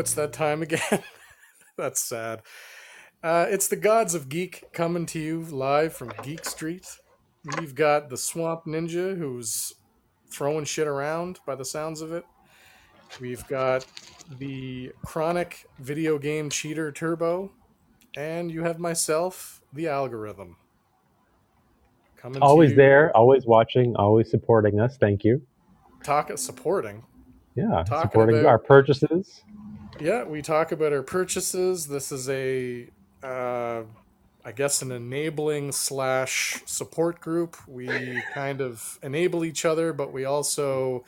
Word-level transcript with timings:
It's 0.00 0.14
that 0.14 0.32
time 0.32 0.62
again. 0.62 0.80
That's 1.76 2.00
sad. 2.00 2.40
Uh, 3.22 3.46
it's 3.50 3.68
the 3.68 3.76
Gods 3.76 4.14
of 4.14 4.30
Geek 4.30 4.64
coming 4.72 5.04
to 5.06 5.18
you 5.18 5.42
live 5.42 5.92
from 5.92 6.10
Geek 6.22 6.46
Street. 6.46 6.86
We've 7.58 7.74
got 7.74 8.08
the 8.08 8.16
Swamp 8.16 8.64
Ninja 8.64 9.16
who's 9.16 9.74
throwing 10.30 10.64
shit 10.64 10.86
around 10.86 11.40
by 11.46 11.54
the 11.54 11.66
sounds 11.66 12.00
of 12.00 12.12
it. 12.12 12.24
We've 13.20 13.46
got 13.46 13.84
the 14.38 14.90
Chronic 15.04 15.66
Video 15.80 16.18
Game 16.18 16.48
Cheater 16.48 16.90
Turbo. 16.92 17.52
And 18.16 18.50
you 18.50 18.64
have 18.64 18.78
myself, 18.78 19.60
the 19.74 19.88
Algorithm. 19.88 20.56
Coming 22.16 22.40
always 22.40 22.74
there, 22.74 23.14
always 23.14 23.44
watching, 23.44 23.94
always 23.96 24.30
supporting 24.30 24.80
us. 24.80 24.96
Thank 24.96 25.24
you. 25.24 25.42
Talk 26.02 26.36
supporting. 26.38 27.04
Yeah, 27.54 27.84
Talking 27.86 28.10
supporting 28.10 28.40
about, 28.40 28.48
our 28.48 28.58
purchases. 28.58 29.42
Yeah, 30.00 30.24
we 30.24 30.40
talk 30.40 30.72
about 30.72 30.94
our 30.94 31.02
purchases. 31.02 31.86
This 31.86 32.10
is 32.10 32.26
a, 32.30 32.88
uh, 33.22 33.82
I 34.42 34.52
guess, 34.52 34.80
an 34.80 34.92
enabling 34.92 35.72
slash 35.72 36.62
support 36.64 37.20
group. 37.20 37.58
We 37.68 38.22
kind 38.32 38.62
of 38.62 38.98
enable 39.02 39.44
each 39.44 39.66
other, 39.66 39.92
but 39.92 40.10
we 40.10 40.24
also 40.24 41.04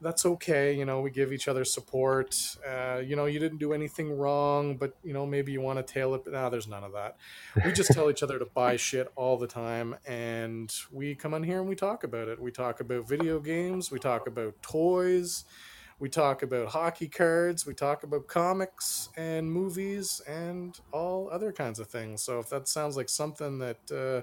that's 0.00 0.26
okay. 0.26 0.76
You 0.76 0.86
know, 0.86 1.00
we 1.02 1.10
give 1.10 1.32
each 1.32 1.46
other 1.46 1.64
support. 1.64 2.34
Uh, 2.68 2.98
you 2.98 3.14
know, 3.14 3.26
you 3.26 3.38
didn't 3.38 3.58
do 3.58 3.72
anything 3.72 4.10
wrong, 4.10 4.76
but 4.76 4.96
you 5.04 5.12
know, 5.12 5.24
maybe 5.24 5.52
you 5.52 5.60
want 5.60 5.78
to 5.78 5.92
tail 5.92 6.12
it. 6.16 6.24
But 6.24 6.32
nah, 6.32 6.48
there's 6.48 6.66
none 6.66 6.82
of 6.82 6.92
that. 6.94 7.16
We 7.64 7.70
just 7.70 7.92
tell 7.92 8.10
each 8.10 8.24
other 8.24 8.40
to 8.40 8.46
buy 8.46 8.76
shit 8.76 9.06
all 9.14 9.36
the 9.36 9.46
time, 9.46 9.94
and 10.04 10.74
we 10.90 11.14
come 11.14 11.32
on 11.32 11.44
here 11.44 11.60
and 11.60 11.68
we 11.68 11.76
talk 11.76 12.02
about 12.02 12.26
it. 12.26 12.40
We 12.40 12.50
talk 12.50 12.80
about 12.80 13.08
video 13.08 13.38
games. 13.38 13.92
We 13.92 14.00
talk 14.00 14.26
about 14.26 14.60
toys. 14.62 15.44
We 16.00 16.08
talk 16.08 16.42
about 16.42 16.68
hockey 16.68 17.08
cards. 17.08 17.66
We 17.66 17.74
talk 17.74 18.04
about 18.04 18.26
comics 18.26 19.10
and 19.18 19.52
movies 19.52 20.22
and 20.26 20.74
all 20.92 21.28
other 21.30 21.52
kinds 21.52 21.78
of 21.78 21.88
things. 21.88 22.22
So 22.22 22.38
if 22.38 22.48
that 22.48 22.68
sounds 22.68 22.96
like 22.96 23.10
something 23.10 23.58
that 23.58 23.92
uh, 23.92 24.22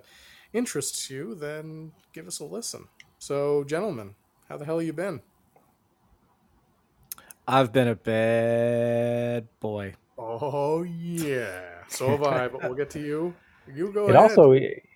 interests 0.53 1.07
you, 1.07 1.35
then 1.35 1.91
give 2.13 2.25
us 2.25 2.39
a 2.39 2.45
listen. 2.45 2.87
So, 3.19 3.63
gentlemen, 3.63 4.15
how 4.49 4.57
the 4.57 4.65
hell 4.65 4.81
you 4.81 4.91
been? 4.91 5.21
I've 7.47 7.71
been 7.71 7.87
a 7.87 7.95
bad 7.95 9.47
boy. 9.59 9.93
Oh 10.17 10.81
yeah, 10.81 11.83
so 11.87 12.09
have 12.09 12.23
I. 12.23 12.47
But 12.47 12.63
we'll 12.63 12.73
get 12.73 12.89
to 12.91 12.99
you. 12.99 13.35
You 13.71 13.91
go. 13.93 14.09
It 14.09 14.15
ahead. 14.15 14.31
also 14.31 14.53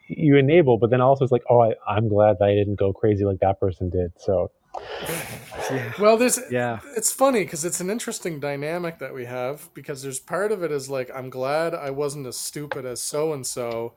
you 0.08 0.36
enable, 0.36 0.78
but 0.78 0.90
then 0.90 1.00
also 1.00 1.24
it's 1.24 1.32
like, 1.32 1.44
oh, 1.50 1.62
I, 1.62 1.74
I'm 1.88 2.10
glad 2.10 2.38
that 2.40 2.46
I 2.46 2.56
didn't 2.56 2.76
go 2.76 2.92
crazy 2.92 3.24
like 3.24 3.40
that 3.40 3.60
person 3.60 3.90
did. 3.92 4.14
So. 4.18 4.52
Well, 6.00 6.18
there's 6.18 6.40
yeah. 6.50 6.80
It's 6.96 7.12
funny 7.12 7.44
because 7.44 7.66
it's 7.66 7.80
an 7.80 7.90
interesting 7.90 8.40
dynamic 8.40 9.00
that 9.00 9.14
we 9.14 9.26
have 9.26 9.70
because 9.74 10.02
there's 10.02 10.20
part 10.20 10.52
of 10.52 10.64
it 10.64 10.72
is 10.72 10.90
like 10.90 11.10
I'm 11.14 11.30
glad 11.30 11.74
I 11.74 11.92
wasn't 11.92 12.28
as 12.28 12.38
stupid 12.38 12.86
as 12.86 13.02
so 13.02 13.34
and 13.34 13.46
so, 13.46 13.94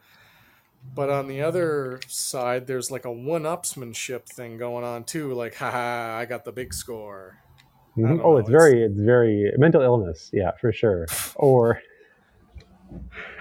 but 0.94 1.10
on 1.10 1.28
the 1.28 1.40
other 1.42 2.00
side, 2.08 2.66
there's 2.66 2.90
like 2.90 3.04
a 3.04 3.12
one-upsmanship 3.12 4.26
thing 4.26 4.58
going 4.58 4.84
on 4.84 5.04
too. 5.04 5.32
Like, 5.32 5.54
haha, 5.54 6.18
I 6.18 6.24
got 6.26 6.44
the 6.44 6.52
big 6.52 6.74
score. 6.74 7.38
Mm-hmm. 7.96 8.20
Oh, 8.20 8.32
know, 8.32 8.36
it's, 8.38 8.48
it's 8.48 8.50
very, 8.50 8.82
it's 8.82 9.00
very 9.00 9.52
mental 9.56 9.80
illness. 9.80 10.30
Yeah, 10.32 10.50
for 10.60 10.72
sure. 10.72 11.06
or 11.36 11.80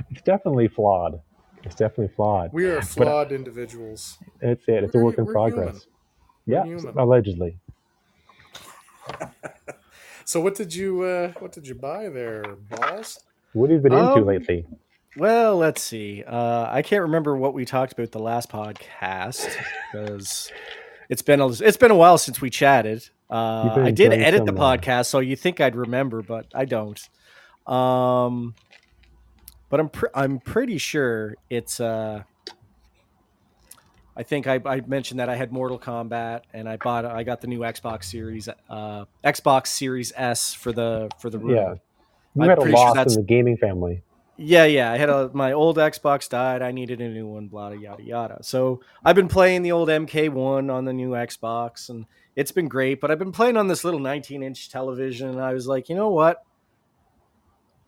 it's 0.10 0.22
definitely 0.22 0.68
flawed. 0.68 1.20
It's 1.64 1.76
definitely 1.76 2.14
flawed. 2.16 2.52
We 2.54 2.66
are 2.66 2.82
flawed 2.82 3.30
but, 3.30 3.36
individuals. 3.36 4.18
It's 4.42 4.68
it. 4.68 4.84
It's 4.84 4.94
we're, 4.94 5.02
a 5.02 5.06
work 5.06 5.18
in 5.18 5.26
progress. 5.26 5.88
Yeah, 6.46 6.66
allegedly. 6.98 7.58
so 10.26 10.40
what 10.42 10.56
did 10.56 10.74
you 10.74 11.02
uh, 11.02 11.32
what 11.40 11.52
did 11.52 11.68
you 11.68 11.76
buy 11.76 12.10
there, 12.10 12.44
balls? 12.70 13.20
What 13.54 13.70
have 13.70 13.84
you 13.84 13.90
been 13.90 13.98
into 13.98 14.14
um, 14.14 14.26
lately? 14.26 14.66
Well, 15.16 15.58
let's 15.58 15.82
see. 15.82 16.24
Uh, 16.26 16.68
I 16.70 16.82
can't 16.82 17.04
remember 17.04 17.38
what 17.38 17.54
we 17.54 17.66
talked 17.66 17.94
about 17.94 18.12
the 18.12 18.20
last 18.20 18.50
podcast 18.50 19.48
because 19.92 20.52
it's 21.10 21.22
been 21.22 21.40
a, 21.40 21.48
it's 21.50 21.78
been 21.78 21.92
a 21.92 21.96
while 21.96 22.18
since 22.18 22.42
we 22.42 22.50
chatted. 22.50 23.08
Uh, 23.30 23.82
I 23.84 23.92
did 23.92 24.14
edit 24.14 24.46
the 24.46 24.54
podcast, 24.54 25.06
so 25.08 25.20
you 25.20 25.36
think 25.36 25.62
I'd 25.62 25.76
remember, 25.76 26.22
but 26.22 26.48
I 26.54 26.66
don't. 26.66 27.00
Um, 27.68 28.56
but 29.70 29.80
I'm 29.80 29.90
pr- 29.90 30.14
I'm 30.14 30.40
pretty 30.40 30.78
sure 30.78 31.36
it's. 31.50 31.80
Uh, 31.80 32.24
I 34.16 34.24
think 34.24 34.48
I, 34.48 34.60
I, 34.66 34.82
mentioned 34.82 35.20
that 35.20 35.30
I 35.30 35.36
had 35.36 35.52
Mortal 35.52 35.80
Kombat, 35.80 36.42
and 36.54 36.70
I 36.70 36.78
bought 36.78 37.06
I 37.06 37.24
got 37.24 37.42
the 37.42 37.48
new 37.48 37.60
Xbox 37.60 38.06
Series 38.06 38.48
uh, 38.70 39.06
Xbox 39.24 39.68
Series 39.68 40.14
S 40.16 40.54
for 40.54 40.72
the 40.72 41.10
for 41.20 41.30
the 41.30 41.40
room. 41.40 41.56
Yeah, 41.56 41.74
you 42.36 42.44
I'm 42.44 42.50
had 42.50 42.58
a 42.60 42.62
loss 42.62 42.96
sure 42.96 43.02
in 43.02 43.14
the 43.14 43.24
gaming 43.24 43.58
family. 43.58 44.04
Yeah, 44.38 44.66
yeah. 44.66 44.92
I 44.92 44.98
had 44.98 45.10
a 45.10 45.32
my 45.34 45.54
old 45.54 45.78
Xbox 45.78 46.30
died. 46.30 46.62
I 46.62 46.72
needed 46.72 47.02
a 47.02 47.10
new 47.10 47.28
one. 47.28 47.48
Blah 47.48 47.72
yada 47.72 48.04
yada. 48.04 48.38
So 48.42 48.82
I've 49.04 49.16
been 49.16 49.28
playing 49.28 49.64
the 49.64 49.72
old 49.72 49.90
MK1 49.90 50.72
on 50.72 50.86
the 50.86 50.94
new 50.94 51.12
Xbox, 51.12 51.90
and 51.90 52.06
it's 52.36 52.52
been 52.52 52.68
great. 52.68 53.00
But 53.00 53.10
I've 53.10 53.20
been 53.20 53.32
playing 53.32 53.58
on 53.58 53.68
this 53.68 53.84
little 53.84 54.00
19 54.00 54.44
inch 54.44 54.70
television, 54.70 55.30
and 55.30 55.42
I 55.42 55.54
was 55.54 55.68
like, 55.68 55.90
you 55.90 55.96
know 55.96 56.10
what? 56.10 56.44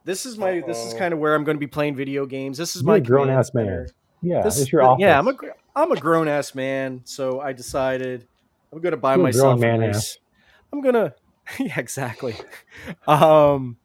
This 0.05 0.25
is 0.27 0.37
my 0.37 0.59
Uh-oh. 0.59 0.67
this 0.67 0.77
is 0.85 0.93
kind 0.93 1.13
of 1.13 1.19
where 1.19 1.33
I'm 1.33 1.43
going 1.43 1.57
to 1.57 1.59
be 1.59 1.67
playing 1.67 1.95
video 1.95 2.27
games. 2.27 2.57
This 2.57 2.75
is 2.75 2.83
You're 2.83 2.93
my 2.93 2.99
grown 2.99 3.29
ass 3.29 3.53
man. 3.53 3.87
Yeah, 4.21 4.41
this, 4.43 4.57
is 4.59 4.71
your 4.71 4.83
office. 4.83 5.01
Yeah, 5.01 5.17
I'm 5.17 5.27
a 5.27 5.35
I'm 5.75 5.91
a 5.91 5.95
grown 5.97 6.27
ass 6.27 6.55
man, 6.55 7.01
so 7.03 7.41
I 7.41 7.53
decided 7.53 8.27
I'm 8.71 8.79
going 8.79 8.91
to 8.91 8.97
buy 8.97 9.15
You're 9.15 9.23
myself 9.23 9.61
a 9.61 9.77
nice. 9.77 10.17
I'm 10.71 10.81
gonna 10.81 11.13
yeah 11.59 11.79
exactly. 11.79 12.35
um, 13.07 13.77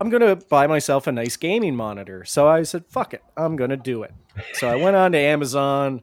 I'm 0.00 0.10
gonna 0.10 0.36
buy 0.36 0.66
myself 0.66 1.06
a 1.06 1.12
nice 1.12 1.36
gaming 1.36 1.76
monitor. 1.76 2.24
So 2.24 2.48
I 2.48 2.62
said, 2.62 2.84
"Fuck 2.86 3.14
it, 3.14 3.22
I'm 3.36 3.56
gonna 3.56 3.76
do 3.76 4.02
it." 4.02 4.12
So 4.54 4.68
I 4.68 4.76
went 4.76 4.96
on 4.96 5.12
to 5.12 5.18
Amazon. 5.18 6.02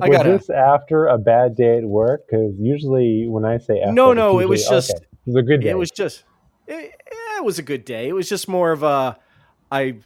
I 0.00 0.08
was 0.08 0.22
this 0.22 0.50
after 0.50 1.06
a 1.06 1.18
bad 1.18 1.54
day 1.54 1.78
at 1.78 1.84
work? 1.84 2.26
Because 2.28 2.52
usually 2.58 3.26
when 3.28 3.44
I 3.44 3.58
say 3.58 3.80
after, 3.80 3.92
no, 3.92 4.12
no, 4.12 4.40
it 4.40 4.48
was 4.48 4.66
just 4.68 4.90
okay. 4.90 5.04
it 5.04 5.26
was 5.26 5.36
a 5.36 5.42
good 5.42 5.60
day. 5.62 5.70
It 5.70 5.78
was 5.78 5.90
just 5.90 6.24
it, 6.66 6.94
it 7.36 7.44
was 7.44 7.58
a 7.58 7.62
good 7.62 7.84
day. 7.84 8.08
It 8.08 8.12
was 8.12 8.28
just 8.28 8.48
more 8.48 8.72
of 8.72 8.82
a 8.82 9.16
I 9.70 9.98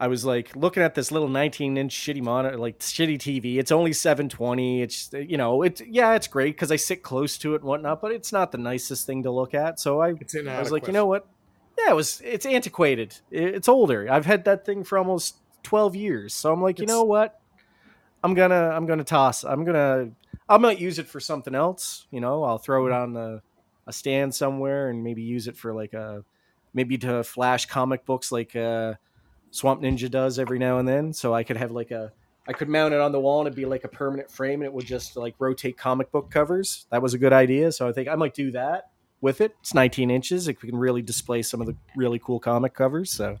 I 0.00 0.08
was 0.08 0.24
like 0.24 0.56
looking 0.56 0.82
at 0.82 0.94
this 0.94 1.12
little 1.12 1.28
19 1.28 1.76
inch 1.76 1.94
shitty 1.94 2.22
monitor, 2.22 2.56
like 2.56 2.78
shitty 2.78 3.18
TV. 3.18 3.58
It's 3.58 3.70
only 3.70 3.92
720. 3.92 4.80
It's 4.80 5.10
you 5.12 5.36
know, 5.36 5.62
it's 5.62 5.82
yeah, 5.82 6.14
it's 6.14 6.26
great 6.26 6.56
because 6.56 6.72
I 6.72 6.76
sit 6.76 7.02
close 7.02 7.36
to 7.38 7.52
it 7.52 7.60
and 7.60 7.64
whatnot, 7.64 8.00
but 8.00 8.10
it's 8.10 8.32
not 8.32 8.50
the 8.50 8.58
nicest 8.58 9.06
thing 9.06 9.22
to 9.24 9.30
look 9.30 9.52
at. 9.52 9.78
So 9.78 10.00
I, 10.00 10.14
I 10.48 10.58
was 10.58 10.72
like, 10.72 10.86
you 10.86 10.94
know 10.94 11.04
what? 11.04 11.26
Yeah, 11.78 11.90
it 11.90 11.94
was. 11.94 12.22
It's 12.24 12.46
antiquated. 12.46 13.18
It's 13.30 13.68
older. 13.68 14.10
I've 14.10 14.24
had 14.24 14.46
that 14.46 14.64
thing 14.64 14.84
for 14.84 14.96
almost 14.96 15.36
12 15.64 15.94
years. 15.94 16.32
So 16.32 16.50
I'm 16.50 16.62
like, 16.62 16.78
you 16.78 16.86
know 16.86 17.04
what? 17.04 17.38
I'm 18.24 18.32
gonna 18.32 18.70
I'm 18.70 18.86
gonna 18.86 19.04
toss. 19.04 19.44
I'm 19.44 19.64
gonna 19.64 20.10
I 20.48 20.56
might 20.56 20.78
use 20.78 20.98
it 20.98 21.08
for 21.08 21.20
something 21.20 21.54
else. 21.54 22.06
You 22.10 22.20
know, 22.20 22.42
I'll 22.42 22.58
throw 22.58 22.86
it 22.86 22.92
on 22.92 23.12
the 23.12 23.42
a 23.86 23.92
stand 23.92 24.34
somewhere 24.34 24.88
and 24.88 25.04
maybe 25.04 25.20
use 25.20 25.46
it 25.46 25.58
for 25.58 25.74
like 25.74 25.92
a 25.92 26.24
maybe 26.72 26.96
to 26.98 27.22
flash 27.22 27.66
comic 27.66 28.06
books 28.06 28.32
like 28.32 28.56
uh, 28.56 28.94
Swamp 29.50 29.82
Ninja 29.82 30.10
does 30.10 30.38
every 30.38 30.58
now 30.58 30.78
and 30.78 30.88
then. 30.88 31.12
So 31.12 31.34
I 31.34 31.42
could 31.42 31.56
have 31.56 31.70
like 31.70 31.90
a 31.90 32.12
I 32.48 32.52
could 32.52 32.68
mount 32.68 32.94
it 32.94 33.00
on 33.00 33.12
the 33.12 33.20
wall 33.20 33.40
and 33.40 33.46
it'd 33.46 33.56
be 33.56 33.66
like 33.66 33.84
a 33.84 33.88
permanent 33.88 34.30
frame 34.30 34.60
and 34.60 34.64
it 34.64 34.72
would 34.72 34.86
just 34.86 35.16
like 35.16 35.34
rotate 35.38 35.76
comic 35.76 36.10
book 36.10 36.30
covers. 36.30 36.86
That 36.90 37.02
was 37.02 37.14
a 37.14 37.18
good 37.18 37.32
idea. 37.32 37.70
So 37.72 37.88
I 37.88 37.92
think 37.92 38.08
I 38.08 38.14
might 38.14 38.34
do 38.34 38.50
that 38.52 38.90
with 39.20 39.40
it. 39.40 39.54
It's 39.60 39.74
19 39.74 40.10
inches. 40.10 40.48
It 40.48 40.54
can 40.54 40.76
really 40.76 41.02
display 41.02 41.42
some 41.42 41.60
of 41.60 41.66
the 41.66 41.76
really 41.94 42.18
cool 42.18 42.40
comic 42.40 42.74
covers. 42.74 43.10
So 43.10 43.38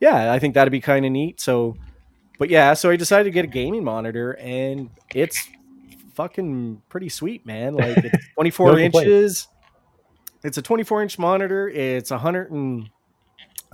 yeah, 0.00 0.32
I 0.32 0.38
think 0.38 0.54
that'd 0.54 0.72
be 0.72 0.80
kind 0.80 1.04
of 1.04 1.12
neat. 1.12 1.40
So 1.40 1.76
but 2.38 2.50
yeah, 2.50 2.74
so 2.74 2.90
I 2.90 2.96
decided 2.96 3.24
to 3.24 3.30
get 3.30 3.44
a 3.44 3.48
gaming 3.48 3.84
monitor, 3.84 4.32
and 4.32 4.90
it's 5.14 5.48
fucking 6.14 6.82
pretty 6.88 7.08
sweet, 7.08 7.46
man. 7.46 7.74
Like 7.74 7.98
it's 7.98 8.26
24 8.34 8.72
no 8.72 8.78
inches. 8.78 9.48
It's 10.42 10.58
a 10.58 10.62
24 10.62 11.02
inch 11.02 11.18
monitor. 11.18 11.68
It's 11.68 12.10
100 12.10 12.50
and 12.50 12.90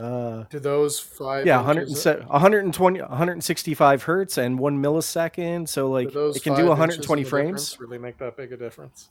uh, 0.00 0.44
to 0.44 0.60
those 0.60 0.98
five 0.98 1.46
yeah 1.46 1.56
100 1.56 1.88
120 1.88 3.00
165 3.00 4.02
hertz 4.02 4.38
and 4.38 4.58
one 4.58 4.82
millisecond 4.82 5.68
so 5.68 5.90
like 5.90 6.14
it 6.14 6.42
can 6.42 6.54
do 6.54 6.66
120 6.66 7.24
frames 7.24 7.78
really 7.78 7.98
make 7.98 8.18
that 8.18 8.36
big 8.36 8.52
a 8.52 8.56
difference 8.56 9.10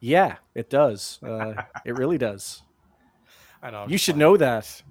yeah 0.00 0.36
it 0.54 0.68
does 0.68 1.18
uh, 1.22 1.54
it 1.84 1.96
really 1.96 2.18
does 2.18 2.62
i 3.62 3.70
know 3.70 3.86
you 3.88 3.96
should 3.96 4.16
know 4.16 4.36
that 4.36 4.82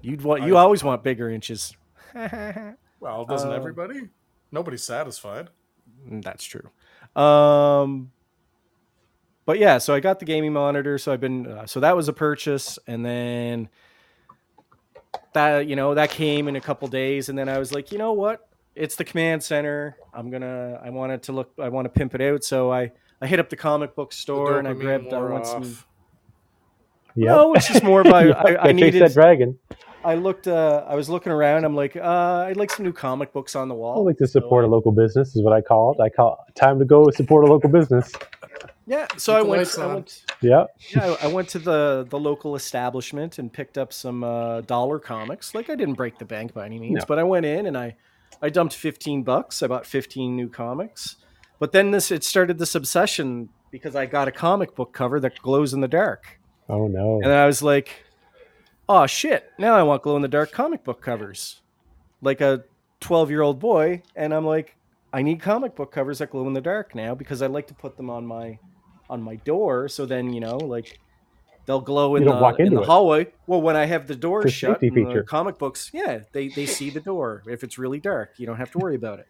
you'd 0.00 0.22
want 0.22 0.42
you 0.42 0.56
always 0.56 0.84
want 0.84 1.02
bigger 1.02 1.28
inches 1.28 1.76
Well, 3.00 3.24
doesn't 3.24 3.50
um, 3.50 3.54
everybody? 3.54 4.08
Nobody's 4.50 4.82
satisfied. 4.82 5.50
Mm, 6.08 6.22
that's 6.22 6.44
true. 6.44 6.68
Um, 7.20 8.10
but 9.46 9.58
yeah, 9.58 9.78
so 9.78 9.94
I 9.94 10.00
got 10.00 10.18
the 10.18 10.24
gaming 10.24 10.52
monitor. 10.52 10.98
So 10.98 11.12
I've 11.12 11.20
been 11.20 11.46
uh, 11.46 11.66
so 11.66 11.80
that 11.80 11.96
was 11.96 12.08
a 12.08 12.12
purchase, 12.12 12.78
and 12.86 13.04
then 13.04 13.68
that 15.32 15.66
you 15.66 15.76
know 15.76 15.94
that 15.94 16.10
came 16.10 16.48
in 16.48 16.56
a 16.56 16.60
couple 16.60 16.88
days, 16.88 17.28
and 17.28 17.38
then 17.38 17.48
I 17.48 17.58
was 17.58 17.72
like, 17.72 17.92
you 17.92 17.98
know 17.98 18.12
what? 18.12 18.48
It's 18.74 18.96
the 18.96 19.04
command 19.04 19.42
center. 19.42 19.96
I'm 20.14 20.30
gonna. 20.30 20.80
I 20.82 20.90
wanted 20.90 21.22
to 21.24 21.32
look. 21.32 21.52
I 21.60 21.68
want 21.68 21.86
to 21.86 21.88
pimp 21.90 22.14
it 22.14 22.20
out. 22.20 22.44
So 22.44 22.72
I 22.72 22.92
I 23.20 23.26
hit 23.26 23.40
up 23.40 23.48
the 23.48 23.56
comic 23.56 23.94
book 23.94 24.12
store 24.12 24.58
and 24.58 24.68
I 24.68 24.72
grabbed. 24.74 25.12
I 25.12 25.20
want 25.20 25.46
some. 25.46 25.76
Yeah. 27.14 27.30
No, 27.30 27.54
it's 27.54 27.66
just 27.66 27.82
more 27.82 28.02
of 28.02 28.06
I, 28.12 28.28
I, 28.30 28.68
I 28.68 28.72
needed. 28.72 29.02
that 29.02 29.12
dragon. 29.12 29.58
I 30.04 30.14
looked. 30.14 30.46
Uh, 30.46 30.84
I 30.86 30.94
was 30.94 31.10
looking 31.10 31.32
around. 31.32 31.64
I'm 31.64 31.74
like, 31.74 31.96
uh, 31.96 32.46
I'd 32.48 32.56
like 32.56 32.70
some 32.70 32.84
new 32.84 32.92
comic 32.92 33.32
books 33.32 33.56
on 33.56 33.68
the 33.68 33.74
wall. 33.74 33.98
I 33.98 34.04
like 34.04 34.18
to 34.18 34.28
support 34.28 34.64
uh, 34.64 34.68
a 34.68 34.70
local 34.70 34.92
business, 34.92 35.34
is 35.34 35.42
what 35.42 35.52
I 35.52 35.60
call 35.60 35.94
it. 35.94 36.00
I 36.00 36.08
call 36.08 36.44
it 36.48 36.54
time 36.54 36.78
to 36.78 36.84
go 36.84 37.10
support 37.10 37.44
a 37.44 37.48
local 37.48 37.68
business. 37.68 38.12
Yeah. 38.88 39.06
So 39.18 39.36
I 39.36 39.42
went. 39.42 39.78
I 39.78 39.86
went. 39.86 40.24
Yeah. 40.40 40.64
Yeah, 40.94 41.16
I 41.20 41.26
I 41.26 41.32
went 41.32 41.48
to 41.50 41.58
the 41.58 42.06
the 42.08 42.18
local 42.18 42.56
establishment 42.56 43.38
and 43.38 43.52
picked 43.52 43.76
up 43.76 43.92
some 43.92 44.24
uh, 44.24 44.62
dollar 44.62 44.98
comics. 44.98 45.54
Like 45.54 45.68
I 45.70 45.74
didn't 45.76 45.94
break 45.94 46.18
the 46.18 46.24
bank 46.24 46.54
by 46.54 46.64
any 46.64 46.78
means, 46.78 47.00
No. 47.00 47.04
but 47.06 47.18
I 47.18 47.22
went 47.24 47.44
in 47.46 47.66
and 47.66 47.76
I 47.76 47.96
I 48.40 48.48
dumped 48.48 48.74
fifteen 48.74 49.22
bucks. 49.22 49.62
I 49.62 49.66
bought 49.66 49.84
fifteen 49.86 50.34
new 50.36 50.48
comics. 50.48 51.16
But 51.58 51.72
then 51.72 51.90
this 51.90 52.10
it 52.10 52.24
started 52.24 52.58
this 52.58 52.74
obsession 52.74 53.50
because 53.70 53.94
I 53.94 54.06
got 54.06 54.26
a 54.28 54.32
comic 54.32 54.74
book 54.74 54.92
cover 54.92 55.20
that 55.20 55.38
glows 55.42 55.74
in 55.74 55.80
the 55.82 55.88
dark, 55.88 56.38
Oh 56.68 56.86
no. 56.88 57.20
and 57.22 57.30
I 57.32 57.44
was 57.46 57.60
like, 57.62 58.04
"Oh 58.88 59.06
shit! 59.06 59.50
Now 59.58 59.74
I 59.74 59.82
want 59.82 60.02
glow 60.02 60.16
in 60.16 60.22
the 60.22 60.28
dark 60.28 60.50
comic 60.52 60.82
book 60.84 61.02
covers." 61.02 61.60
Like 62.22 62.40
a 62.40 62.64
twelve 63.00 63.28
year 63.30 63.42
old 63.42 63.58
boy, 63.58 64.02
and 64.16 64.32
I'm 64.32 64.46
like, 64.46 64.76
I 65.12 65.22
need 65.22 65.40
comic 65.40 65.74
book 65.76 65.92
covers 65.92 66.18
that 66.18 66.30
glow 66.30 66.46
in 66.46 66.52
the 66.54 66.60
dark 66.60 66.94
now 66.94 67.14
because 67.14 67.42
I 67.42 67.46
like 67.48 67.66
to 67.68 67.74
put 67.74 67.96
them 67.96 68.08
on 68.08 68.24
my 68.26 68.58
on 69.08 69.22
my 69.22 69.36
door. 69.36 69.88
So 69.88 70.06
then 70.06 70.32
you 70.32 70.40
know, 70.40 70.56
like 70.56 70.98
they'll 71.66 71.80
glow 71.80 72.16
in 72.16 72.22
You 72.24 72.30
the 72.30 72.56
in 72.58 72.74
the 72.74 72.82
hallway. 72.82 73.28
Well, 73.46 73.60
when 73.60 73.76
I 73.76 73.86
have 73.86 74.06
the 74.06 74.16
door 74.16 74.46
It's 74.46 74.54
shut, 74.54 74.80
the 74.80 75.24
comic 75.26 75.58
books, 75.58 75.90
yeah, 75.92 76.20
they 76.32 76.48
they 76.48 76.66
see 76.66 76.90
the 76.90 77.00
door. 77.00 77.42
If 77.46 77.64
it's 77.64 77.78
really 77.78 78.00
dark, 78.00 78.34
you 78.38 78.46
don't 78.46 78.56
have 78.56 78.70
to 78.72 78.78
worry 78.78 78.96
about 78.96 79.20
it. 79.20 79.26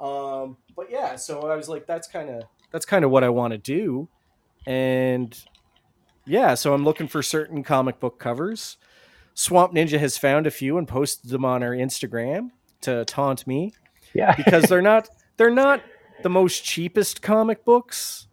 Um, 0.00 0.56
but 0.74 0.90
yeah, 0.90 1.16
so 1.16 1.48
I 1.48 1.56
was 1.56 1.68
like, 1.68 1.86
that's 1.86 2.08
kind 2.08 2.30
of 2.30 2.44
that's 2.70 2.86
kind 2.86 3.04
of 3.04 3.10
what 3.10 3.24
I 3.24 3.28
want 3.28 3.52
to 3.52 3.58
do, 3.58 4.08
and 4.66 5.36
yeah, 6.24 6.54
so 6.54 6.74
I'm 6.74 6.84
looking 6.84 7.08
for 7.08 7.22
certain 7.22 7.62
comic 7.62 8.00
book 8.00 8.18
covers. 8.18 8.76
Swamp 9.34 9.72
Ninja 9.72 9.98
has 9.98 10.18
found 10.18 10.46
a 10.46 10.50
few 10.50 10.76
and 10.76 10.86
posted 10.86 11.30
them 11.30 11.44
on 11.44 11.62
our 11.62 11.72
Instagram 11.72 12.50
to 12.82 13.04
taunt 13.06 13.46
me 13.46 13.72
yeah. 14.14 14.34
because 14.36 14.64
they're 14.64 14.82
not 14.82 15.08
they're 15.36 15.50
not 15.50 15.82
the 16.22 16.30
most 16.30 16.64
cheapest 16.64 17.22
comic 17.22 17.64
books. 17.64 18.28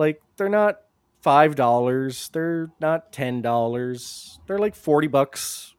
Like 0.00 0.22
they're 0.38 0.48
not 0.48 0.80
five 1.20 1.56
dollars. 1.56 2.30
They're 2.32 2.70
not 2.80 3.12
ten 3.12 3.42
dollars. 3.42 4.40
They're 4.46 4.58
like 4.58 4.74
forty 4.74 5.08
bucks, 5.08 5.74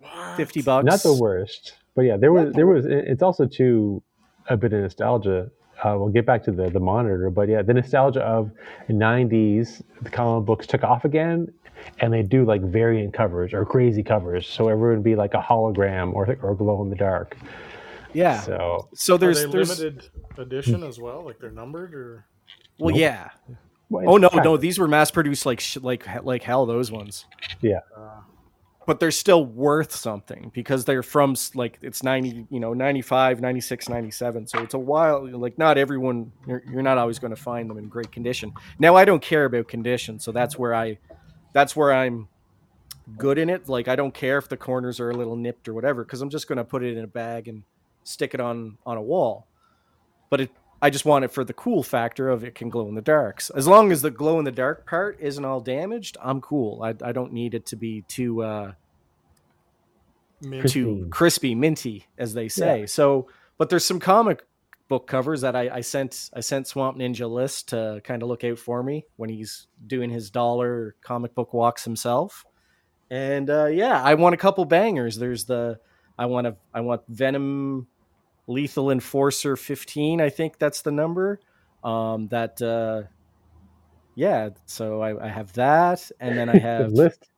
What? 0.00 0.36
fifty 0.36 0.62
bucks. 0.62 0.84
Not 0.84 1.04
the 1.04 1.14
worst, 1.14 1.76
but 1.94 2.02
yeah, 2.02 2.16
there 2.16 2.32
was 2.32 2.46
Not 2.46 2.54
there 2.56 2.66
was. 2.66 2.86
It's 2.86 3.22
also 3.22 3.46
too 3.46 4.02
a 4.48 4.56
bit 4.56 4.72
of 4.72 4.80
nostalgia. 4.80 5.48
Uh, 5.84 5.94
we'll 5.96 6.08
get 6.08 6.26
back 6.26 6.42
to 6.42 6.50
the 6.50 6.70
the 6.70 6.80
monitor, 6.80 7.30
but 7.30 7.48
yeah, 7.48 7.62
the 7.62 7.72
nostalgia 7.74 8.22
of 8.22 8.50
'90s. 8.88 9.80
The 10.02 10.10
comic 10.10 10.44
books 10.44 10.66
took 10.66 10.82
off 10.82 11.04
again, 11.04 11.46
and 12.00 12.12
they 12.12 12.24
do 12.24 12.44
like 12.44 12.62
variant 12.62 13.14
covers 13.14 13.54
or 13.54 13.64
crazy 13.64 14.02
covers, 14.02 14.44
so 14.44 14.68
everyone 14.70 14.96
would 14.96 15.04
be 15.04 15.14
like 15.14 15.34
a 15.34 15.40
hologram 15.40 16.12
or 16.14 16.36
or 16.42 16.56
glow 16.56 16.82
in 16.82 16.90
the 16.90 16.96
dark. 16.96 17.36
Yeah. 18.12 18.40
So, 18.40 18.88
So 18.92 19.16
there's 19.16 19.44
Are 19.44 19.46
they 19.46 19.52
there's 19.52 19.78
limited 19.78 20.08
edition 20.36 20.82
as 20.82 20.98
well? 20.98 21.24
Like 21.24 21.38
they're 21.38 21.52
numbered 21.52 21.94
or? 21.94 22.26
Well 22.78 22.90
Nope. 22.90 22.98
yeah. 23.00 23.30
well, 23.90 24.08
Oh 24.08 24.16
no 24.16 24.28
no 24.32 24.54
of- 24.54 24.60
these 24.60 24.78
were 24.78 24.88
mass 24.88 25.10
produced 25.10 25.46
like 25.46 25.60
sh- 25.60 25.78
like 25.82 26.06
like 26.24 26.42
hell 26.42 26.66
those 26.66 26.90
ones. 26.92 27.26
Uh, 27.96 28.20
But 28.86 28.98
they're 28.98 29.12
still 29.12 29.44
worth 29.46 29.94
something 29.94 30.50
because 30.52 30.84
they're 30.84 31.04
from 31.04 31.36
like 31.54 31.78
it's 31.82 32.02
90 32.02 32.46
you 32.50 32.58
know 32.58 32.72
95 32.74 33.40
96 33.40 33.88
97 33.88 34.46
so 34.48 34.58
it's 34.60 34.74
a 34.74 34.78
while 34.78 35.28
like 35.38 35.56
not 35.56 35.78
everyone 35.78 36.32
you're, 36.48 36.62
you're 36.68 36.82
not 36.82 36.98
always 36.98 37.20
going 37.20 37.30
to 37.34 37.40
find 37.40 37.70
them 37.70 37.78
in 37.78 37.88
great 37.88 38.10
condition. 38.10 38.52
Now 38.80 38.96
i 38.96 39.04
don't 39.04 39.22
care 39.22 39.44
about 39.44 39.68
condition 39.68 40.18
so 40.18 40.32
that's 40.32 40.58
where 40.58 40.74
i 40.74 40.98
that's 41.52 41.76
where 41.76 41.92
i'm 41.92 42.26
good 43.18 43.38
in 43.38 43.48
it. 43.50 43.68
Like 43.68 43.86
i 43.86 43.94
don't 43.94 44.14
care 44.14 44.38
if 44.38 44.48
the 44.48 44.56
corners 44.56 44.98
are 44.98 45.10
a 45.10 45.16
little 45.16 45.36
nipped 45.36 45.68
or 45.68 45.74
whatever 45.74 46.02
because 46.04 46.20
i'm 46.20 46.30
just 46.30 46.48
going 46.48 46.58
to 46.58 46.64
put 46.64 46.82
it 46.82 46.96
in 46.96 47.04
a 47.04 47.08
bag 47.08 47.46
and 47.46 47.62
stick 48.04 48.34
it 48.34 48.40
on 48.40 48.78
on 48.84 48.96
a 48.96 49.02
wall. 49.02 49.46
But 50.28 50.40
it 50.40 50.50
i 50.82 50.90
just 50.90 51.06
want 51.06 51.24
it 51.24 51.28
for 51.28 51.44
the 51.44 51.54
cool 51.54 51.82
factor 51.82 52.28
of 52.28 52.44
it 52.44 52.54
can 52.54 52.68
glow 52.68 52.88
in 52.88 52.94
the 52.94 53.00
darks 53.00 53.48
as 53.50 53.66
long 53.66 53.90
as 53.90 54.02
the 54.02 54.10
glow 54.10 54.38
in 54.38 54.44
the 54.44 54.52
dark 54.52 54.86
part 54.86 55.16
isn't 55.20 55.44
all 55.46 55.60
damaged 55.60 56.18
i'm 56.20 56.40
cool 56.40 56.82
i, 56.82 56.94
I 57.02 57.12
don't 57.12 57.32
need 57.32 57.54
it 57.54 57.64
to 57.66 57.76
be 57.76 58.02
too 58.08 58.42
uh 58.42 58.72
mint. 60.42 60.68
too 60.68 61.06
crispy, 61.10 61.54
minty, 61.54 62.06
as 62.18 62.34
they 62.34 62.48
say. 62.48 62.86
So, 62.86 63.28
but 63.58 63.70
there's 63.70 63.84
some 63.84 64.00
comic 64.00 64.44
book 64.88 65.06
covers 65.06 65.40
that 65.40 65.56
I, 65.56 65.76
I 65.76 65.80
sent 65.80 66.30
I 66.34 66.40
sent 66.40 66.66
Swamp 66.66 66.98
Ninja 66.98 67.30
list 67.30 67.68
to 67.68 68.00
kind 68.04 68.22
of 68.22 68.28
look 68.28 68.44
out 68.44 68.58
for 68.58 68.82
me 68.82 69.06
when 69.16 69.30
he's 69.30 69.66
doing 69.86 70.10
his 70.10 70.30
dollar 70.30 70.96
comic 71.02 71.34
book 71.34 71.54
walks 71.54 71.84
himself. 71.84 72.44
And 73.10 73.48
uh, 73.48 73.66
yeah, 73.66 74.02
I 74.02 74.14
want 74.14 74.34
a 74.34 74.38
couple 74.38 74.64
bangers. 74.64 75.16
There's 75.16 75.44
the 75.44 75.78
I 76.18 76.26
want 76.26 76.46
a 76.46 76.56
I 76.74 76.80
want 76.80 77.02
Venom 77.08 77.86
Lethal 78.52 78.90
Enforcer 78.90 79.56
15. 79.56 80.20
I 80.20 80.28
think 80.28 80.58
that's 80.58 80.82
the 80.82 80.92
number. 80.92 81.40
Um, 81.82 82.28
that 82.28 82.60
uh, 82.62 83.08
yeah. 84.14 84.50
So 84.66 85.00
I, 85.02 85.26
I 85.26 85.28
have 85.28 85.52
that, 85.54 86.10
and 86.20 86.36
then 86.36 86.48
I 86.48 86.52
the 86.54 86.60
have 86.60 86.92
list. 86.92 87.28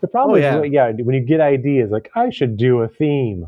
The 0.00 0.08
problem 0.08 0.34
Oh, 0.34 0.38
is, 0.38 0.42
yeah. 0.72 0.88
yeah. 0.90 1.02
when 1.02 1.14
you 1.14 1.20
get 1.20 1.40
ideas, 1.40 1.90
like 1.90 2.10
I 2.14 2.30
should 2.30 2.56
do 2.56 2.80
a 2.80 2.88
theme. 2.88 3.46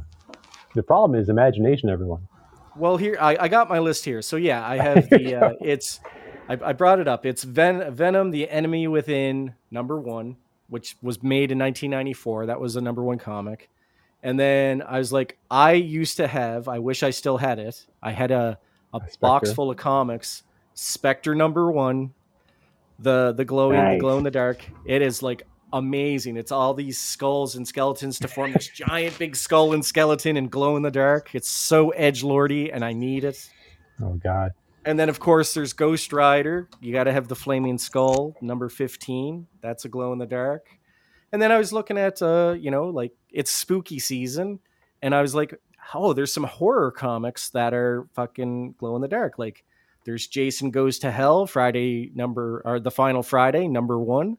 The 0.75 0.83
problem 0.83 1.19
is 1.19 1.29
imagination. 1.29 1.89
Everyone. 1.89 2.29
Well, 2.77 2.99
here 2.99 3.17
I, 3.19 3.37
I 3.41 3.49
got 3.49 3.69
my 3.71 3.79
list 3.79 4.05
here. 4.05 4.21
So 4.23 4.37
yeah, 4.37 4.67
I 4.67 4.77
have 4.77 5.09
the 5.11 5.35
uh, 5.35 5.53
it's 5.63 6.01
I, 6.49 6.59
I 6.63 6.73
brought 6.75 7.01
it 7.01 7.09
up. 7.09 7.25
It's 7.27 7.43
Ven- 7.43 7.91
Venom, 7.93 8.31
the 8.31 8.49
Enemy 8.51 8.87
Within, 8.89 9.55
number 9.71 9.99
one, 9.99 10.37
which 10.69 10.97
was 11.03 11.23
made 11.23 11.51
in 11.51 11.59
1994. 11.59 12.47
That 12.47 12.61
was 12.61 12.75
the 12.75 12.81
number 12.83 13.03
one 13.03 13.19
comic. 13.19 13.71
And 14.23 14.39
then 14.41 14.83
I 14.83 14.99
was 14.99 15.13
like, 15.13 15.39
I 15.51 15.73
used 15.73 16.17
to 16.17 16.27
have. 16.27 16.69
I 16.69 16.79
wish 16.79 17.03
I 17.03 17.11
still 17.11 17.37
had 17.37 17.59
it. 17.59 17.87
I 18.03 18.13
had 18.13 18.31
a 18.31 18.59
a 18.93 19.01
Spectre. 19.01 19.19
box 19.21 19.53
full 19.53 19.71
of 19.71 19.77
comics. 19.77 20.43
Spectre 20.75 21.35
number 21.35 21.71
one, 21.71 22.13
the 22.99 23.33
the 23.33 23.45
glowing, 23.45 23.95
the 23.95 23.99
glow 23.99 24.19
in 24.19 24.25
the 24.25 24.31
dark. 24.31 24.65
It 24.85 25.03
is 25.03 25.23
like 25.23 25.43
amazing. 25.73 26.37
It's 26.37 26.53
all 26.53 26.75
these 26.75 26.99
skulls 26.99 27.57
and 27.57 27.67
skeletons 27.67 28.19
to 28.21 28.29
form 28.29 28.53
this 28.53 28.69
giant 28.75 29.19
big 29.19 29.37
skull 29.37 29.73
and 29.73 29.85
skeleton 29.85 30.37
and 30.37 30.51
glow 30.51 30.77
in 30.77 30.83
the 30.83 30.91
dark. 30.91 31.35
It's 31.35 31.49
so 31.49 31.91
edge 31.91 32.23
lordy, 32.23 32.71
and 32.71 32.85
I 32.85 32.93
need 32.93 33.25
it. 33.25 33.49
Oh 34.03 34.15
God. 34.15 34.53
And 34.85 34.99
then 34.99 35.09
of 35.09 35.19
course 35.19 35.53
there's 35.55 35.73
Ghost 35.73 36.13
Rider. 36.13 36.69
You 36.81 36.93
got 36.93 37.05
to 37.05 37.13
have 37.13 37.27
the 37.27 37.35
flaming 37.35 37.79
skull, 37.79 38.37
number 38.41 38.69
15. 38.69 39.47
That's 39.61 39.85
a 39.85 39.89
glow 39.89 40.13
in 40.13 40.19
the 40.19 40.27
dark. 40.27 40.67
And 41.33 41.43
then 41.43 41.53
I 41.53 41.59
was 41.59 41.73
looking 41.73 41.99
at 41.99 42.23
uh, 42.23 42.55
you 42.59 42.71
know, 42.71 42.89
like 42.89 43.13
it's 43.31 43.51
spooky 43.51 43.99
season 43.99 44.61
and 45.03 45.15
I 45.15 45.23
was 45.23 45.35
like, 45.35 45.55
"Oh, 45.95 46.13
there's 46.13 46.33
some 46.33 46.45
horror 46.45 46.91
comics 46.91 47.51
that 47.51 47.75
are 47.75 48.09
fucking 48.15 48.75
glow 48.79 48.97
in 48.97 49.03
the 49.03 49.09
dark." 49.09 49.39
Like 49.39 49.65
there's 50.05 50.27
Jason 50.27 50.71
Goes 50.71 51.01
to 51.01 51.11
Hell, 51.11 51.47
Friday 51.47 52.11
number 52.15 52.63
or 52.65 52.81
the 52.81 52.91
final 52.91 53.23
Friday, 53.23 53.69
number 53.69 53.99
1. 53.99 54.39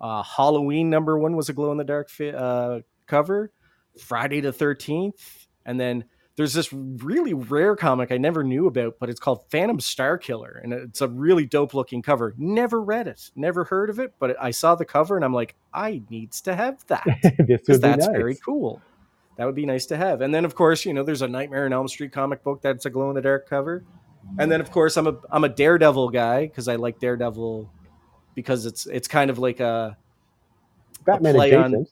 Uh 0.00 0.22
Halloween 0.22 0.90
number 0.90 1.18
1 1.18 1.36
was 1.36 1.48
a 1.48 1.52
glow 1.52 1.72
in 1.72 1.78
the 1.78 1.84
dark 1.84 2.08
fi- 2.10 2.30
uh 2.32 2.80
cover. 3.06 3.52
Friday 3.98 4.40
the 4.40 4.52
13th 4.52 5.46
and 5.66 5.78
then 5.80 6.04
there's 6.40 6.54
this 6.54 6.72
really 6.72 7.34
rare 7.34 7.76
comic 7.76 8.10
I 8.10 8.16
never 8.16 8.42
knew 8.42 8.66
about, 8.66 8.96
but 8.98 9.10
it's 9.10 9.20
called 9.20 9.44
Phantom 9.50 9.78
Star 9.78 10.16
Killer, 10.16 10.58
and 10.64 10.72
it's 10.72 11.02
a 11.02 11.08
really 11.08 11.44
dope 11.44 11.74
looking 11.74 12.00
cover. 12.00 12.34
Never 12.38 12.80
read 12.80 13.08
it, 13.08 13.30
never 13.36 13.64
heard 13.64 13.90
of 13.90 13.98
it, 13.98 14.14
but 14.18 14.42
I 14.42 14.50
saw 14.50 14.74
the 14.74 14.86
cover 14.86 15.16
and 15.16 15.24
I'm 15.24 15.34
like, 15.34 15.54
I 15.74 16.00
needs 16.08 16.40
to 16.42 16.56
have 16.56 16.82
that 16.86 17.04
because 17.46 17.78
that's 17.78 18.06
nice. 18.06 18.16
very 18.16 18.36
cool. 18.36 18.80
That 19.36 19.44
would 19.44 19.54
be 19.54 19.66
nice 19.66 19.84
to 19.86 19.98
have. 19.98 20.22
And 20.22 20.34
then 20.34 20.46
of 20.46 20.54
course, 20.54 20.86
you 20.86 20.94
know, 20.94 21.02
there's 21.02 21.20
a 21.20 21.28
Nightmare 21.28 21.66
on 21.66 21.74
Elm 21.74 21.88
Street 21.88 22.10
comic 22.12 22.42
book 22.42 22.62
that's 22.62 22.86
a 22.86 22.90
glow 22.90 23.10
in 23.10 23.16
the 23.16 23.20
dark 23.20 23.46
cover. 23.46 23.84
And 24.38 24.50
then 24.50 24.62
of 24.62 24.70
course, 24.70 24.96
I'm 24.96 25.08
a 25.08 25.18
I'm 25.30 25.44
a 25.44 25.48
Daredevil 25.50 26.08
guy 26.08 26.46
because 26.46 26.68
I 26.68 26.76
like 26.76 27.00
Daredevil 27.00 27.70
because 28.34 28.64
it's 28.64 28.86
it's 28.86 29.08
kind 29.08 29.28
of 29.28 29.38
like 29.38 29.60
a 29.60 29.98
Batman 31.04 31.34
play 31.34 31.52
on- 31.54 31.74
adjacent. 31.74 31.90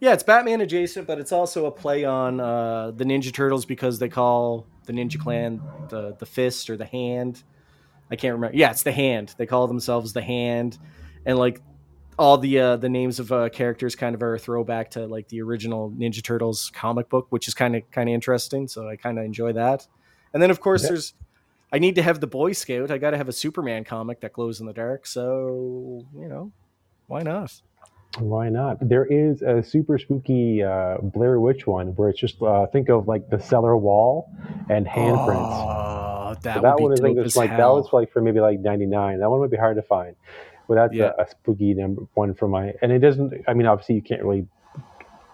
Yeah, 0.00 0.12
it's 0.12 0.22
Batman 0.22 0.60
adjacent, 0.60 1.06
but 1.06 1.18
it's 1.18 1.32
also 1.32 1.66
a 1.66 1.70
play 1.70 2.04
on 2.04 2.40
uh, 2.40 2.92
the 2.92 3.04
Ninja 3.04 3.32
Turtles 3.32 3.64
because 3.66 3.98
they 3.98 4.08
call 4.08 4.66
the 4.86 4.92
Ninja 4.92 5.18
Clan 5.18 5.60
the 5.88 6.14
the 6.18 6.26
fist 6.26 6.70
or 6.70 6.76
the 6.76 6.86
hand. 6.86 7.42
I 8.10 8.16
can't 8.16 8.34
remember. 8.34 8.56
Yeah, 8.56 8.70
it's 8.70 8.82
the 8.84 8.92
hand. 8.92 9.34
They 9.36 9.46
call 9.46 9.66
themselves 9.66 10.12
the 10.12 10.22
hand, 10.22 10.78
and 11.26 11.38
like 11.38 11.60
all 12.18 12.38
the 12.38 12.58
uh, 12.58 12.76
the 12.76 12.88
names 12.88 13.20
of 13.20 13.30
uh, 13.30 13.48
characters 13.50 13.94
kind 13.94 14.14
of 14.14 14.22
are 14.22 14.34
a 14.34 14.38
throwback 14.38 14.90
to 14.92 15.06
like 15.06 15.28
the 15.28 15.42
original 15.42 15.90
Ninja 15.90 16.22
Turtles 16.22 16.70
comic 16.74 17.08
book, 17.08 17.26
which 17.30 17.48
is 17.48 17.54
kind 17.54 17.76
of 17.76 17.88
kind 17.90 18.08
of 18.08 18.14
interesting. 18.14 18.66
So 18.68 18.88
I 18.88 18.96
kind 18.96 19.18
of 19.18 19.24
enjoy 19.24 19.52
that. 19.52 19.86
And 20.32 20.42
then 20.42 20.50
of 20.50 20.60
course 20.60 20.82
Yeah. 20.84 20.90
there's 20.90 21.14
I 21.70 21.78
need 21.78 21.96
to 21.96 22.02
have 22.02 22.20
the 22.20 22.26
Boy 22.26 22.52
Scout. 22.52 22.90
I 22.90 22.96
got 22.98 23.10
to 23.10 23.18
have 23.18 23.28
a 23.28 23.32
Superman 23.32 23.84
comic 23.84 24.20
that 24.20 24.32
glows 24.32 24.58
in 24.60 24.66
the 24.66 24.72
dark. 24.72 25.06
So 25.06 26.06
you 26.16 26.28
know, 26.28 26.50
why 27.08 27.22
not? 27.22 27.60
Why 28.16 28.48
not? 28.48 28.78
There 28.88 29.04
is 29.04 29.42
a 29.42 29.62
super 29.62 29.98
spooky 29.98 30.62
uh, 30.62 30.96
Blair 31.02 31.38
Witch 31.40 31.66
one 31.66 31.88
where 31.88 32.08
it's 32.08 32.18
just 32.18 32.40
uh, 32.42 32.66
think 32.66 32.88
of 32.88 33.06
like 33.06 33.28
the 33.28 33.38
cellar 33.38 33.76
wall 33.76 34.30
and 34.70 34.86
handprints. 34.86 35.52
Oh, 35.52 36.34
that, 36.42 36.54
So 36.56 36.60
that 36.62 36.74
would 36.80 36.82
one 36.82 36.90
be 36.92 36.94
is 36.94 37.16
like 37.16 37.26
as 37.26 37.36
like 37.36 37.50
that 37.50 37.66
was 37.66 37.92
like 37.92 38.10
for 38.12 38.20
maybe 38.22 38.40
like 38.40 38.60
99 38.60 39.20
that 39.20 39.30
one 39.30 39.40
would 39.40 39.50
be 39.50 39.56
hard 39.56 39.76
to 39.76 39.82
find 39.82 40.14
but 40.66 40.74
that's 40.74 40.94
Yeah. 40.94 41.12
a, 41.18 41.22
a 41.22 41.28
spooky 41.30 41.72
number 41.74 42.02
one 42.14 42.34
for 42.34 42.48
my 42.48 42.74
and 42.82 42.92
it 42.92 42.98
doesn't 42.98 43.32
i 43.48 43.54
mean 43.54 43.66
obviously 43.66 43.94
you 43.94 44.02
can't 44.02 44.22
really 44.22 44.46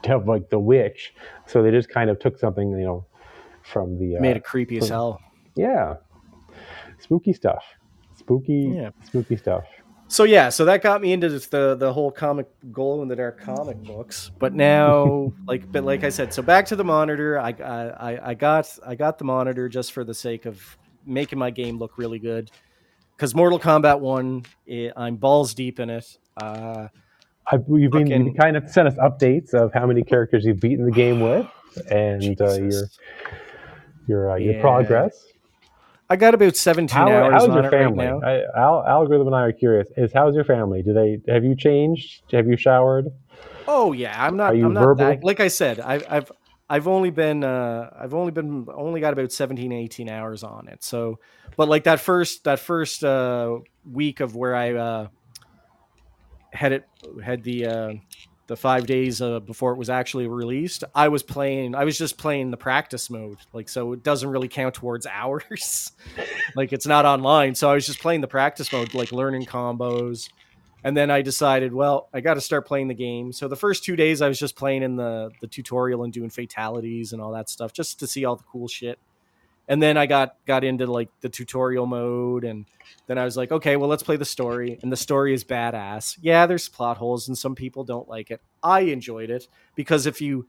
have 0.05 0.29
like 0.29 0.51
the 0.51 0.59
witch 0.59 1.13
so 1.47 1.63
they 1.63 1.71
just 1.73 1.89
kind 1.89 2.11
of 2.11 2.19
took 2.21 2.39
something 2.39 2.71
you 2.71 2.85
know 2.85 3.05
from 3.63 3.99
the 3.99 4.17
uh, 4.19 4.21
Made 4.21 4.37
it 4.37 4.45
creepy 4.45 4.79
as 4.79 4.89
hell. 4.89 5.21
yeah 5.57 5.95
spooky 7.01 7.33
stuff 7.33 7.65
spooky 8.17 8.73
Yeah. 8.77 8.91
spooky 9.03 9.37
stuff 9.37 9.65
So 10.09 10.25
yeah, 10.25 10.49
so 10.51 10.65
that 10.67 10.83
got 10.83 11.01
me 11.01 11.13
into 11.13 11.29
the 11.29 11.75
the 11.75 11.93
whole 11.93 12.11
comic 12.11 12.47
glow 12.71 13.03
in 13.03 13.09
the 13.09 13.17
dark 13.17 13.41
comic 13.41 13.83
books. 13.83 14.31
But 14.39 14.55
now, 14.55 15.33
like, 15.47 15.71
but 15.73 15.85
like 15.85 16.05
I 16.05 16.09
said, 16.11 16.33
so 16.33 16.43
back 16.43 16.67
to 16.67 16.77
the 16.77 16.85
monitor. 16.85 17.39
I 17.39 17.51
I 17.51 18.31
I- 18.31 18.35
got 18.35 18.79
I 18.87 18.95
got 18.95 19.19
the 19.19 19.25
monitor 19.25 19.69
just 19.69 19.93
for 19.93 20.05
the 20.05 20.15
sake 20.15 20.47
of 20.47 20.63
making 21.07 21.39
my 21.39 21.51
game 21.51 21.79
look 21.79 21.99
really 21.99 22.19
good. 22.19 22.51
Because 23.17 23.35
Mortal 23.35 23.59
Kombat 23.61 24.01
One, 24.01 24.45
eh, 24.69 24.91
I'm 24.97 25.17
balls 25.17 25.55
deep 25.55 25.79
in 25.81 25.89
it. 25.91 26.19
Uh, 26.41 26.89
I, 27.51 27.59
you've 27.69 27.93
been 27.93 28.09
you 28.09 28.35
kind 28.35 28.57
of 28.57 28.69
sent 28.69 28.89
us 28.89 28.95
updates 28.95 29.53
of 29.55 29.73
how 29.73 29.87
many 29.87 30.03
characters 30.03 30.45
you've 30.45 30.61
beaten 30.61 30.85
the 30.85 30.91
game 30.93 31.21
with 31.21 31.47
and 31.91 32.41
uh, 32.41 32.53
your 32.55 32.83
your 34.07 34.31
uh, 34.33 34.37
your 34.37 34.55
Yeah. 34.55 34.61
progress 34.61 35.25
I 36.15 36.17
got 36.17 36.33
about 36.33 36.55
17 36.55 36.97
How, 36.97 37.11
hours 37.11 37.33
how's 37.33 37.49
on 37.49 37.57
your 37.57 37.65
it 37.65 37.71
family? 37.71 38.07
right 38.07 38.21
now. 38.23 38.55
I, 38.57 38.61
Al, 38.61 38.87
algorithm 38.87 39.27
and 39.27 39.35
I 39.35 39.41
are 39.41 39.53
curious. 39.53 39.89
Is 39.97 40.13
how's 40.13 40.37
your 40.37 40.45
family? 40.45 40.81
Do 40.81 40.93
they 40.93 41.19
have 41.27 41.43
you 41.45 41.57
changed? 41.57 42.23
Have 42.31 42.47
you 42.47 42.57
showered? 42.57 43.07
Oh 43.67 43.91
yeah, 43.93 44.15
I'm 44.25 44.37
not. 44.37 44.53
Are 44.53 44.55
you 44.55 44.67
I'm 44.67 44.75
not 44.75 44.85
verbal? 44.85 45.07
that, 45.07 45.25
like 45.25 45.41
I 45.41 45.49
said. 45.49 45.81
I've 45.81 46.07
I've 46.09 46.33
I've 46.71 46.87
only 46.87 47.11
been 47.11 47.43
uh 47.43 47.91
I've 47.99 48.15
only 48.15 48.31
been 48.31 48.69
only 48.73 49.01
got 49.01 49.13
about 49.13 49.33
17, 49.33 49.73
18 49.73 50.09
hours 50.09 50.45
on 50.45 50.69
it. 50.69 50.85
So, 50.85 51.19
but 51.57 51.69
like 51.69 51.83
that 51.83 51.99
first 51.99 52.45
that 52.45 52.61
first 52.61 53.03
uh 53.03 53.59
week 53.91 54.21
of 54.21 54.37
where 54.37 54.55
I 54.55 54.73
uh 54.73 55.09
had 56.53 56.71
it 56.71 56.89
had 57.25 57.43
the 57.43 57.67
uh 57.67 57.93
the 58.47 58.57
five 58.57 58.87
days 58.87 59.23
uh, 59.23 59.41
before 59.41 59.73
it 59.73 59.79
was 59.79 59.89
actually 59.89 60.27
released, 60.27 60.85
I 60.95 61.09
was 61.09 61.23
playing. 61.23 61.75
I 61.75 61.85
was 61.85 61.97
just 61.97 62.19
playing 62.19 62.51
the 62.51 62.57
practice 62.57 63.09
mode, 63.11 63.39
like 63.53 63.69
so 63.69 63.93
it 63.93 64.03
doesn't 64.03 64.29
really 64.29 64.49
count 64.49 64.75
towards 64.75 65.07
hours. 65.11 65.93
like 66.57 66.73
it's 66.73 66.87
not 66.87 67.05
online, 67.05 67.55
so 67.55 67.71
I 67.71 67.75
was 67.75 67.87
just 67.87 68.01
playing 68.01 68.21
the 68.21 68.29
practice 68.29 68.73
mode, 68.73 68.95
like 68.95 69.13
learning 69.13 69.47
combos. 69.47 70.29
And 70.87 70.95
then 70.95 71.11
I 71.11 71.23
decided, 71.23 71.73
well, 71.73 72.11
I 72.13 72.21
got 72.21 72.35
to 72.35 72.43
start 72.43 72.67
playing 72.67 72.89
the 72.89 72.95
game. 72.95 73.33
So 73.33 73.49
the 73.49 73.57
first 73.57 73.85
two 73.85 73.97
days, 73.97 74.21
I 74.21 74.29
was 74.29 74.39
just 74.39 74.55
playing 74.55 74.83
in 74.83 74.97
the 74.97 75.31
the 75.41 75.47
tutorial 75.47 76.05
and 76.05 76.13
doing 76.13 76.29
fatalities 76.29 77.13
and 77.13 77.23
all 77.23 77.33
that 77.33 77.49
stuff, 77.49 77.73
just 77.73 78.01
to 78.01 78.07
see 78.07 78.25
all 78.27 78.37
the 78.37 78.45
cool 78.45 78.69
shit. 78.69 78.99
And 79.69 79.83
then 79.83 79.97
I 79.97 80.07
got 80.07 80.37
got 80.47 80.63
into 80.63 80.87
like 80.87 81.09
the 81.21 81.29
tutorial 81.29 81.87
mode, 81.87 82.45
and 82.45 82.67
then 83.07 83.17
I 83.17 83.25
was 83.25 83.37
like, 83.37 83.51
okay, 83.51 83.77
well, 83.77 83.89
let's 83.89 84.03
play 84.03 84.17
the 84.17 84.25
story. 84.25 84.79
And 84.83 84.93
the 84.93 84.97
story 84.97 85.33
is 85.33 85.45
badass. 85.45 86.19
Yeah, 86.21 86.47
there's 86.47 86.69
plot 86.69 86.99
holes, 86.99 87.29
and 87.29 87.37
some 87.37 87.55
people 87.55 87.85
don't 87.85 88.09
like 88.09 88.31
it. 88.31 88.41
I 88.63 88.81
enjoyed 88.81 89.31
it 89.31 89.49
because 89.75 90.07
if 90.07 90.21
you 90.21 90.47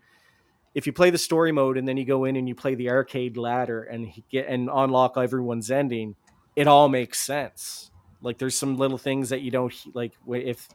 if 0.73 0.85
you 0.85 0.91
play 0.91 1.09
the 1.09 1.17
story 1.17 1.53
mode 1.53 1.77
and 1.77 1.87
then 1.87 1.95
you 1.95 2.03
go 2.03 2.25
in 2.25 2.35
and 2.35 2.47
you 2.49 2.53
play 2.53 2.75
the 2.75 2.89
arcade 2.89 3.37
ladder 3.37 3.83
and 3.83 4.11
get 4.29 4.47
and 4.47 4.69
unlock 4.71 5.17
everyone's 5.17 5.71
ending, 5.71 6.15
it 6.55 6.67
all 6.67 6.89
makes 6.89 7.19
sense. 7.19 7.91
Like 8.21 8.37
there's 8.37 8.57
some 8.57 8.75
little 8.75 8.97
things 8.97 9.29
that 9.29 9.41
you 9.41 9.51
don't 9.51 9.73
like 9.93 10.13
if 10.27 10.67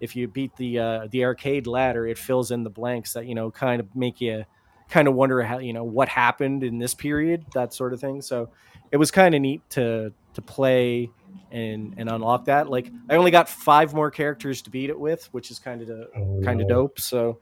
if 0.00 0.16
you 0.16 0.28
beat 0.28 0.54
the 0.56 0.78
uh, 0.78 1.08
the 1.10 1.24
arcade 1.24 1.66
ladder, 1.66 2.06
it 2.06 2.18
fills 2.18 2.50
in 2.52 2.62
the 2.62 2.70
blanks 2.70 3.12
that 3.14 3.26
you 3.26 3.34
know 3.34 3.50
kind 3.50 3.80
of 3.80 3.94
make 3.96 4.20
you 4.20 4.44
kind 4.88 5.08
of 5.08 5.14
wonder 5.14 5.42
how 5.42 5.58
you 5.58 5.72
know 5.72 5.84
what 5.84 6.08
happened 6.08 6.62
in 6.62 6.78
this 6.78 6.94
period, 6.94 7.46
that 7.54 7.74
sort 7.74 7.92
of 7.92 8.00
thing. 8.00 8.22
So 8.22 8.50
it 8.90 8.96
was 8.96 9.10
kind 9.10 9.34
of 9.34 9.40
neat 9.40 9.68
to 9.70 10.12
to 10.34 10.42
play 10.42 11.10
and 11.50 11.94
and 11.96 12.08
unlock 12.08 12.46
that. 12.46 12.68
Like 12.68 12.92
I 13.08 13.16
only 13.16 13.30
got 13.30 13.48
five 13.48 13.94
more 13.94 14.10
characters 14.10 14.62
to 14.62 14.70
beat 14.70 14.90
it 14.90 14.98
with, 14.98 15.28
which 15.32 15.50
is 15.50 15.58
kind 15.58 15.82
of 15.82 15.88
Oh, 16.16 16.40
kind 16.44 16.60
of 16.60 16.68
no. 16.68 16.74
dope. 16.74 16.98
So, 17.00 17.40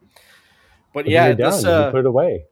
but 0.92 1.04
But 1.04 1.12
yeah, 1.12 1.32
this 1.32 1.62
you 1.62 1.68
uh, 1.68 1.90
put 1.90 2.00
it 2.00 2.06
away. 2.06 2.44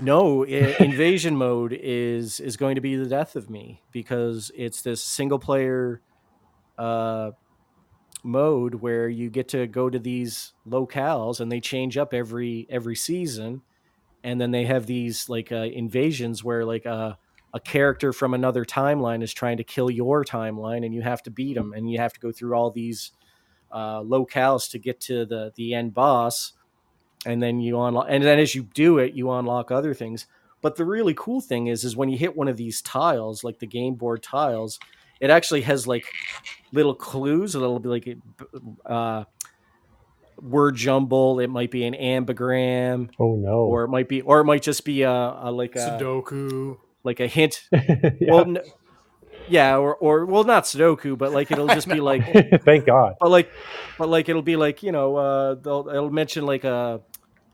no, 0.00 0.44
i- 0.44 0.76
invasion 0.80 1.36
mode 1.36 1.72
is 1.78 2.40
is 2.40 2.56
going 2.56 2.74
to 2.76 2.80
be 2.80 2.96
the 2.96 3.06
death 3.06 3.36
of 3.36 3.50
me 3.50 3.82
because 3.92 4.50
it's 4.54 4.82
this 4.82 5.02
single 5.02 5.38
player 5.38 6.02
uh, 6.78 7.32
mode 8.24 8.76
where 8.76 9.08
you 9.08 9.30
get 9.30 9.48
to 9.48 9.66
go 9.66 9.88
to 9.90 9.98
these 9.98 10.52
locales 10.66 11.40
and 11.40 11.50
they 11.50 11.60
change 11.60 11.96
up 11.96 12.12
every 12.14 12.66
every 12.70 12.94
season, 12.96 13.62
and 14.24 14.40
then 14.40 14.50
they 14.50 14.64
have 14.64 14.86
these 14.86 15.28
like 15.28 15.52
uh, 15.52 15.56
invasions 15.56 16.42
where 16.42 16.64
like 16.64 16.86
uh, 16.86 17.14
a 17.54 17.60
character 17.60 18.12
from 18.12 18.34
another 18.34 18.64
timeline 18.64 19.22
is 19.22 19.32
trying 19.32 19.56
to 19.56 19.64
kill 19.64 19.90
your 19.90 20.24
timeline, 20.24 20.84
and 20.84 20.94
you 20.94 21.02
have 21.02 21.22
to 21.24 21.30
beat 21.30 21.54
them, 21.54 21.72
and 21.72 21.90
you 21.90 21.98
have 21.98 22.12
to 22.12 22.20
go 22.20 22.32
through 22.32 22.54
all 22.54 22.70
these 22.70 23.12
uh, 23.70 24.00
locales 24.00 24.70
to 24.70 24.78
get 24.78 25.00
to 25.02 25.24
the 25.26 25.52
the 25.56 25.74
end 25.74 25.94
boss. 25.94 26.52
And 27.26 27.42
then 27.42 27.60
you 27.60 27.80
unlock 27.80 28.06
and 28.08 28.22
then 28.22 28.38
as 28.38 28.54
you 28.54 28.62
do 28.62 28.98
it 28.98 29.14
you 29.14 29.30
unlock 29.30 29.70
other 29.70 29.92
things. 29.92 30.26
But 30.60 30.76
the 30.76 30.84
really 30.84 31.14
cool 31.14 31.40
thing 31.40 31.66
is 31.66 31.84
is 31.84 31.96
when 31.96 32.08
you 32.08 32.16
hit 32.16 32.36
one 32.36 32.48
of 32.48 32.56
these 32.56 32.80
tiles 32.80 33.42
like 33.42 33.58
the 33.58 33.66
game 33.66 33.94
board 33.94 34.22
tiles 34.22 34.78
it 35.20 35.30
actually 35.30 35.62
has 35.62 35.86
like 35.86 36.06
little 36.72 36.94
clues 36.94 37.54
a 37.54 37.60
little 37.60 37.80
bit 37.80 37.88
like 37.88 38.18
uh 38.86 39.24
word 40.40 40.76
jumble 40.76 41.40
it 41.40 41.48
might 41.48 41.70
be 41.70 41.84
an 41.84 41.94
ambigram 41.94 43.08
Oh 43.18 43.34
no. 43.36 43.60
or 43.64 43.84
it 43.84 43.88
might 43.88 44.08
be 44.08 44.20
or 44.22 44.40
it 44.40 44.44
might 44.44 44.62
just 44.62 44.84
be 44.84 45.02
a, 45.02 45.10
a 45.10 45.50
like 45.50 45.74
a 45.76 45.98
Sudoku. 46.00 46.76
like 47.04 47.20
a 47.20 47.26
hint 47.26 47.62
yeah. 47.72 48.10
well 48.28 48.40
n- 48.42 48.58
yeah 49.48 49.76
or 49.76 49.96
or 49.96 50.26
well 50.26 50.44
not 50.44 50.64
sudoku 50.64 51.16
but 51.16 51.32
like 51.32 51.50
it'll 51.50 51.66
just 51.68 51.88
be 51.88 52.00
like 52.00 52.22
Thank 52.64 52.86
God. 52.86 53.14
but 53.20 53.30
like 53.30 53.50
but 53.98 54.08
like 54.08 54.28
it'll 54.28 54.42
be 54.42 54.56
like 54.56 54.82
you 54.82 54.92
know 54.92 55.16
uh 55.16 55.54
they'll 55.54 55.88
it'll 55.88 56.10
mention 56.10 56.44
like 56.46 56.64
a 56.64 57.00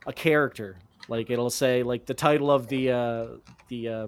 a 0.06 0.12
character 0.12 0.76
like 1.08 1.30
it'll 1.30 1.50
say 1.50 1.82
like 1.82 2.04
the 2.06 2.14
title 2.14 2.50
of 2.50 2.66
the 2.68 2.90
uh 2.90 3.26
the 3.68 3.88
uh 3.88 4.06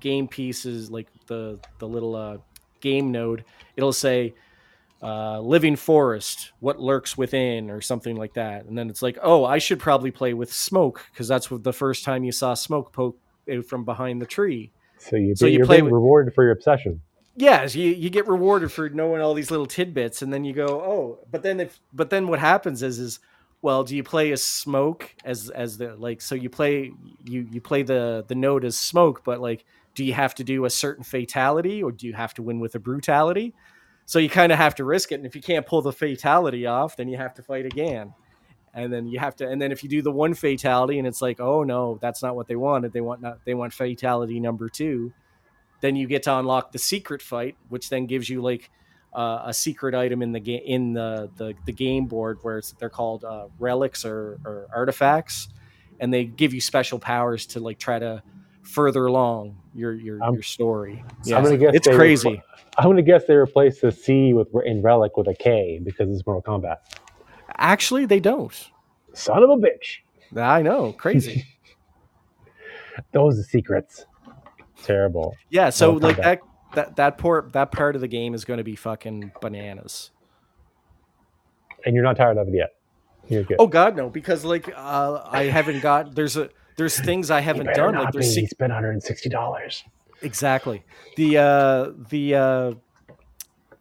game 0.00 0.28
piece 0.28 0.64
is 0.64 0.90
like 0.90 1.08
the 1.26 1.58
the 1.78 1.88
little 1.88 2.14
uh 2.14 2.36
game 2.80 3.10
node 3.10 3.44
it'll 3.76 3.92
say 3.92 4.32
uh 5.02 5.38
living 5.40 5.76
forest 5.76 6.52
what 6.60 6.80
lurks 6.80 7.16
within 7.16 7.70
or 7.70 7.80
something 7.80 8.16
like 8.16 8.34
that. 8.34 8.64
And 8.64 8.76
then 8.76 8.90
it's 8.90 9.02
like 9.02 9.16
oh 9.22 9.44
i 9.44 9.58
should 9.58 9.78
probably 9.78 10.10
play 10.10 10.34
with 10.34 10.52
smoke 10.52 11.04
because 11.12 11.28
that's 11.28 11.50
what 11.50 11.62
the 11.62 11.72
first 11.72 12.04
time 12.04 12.24
you 12.24 12.32
saw 12.32 12.54
smoke 12.54 12.92
poke 12.92 13.16
from 13.66 13.84
behind 13.84 14.20
the 14.20 14.26
tree. 14.26 14.72
So 14.98 15.16
you 15.16 15.34
So 15.36 15.46
you 15.46 15.58
you're 15.58 15.66
play 15.66 15.76
being 15.76 15.84
with- 15.86 15.92
rewarded 15.94 16.34
for 16.34 16.42
your 16.44 16.52
obsession. 16.52 17.00
yes 17.36 17.76
you, 17.76 17.90
you 17.90 18.10
get 18.10 18.26
rewarded 18.26 18.72
for 18.72 18.88
knowing 18.88 19.22
all 19.22 19.34
these 19.34 19.50
little 19.52 19.66
tidbits 19.66 20.22
and 20.22 20.32
then 20.32 20.44
you 20.44 20.52
go 20.52 20.66
oh 20.66 21.18
but 21.30 21.42
then 21.44 21.60
if 21.60 21.78
but 21.92 22.10
then 22.10 22.26
what 22.26 22.40
happens 22.40 22.82
is 22.82 22.98
is 22.98 23.20
well 23.62 23.84
do 23.84 23.94
you 23.94 24.02
play 24.02 24.32
as 24.32 24.42
smoke 24.42 25.14
as 25.24 25.48
as 25.50 25.78
the 25.78 25.94
like 25.96 26.20
so 26.20 26.34
you 26.34 26.50
play 26.50 26.90
you 27.24 27.46
you 27.52 27.60
play 27.60 27.82
the 27.84 28.24
the 28.26 28.34
note 28.34 28.64
as 28.64 28.76
smoke 28.76 29.22
but 29.24 29.40
like 29.40 29.64
do 29.94 30.04
you 30.04 30.12
have 30.14 30.34
to 30.34 30.42
do 30.42 30.64
a 30.64 30.70
certain 30.70 31.04
fatality 31.04 31.80
or 31.82 31.92
do 31.92 32.06
you 32.08 32.12
have 32.14 32.34
to 32.34 32.42
win 32.42 32.58
with 32.58 32.74
a 32.74 32.78
brutality 32.80 33.54
so 34.08 34.18
you 34.18 34.30
kind 34.30 34.52
of 34.52 34.56
have 34.56 34.74
to 34.74 34.84
risk 34.84 35.12
it 35.12 35.16
and 35.16 35.26
if 35.26 35.36
you 35.36 35.42
can't 35.42 35.66
pull 35.66 35.82
the 35.82 35.92
fatality 35.92 36.64
off 36.64 36.96
then 36.96 37.08
you 37.08 37.18
have 37.18 37.34
to 37.34 37.42
fight 37.42 37.66
again. 37.66 38.14
And 38.72 38.92
then 38.92 39.06
you 39.06 39.18
have 39.18 39.36
to 39.36 39.48
and 39.48 39.60
then 39.60 39.70
if 39.70 39.82
you 39.82 39.88
do 39.88 40.00
the 40.00 40.10
one 40.10 40.32
fatality 40.32 40.98
and 40.98 41.06
it's 41.06 41.20
like 41.20 41.40
oh 41.40 41.62
no 41.62 41.98
that's 42.00 42.22
not 42.22 42.34
what 42.34 42.48
they 42.48 42.56
wanted. 42.56 42.92
They 42.92 43.02
want 43.02 43.20
not 43.20 43.44
they 43.44 43.54
want 43.54 43.74
fatality 43.74 44.40
number 44.40 44.68
two 44.68 45.12
then 45.80 45.96
you 45.96 46.06
get 46.06 46.24
to 46.24 46.36
unlock 46.36 46.72
the 46.72 46.78
secret 46.78 47.22
fight, 47.22 47.56
which 47.68 47.88
then 47.88 48.06
gives 48.06 48.28
you 48.28 48.40
like 48.40 48.70
uh, 49.14 49.42
a 49.46 49.54
secret 49.54 49.94
item 49.94 50.22
in 50.22 50.32
the 50.32 50.40
game 50.40 50.62
in 50.64 50.92
the, 50.92 51.30
the 51.36 51.54
the 51.66 51.72
game 51.72 52.06
board 52.06 52.38
where 52.42 52.58
it's, 52.58 52.72
they're 52.72 52.90
called 52.90 53.24
uh, 53.24 53.46
relics 53.58 54.04
or, 54.04 54.38
or 54.44 54.68
artifacts, 54.74 55.48
and 56.00 56.12
they 56.12 56.24
give 56.24 56.52
you 56.52 56.60
special 56.60 56.98
powers 56.98 57.46
to 57.46 57.60
like 57.60 57.78
try 57.78 57.98
to 57.98 58.22
further 58.68 59.06
along 59.06 59.56
your 59.74 59.92
your, 59.94 60.22
I'm- 60.22 60.34
your 60.34 60.42
story. 60.42 61.02
I'm 61.08 61.16
Yeah, 61.24 61.42
gonna 61.42 61.56
guess 61.56 61.74
it's 61.74 61.88
crazy. 61.88 62.28
repl- 62.30 62.42
I'm 62.78 62.84
gonna 62.84 63.02
guess 63.02 63.24
they 63.26 63.34
replaced 63.34 63.80
the 63.80 63.90
C 63.90 64.32
with 64.34 64.48
in 64.64 64.82
relic 64.82 65.16
with 65.16 65.26
a 65.28 65.34
K 65.34 65.80
because 65.82 66.10
it's 66.10 66.24
Mortal 66.26 66.42
Kombat. 66.60 66.76
Actually, 67.56 68.06
they 68.06 68.20
don't. 68.20 68.52
Son 69.14 69.42
of 69.42 69.50
a 69.50 69.56
bitch. 69.56 69.98
I 70.36 70.62
know, 70.62 70.92
crazy. 70.92 71.44
Those 73.12 73.38
are 73.38 73.42
secrets. 73.42 74.04
Terrible. 74.84 75.34
yeah, 75.50 75.70
so 75.70 75.92
Mortal 75.92 76.08
like 76.10 76.16
Kombat. 76.18 76.22
that 76.22 76.40
that 76.74 76.96
that 76.96 77.18
port 77.18 77.52
that 77.52 77.72
part 77.72 77.94
of 77.94 78.00
the 78.00 78.08
game 78.08 78.34
is 78.34 78.44
going 78.44 78.58
to 78.58 78.64
be 78.64 78.76
fucking 78.76 79.32
bananas. 79.40 80.10
And 81.86 81.94
you're 81.94 82.04
not 82.04 82.16
tired 82.16 82.36
of 82.36 82.48
it 82.48 82.54
yet. 82.54 82.70
You're 83.28 83.44
good. 83.44 83.56
Oh 83.58 83.66
God, 83.66 83.96
no! 83.96 84.08
Because 84.08 84.44
like 84.44 84.68
uh, 84.76 85.22
I 85.24 85.44
haven't 85.44 85.80
got 85.80 86.14
there's 86.14 86.36
a 86.36 86.50
there's 86.78 86.98
things 87.08 87.30
I 87.30 87.40
haven't 87.40 87.74
done. 87.74 87.94
Like 87.94 88.12
there's 88.12 88.34
sec- 88.34 88.48
spent 88.48 88.70
160 88.70 89.28
dollars. 89.28 89.84
exactly 90.22 90.82
the 91.16 91.36
uh 91.36 91.90
the 92.08 92.34
uh 92.34 92.72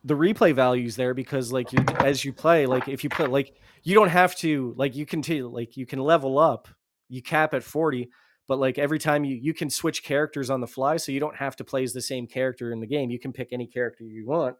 the 0.03 0.13
replay 0.13 0.53
values 0.53 0.95
there 0.95 1.13
because 1.13 1.51
like 1.51 1.71
you 1.71 1.79
as 1.99 2.23
you 2.25 2.33
play 2.33 2.65
like 2.65 2.87
if 2.87 3.03
you 3.03 3.09
play 3.09 3.25
like 3.27 3.53
you 3.83 3.95
don't 3.95 4.09
have 4.09 4.35
to 4.35 4.73
like 4.77 4.95
you 4.95 5.05
can 5.05 5.21
like 5.51 5.77
you 5.77 5.85
can 5.85 5.99
level 5.99 6.37
up 6.37 6.67
you 7.09 7.21
cap 7.21 7.53
at 7.53 7.63
40 7.63 8.09
but 8.47 8.59
like 8.59 8.77
every 8.77 8.99
time 8.99 9.25
you 9.25 9.35
you 9.35 9.53
can 9.53 9.69
switch 9.69 10.03
characters 10.03 10.49
on 10.49 10.61
the 10.61 10.67
fly, 10.67 10.97
so 10.97 11.11
you 11.11 11.19
don't 11.19 11.35
have 11.35 11.55
to 11.57 11.63
play 11.63 11.83
as 11.83 11.93
the 11.93 12.01
same 12.01 12.27
character 12.27 12.71
in 12.71 12.79
the 12.79 12.87
game. 12.87 13.09
You 13.09 13.19
can 13.19 13.33
pick 13.33 13.49
any 13.51 13.67
character 13.67 14.05
you 14.05 14.25
want, 14.25 14.55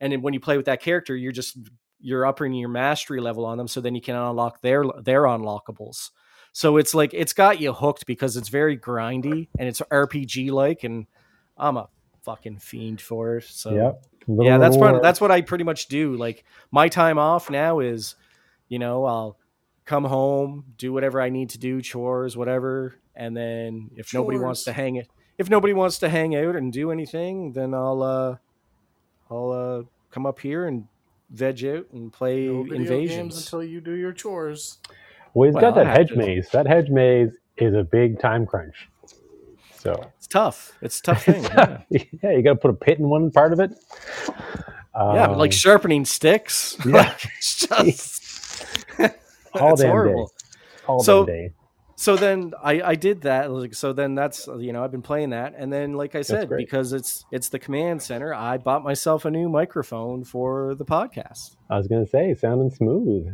and 0.00 0.12
then 0.12 0.22
when 0.22 0.34
you 0.34 0.40
play 0.40 0.56
with 0.56 0.66
that 0.66 0.82
character, 0.82 1.16
you're 1.16 1.32
just 1.32 1.56
you're 2.00 2.26
upping 2.26 2.52
your 2.52 2.68
mastery 2.68 3.20
level 3.20 3.46
on 3.46 3.56
them, 3.56 3.68
so 3.68 3.80
then 3.80 3.94
you 3.94 4.00
can 4.00 4.16
unlock 4.16 4.60
their 4.60 4.84
their 5.02 5.22
unlockables. 5.22 6.10
So 6.58 6.76
it's 6.76 6.92
like 6.92 7.14
it's 7.14 7.32
got 7.32 7.60
you 7.60 7.72
hooked 7.72 8.04
because 8.04 8.36
it's 8.36 8.48
very 8.48 8.76
grindy 8.76 9.46
and 9.60 9.68
it's 9.68 9.80
RPG 9.92 10.50
like, 10.50 10.82
and 10.82 11.06
I'm 11.56 11.76
a 11.76 11.88
fucking 12.24 12.58
fiend 12.58 13.00
for 13.00 13.36
it. 13.36 13.44
So 13.44 13.76
Yep. 13.76 14.04
yeah, 14.26 14.58
that's 14.58 14.76
part 14.76 14.94
part, 14.94 15.02
that's 15.04 15.20
what 15.20 15.30
I 15.30 15.40
pretty 15.42 15.62
much 15.62 15.86
do. 15.86 16.16
Like 16.16 16.44
my 16.72 16.88
time 16.88 17.16
off 17.16 17.48
now 17.48 17.78
is, 17.78 18.16
you 18.68 18.80
know, 18.80 19.04
I'll 19.04 19.38
come 19.84 20.02
home, 20.02 20.64
do 20.76 20.92
whatever 20.92 21.20
I 21.20 21.28
need 21.28 21.50
to 21.50 21.58
do, 21.58 21.80
chores, 21.80 22.36
whatever, 22.36 22.96
and 23.14 23.36
then 23.36 23.92
if 23.94 24.12
nobody 24.12 24.40
wants 24.40 24.64
to 24.64 24.72
hang 24.72 24.96
it, 24.96 25.06
if 25.38 25.48
nobody 25.48 25.74
wants 25.74 26.00
to 26.00 26.08
hang 26.08 26.34
out 26.34 26.56
and 26.56 26.72
do 26.72 26.90
anything, 26.90 27.52
then 27.52 27.72
I'll 27.72 28.02
uh 28.02 28.36
I'll 29.30 29.52
uh 29.52 29.82
come 30.10 30.26
up 30.26 30.40
here 30.40 30.66
and 30.66 30.88
veg 31.30 31.64
out 31.64 31.86
and 31.92 32.12
play 32.12 32.46
No 32.46 32.64
video 32.64 32.78
games 32.78 32.90
invasions. 32.90 33.36
until 33.36 33.62
you 33.62 33.80
do 33.80 33.92
your 33.92 34.12
chores. 34.12 34.78
Well, 35.38 35.48
he's 35.50 35.60
got 35.60 35.74
that 35.76 35.86
hedge 35.86 36.12
maze. 36.12 36.48
That 36.50 36.66
hedge 36.66 36.88
maze 36.90 37.30
is 37.56 37.74
a 37.74 37.84
big 37.84 38.18
time 38.20 38.46
crunch. 38.46 38.88
So 39.78 40.10
It's 40.16 40.26
tough. 40.26 40.72
It's 40.82 40.98
a 40.98 41.02
tough 41.02 41.24
thing. 41.24 41.42
yeah. 41.44 41.80
yeah, 41.90 42.30
you 42.32 42.42
got 42.42 42.54
to 42.54 42.56
put 42.56 42.70
a 42.70 42.74
pit 42.74 42.98
in 42.98 43.08
one 43.08 43.30
part 43.30 43.52
of 43.52 43.60
it. 43.60 43.70
Yeah, 44.28 45.28
but 45.28 45.38
like 45.38 45.50
Um, 45.52 45.56
sharpening 45.56 46.04
sticks. 46.04 46.76
yeah. 46.84 46.92
like, 46.92 47.24
it's 47.38 47.56
just 47.66 48.64
all 49.54 49.72
it's 49.74 49.82
damn 49.82 49.90
horrible. 49.90 50.26
day. 50.26 50.32
All 50.88 51.00
So- 51.00 51.24
damn 51.26 51.34
day. 51.36 51.52
so 51.94 52.16
then 52.16 52.52
I, 52.62 52.82
I 52.82 52.94
did 52.96 53.22
that 53.22 53.50
like 53.50 53.74
so 53.74 53.92
then 53.92 54.14
that's 54.14 54.46
you 54.58 54.72
know 54.72 54.84
i've 54.84 54.92
been 54.92 55.02
playing 55.02 55.30
that 55.30 55.54
and 55.56 55.72
then 55.72 55.94
like 55.94 56.14
i 56.14 56.22
said 56.22 56.48
because 56.48 56.92
it's 56.92 57.24
it's 57.32 57.48
the 57.48 57.58
command 57.58 58.00
center 58.02 58.32
i 58.32 58.56
bought 58.56 58.84
myself 58.84 59.24
a 59.24 59.30
new 59.32 59.48
microphone 59.48 60.22
for 60.22 60.76
the 60.76 60.84
podcast 60.84 61.56
I 61.68 61.76
was 61.76 61.88
gonna 61.88 62.06
say, 62.06 62.34
sounding 62.34 62.70
smooth. 62.70 63.26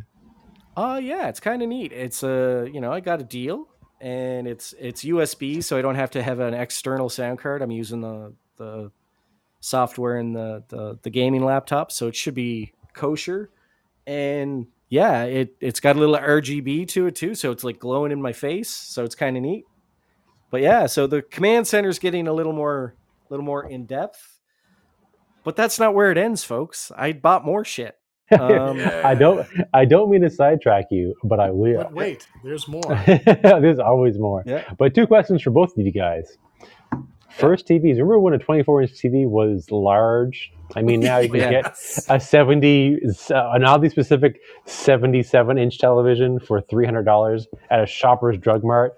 Uh 0.77 1.01
yeah 1.03 1.29
it's 1.29 1.41
kind 1.41 1.63
of 1.63 1.69
neat. 1.69 1.93
It's 1.93 2.23
a 2.23 2.69
you 2.73 2.81
know 2.81 2.93
i 2.93 3.01
got 3.01 3.21
a 3.21 3.25
deal 3.25 3.69
and 4.01 4.47
it's 4.47 4.75
it's 4.79 5.05
usb 5.05 5.63
so 5.63 5.79
i 5.79 5.83
don't 5.83 5.95
have 5.95 6.11
to 6.11 6.23
have 6.23 6.41
an 6.41 6.55
external 6.55 7.09
sound 7.09 7.39
card. 7.39 7.63
I'm 7.63 7.71
using 7.71 8.01
the 8.01 8.35
the 8.57 8.91
software 9.61 10.19
in 10.19 10.33
the 10.33 10.63
the, 10.69 10.99
the 11.03 11.11
gaming 11.11 11.45
laptop 11.45 11.91
so 11.91 12.09
it 12.09 12.17
should 12.17 12.35
be 12.35 12.73
kosher. 12.93 13.51
And 14.07 14.67
yeah 14.89 15.25
it 15.25 15.57
it's 15.61 15.81
got 15.81 15.97
a 15.97 15.99
little 15.99 16.17
rgb 16.17 16.87
to 16.89 17.07
it 17.07 17.17
too 17.17 17.35
so 17.35 17.51
it's 17.51 17.65
like 17.65 17.79
glowing 17.79 18.13
in 18.13 18.21
my 18.21 18.33
face 18.33 18.69
so 18.69 19.05
it's 19.05 19.15
kind 19.15 19.37
of 19.37 19.43
neat. 19.43 19.65
But 20.51 20.61
yeah 20.61 20.87
so 20.87 21.07
the 21.07 21.23
command 21.23 21.67
center's 21.67 21.99
getting 21.99 22.27
a 22.27 22.33
little 22.33 22.53
more 22.53 22.95
little 23.31 23.45
more 23.45 23.65
in 23.65 23.87
depth 23.87 24.41
but 25.45 25.57
that's 25.57 25.79
not 25.79 25.95
where 25.95 26.11
it 26.11 26.19
ends 26.19 26.43
folks. 26.43 26.91
I 26.97 27.13
bought 27.13 27.45
more 27.45 27.65
shit 27.65 27.97
um, 28.33 28.79
I 29.05 29.15
don't. 29.15 29.47
I 29.73 29.85
don't 29.85 30.11
mean 30.11 30.23
to 30.23 30.31
sidetrack 30.31 30.87
you, 30.91 31.15
but 31.25 31.41
I 31.41 31.51
will. 31.51 31.79
But 31.85 31.93
wait, 31.93 32.27
there's 32.43 32.67
more. 32.69 32.83
There's 33.43 33.79
always 33.79 34.19
more. 34.19 34.43
Yeah. 34.47 34.65
But 34.79 34.95
two 34.95 35.07
questions 35.07 35.43
for 35.43 35.51
both 35.51 35.77
of 35.77 35.85
you 35.85 35.93
guys. 35.93 36.39
First 37.31 37.67
TVs. 37.67 37.95
Remember 37.95 38.21
when 38.21 38.33
a 38.35 38.39
24 38.39 38.83
inch 38.83 38.93
TV 38.93 39.29
was 39.29 39.71
large? 39.71 40.53
I 40.77 40.83
mean, 40.83 41.01
now 41.01 41.19
you 41.19 41.29
can 41.29 41.51
get 41.51 41.77
a 42.09 42.21
70, 42.21 42.97
uh, 43.31 43.51
an 43.53 43.65
oddly 43.65 43.89
specific 43.89 44.41
77 44.67 45.59
inch 45.59 45.79
television 45.79 46.39
for 46.39 46.63
$300 46.63 47.47
at 47.71 47.83
a 47.83 47.87
Shoppers 47.87 48.39
Drug 48.39 48.63
Mart. 48.63 48.95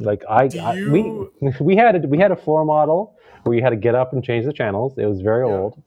Like 0.00 0.22
I, 0.28 0.48
Do 0.48 0.58
I- 0.60 0.74
you- 0.74 1.32
we 1.40 1.50
we 1.60 1.76
had 1.76 2.04
a, 2.04 2.08
we 2.08 2.18
had 2.18 2.32
a 2.32 2.36
floor 2.36 2.64
model 2.64 3.15
where 3.46 3.56
you 3.56 3.62
had 3.62 3.70
to 3.70 3.76
get 3.76 3.94
up 3.94 4.12
and 4.12 4.22
change 4.24 4.44
the 4.44 4.52
channels. 4.52 4.98
It 4.98 5.06
was 5.06 5.20
very 5.20 5.44
Yeah. 5.44 5.44
old, 5.44 5.82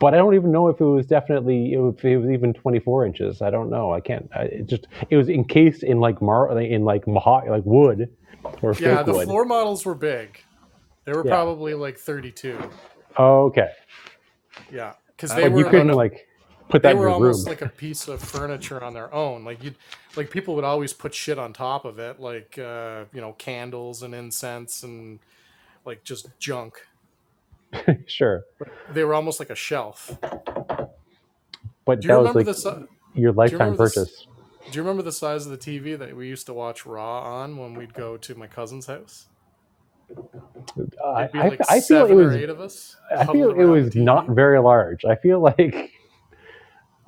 but 0.00 0.14
I 0.14 0.16
don't 0.16 0.34
even 0.34 0.50
know 0.52 0.68
if 0.68 0.80
it 0.80 0.84
was 0.84 1.06
definitely 1.06 1.74
if 1.74 2.04
it 2.04 2.16
was 2.16 2.30
even 2.30 2.54
24 2.54 3.06
inches. 3.06 3.42
I 3.42 3.50
don't 3.50 3.70
know. 3.70 3.92
I 3.92 4.00
can't. 4.00 4.28
I, 4.34 4.42
it 4.44 4.66
just 4.66 4.86
it 5.10 5.16
was 5.16 5.28
encased 5.28 5.82
in 5.82 6.00
like 6.00 6.20
mar 6.22 6.58
in 6.58 6.84
like 6.84 7.04
maho- 7.04 7.48
like 7.48 7.64
wood 7.64 8.08
or 8.62 8.74
Yeah, 8.78 8.96
fake 8.96 9.06
the 9.06 9.12
wood. 9.12 9.26
floor 9.26 9.44
models 9.44 9.84
were 9.84 9.94
big. 9.94 10.40
They 11.04 11.12
were 11.12 11.24
Yeah. 11.24 11.30
probably 11.34 11.74
like 11.74 11.98
32. 11.98 12.58
oh, 13.18 13.44
okay, 13.46 13.70
Yeah, 14.72 14.94
because 15.08 15.34
they 15.34 15.48
were 15.48 15.58
you 15.58 15.64
couldn't 15.64 15.90
a- 15.90 15.96
like 15.96 16.26
put 16.68 16.82
that 16.82 16.90
they 16.90 16.94
in 16.94 16.98
were 17.00 17.08
almost 17.10 17.46
like 17.46 17.60
a 17.62 17.68
piece 17.68 18.08
of 18.08 18.20
furniture 18.22 18.82
on 18.82 18.94
their 18.94 19.12
own. 19.12 19.44
Like 19.44 19.62
you, 19.62 19.74
like 20.16 20.30
people 20.30 20.54
would 20.54 20.64
always 20.64 20.92
put 20.92 21.14
shit 21.14 21.38
on 21.38 21.52
top 21.52 21.84
of 21.84 21.98
it, 21.98 22.20
like 22.20 22.58
uh, 22.58 23.04
you 23.12 23.20
know 23.20 23.32
candles 23.34 24.02
and 24.02 24.14
incense 24.14 24.82
and 24.82 25.18
like 25.84 26.04
just 26.04 26.38
junk. 26.38 26.74
sure, 28.06 28.44
They 28.92 29.04
were 29.04 29.14
almost 29.14 29.40
like 29.40 29.50
a 29.50 29.54
shelf. 29.54 30.16
but 30.20 32.00
Do 32.00 32.06
you 32.06 32.08
that 32.08 32.18
was 32.18 32.28
remember 32.28 32.38
like 32.40 32.46
the 32.46 32.54
si- 32.54 32.86
your 33.14 33.32
lifetime 33.32 33.76
this- 33.76 33.94
purchase. 33.94 34.26
Do 34.70 34.76
you 34.78 34.82
remember 34.82 35.02
the 35.02 35.12
size 35.12 35.44
of 35.44 35.50
the 35.50 35.58
TV 35.58 35.98
that 35.98 36.14
we 36.16 36.28
used 36.28 36.46
to 36.46 36.54
watch 36.54 36.86
Raw 36.86 37.20
on 37.22 37.56
when 37.56 37.74
we'd 37.74 37.94
go 37.94 38.16
to 38.16 38.34
my 38.36 38.46
cousin's 38.46 38.86
house? 38.86 39.26
Uh, 40.16 40.82
I, 41.04 41.28
I, 41.34 41.48
like 41.48 41.60
I 41.68 41.74
feel 41.80 42.06
seven 42.06 42.12
it 42.12 42.14
was 42.24 42.34
or 42.34 42.38
eight 42.38 42.48
of 42.48 42.60
us. 42.60 42.96
I 43.16 43.26
feel 43.26 43.50
it 43.50 43.64
was 43.64 43.90
TV. 43.90 43.96
not 44.04 44.28
very 44.28 44.60
large. 44.60 45.04
I 45.04 45.16
feel 45.16 45.40
like 45.58 45.90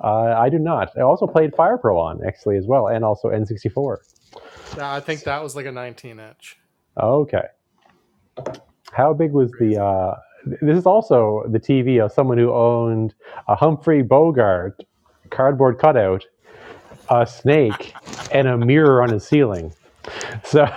uh, 0.01 0.35
I 0.37 0.49
do 0.49 0.59
not. 0.59 0.91
I 0.97 1.01
also 1.01 1.27
played 1.27 1.55
Fire 1.55 1.77
Pro 1.77 1.97
on 1.97 2.21
actually 2.27 2.57
as 2.57 2.65
well, 2.65 2.87
and 2.87 3.05
also 3.05 3.29
N64. 3.29 3.97
Yeah, 4.77 4.93
I 4.93 4.99
think 4.99 5.23
that 5.23 5.41
was 5.41 5.55
like 5.55 5.65
a 5.65 5.71
19 5.71 6.19
inch. 6.19 6.57
Okay. 7.01 7.45
How 8.91 9.13
big 9.13 9.31
was 9.31 9.51
the? 9.59 9.81
Uh, 9.81 10.15
this 10.61 10.77
is 10.77 10.85
also 10.85 11.43
the 11.49 11.59
TV 11.59 12.03
of 12.03 12.11
someone 12.11 12.37
who 12.37 12.51
owned 12.51 13.13
a 13.47 13.55
Humphrey 13.55 14.01
Bogart 14.01 14.83
cardboard 15.29 15.79
cutout, 15.79 16.25
a 17.09 17.25
snake, 17.25 17.93
and 18.31 18.47
a 18.47 18.57
mirror 18.57 19.01
on 19.01 19.09
his 19.09 19.25
ceiling. 19.27 19.73
So 20.43 20.67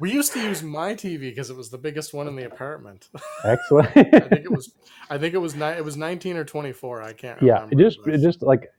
We 0.00 0.12
used 0.12 0.32
to 0.32 0.40
use 0.40 0.62
my 0.62 0.94
TV 0.94 1.20
because 1.20 1.50
it 1.50 1.56
was 1.56 1.70
the 1.70 1.78
biggest 1.78 2.14
one 2.14 2.28
in 2.28 2.36
the 2.36 2.44
apartment. 2.44 3.08
excellent. 3.44 3.88
I 3.96 4.02
think 4.02 4.44
it 4.44 4.50
was. 4.50 4.72
I 5.10 5.18
think 5.18 5.34
it 5.34 5.38
was. 5.38 5.54
Ni- 5.54 5.76
it 5.76 5.84
was 5.84 5.96
19 5.96 6.36
or 6.36 6.44
24. 6.44 7.02
I 7.02 7.12
can't. 7.12 7.40
yeah, 7.42 7.54
remember. 7.54 7.74
it 7.74 7.84
just 7.84 7.98
it 8.06 8.20
just 8.20 8.42
like 8.42 8.72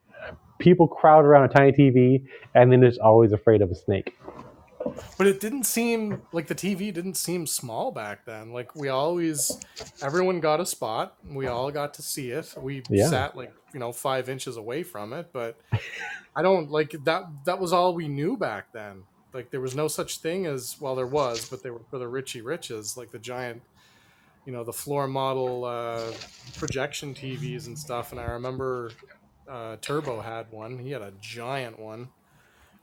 people 0.60 0.88
crowd 0.88 1.26
around 1.26 1.46
a 1.46 1.54
tiny 1.54 1.72
TV, 1.72 2.26
and 2.56 2.72
then 2.72 2.80
there's 2.82 2.98
always 2.98 3.32
afraid 3.32 3.62
of 3.62 3.72
a 3.72 3.76
snake. 3.76 4.18
But 5.18 5.28
it 5.28 5.40
didn't 5.42 5.66
seem 5.66 6.22
like 6.32 6.48
the 6.48 6.56
TV 6.56 6.94
didn't 6.94 7.16
seem 7.16 7.46
small 7.46 7.92
back 7.92 8.26
then. 8.26 8.54
Like 8.54 8.76
we 8.76 8.88
always, 8.90 9.60
everyone 10.02 10.40
got 10.40 10.60
a 10.62 10.66
spot. 10.66 11.18
We 11.30 11.48
all 11.48 11.72
got 11.72 11.94
to 11.96 12.02
see 12.02 12.32
it. 12.32 12.54
We 12.58 12.84
Yeah. 12.90 13.10
sat 13.10 13.36
like 13.36 13.54
you 13.74 13.80
know 13.80 13.92
five 13.92 14.30
inches 14.30 14.58
away 14.58 14.84
from 14.84 15.12
it. 15.14 15.32
But 15.34 15.60
I 16.36 16.42
don't 16.42 16.72
like 16.72 16.92
that. 17.04 17.26
That 17.46 17.60
was 17.60 17.74
all 17.74 17.94
we 17.94 18.08
knew 18.08 18.38
back 18.38 18.72
then. 18.72 19.04
Like 19.34 19.52
there 19.52 19.62
was 19.62 19.76
no 19.76 19.88
such 19.88 20.20
thing 20.20 20.46
as 20.46 20.78
well, 20.80 20.96
there 20.96 21.06
was, 21.06 21.50
but 21.50 21.62
they 21.62 21.70
were 21.70 21.82
for 21.92 22.00
the 22.00 22.08
Richie 22.08 22.42
Riches, 22.42 22.98
like 22.98 23.12
the 23.12 23.20
giant, 23.20 23.62
you 24.46 24.54
know, 24.54 24.64
the 24.64 24.74
floor 24.74 25.08
model 25.08 25.66
uh, 25.66 26.12
projection 26.58 27.14
TVs 27.14 27.68
and 27.68 27.78
stuff. 27.78 28.12
And 28.12 28.20
I 28.20 28.32
remember 28.32 28.92
uh, 29.48 29.76
Turbo 29.82 30.22
had 30.22 30.52
one. 30.52 30.80
He 30.80 30.92
had 30.92 31.02
a 31.02 31.12
giant 31.22 31.78
one. 31.80 32.10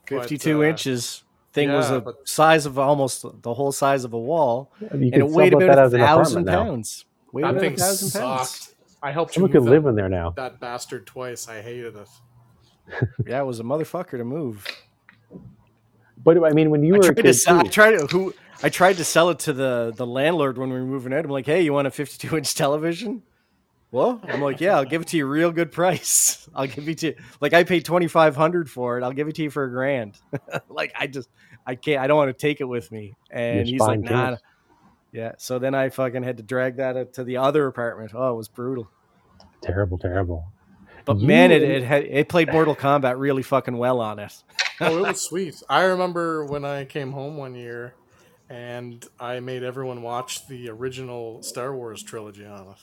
But, 0.09 0.21
52 0.21 0.61
uh, 0.63 0.67
inches 0.67 1.23
thing 1.53 1.71
was 1.71 1.87
yeah, 1.89 1.95
the 1.95 2.01
but- 2.01 2.27
size 2.27 2.65
of 2.65 2.77
almost 2.77 3.25
the 3.41 3.53
whole 3.53 3.71
size 3.71 4.03
of 4.03 4.13
a 4.13 4.19
wall 4.19 4.71
You 4.81 4.87
and 4.91 5.03
it 5.15 5.27
weighed 5.27 5.53
about 5.53 5.67
that 5.67 5.77
a 5.79 5.81
as 5.81 5.93
an 5.93 5.99
thousand 6.01 6.45
pounds 6.45 7.05
weighed 7.31 7.45
That 7.45 7.49
about 7.51 7.57
a 7.63 7.69
thing 7.69 7.77
thousand 7.77 8.19
pounds 8.21 8.49
sucked. 8.49 8.73
I 9.01 9.11
helped 9.11 9.33
Someone 9.33 9.49
you 9.49 9.53
could 9.53 9.63
move 9.63 9.71
live 9.71 9.83
that, 9.83 9.89
in 9.89 9.95
there 9.95 10.09
now. 10.09 10.31
that 10.31 10.59
bastard 10.59 11.05
twice. 11.05 11.47
I 11.47 11.61
hated 11.61 11.95
it. 11.95 12.07
yeah 13.27 13.41
it 13.41 13.45
was 13.45 13.59
a 13.59 13.63
motherfucker 13.63 14.11
to 14.17 14.23
move 14.23 14.65
But 16.23 16.43
I 16.43 16.51
mean, 16.51 16.69
when 16.69 16.83
you 16.83 16.95
I 16.95 16.97
were 16.97 17.03
a 17.03 17.05
tried, 17.07 17.15
to 17.17 17.21
kid, 17.23 17.33
sell, 17.33 17.59
I 17.59 17.63
tried 17.63 17.91
to 17.99 18.07
who 18.07 18.33
I 18.63 18.69
tried 18.69 18.97
to 18.97 19.03
sell 19.03 19.29
it 19.29 19.39
to 19.39 19.53
the 19.53 19.93
the 19.95 20.05
landlord 20.05 20.57
when 20.57 20.69
we 20.69 20.79
were 20.79 20.85
moving 20.85 21.13
out. 21.13 21.23
I'm 21.25 21.31
like, 21.31 21.45
hey, 21.45 21.61
you 21.61 21.73
want 21.73 21.87
a 21.87 21.91
52 21.91 22.37
inch 22.37 22.55
television? 22.55 23.21
Well, 23.91 24.19
I'm 24.27 24.41
like, 24.41 24.59
yeah, 24.59 24.75
I'll 24.75 24.85
give 24.85 25.01
it 25.01 25.07
to 25.09 25.17
you 25.17 25.25
real 25.25 25.51
good 25.51 25.71
price. 25.71 26.47
I'll 26.55 26.67
give 26.67 26.87
it 26.89 26.97
to 26.99 27.07
you 27.07 27.15
like 27.39 27.53
I 27.53 27.63
paid 27.63 27.85
2,500 27.85 28.69
for 28.69 28.97
it. 28.97 29.03
I'll 29.03 29.13
give 29.13 29.27
it 29.27 29.35
to 29.35 29.43
you 29.43 29.49
for 29.49 29.63
a 29.63 29.69
grand. 29.69 30.17
like 30.69 30.93
I 30.97 31.07
just 31.07 31.29
I 31.65 31.75
can't. 31.75 32.01
I 32.01 32.07
don't 32.07 32.17
want 32.17 32.29
to 32.29 32.33
take 32.33 32.59
it 32.61 32.65
with 32.65 32.91
me. 32.91 33.15
And 33.31 33.67
Your 33.67 33.73
he's 33.73 33.79
like, 33.81 33.99
nah. 34.01 34.09
tingle. 34.09 34.37
Yeah. 35.13 35.31
So 35.37 35.57
then 35.57 35.73
I 35.73 35.89
fucking 35.89 36.23
had 36.23 36.37
to 36.37 36.43
drag 36.43 36.77
that 36.77 37.13
to 37.13 37.23
the 37.23 37.37
other 37.37 37.65
apartment. 37.67 38.11
Oh, 38.13 38.33
it 38.33 38.37
was 38.37 38.49
brutal. 38.49 38.89
terrible, 39.61 39.97
terrible. 39.97 40.45
But 41.05 41.19
You- 41.19 41.27
man, 41.27 41.51
it 41.51 41.63
it, 41.63 41.83
had, 41.83 42.03
it 42.03 42.27
played 42.27 42.51
Mortal 42.51 42.75
Kombat 42.75 43.17
really 43.17 43.41
fucking 43.43 43.77
well 43.77 44.01
on 44.01 44.19
it. 44.19 44.33
Oh, 44.79 44.95
it 44.99 45.07
was 45.07 45.21
sweet. 45.21 45.63
I 45.67 45.85
remember 45.85 46.45
when 46.45 46.63
I 46.63 46.85
came 46.85 47.11
home 47.11 47.35
one 47.35 47.55
year, 47.55 47.95
and 48.47 49.03
I 49.19 49.39
made 49.39 49.63
everyone 49.63 50.03
watch 50.03 50.47
the 50.47 50.69
original 50.69 51.41
Star 51.41 51.75
Wars 51.75 52.03
trilogy 52.03 52.45
on 52.45 52.67
it. 52.67 52.77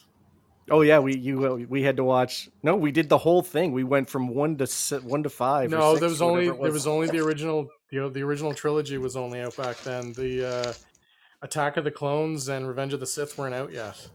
Oh 0.70 0.80
yeah, 0.80 0.98
we 0.98 1.16
you 1.16 1.46
uh, 1.46 1.56
we 1.68 1.82
had 1.82 1.96
to 1.98 2.04
watch. 2.04 2.48
No, 2.62 2.74
we 2.76 2.90
did 2.90 3.08
the 3.08 3.18
whole 3.18 3.42
thing. 3.42 3.72
We 3.72 3.84
went 3.84 4.08
from 4.08 4.28
one 4.28 4.56
to 4.58 4.66
si- 4.66 4.96
one 4.96 5.22
to 5.22 5.28
five. 5.30 5.70
No, 5.70 5.92
six, 5.92 6.00
there 6.00 6.08
was 6.08 6.22
only 6.22 6.48
whatever 6.48 6.58
it 6.58 6.62
there 6.62 6.72
was 6.72 6.86
only 6.86 7.06
the 7.08 7.20
original. 7.20 7.68
You 7.90 8.00
know, 8.00 8.08
the 8.08 8.22
original 8.22 8.54
trilogy 8.54 8.96
was 8.98 9.14
only 9.16 9.40
out 9.40 9.56
back 9.56 9.76
then. 9.78 10.12
The 10.14 10.46
uh, 10.48 10.72
Attack 11.42 11.76
of 11.76 11.84
the 11.84 11.90
Clones 11.90 12.48
and 12.48 12.66
Revenge 12.66 12.92
of 12.94 13.00
the 13.00 13.06
Sith 13.06 13.36
weren't 13.36 13.54
out 13.54 13.72
yet. 13.72 14.08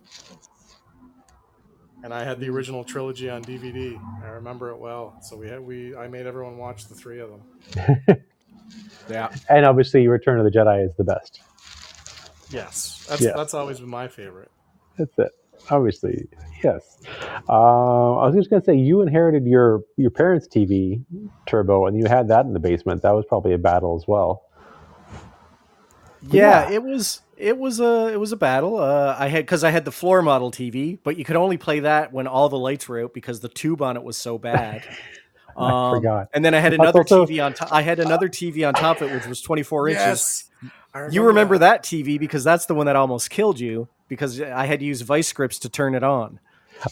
And 2.03 2.13
I 2.13 2.23
had 2.23 2.39
the 2.39 2.49
original 2.49 2.83
trilogy 2.83 3.29
on 3.29 3.43
DVD. 3.43 3.99
I 4.23 4.27
remember 4.29 4.69
it 4.69 4.77
well. 4.79 5.17
So 5.21 5.35
we 5.37 5.47
had 5.49 5.59
we 5.59 5.95
I 5.95 6.07
made 6.07 6.25
everyone 6.25 6.57
watch 6.57 6.87
the 6.87 6.95
three 6.95 7.19
of 7.19 7.29
them. 7.29 8.17
Yeah. 9.09 9.33
And 9.49 9.65
obviously, 9.65 10.07
Return 10.07 10.37
of 10.37 10.45
the 10.45 10.51
Jedi 10.51 10.85
is 10.85 10.91
the 10.95 11.03
best. 11.03 11.41
Yes, 12.51 13.03
that's 13.09 13.21
Yeah. 13.21 13.31
that's 13.35 13.55
always 13.55 13.79
been 13.79 13.89
my 13.89 14.07
favorite. 14.07 14.51
That's 14.97 15.17
it. 15.17 15.31
Obviously, 15.69 16.27
yes. 16.63 16.97
Uh, 17.47 18.17
I 18.17 18.25
was 18.25 18.35
just 18.35 18.49
gonna 18.49 18.63
say 18.63 18.75
you 18.75 19.01
inherited 19.01 19.45
your 19.45 19.81
your 19.97 20.11
parents' 20.11 20.47
TV 20.47 21.03
Turbo, 21.45 21.85
and 21.85 21.97
you 21.97 22.05
had 22.05 22.27
that 22.29 22.45
in 22.45 22.53
the 22.53 22.59
basement. 22.59 23.01
That 23.03 23.11
was 23.11 23.25
probably 23.27 23.53
a 23.53 23.57
battle 23.57 23.95
as 23.95 24.07
well. 24.07 24.43
Yeah, 26.21 26.69
yeah. 26.69 26.75
it 26.75 26.83
was 26.83 27.21
it 27.37 27.57
was 27.57 27.79
a 27.79 28.07
it 28.11 28.19
was 28.19 28.31
a 28.31 28.37
battle. 28.37 28.79
Uh, 28.79 29.15
I 29.17 29.27
had 29.27 29.45
because 29.45 29.63
I 29.63 29.69
had 29.69 29.85
the 29.85 29.91
floor 29.91 30.21
model 30.21 30.51
TV, 30.51 30.99
but 31.03 31.17
you 31.17 31.23
could 31.23 31.35
only 31.35 31.57
play 31.57 31.81
that 31.81 32.11
when 32.11 32.27
all 32.27 32.49
the 32.49 32.59
lights 32.59 32.87
were 32.87 33.01
out 33.01 33.13
because 33.13 33.39
the 33.39 33.49
tube 33.49 33.81
on 33.81 33.95
it 33.95 34.03
was 34.03 34.17
so 34.17 34.37
bad. 34.37 34.83
I 35.57 35.91
forgot. 35.91 36.29
And 36.33 36.43
then 36.43 36.53
I 36.53 36.59
had 36.59 36.73
another 36.73 36.99
also- 36.99 37.25
TV 37.25 37.43
on 37.43 37.53
top. 37.53 37.71
I 37.71 37.81
had 37.81 37.99
another 37.99 38.29
TV 38.29 38.67
on 38.67 38.73
top 38.73 39.01
of 39.01 39.11
it, 39.11 39.15
which 39.15 39.27
was 39.27 39.41
24 39.41 39.89
inches. 39.89 40.48
Yes, 40.95 41.09
I 41.09 41.13
You 41.13 41.23
remember 41.23 41.57
that 41.57 41.83
TV 41.83 42.19
because 42.19 42.43
that's 42.43 42.65
the 42.65 42.75
one 42.75 42.85
that 42.85 42.95
almost 42.95 43.29
killed 43.29 43.59
you 43.59 43.87
because 44.07 44.41
I 44.41 44.65
had 44.65 44.79
to 44.79 44.85
use 44.85 45.01
vice 45.01 45.31
grips 45.33 45.59
to 45.59 45.69
turn 45.69 45.95
it 45.95 46.03
on. 46.03 46.39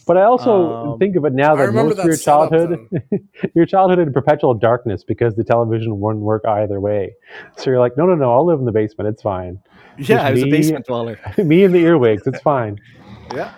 But 0.05 0.17
I 0.17 0.23
also 0.23 0.91
Um, 0.93 0.99
think 0.99 1.15
of 1.15 1.23
it 1.23 1.31
now 1.33 1.55
that 1.55 1.67
remember 1.67 1.91
most 1.95 1.99
of 1.99 2.05
your 2.05 2.17
childhood, 2.17 2.89
your 3.55 3.65
childhood 3.65 3.99
in 3.99 4.11
perpetual 4.11 4.53
darkness 4.53 5.03
because 5.05 5.35
the 5.35 5.45
television 5.45 5.99
wouldn't 6.01 6.23
work 6.25 6.43
either 6.45 6.81
way. 6.81 7.15
So 7.55 7.69
you're 7.69 7.79
like, 7.79 7.95
no, 7.95 8.05
no, 8.05 8.13
no, 8.15 8.33
I'll 8.33 8.45
live 8.45 8.59
in 8.59 8.65
the 8.65 8.71
basement. 8.73 9.07
It's 9.09 9.21
fine. 9.21 9.59
Yeah, 9.97 10.21
I 10.23 10.31
was 10.31 10.43
a 10.43 10.49
basement 10.49 10.85
dweller. 10.85 11.17
Me 11.37 11.63
and 11.63 11.73
the 11.73 11.79
earwigs, 11.79 12.27
it's 12.27 12.41
fine. 12.41 12.79
Yeah, 13.35 13.53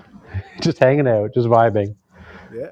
Just 0.62 0.80
hanging 0.80 1.08
out, 1.08 1.32
just 1.34 1.47
vibing. 1.47 1.95
yeah. 2.52 2.71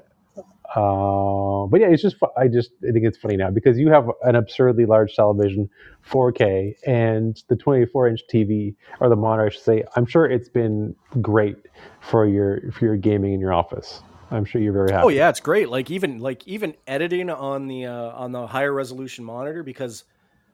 Uh, 0.78 1.66
but 1.66 1.80
yeah, 1.80 1.88
it's 1.88 2.02
just 2.02 2.16
I 2.36 2.46
just 2.46 2.70
I 2.88 2.92
think 2.92 3.04
it's 3.04 3.18
funny 3.18 3.36
now 3.36 3.50
because 3.50 3.78
you 3.78 3.90
have 3.90 4.08
an 4.22 4.36
absurdly 4.36 4.86
large 4.86 5.12
television, 5.12 5.68
4K, 6.08 6.74
and 6.86 7.42
the 7.48 7.56
24 7.56 8.08
inch 8.08 8.20
TV 8.32 8.76
or 9.00 9.08
the 9.08 9.16
monitor. 9.16 9.46
I 9.46 9.50
should 9.50 9.62
say. 9.62 9.82
I'm 9.96 10.06
sure 10.06 10.26
it's 10.26 10.48
been 10.48 10.94
great 11.20 11.56
for 12.00 12.26
your 12.26 12.70
for 12.70 12.84
your 12.84 12.96
gaming 12.96 13.32
in 13.32 13.40
your 13.40 13.52
office. 13.52 14.02
I'm 14.30 14.44
sure 14.44 14.60
you're 14.60 14.72
very 14.72 14.92
happy. 14.92 15.06
Oh 15.06 15.08
yeah, 15.08 15.30
it's 15.30 15.40
great. 15.40 15.68
Like 15.68 15.90
even 15.90 16.20
like 16.20 16.46
even 16.46 16.76
editing 16.86 17.28
on 17.28 17.66
the 17.66 17.86
uh, 17.86 18.10
on 18.10 18.30
the 18.30 18.46
higher 18.46 18.72
resolution 18.72 19.24
monitor 19.24 19.64
because 19.64 20.04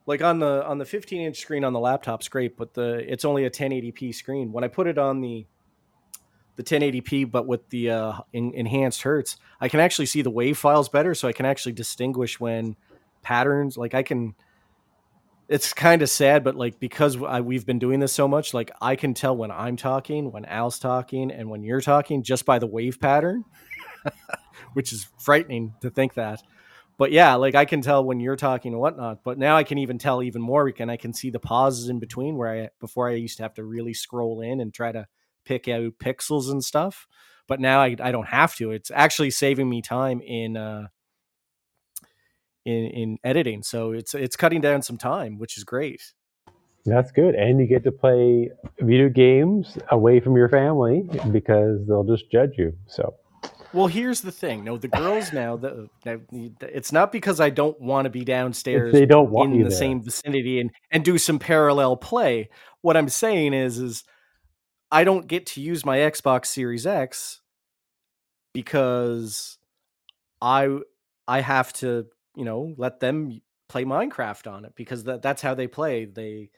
like 0.07 0.23
on 0.23 0.39
the 0.39 0.65
on 0.65 0.79
the 0.79 0.85
15 0.85 1.21
inch 1.21 1.37
screen 1.37 1.63
on 1.63 1.73
the 1.73 1.79
laptop's 1.79 2.29
great, 2.29 2.57
but 2.57 2.73
the 2.73 3.05
it's 3.11 3.25
only 3.25 3.45
a 3.45 3.51
1080p 3.51 4.15
screen. 4.15 4.51
When 4.51 4.63
I 4.63 4.69
put 4.69 4.87
it 4.87 4.97
on 4.97 5.21
the 5.21 5.45
the 6.55 6.63
1080p, 6.63 7.29
but 7.29 7.47
with 7.47 7.69
the 7.69 7.91
uh, 7.91 8.13
en- 8.33 8.53
enhanced 8.53 9.01
hertz, 9.03 9.37
I 9.59 9.69
can 9.69 9.79
actually 9.79 10.05
see 10.05 10.21
the 10.21 10.29
wave 10.29 10.57
files 10.57 10.89
better, 10.89 11.13
so 11.15 11.27
I 11.27 11.33
can 11.33 11.45
actually 11.45 11.73
distinguish 11.73 12.39
when 12.39 12.75
patterns. 13.21 13.77
Like 13.77 13.93
I 13.93 14.03
can. 14.03 14.35
It's 15.47 15.73
kind 15.73 16.01
of 16.01 16.09
sad, 16.09 16.43
but 16.43 16.55
like 16.55 16.79
because 16.79 17.21
I, 17.21 17.41
we've 17.41 17.67
been 17.67 17.77
doing 17.77 17.99
this 17.99 18.11
so 18.13 18.27
much, 18.27 18.53
like 18.53 18.71
I 18.81 18.95
can 18.95 19.13
tell 19.13 19.37
when 19.37 19.51
I'm 19.51 19.75
talking, 19.77 20.31
when 20.31 20.43
Al's 20.45 20.79
talking, 20.79 21.29
and 21.31 21.51
when 21.51 21.63
you're 21.63 21.81
talking 21.81 22.23
just 22.23 22.45
by 22.45 22.57
the 22.57 22.65
wave 22.65 22.99
pattern 22.99 23.45
which 24.73 24.93
is 24.93 25.07
frightening 25.17 25.73
to 25.81 25.89
think 25.89 26.15
that. 26.15 26.41
But 26.97 27.11
yeah, 27.11 27.35
like 27.35 27.55
I 27.55 27.65
can 27.65 27.81
tell 27.81 28.03
when 28.05 28.19
you're 28.19 28.37
talking 28.37 28.71
and 28.71 28.79
whatnot. 28.79 29.23
But 29.23 29.37
now 29.37 29.57
I 29.57 29.63
can 29.63 29.77
even 29.77 29.97
tell 29.97 30.23
even 30.23 30.41
more. 30.41 30.71
And 30.79 30.89
I 30.89 30.97
can 30.97 31.13
see 31.13 31.29
the 31.29 31.39
pauses 31.39 31.89
in 31.89 31.99
between 31.99 32.37
where 32.37 32.49
I 32.49 32.69
before 32.79 33.09
I 33.09 33.13
used 33.13 33.37
to 33.37 33.43
have 33.43 33.53
to 33.55 33.63
really 33.63 33.93
scroll 33.93 34.41
in 34.41 34.61
and 34.61 34.73
try 34.73 34.91
to 34.91 35.07
pick 35.45 35.67
out 35.67 35.93
pixels 35.99 36.49
and 36.51 36.63
stuff. 36.63 37.07
But 37.47 37.59
now 37.59 37.79
I, 37.79 37.95
I 37.99 38.11
don't 38.11 38.27
have 38.27 38.55
to. 38.55 38.71
It's 38.71 38.91
actually 38.91 39.31
saving 39.31 39.69
me 39.69 39.81
time 39.81 40.21
in 40.21 40.57
uh, 40.57 40.87
in 42.65 42.85
in 42.85 43.17
editing. 43.23 43.63
So 43.63 43.91
it's 43.91 44.13
it's 44.13 44.35
cutting 44.35 44.61
down 44.61 44.81
some 44.81 44.97
time, 44.97 45.37
which 45.37 45.57
is 45.57 45.63
great. 45.63 46.13
That's 46.85 47.11
good, 47.11 47.33
and 47.33 47.59
you 47.59 47.65
get 47.65 47.83
to 47.85 47.91
play 47.91 48.51
video 48.79 49.09
games 49.09 49.77
away 49.89 50.19
from 50.19 50.35
your 50.35 50.49
family 50.49 51.09
because 51.31 51.79
they'll 51.87 52.03
just 52.03 52.29
judge 52.31 52.51
you. 52.57 52.75
So 52.85 53.15
Well, 53.73 53.87
here's 53.87 54.21
the 54.21 54.31
thing. 54.31 54.63
No, 54.63 54.77
the 54.77 54.87
girls 54.87 55.33
now. 55.33 55.57
The, 55.57 55.89
it's 56.61 56.91
not 56.91 57.11
because 57.11 57.39
I 57.39 57.49
don't 57.49 57.79
want 57.81 58.05
to 58.05 58.11
be 58.11 58.23
downstairs. 58.23 58.93
they 58.93 59.07
don't 59.07 59.31
want 59.31 59.53
in 59.53 59.63
the 59.63 59.69
there. 59.69 59.77
same 59.77 60.03
vicinity 60.03 60.59
and 60.59 60.71
and 60.91 61.03
do 61.03 61.17
some 61.17 61.39
parallel 61.39 61.97
play. 61.97 62.49
What 62.81 62.97
I'm 62.97 63.09
saying 63.09 63.53
is 63.53 63.79
is 63.79 64.03
I 64.95 65.03
don't 65.03 65.27
get 65.27 65.47
to 65.47 65.61
use 65.61 65.85
my 65.85 65.97
Xbox 65.97 66.45
Series 66.45 66.87
X 66.87 67.41
because 68.53 69.57
I 70.41 70.69
I 71.27 71.41
have 71.41 71.73
to, 71.73 72.05
you 72.33 72.45
know, 72.45 72.73
let 72.77 73.01
them 73.01 73.41
play 73.67 73.83
Minecraft 73.83 74.49
on 74.49 74.63
it 74.63 74.71
because 74.77 75.03
that 75.03 75.21
that's 75.21 75.41
how 75.41 75.53
they 75.53 75.67
play. 75.67 76.05
They 76.05 76.49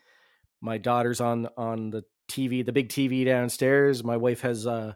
my 0.62 0.78
daughter's 0.78 1.20
on 1.20 1.48
on 1.58 1.90
the 1.90 2.04
TV, 2.30 2.64
the 2.64 2.72
big 2.72 2.90
TV 2.90 3.26
downstairs. 3.26 4.04
My 4.04 4.18
wife 4.18 4.42
has 4.42 4.68
uh 4.68 4.94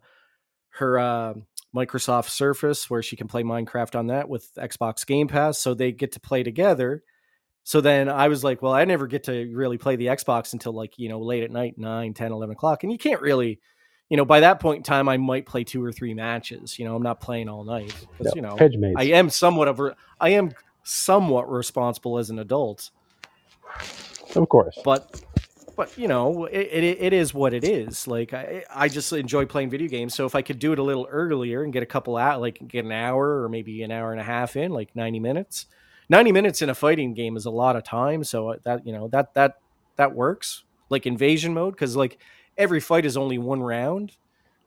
her 0.74 1.00
uh 1.00 1.34
Microsoft 1.76 2.30
Surface 2.30 2.92
where 2.92 3.02
she 3.02 3.16
can 3.16 3.28
play 3.28 3.42
Minecraft 3.42 3.98
on 3.98 4.08
that 4.08 4.30
with 4.30 4.54
Xbox 4.54 5.04
Game 5.04 5.28
Pass 5.28 5.58
so 5.58 5.74
they 5.74 5.92
get 5.92 6.12
to 6.12 6.20
play 6.20 6.44
together. 6.44 7.04
So 7.64 7.80
then 7.80 8.10
I 8.10 8.28
was 8.28 8.44
like, 8.44 8.62
well, 8.62 8.74
I 8.74 8.86
never 8.86 9.08
get 9.08 9.26
to 9.26 9.54
really 9.54 9.78
play 9.78 9.96
the 9.96 10.08
Xbox 10.08 10.54
until 10.54 10.74
like, 10.74 10.98
you 10.98 11.10
know, 11.10 11.20
late 11.20 11.44
at 11.44 11.52
night, 11.52 11.78
9, 11.78 12.14
10, 12.14 12.32
11 12.32 12.54
o'clock. 12.54 12.84
And 12.84 12.92
you 12.92 12.98
can't 12.98 13.22
really, 13.22 13.60
you 14.10 14.18
know, 14.18 14.26
by 14.26 14.40
that 14.40 14.60
point 14.60 14.78
in 14.78 14.84
time, 14.84 15.08
I 15.08 15.18
might 15.18 15.46
play 15.46 15.64
two 15.64 15.84
or 15.84 15.92
three 15.92 16.14
matches. 16.14 16.80
You 16.80 16.86
know, 16.86 16.96
I'm 16.96 17.04
not 17.04 17.22
playing 17.22 17.50
all 17.50 17.64
night 17.64 17.94
because, 18.18 18.34
you 18.36 18.42
know. 18.42 18.58
I 18.98 19.04
am 19.04 19.30
somewhat 19.30 19.68
of 19.68 19.80
I 20.20 20.30
am 20.30 20.52
somewhat 20.84 21.52
responsible 21.52 22.18
as 22.18 22.30
an 22.30 22.40
adult, 22.40 22.90
of 24.36 24.50
course. 24.50 24.78
but, 24.84 25.22
but 25.78 25.96
you 25.98 26.08
know, 26.08 26.46
it, 26.46 26.68
it, 26.72 26.98
it 27.00 27.14
is 27.14 27.34
what 27.34 27.54
it 27.54 27.64
is. 27.64 28.08
Like 28.08 28.34
I, 28.34 28.64
I 28.74 28.88
just 28.88 29.14
enjoy 29.14 29.46
playing 29.46 29.70
video 29.70 29.88
games. 29.88 30.16
So 30.16 30.26
if 30.26 30.34
I 30.34 30.42
could 30.42 30.60
do 30.60 30.74
it 30.74 30.80
a 30.80 30.84
little 30.84 31.08
earlier 31.10 31.64
and 31.64 31.72
get 31.72 31.84
a 31.84 31.86
couple 31.86 32.18
out, 32.18 32.42
like 32.42 32.60
get 32.68 32.86
an 32.86 32.92
hour 32.92 33.44
or 33.44 33.50
maybe 33.50 33.84
an 33.84 33.92
hour 33.92 34.12
and 34.12 34.20
a 34.20 34.24
half 34.24 34.56
in, 34.56 34.72
like 34.72 34.96
90 34.96 35.20
minutes, 35.20 35.68
90 36.12 36.34
minutes 36.34 36.62
in 36.62 36.70
a 36.70 36.76
fighting 36.76 37.14
game 37.14 37.38
is 37.38 37.46
a 37.46 37.50
lot 37.50 37.78
of 37.78 37.86
time. 37.86 38.26
So 38.26 38.58
that, 38.66 38.86
you 38.86 38.92
know, 38.92 39.08
that, 39.08 39.34
that, 39.36 39.60
that 39.96 40.14
works 40.14 40.66
like 40.90 41.06
invasion 41.06 41.54
mode. 41.54 41.78
Cause 41.78 41.96
like 41.96 42.18
every 42.58 42.82
fight 42.82 43.06
is 43.06 43.16
only 43.16 43.38
one 43.38 43.64
round 43.64 44.18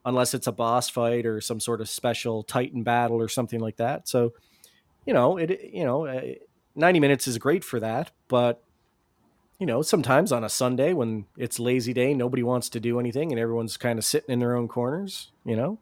unless 0.07 0.33
it's 0.33 0.47
a 0.47 0.53
boss 0.53 0.89
fight 0.89 1.27
or 1.27 1.43
some 1.43 1.61
sort 1.61 1.83
of 1.83 1.89
special 1.91 2.43
titan 2.45 2.83
battle 2.83 3.19
or 3.19 3.29
something 3.29 3.61
like 3.61 3.77
that. 3.77 4.09
So, 4.09 4.33
you 5.05 5.13
know, 5.13 5.37
it, 5.37 5.61
you 5.71 5.85
know, 5.85 6.07
uh, 6.07 6.23
90 6.77 6.99
minutes 6.99 7.29
is 7.29 7.37
great 7.37 7.63
for 7.63 7.79
that, 7.79 8.11
but 8.29 8.63
you 9.61 9.67
know, 9.67 9.83
sometimes 9.83 10.33
on 10.33 10.45
a 10.45 10.49
Sunday 10.49 10.95
when 10.95 11.27
it's 11.37 11.61
lazy 11.61 11.93
day, 11.93 12.15
nobody 12.15 12.43
wants 12.43 12.71
to 12.71 12.81
do 12.81 12.99
anything 12.99 13.31
and 13.31 13.39
everyone's 13.39 13.77
kind 13.77 13.99
of 13.99 14.05
sitting 14.07 14.33
in 14.33 14.39
their 14.39 14.57
own 14.57 14.67
corners, 14.67 15.31
you 15.45 15.57
know, 15.57 15.79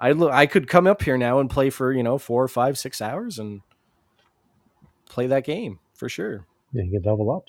I 0.00 0.12
look, 0.12 0.32
I 0.32 0.46
could 0.46 0.68
come 0.68 0.86
up 0.86 1.02
here 1.02 1.18
now 1.18 1.38
and 1.38 1.50
play 1.50 1.68
for, 1.68 1.92
you 1.92 2.02
know, 2.02 2.16
four 2.16 2.42
or 2.42 2.48
five, 2.48 2.78
six 2.78 3.02
hours 3.02 3.38
and 3.38 3.60
play 5.08 5.26
that 5.28 5.44
game 5.44 5.78
for 5.94 6.08
sure. 6.08 6.46
Yeah, 6.72 6.82
you 6.84 6.90
get 6.92 7.06
level 7.06 7.30
up. 7.30 7.44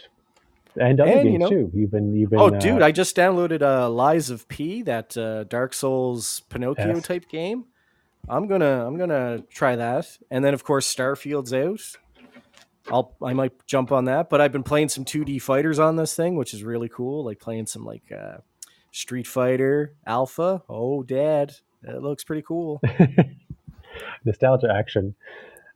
And 0.79 0.99
other 1.01 1.11
And, 1.11 1.25
you 1.33 1.39
games 1.39 1.41
know- 1.41 1.49
too. 1.49 1.71
You've 1.73 1.91
been 1.91 2.15
you've 2.15 2.29
been 2.29 2.39
Oh, 2.39 2.47
uh, 2.47 2.59
dude, 2.59 2.81
I 2.83 2.91
just 2.91 3.15
downloaded 3.15 3.61
uh, 3.63 3.89
Lies 3.89 4.29
of 4.29 4.47
P, 4.47 4.83
that 4.83 5.17
uh, 5.17 5.43
Dark 5.45 5.73
Souls 5.73 6.41
Pinocchio 6.49 6.95
Yes. 6.95 7.03
type 7.05 7.27
game. 7.29 7.65
I'm 8.29 8.47
gonna 8.47 8.85
I'm 8.85 8.97
gonna 8.97 9.43
try 9.49 9.75
that, 9.75 10.17
and 10.29 10.43
then 10.45 10.53
of 10.53 10.63
course 10.63 10.85
Starfield's 10.93 11.53
out. 11.53 11.81
I'll 12.91 13.15
I 13.23 13.33
might 13.33 13.53
jump 13.65 13.91
on 13.91 14.05
that, 14.05 14.29
but 14.29 14.39
I've 14.39 14.51
been 14.51 14.63
playing 14.63 14.89
some 14.89 15.03
2D 15.03 15.41
fighters 15.41 15.79
on 15.79 15.95
this 15.95 16.15
thing, 16.15 16.35
which 16.35 16.53
is 16.53 16.63
really 16.63 16.89
cool. 16.89 17.23
Like 17.25 17.39
playing 17.39 17.65
some 17.65 17.83
like 17.85 18.11
uh, 18.11 18.37
Street 18.91 19.27
Fighter 19.27 19.93
Alpha. 20.05 20.61
Oh, 20.69 21.03
Dad, 21.03 21.53
that 21.83 22.01
looks 22.03 22.23
pretty 22.23 22.43
cool. 22.43 22.81
nostalgia 24.25 24.71
action. 24.73 25.15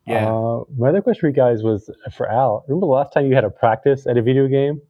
Yeah. 0.08 0.28
Uh, 0.32 0.64
my 0.78 0.90
other 0.90 1.02
question 1.02 1.22
for 1.22 1.28
you 1.28 1.34
guys 1.34 1.62
was 1.64 1.90
for 2.16 2.30
Al. 2.30 2.64
Remember 2.68 2.86
the 2.88 2.92
last 2.92 3.14
time 3.14 3.28
you 3.28 3.36
had 3.36 3.44
a 3.44 3.50
practice 3.50 4.08
at 4.08 4.18
a 4.18 4.22
video 4.22 4.48
game? 4.48 4.82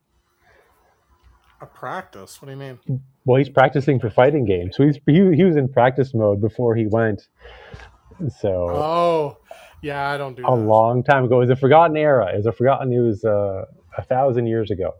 A 1.59 1.65
practice? 1.65 2.41
What 2.41 2.47
do 2.47 2.51
you 2.53 2.57
mean? 2.57 3.01
Well, 3.25 3.37
he's 3.37 3.49
practicing 3.49 3.99
for 3.99 4.09
fighting 4.09 4.45
games, 4.45 4.75
so 4.75 4.83
he's 4.85 4.97
he, 5.05 5.35
he 5.35 5.43
was 5.43 5.55
in 5.57 5.67
practice 5.67 6.13
mode 6.13 6.41
before 6.41 6.75
he 6.75 6.87
went. 6.87 7.27
So 8.39 8.69
Oh, 8.69 9.37
yeah, 9.81 10.09
I 10.09 10.17
don't 10.17 10.35
do 10.35 10.43
a 10.47 10.55
that. 10.55 10.61
long 10.63 11.03
time 11.03 11.25
ago. 11.25 11.35
It 11.37 11.39
was 11.41 11.49
a 11.51 11.55
forgotten 11.55 11.97
era. 11.97 12.31
It 12.33 12.37
was 12.37 12.45
a 12.47 12.51
forgotten. 12.51 12.91
It 12.91 12.99
was 12.99 13.23
uh, 13.25 13.65
a 13.97 14.01
thousand 14.03 14.47
years 14.47 14.71
ago. 14.71 14.95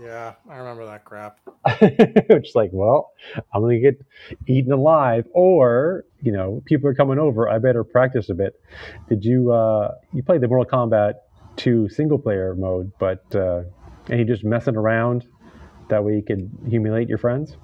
Yeah, 0.00 0.34
I 0.48 0.56
remember 0.56 0.86
that 0.86 1.04
crap. 1.04 1.40
it's 1.80 2.54
like, 2.54 2.70
well, 2.72 3.12
I'm 3.52 3.62
gonna 3.62 3.80
get 3.80 4.00
eaten 4.46 4.72
alive, 4.72 5.26
or 5.32 6.04
you 6.22 6.32
know, 6.32 6.62
people 6.66 6.88
are 6.88 6.94
coming 6.94 7.18
over. 7.18 7.48
I 7.48 7.58
better 7.58 7.82
practice 7.82 8.28
a 8.30 8.34
bit. 8.34 8.60
Did 9.08 9.24
you 9.24 9.52
uh, 9.52 9.94
you 10.12 10.22
played 10.22 10.40
the 10.40 10.48
Mortal 10.48 10.66
Kombat 10.66 11.14
2 11.56 11.88
single 11.88 12.18
player 12.18 12.54
mode, 12.54 12.92
but 12.98 13.24
uh, 13.34 13.62
and 14.08 14.18
you 14.20 14.24
just 14.24 14.44
messing 14.44 14.76
around 14.76 15.26
That 15.88 16.04
way 16.04 16.14
you 16.14 16.22
could 16.22 16.50
humiliate 16.68 17.08
your 17.08 17.18
friends. 17.18 17.56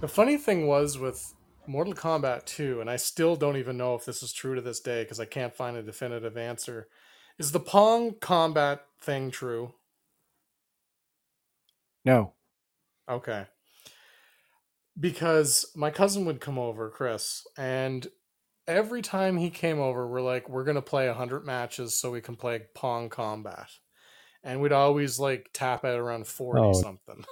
The 0.00 0.08
funny 0.08 0.36
thing 0.36 0.66
was 0.66 0.98
with 0.98 1.34
Mortal 1.66 1.94
Kombat 1.94 2.46
2, 2.46 2.80
and 2.80 2.88
I 2.88 2.96
still 2.96 3.36
don't 3.36 3.56
even 3.56 3.76
know 3.76 3.94
if 3.94 4.04
this 4.04 4.22
is 4.22 4.32
true 4.32 4.54
to 4.54 4.60
this 4.60 4.80
day 4.80 5.02
because 5.02 5.20
I 5.20 5.24
can't 5.24 5.54
find 5.54 5.76
a 5.76 5.82
definitive 5.82 6.36
answer. 6.36 6.88
Is 7.38 7.52
the 7.52 7.60
Pong 7.60 8.14
combat 8.20 8.82
thing 9.00 9.30
true? 9.30 9.74
No. 12.04 12.32
Okay. 13.08 13.46
Because 14.98 15.66
my 15.74 15.90
cousin 15.90 16.24
would 16.26 16.40
come 16.40 16.58
over, 16.58 16.90
Chris, 16.90 17.46
and 17.56 18.06
every 18.66 19.02
time 19.02 19.36
he 19.36 19.50
came 19.50 19.78
over, 19.80 20.06
we're 20.06 20.20
like, 20.20 20.48
we're 20.48 20.64
going 20.64 20.74
to 20.76 20.82
play 20.82 21.06
100 21.08 21.46
matches 21.46 21.98
so 21.98 22.10
we 22.10 22.20
can 22.20 22.36
play 22.36 22.62
Pong 22.74 23.08
combat. 23.08 23.68
And 24.42 24.60
we'd 24.60 24.72
always 24.72 25.18
like 25.18 25.50
tap 25.52 25.84
at 25.84 25.96
around 25.98 26.26
40 26.26 26.60
Oh. 26.60 26.72
something. 26.72 27.24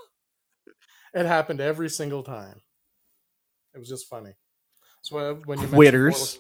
it 1.15 1.27
happened 1.27 1.61
every 1.61 1.89
single 1.89 2.23
time. 2.23 2.61
It 3.75 3.79
was 3.79 3.89
just 3.89 4.09
funny. 4.09 4.33
So 5.03 5.19
uh, 5.19 5.35
when 5.45 5.59
you 5.59 5.69
mentioned 5.69 5.75
Quitters. 5.75 6.39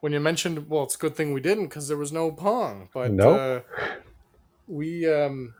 When 0.00 0.12
you 0.12 0.20
mentioned, 0.20 0.68
well, 0.68 0.84
it's 0.84 0.94
a 0.94 0.98
good 0.98 1.16
thing 1.16 1.32
we 1.32 1.40
didn't 1.40 1.64
because 1.64 1.88
there 1.88 1.96
was 1.96 2.12
no 2.12 2.30
Pong. 2.30 2.88
But 2.94 3.10
Nope. 3.10 3.40
uh, 3.40 3.88
we, 4.68 5.12
um, 5.12 5.54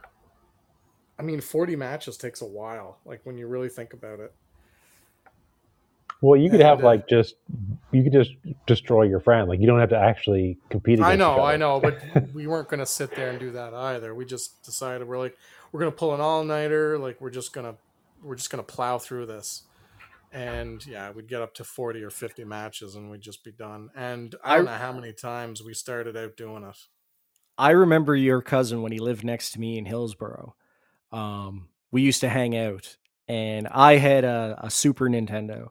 I 1.19 1.23
mean, 1.23 1.41
40 1.41 1.77
matches 1.77 2.17
takes 2.17 2.41
a 2.43 2.47
while. 2.47 2.99
Like 3.05 3.21
when 3.25 3.37
you 3.39 3.47
really 3.47 3.69
think 3.69 3.93
about 3.93 4.21
it. 4.21 4.33
Well, 6.21 6.41
you 6.41 6.51
could 6.51 6.61
have 6.61 6.79
And, 6.79 6.85
uh, 6.85 6.91
like 6.91 7.09
just 7.09 7.37
you 7.93 8.03
could 8.03 8.13
just 8.13 8.33
destroy 8.67 9.05
your 9.05 9.21
friend. 9.21 9.49
Like 9.49 9.61
you 9.61 9.67
don't 9.67 9.79
have 9.79 9.91
to 9.91 9.99
actually 9.99 10.59
compete. 10.69 10.95
Against 10.95 11.11
I 11.11 11.17
know. 11.17 11.41
I 11.43 11.57
know, 11.57 11.81
but 11.81 12.01
we 12.35 12.47
weren't 12.47 12.69
going 12.69 12.81
to 12.81 12.87
sit 12.87 13.15
there 13.15 13.31
and 13.31 13.39
do 13.39 13.53
that 13.53 13.73
either. 13.73 14.15
We 14.15 14.25
just 14.25 14.63
decided 14.65 15.07
we're 15.07 15.19
like 15.19 15.37
we're 15.71 15.81
going 15.81 15.93
to 15.93 15.97
pull 15.97 16.15
an 16.15 16.21
all-nighter, 16.21 16.99
like 16.99 17.21
we're 17.21 17.31
just 17.31 17.53
going 17.53 17.73
to 17.73 17.79
we're 18.23 18.35
just 18.35 18.51
going 18.51 18.65
to 18.65 18.73
plow 18.73 18.99
through 18.99 19.27
this. 19.27 19.63
And 20.33 20.85
yeah, 20.87 21.11
we'd 21.11 21.29
get 21.29 21.41
up 21.41 21.55
to 21.55 21.65
40 21.65 22.03
or 22.03 22.11
50 22.11 22.45
matches 22.45 22.97
and 22.97 23.11
we'd 23.11 23.21
just 23.21 23.45
be 23.45 23.53
done. 23.53 23.91
And 23.95 24.35
I 24.45 24.57
don't 24.57 24.69
I- 24.69 24.73
know 24.73 24.79
how 24.79 24.93
many 24.93 25.13
times 25.13 25.63
we 25.63 25.73
started 25.73 26.17
out 26.17 26.37
doing 26.37 26.65
it. 26.65 26.77
I 27.57 27.71
remember 27.71 28.15
your 28.15 28.41
cousin 28.41 28.83
when 28.83 28.93
he 28.93 28.99
lived 28.99 29.25
next 29.25 29.51
to 29.53 29.61
me 29.61 29.79
in 29.79 29.87
Hillsboro. 29.87 30.55
Um, 31.13 31.69
we 31.91 32.03
used 32.03 32.21
to 32.21 32.29
hang 32.29 32.57
out, 32.57 32.97
and 33.29 33.67
I 33.69 33.97
had 33.97 34.25
a, 34.25 34.59
a 34.63 34.71
Super 34.71 35.09
Nintendo, 35.09 35.69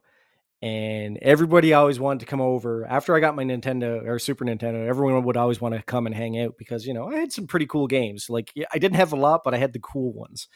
and 0.61 1.17
everybody 1.17 1.73
always 1.73 1.99
wanted 1.99 2.21
to 2.21 2.25
come 2.25 2.41
over. 2.41 2.85
After 2.87 3.15
I 3.15 3.19
got 3.19 3.35
my 3.35 3.43
Nintendo 3.43 4.03
or 4.05 4.17
Super 4.19 4.45
Nintendo, 4.45 4.87
everyone 4.87 5.23
would 5.23 5.37
always 5.37 5.61
want 5.61 5.75
to 5.75 5.83
come 5.83 6.07
and 6.07 6.15
hang 6.15 6.39
out 6.41 6.55
because 6.57 6.85
you 6.87 6.93
know 6.93 7.07
I 7.09 7.15
had 7.17 7.31
some 7.31 7.45
pretty 7.47 7.67
cool 7.67 7.87
games. 7.87 8.29
Like 8.29 8.51
I 8.73 8.79
didn't 8.79 8.95
have 8.97 9.13
a 9.13 9.17
lot, 9.17 9.41
but 9.43 9.53
I 9.53 9.57
had 9.57 9.73
the 9.73 9.79
cool 9.79 10.11
ones. 10.13 10.47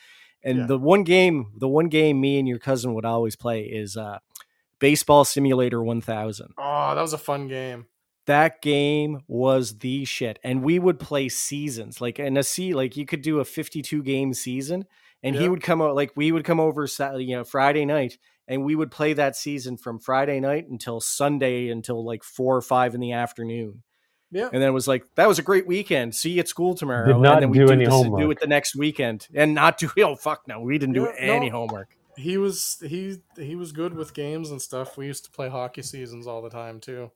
And 0.44 0.60
Yeah. 0.60 0.66
the 0.66 0.80
one 0.80 1.04
game, 1.04 1.52
the 1.56 1.68
one 1.68 1.88
game 1.88 2.20
me 2.20 2.40
and 2.40 2.48
your 2.48 2.58
cousin 2.58 2.96
would 2.96 3.06
always 3.06 3.36
play 3.36 3.62
is 3.62 3.96
uh, 3.96 4.18
Baseball 4.80 5.24
Simulator 5.24 5.84
1000 5.84 6.54
Oh, 6.58 6.96
that 6.96 7.02
was 7.02 7.14
a 7.14 7.20
fun 7.20 7.48
game. 7.48 7.86
That 8.32 8.62
game 8.62 9.20
was 9.28 9.78
the 9.80 10.06
shit 10.06 10.40
and 10.44 10.64
we 10.64 10.80
would 10.80 10.98
play 11.00 11.28
seasons 11.30 12.00
like 12.00 12.18
in 12.18 12.38
a 12.38 12.44
see 12.44 12.74
like 12.74 12.96
you 12.96 13.06
could 13.06 13.22
do 13.22 13.40
a 13.40 13.46
52 13.46 14.02
game 14.04 14.34
season 14.34 14.86
and 15.24 15.36
he 15.36 15.48
would 15.50 15.62
come 15.62 15.82
out 15.82 15.96
like 15.96 16.12
we 16.16 16.32
would 16.32 16.46
come 16.46 16.60
over 16.60 16.88
you 17.18 17.36
know 17.36 17.44
friday 17.44 17.86
night 17.86 18.18
and 18.48 18.64
we 18.64 18.76
would 18.76 18.90
play 18.90 19.14
that 19.14 19.36
season 19.36 19.76
from 19.78 20.00
friday 20.00 20.40
night 20.40 20.66
until 20.70 21.00
sunday 21.02 21.70
until 21.70 22.04
like 22.06 22.24
four 22.24 22.56
or 22.56 22.62
five 22.62 22.96
in 22.96 23.02
the 23.02 23.12
afternoon 23.12 23.84
Yeah. 24.32 24.50
and 24.54 24.62
then 24.62 24.70
it 24.70 24.74
was 24.74 24.88
like 24.88 25.04
that 25.16 25.28
was 25.28 25.38
a 25.40 25.44
great 25.44 25.68
weekend 25.68 26.16
see 26.16 26.32
you 26.32 26.40
at 26.40 26.48
school 26.48 26.74
tomorrow 26.74 27.08
Did 27.08 27.18
not 27.18 27.34
and 27.36 27.44
then 27.44 27.50
we 27.52 27.58
do 27.60 27.68
do, 27.68 27.74
any 27.74 27.86
this- 27.86 28.04
do 28.04 28.32
it 28.32 28.40
the 28.40 28.48
next 28.48 28.76
weekend 28.76 29.28
and 29.36 29.54
not 29.54 29.78
do 29.78 29.90
oh 30.00 30.16
fuck 30.16 30.48
no 30.48 30.60
we 30.62 30.78
didn't 30.78 30.96
do 30.96 31.04
Yeah, 31.04 31.36
any 31.36 31.50
no. 31.50 31.58
homework 31.58 31.90
He 32.18 32.38
was 32.38 32.78
he 32.82 33.18
he 33.38 33.56
was 33.56 33.72
good 33.72 33.94
with 33.94 34.14
games 34.14 34.52
and 34.52 34.62
stuff. 34.62 34.98
We 34.98 35.06
used 35.08 35.26
to 35.26 35.32
play 35.32 35.50
hockey 35.50 35.82
seasons 35.82 36.28
all 36.28 36.42
the 36.42 36.50
time 36.50 36.80
too. 36.80 37.10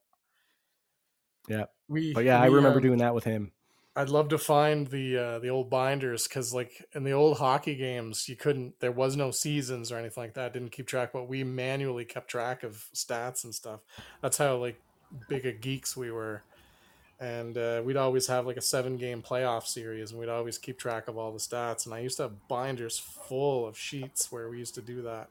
Yeah. 1.48 1.66
We 1.88 2.14
but 2.14 2.24
yeah 2.24 2.42
i 2.42 2.46
remember 2.46 2.80
um, 2.80 2.84
doing 2.84 2.98
that 3.00 3.14
with 3.14 3.24
him 3.24 3.52
I'd 3.98 4.10
love 4.10 4.28
to 4.30 4.38
find 4.38 4.88
the 4.88 5.18
uh, 5.18 5.40
the 5.40 5.48
old 5.48 5.70
binders 5.70 6.28
because 6.28 6.54
like 6.54 6.86
in 6.94 7.06
the 7.06 7.14
old 7.14 7.38
hockey 7.38 7.76
games, 7.76 8.28
you 8.28 8.36
couldn't. 8.36 8.80
There 8.82 8.92
was 8.92 9.16
no 9.16 9.32
seasons 9.32 9.90
or 9.90 9.98
anything 9.98 10.22
like 10.22 10.34
that. 10.34 10.52
Didn't 10.52 10.74
keep 10.74 10.86
track, 10.86 11.12
but 11.14 11.30
we 11.30 11.46
manually 11.46 12.04
kept 12.04 12.28
track 12.28 12.64
of 12.64 12.86
stats 12.94 13.46
and 13.46 13.56
stuff. 13.56 13.80
That's 14.22 14.38
how 14.38 14.58
like 14.58 14.82
big 15.30 15.46
a 15.46 15.54
geeks 15.54 15.96
we 15.96 16.12
were. 16.12 16.44
And 17.22 17.58
uh, 17.58 17.82
we'd 17.86 17.96
always 17.96 18.28
have 18.28 18.46
like 18.46 18.58
a 18.58 18.62
seven 18.62 18.98
game 18.98 19.22
playoff 19.22 19.66
series, 19.66 20.12
and 20.12 20.20
we'd 20.20 20.28
always 20.28 20.58
keep 20.58 20.78
track 20.78 21.08
of 21.08 21.18
all 21.18 21.32
the 21.32 21.40
stats. 21.40 21.86
And 21.86 21.96
I 21.96 22.00
used 22.00 22.18
to 22.18 22.24
have 22.24 22.48
binders 22.50 23.00
full 23.00 23.66
of 23.66 23.78
sheets 23.78 24.30
where 24.30 24.50
we 24.50 24.58
used 24.58 24.76
to 24.76 24.82
do 24.82 25.04
that. 25.04 25.30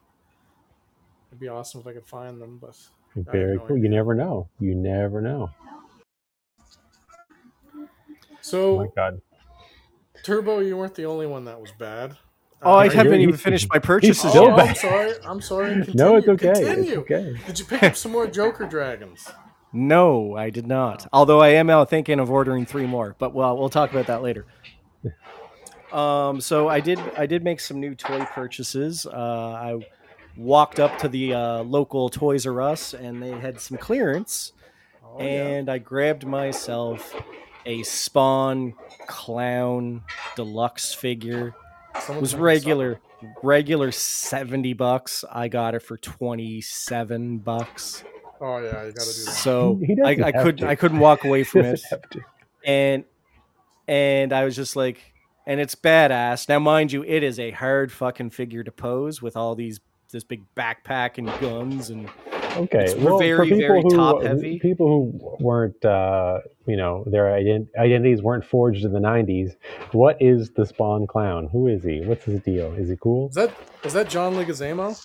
It'd 1.29 1.41
be 1.41 1.49
awesome 1.49 1.83
if 1.83 1.87
I 1.87 1.93
could 1.93 2.07
find 2.07 2.41
them, 2.41 2.57
but 2.63 2.79
Very 3.15 3.57
no 3.57 3.67
cool. 3.67 3.77
You 3.77 3.91
never 3.91 4.15
know. 4.15 4.49
You 4.59 4.75
never 4.75 5.21
know. 5.21 5.51
Oh 8.47 8.51
so 8.51 8.77
my 8.79 8.87
god. 8.95 9.21
Turbo, 10.23 10.61
you 10.61 10.77
weren't 10.77 10.95
the 10.95 11.07
only 11.07 11.27
one 11.27 11.45
that 11.47 11.61
was 11.61 11.73
bad. 11.73 12.17
oh 12.63 12.73
i 12.73 12.81
Uh, 12.81 12.85
you're- 12.85 12.97
haven't 12.97 13.21
you- 13.21 13.29
even 13.29 13.37
finished 13.37 13.69
my 13.73 13.79
purchases 13.79 14.35
yet. 14.35 14.43
Oh. 14.43 14.57
I'm 14.57 14.75
sorry. 14.75 15.13
I'm 15.25 15.41
sorry. 15.41 15.73
Continue, 15.75 15.95
no, 16.05 16.17
it's 16.17 16.29
okay. 16.29 16.53
Continue. 16.53 17.01
It's 17.01 17.11
okay. 17.11 17.37
Did 17.47 17.59
you 17.59 17.65
pick 17.65 17.83
up 17.83 17.97
some 17.97 18.13
more 18.13 18.27
Joker 18.27 18.67
dragons? 18.67 19.29
No, 19.77 20.37
I 20.37 20.51
did 20.51 20.69
not. 20.69 21.09
Although 21.13 21.41
I 21.41 21.49
am 21.49 21.67
now 21.67 21.85
thinking 21.85 22.21
of 22.21 22.31
ordering 22.31 22.65
three 22.65 22.87
more, 22.87 23.17
but 23.19 23.35
well, 23.35 23.59
we'll 23.59 23.69
talk 23.69 23.91
about 23.91 24.07
that 24.07 24.23
later. 24.23 24.47
Um, 25.93 26.41
so 26.41 26.69
I 26.69 26.81
did 26.81 26.99
I 27.17 27.27
did 27.27 27.45
make 27.45 27.61
some 27.61 27.79
new 27.81 27.95
toy 27.95 28.25
purchases. 28.25 29.07
Uh, 29.07 29.13
I 29.13 29.87
walked 30.37 30.81
up 30.81 30.99
to 30.99 31.09
the 31.09 31.35
uh, 31.35 31.63
local 31.63 32.09
Toys 32.09 32.47
R 32.47 32.61
Us 32.63 32.95
and 32.95 33.23
they 33.23 33.31
had 33.33 33.61
some 33.61 33.77
clearance, 33.79 34.53
Oh, 35.05 35.19
and 35.19 35.69
I 35.69 35.79
grabbed 35.79 36.27
myself 36.27 37.15
a 37.67 37.83
Spawn 37.83 38.75
Clown 39.07 40.03
Deluxe 40.37 40.95
figure. 40.95 41.55
It 41.95 42.03
Someone's 42.03 42.35
was 42.35 42.41
regular 42.41 43.01
regular 43.43 43.91
70 43.93 44.73
bucks. 44.75 45.25
I 45.31 45.49
got 45.49 45.75
it 45.75 45.81
for 45.81 45.97
27 45.97 47.39
bucks. 47.39 48.05
Oh 48.41 48.59
yeah, 48.59 48.85
you 48.85 48.93
got 48.93 49.07
to 49.07 49.15
do 49.15 49.25
that. 49.25 49.33
So 49.33 49.81
I, 50.05 50.15
doesn't 50.15 50.25
I 50.25 50.33
could 50.43 50.59
to. 50.59 50.69
I 50.69 50.75
couldn't 50.75 50.99
walk 50.99 51.25
away 51.25 51.45
from 51.45 51.63
it, 51.63 51.71
doesn't 51.71 51.91
have 51.91 52.11
to. 52.11 52.21
and 52.65 53.05
and 53.87 54.33
I 54.33 54.45
was 54.45 54.57
just 54.57 54.77
like, 54.77 55.01
and 55.47 55.61
it's 55.61 55.75
badass. 55.75 56.49
Now, 56.49 56.59
mind 56.59 56.93
you, 56.93 57.05
it 57.05 57.23
is 57.23 57.39
a 57.39 57.51
hard 57.51 57.93
fucking 57.93 58.31
figure 58.31 58.65
to 58.65 58.73
pose 58.73 59.23
with 59.23 59.37
all 59.37 59.55
these 59.55 59.81
this 60.11 60.25
big 60.25 60.43
backpack 60.57 61.19
and 61.19 61.27
guns 61.41 61.91
and 61.91 62.09
Okay, 62.57 62.85
It's 62.85 62.95
well, 62.95 63.19
very, 63.19 63.37
for 63.37 63.45
people 63.45 63.59
very 63.59 63.83
who, 63.83 63.97
top-heavy. 63.97 64.59
people 64.61 64.87
who 64.87 65.37
weren't, 65.45 65.85
uh, 65.85 66.39
you 66.67 66.77
know, 66.77 67.05
their 67.07 67.25
ident- 67.25 67.69
identities 67.79 68.23
weren't 68.23 68.45
forged 68.45 68.85
in 68.85 68.93
the 68.93 69.01
'90s. 69.01 69.57
What 69.93 70.21
is 70.21 70.51
the 70.51 70.65
Spawn 70.65 71.07
Clown? 71.07 71.49
Who 71.53 71.67
is 71.67 71.83
he? 71.83 72.01
What's 72.03 72.25
his 72.25 72.41
deal? 72.41 72.73
Is 72.75 72.89
he 72.89 72.97
cool? 72.97 73.29
Is 73.31 73.35
that 73.35 73.51
is 73.85 73.93
that 73.95 74.09
John 74.09 74.35
Leguizamo? 74.35 75.05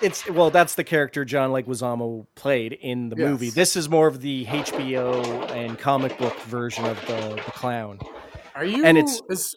it's 0.00 0.28
well, 0.30 0.50
that's 0.50 0.74
the 0.74 0.84
character 0.84 1.24
John 1.24 1.50
Leguizamo 1.50 2.26
played 2.34 2.72
in 2.74 3.08
the 3.08 3.16
Yes. 3.16 3.28
movie. 3.28 3.50
This 3.50 3.76
is 3.76 3.88
more 3.88 4.08
of 4.08 4.20
the 4.20 4.44
HBO 4.46 5.22
and 5.54 5.78
comic 5.78 6.16
book 6.18 6.34
version 6.42 6.84
of 6.86 6.98
the 7.06 7.34
the 7.36 7.50
clown. 7.52 7.98
Are 8.54 8.64
you? 8.64 8.84
And 8.84 8.98
it's- 8.98 9.22
is 9.30 9.56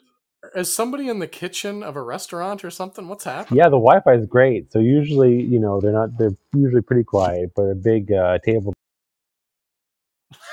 is 0.55 0.73
somebody 0.73 1.09
in 1.09 1.19
the 1.19 1.27
kitchen 1.27 1.83
of 1.83 1.95
a 1.95 2.01
restaurant 2.01 2.63
or 2.65 2.71
something? 2.71 3.07
What's 3.07 3.25
happening? 3.25 3.57
Yeah, 3.59 3.65
the 3.65 3.77
Wi-Fi 3.79 4.13
is 4.13 4.25
great. 4.27 4.71
So 4.71 4.79
usually, 4.79 5.41
you 5.41 5.59
know, 5.59 5.81
they're 5.81 5.91
not. 5.93 6.17
They're 6.17 6.35
usually 6.53 6.81
pretty 6.81 7.03
quiet, 7.03 7.51
but 7.55 7.63
a 7.63 7.75
big 7.75 8.11
uh, 8.11 8.39
table. 8.45 8.73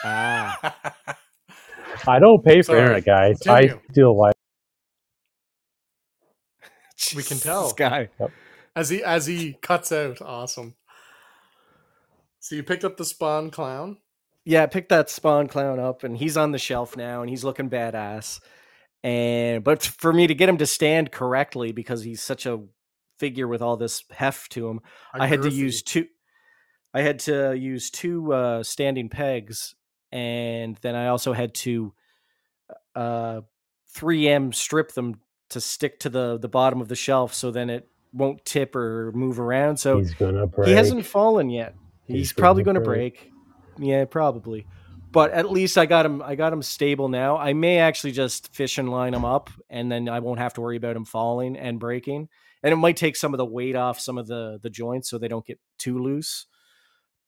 Ah, 0.04 0.74
I 2.06 2.18
don't 2.18 2.44
pay 2.44 2.62
for 2.62 2.76
Sorry, 2.76 2.80
internet, 2.80 3.04
guys. 3.04 3.38
continue. 3.42 3.74
I 3.76 3.92
steal 3.92 4.14
Wi. 4.14 4.32
We 7.16 7.22
can 7.22 7.38
tell. 7.38 7.64
This 7.64 7.72
guy. 7.74 8.08
as 8.76 8.88
he 8.90 9.02
as 9.02 9.26
he 9.26 9.54
cuts 9.62 9.92
out, 9.92 10.22
awesome. 10.22 10.74
So 12.40 12.54
you 12.56 12.62
picked 12.62 12.84
up 12.84 12.96
the 12.96 13.04
Spawn 13.04 13.50
clown. 13.50 13.98
yeah, 14.44 14.66
pick 14.66 14.88
that 14.88 15.10
spawn 15.10 15.46
clown 15.48 15.78
up, 15.78 16.02
and 16.04 16.16
he's 16.16 16.36
on 16.36 16.52
the 16.52 16.58
shelf 16.58 16.96
now, 16.96 17.20
and 17.20 17.30
he's 17.30 17.44
looking 17.44 17.70
badass. 17.70 18.40
And 19.04 19.64
but 19.64 19.82
for 19.82 20.12
me 20.12 20.26
to 20.26 20.34
get 20.34 20.48
him 20.48 20.58
to 20.58 20.66
stand 20.66 21.10
correctly 21.10 21.72
because 21.72 22.02
he's 22.02 22.22
such 22.22 22.46
a 22.46 22.60
figure 23.18 23.48
with 23.48 23.60
all 23.62 23.76
this 23.76 24.04
heft 24.10 24.52
to 24.52 24.68
him, 24.68 24.80
I 25.12 25.26
had 25.26 25.42
to 25.42 25.50
use 25.50 25.82
two. 25.82 26.06
I 26.94 27.00
had 27.00 27.20
to 27.20 27.54
use 27.54 27.90
two 27.90 28.32
uh, 28.32 28.62
standing 28.62 29.08
pegs, 29.08 29.74
and 30.12 30.76
then 30.82 30.94
I 30.94 31.08
also 31.08 31.32
had 31.32 31.54
to 31.54 31.94
uh, 32.94 33.40
3M 33.96 34.54
strip 34.54 34.92
them 34.92 35.20
to 35.50 35.60
stick 35.60 36.00
to 36.00 36.08
the 36.08 36.38
the 36.38 36.48
bottom 36.48 36.80
of 36.80 36.88
the 36.88 36.94
shelf, 36.94 37.34
so 37.34 37.50
then 37.50 37.70
it 37.70 37.88
won't 38.12 38.44
tip 38.44 38.76
or 38.76 39.10
move 39.12 39.40
around. 39.40 39.78
So 39.78 39.98
He's 39.98 40.14
gonna 40.14 40.46
break. 40.46 40.68
he 40.68 40.74
hasn't 40.74 41.06
fallen 41.06 41.50
yet. 41.50 41.74
He's, 42.06 42.16
He's 42.16 42.32
probably 42.32 42.62
gonna 42.62 42.80
going 42.80 42.84
to 42.84 42.88
break. 42.88 43.32
Yeah, 43.78 44.04
probably. 44.04 44.66
But 45.12 45.32
at 45.32 45.50
least 45.50 45.76
I 45.76 45.84
got 45.84 46.06
him. 46.06 46.22
I 46.22 46.34
got 46.34 46.52
him 46.52 46.62
stable 46.62 47.08
now. 47.08 47.36
I 47.36 47.52
may 47.52 47.78
actually 47.78 48.12
just 48.12 48.54
fish 48.54 48.78
and 48.78 48.90
line 48.90 49.12
him 49.12 49.26
up, 49.26 49.50
and 49.68 49.92
then 49.92 50.08
I 50.08 50.20
won't 50.20 50.40
have 50.40 50.54
to 50.54 50.62
worry 50.62 50.78
about 50.78 50.96
him 50.96 51.04
falling 51.04 51.56
and 51.56 51.78
breaking. 51.78 52.28
And 52.62 52.72
it 52.72 52.76
might 52.76 52.96
take 52.96 53.16
some 53.16 53.34
of 53.34 53.38
the 53.38 53.44
weight 53.44 53.76
off 53.76 54.00
some 54.00 54.16
of 54.16 54.26
the 54.26 54.58
the 54.62 54.70
joints 54.70 55.10
so 55.10 55.18
they 55.18 55.28
don't 55.28 55.44
get 55.44 55.60
too 55.78 55.98
loose. 55.98 56.46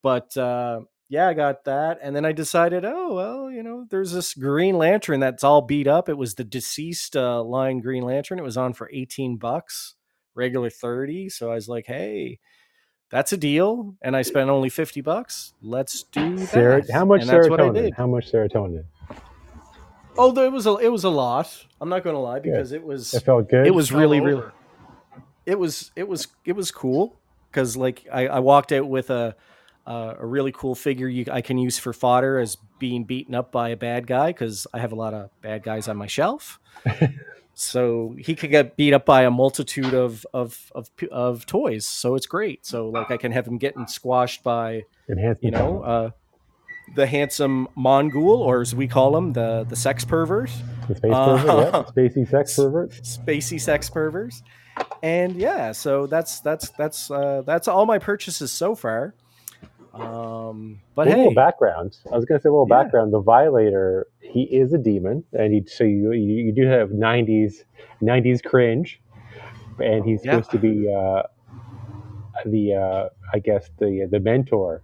But 0.03 0.35
uh, 0.37 0.81
yeah, 1.11 1.29
I 1.29 1.35
got 1.35 1.65
that, 1.65 1.99
and 2.03 2.17
then 2.17 2.25
I 2.25 2.33
decided, 2.33 2.87
oh 2.87 3.13
well, 3.13 3.51
you 3.51 3.63
know, 3.63 3.87
there's 3.91 4.13
this 4.13 4.33
Green 4.33 4.79
Lantern 4.79 5.21
that's 5.21 5.45
all 5.45 5.61
beat 5.61 5.87
up. 5.87 6.09
It 6.09 6.17
was 6.17 6.37
the 6.37 6.45
DCeased 6.45 7.17
uh, 7.17 7.43
line 7.43 7.81
Green 7.81 8.05
Lantern. 8.05 8.39
It 8.39 8.43
was 8.45 8.57
on 8.57 8.73
for 8.73 8.89
eighteen 8.95 9.37
bucks, 9.37 9.95
regular 10.35 10.71
thirty. 10.71 11.29
So 11.29 11.51
I 11.51 11.55
was 11.55 11.69
like, 11.69 11.85
hey 11.87 12.39
that's 13.15 13.33
a 13.33 13.37
deal 13.37 13.95
and 14.03 14.17
i 14.17 14.23
spent 14.23 14.51
only 14.51 14.69
50 14.69 15.01
bucks 15.01 15.55
let's 15.63 16.03
do 16.05 16.37
that 16.37 16.49
Ser- 16.49 16.83
how 16.93 17.05
much 17.05 17.21
and 17.23 17.31
that's 17.31 17.49
what 17.49 17.61
I 17.61 17.65
serotonin? 17.69 17.75
did. 17.83 17.95
How 17.95 18.07
much 18.07 18.31
serotonin? 18.33 18.85
oh 20.19 20.31
there 20.33 20.51
was 20.51 20.67
a 20.67 20.75
it 20.79 20.91
was 20.91 21.05
a 21.05 21.11
lot 21.11 21.47
i'm 21.81 21.89
not 21.89 22.03
gonna 22.05 22.21
lie 22.21 22.41
because 22.41 22.73
it 22.73 22.83
was 22.83 23.15
It 23.15 23.21
felt 23.21 23.49
good. 23.49 23.67
it 23.67 23.75
was 23.75 23.89
Fell 23.91 24.01
really 24.01 24.19
over. 24.21 24.29
really 24.29 24.43
it 25.47 25.59
was 25.59 25.91
it 25.97 26.07
was 26.09 26.27
it 26.45 26.53
was 26.57 26.71
cool 26.71 27.19
because 27.51 27.77
like 27.77 28.07
I, 28.13 28.27
I 28.27 28.39
walked 28.41 28.73
out 28.73 28.89
with 28.89 29.11
a 29.11 29.37
uh, 29.87 30.15
a 30.19 30.25
really 30.27 30.51
cool 30.51 30.75
figure 30.75 31.07
you, 31.09 31.27
I 31.31 31.43
can 31.43 31.59
use 31.59 31.79
for 31.79 31.93
fodder 31.93 32.39
as 32.39 32.57
being 32.79 33.05
beaten 33.05 33.35
up 33.35 33.53
by 33.53 33.69
a 33.69 33.77
bad 33.77 34.07
guy 34.07 34.29
because 34.33 34.67
I 34.73 34.79
have 34.79 34.93
a 34.93 34.95
lot 34.95 35.13
of 35.13 35.29
bad 35.43 35.63
guys 35.63 35.89
on 35.89 35.99
my 35.99 36.07
shelf. 36.07 36.59
so 37.55 38.15
he 38.19 38.35
could 38.35 38.51
get 38.51 38.77
beat 38.77 38.93
up 38.93 39.07
by 39.07 39.23
a 39.23 39.31
multitude 39.31 39.95
of, 39.95 40.27
of 40.35 40.73
of 40.75 40.91
of 41.11 41.47
toys. 41.47 41.87
So 41.87 42.15
it's 42.15 42.27
great. 42.27 42.67
So 42.67 42.89
like 42.89 43.11
I 43.11 43.17
can 43.17 43.33
have 43.33 43.47
him 43.47 43.59
getting 43.59 43.87
squashed 43.87 44.43
by 44.43 44.83
you 45.41 45.51
know 45.51 45.83
uh, 45.83 46.11
the 46.95 47.07
handsome 47.07 47.69
Mongul 47.77 48.39
or 48.39 48.61
as 48.61 48.75
we 48.75 48.89
call 48.89 49.17
him 49.17 49.33
the 49.33 49.65
the 49.69 49.77
sex 49.77 50.05
pervert 50.05 50.51
the 50.89 50.95
space 50.95 51.13
uh, 51.15 51.37
pervert, 51.39 51.75
yeah, 51.75 51.83
spacey 51.97 52.31
sex 52.31 52.57
pervert. 52.57 52.91
spacey 52.91 53.61
sex 53.61 53.89
perverts 53.89 54.43
and 55.03 55.37
yeah 55.37 55.73
so 55.73 56.07
that's 56.07 56.41
that's 56.41 56.71
that's 56.71 57.11
uh 57.11 57.43
that's 57.47 57.69
all 57.69 57.87
my 57.87 57.99
purchases 57.99 58.53
so 58.53 58.75
far 58.75 59.15
um 59.95 60.81
but 60.95 61.07
a 61.09 61.11
hey 61.11 61.17
little 61.17 61.35
background. 61.35 61.97
I 62.13 62.17
was 62.17 62.25
going 62.25 62.39
to 62.39 62.43
say 62.43 62.49
a 62.49 62.53
little 62.53 62.67
Yeah. 62.67 62.77
background. 62.85 63.13
The 63.13 63.21
Violator, 63.21 64.07
he 64.21 64.43
is 64.45 64.73
a 64.73 64.79
demon, 64.79 65.25
and 65.33 65.53
he, 65.55 65.65
so 65.67 65.85
you, 65.85 66.13
you 66.13 66.45
you 66.47 66.53
do 66.53 66.67
have 66.67 66.91
'90s 66.91 67.65
'90s 68.03 68.43
cringe, 68.45 69.01
and 69.79 70.05
he's 70.05 70.23
Yeah. 70.23 70.33
supposed 70.33 70.51
to 70.53 70.59
be 70.59 70.93
uh, 70.93 71.23
the 72.47 72.75
uh, 72.75 73.09
I 73.33 73.39
guess 73.39 73.71
the 73.79 74.09
the 74.11 74.21
mentor 74.21 74.83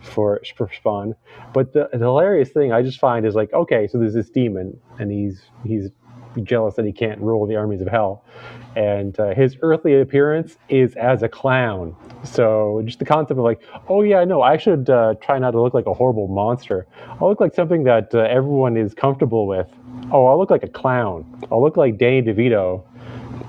for 0.00 0.40
for 0.56 0.70
Spawn. 0.72 1.14
But 1.52 1.72
the, 1.72 1.88
the 1.92 1.98
hilarious 1.98 2.50
thing 2.50 2.72
I 2.72 2.82
just 2.82 3.00
find 3.00 3.26
is 3.26 3.34
like, 3.34 3.52
okay, 3.52 3.86
so 3.86 3.98
there's 3.98 4.14
this 4.14 4.30
demon, 4.30 4.78
and 4.98 5.10
he's 5.10 5.42
he's 5.62 5.90
jealous 6.42 6.74
that 6.74 6.84
he 6.84 6.92
can't 6.92 7.20
rule 7.20 7.46
the 7.46 7.56
armies 7.56 7.80
of 7.80 7.88
hell, 7.88 8.24
and 8.76 9.18
uh, 9.20 9.34
his 9.34 9.56
earthly 9.62 10.00
appearance 10.00 10.56
is 10.68 10.94
as 10.96 11.22
a 11.22 11.28
clown. 11.28 11.94
So 12.24 12.82
just 12.84 12.98
the 12.98 13.04
concept 13.04 13.38
of 13.38 13.44
like, 13.44 13.60
oh 13.88 14.02
yeah, 14.02 14.24
no, 14.24 14.42
I 14.42 14.56
should 14.56 14.90
uh, 14.90 15.14
try 15.20 15.38
not 15.38 15.52
to 15.52 15.60
look 15.60 15.74
like 15.74 15.86
a 15.86 15.94
horrible 15.94 16.28
monster. 16.28 16.86
I'll 17.20 17.28
look 17.28 17.40
like 17.40 17.54
something 17.54 17.84
that 17.84 18.14
uh, 18.14 18.20
everyone 18.20 18.76
is 18.76 18.94
comfortable 18.94 19.46
with. 19.46 19.68
Oh, 20.10 20.26
I'll 20.26 20.38
look 20.38 20.50
like 20.50 20.64
a 20.64 20.68
clown. 20.68 21.24
I'll 21.50 21.62
look 21.62 21.76
like 21.76 21.98
Danny 21.98 22.22
DeVito 22.22 22.84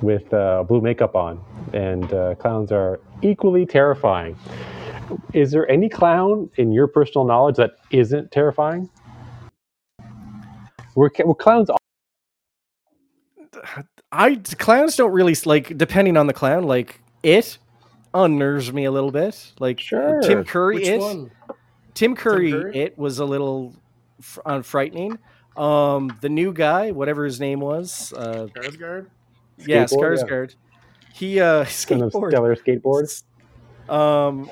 with 0.01 0.33
uh, 0.33 0.63
blue 0.63 0.81
makeup 0.81 1.15
on, 1.15 1.43
and 1.73 2.11
uh, 2.13 2.35
clowns 2.35 2.71
are 2.71 2.99
equally 3.21 3.65
terrifying. 3.65 4.37
Is 5.33 5.51
there 5.51 5.69
any 5.69 5.89
clown 5.89 6.49
in 6.55 6.71
your 6.71 6.87
personal 6.87 7.25
knowledge 7.25 7.57
that 7.57 7.75
isn't 7.91 8.31
terrifying? 8.31 8.89
Were, 10.95 11.09
clowns 11.09 11.69
i 14.11 14.35
clowns 14.57 14.95
don't 14.95 15.11
really 15.11 15.35
like 15.45 15.77
depending 15.77 16.17
on 16.17 16.27
the 16.27 16.33
clown 16.33 16.63
like 16.63 17.01
it 17.23 17.57
unnerves 18.13 18.71
me 18.71 18.85
a 18.85 18.91
little 18.91 19.11
bit 19.11 19.51
like 19.59 19.79
Sure. 19.79 20.21
tim 20.21 20.43
curry 20.43 20.75
Which 20.75 20.87
it 20.87 20.99
one? 20.99 21.31
tim 21.93 22.15
curry, 22.15 22.51
Curry? 22.51 22.77
it 22.77 22.97
was 22.97 23.19
a 23.19 23.25
little 23.25 23.73
f- 24.19 24.39
uh, 24.45 24.61
frightening 24.61 25.17
um 25.57 26.17
the 26.21 26.29
new 26.29 26.53
guy 26.53 26.91
whatever 26.91 27.25
his 27.25 27.39
name 27.39 27.59
was 27.59 28.13
uh 28.13 28.47
Skarsgård? 28.55 29.07
yeah 29.57 29.83
Skateboard, 29.85 30.17
yeah. 30.17 30.23
skarsgård 30.23 30.55
he 31.13 31.39
uh 31.39 31.65
kind 31.87 32.01
of 32.03 32.11
skateboard 32.11 32.29
stellar 32.31 32.55
skateboards? 32.55 33.23
Um, 33.89 34.49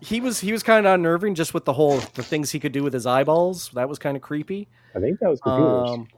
he 0.00 0.20
was 0.20 0.40
he 0.40 0.50
was 0.52 0.62
kind 0.62 0.86
of 0.86 0.94
unnerving 0.94 1.34
just 1.34 1.52
with 1.54 1.64
the 1.66 1.72
whole 1.74 1.98
the 2.14 2.22
things 2.22 2.50
he 2.50 2.58
could 2.58 2.72
do 2.72 2.82
with 2.82 2.92
his 2.94 3.04
eyeballs. 3.06 3.70
That 3.74 3.88
was 3.88 3.98
kind 3.98 4.16
of 4.16 4.22
creepy. 4.22 4.66
I 4.96 5.00
think 5.00 5.20
that 5.20 5.28
was 5.28 5.40
computers. 5.40 5.90
Um, 5.90 6.08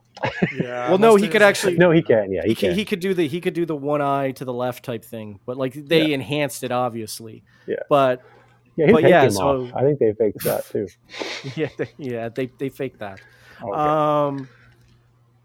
Yeah. 0.60 0.88
well, 0.88 0.98
no, 0.98 1.16
he 1.16 1.26
could 1.28 1.42
actually 1.42 1.76
no, 1.76 1.90
he 1.90 2.02
can. 2.02 2.30
Yeah, 2.30 2.42
he 2.42 2.50
he 2.50 2.54
could, 2.54 2.68
can. 2.70 2.74
he 2.78 2.84
could 2.84 3.00
do 3.00 3.14
the 3.14 3.26
he 3.26 3.40
could 3.40 3.54
do 3.54 3.64
the 3.66 3.74
one 3.76 4.00
eye 4.02 4.32
to 4.32 4.44
the 4.44 4.52
left 4.52 4.84
type 4.84 5.04
thing, 5.04 5.40
but 5.46 5.56
like 5.56 5.72
they 5.74 6.12
enhanced 6.12 6.62
it 6.64 6.70
obviously. 6.72 7.42
Yeah. 7.66 7.76
But 7.88 8.22
yeah, 8.76 8.92
but 8.92 9.02
yeah, 9.02 9.28
so- 9.28 9.64
off. 9.66 9.74
I 9.74 9.82
think 9.82 9.98
they 9.98 10.12
faked 10.12 10.44
that 10.44 10.66
too. 10.66 10.88
yeah, 11.56 11.68
they, 11.76 11.88
yeah, 11.98 12.28
they 12.28 12.46
they 12.58 12.68
faked 12.68 12.98
that. 13.00 13.20
Okay. 13.62 13.72
Um, 13.78 14.48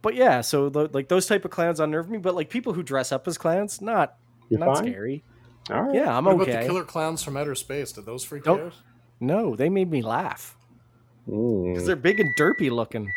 but 0.02 0.16
yeah, 0.16 0.42
so 0.42 0.70
the, 0.70 0.90
like 0.94 1.08
those 1.08 1.26
type 1.28 1.44
of 1.46 1.52
clowns 1.52 1.80
unnerve 1.80 2.10
me. 2.10 2.18
But 2.18 2.36
like 2.36 2.50
people 2.50 2.74
who 2.74 2.84
dress 2.84 3.12
up 3.12 3.28
as 3.28 3.38
clowns, 3.38 3.82
not 3.82 4.16
You're 4.50 4.60
not 4.60 4.78
fine. 4.78 4.88
scary. 4.92 5.24
All 5.70 5.82
right. 5.84 5.96
Yeah, 5.96 6.16
I'm 6.18 6.26
What 6.26 6.36
about 6.36 6.50
okay. 6.50 6.62
the 6.62 6.66
killer 6.68 6.84
clowns 6.86 7.24
from 7.24 7.36
outer 7.36 7.56
space? 7.56 7.92
Did 7.92 8.06
those 8.06 8.24
freak 8.24 8.46
Nope. 8.46 8.60
you 8.60 8.66
out? 8.68 8.74
No, 9.20 9.56
they 9.56 9.70
made 9.70 9.90
me 9.92 10.02
laugh 10.02 10.56
Mm. 11.28 11.74
because 11.74 11.86
they're 11.86 11.98
big 11.98 12.22
and 12.22 12.34
derpy 12.38 12.72
looking. 12.72 13.12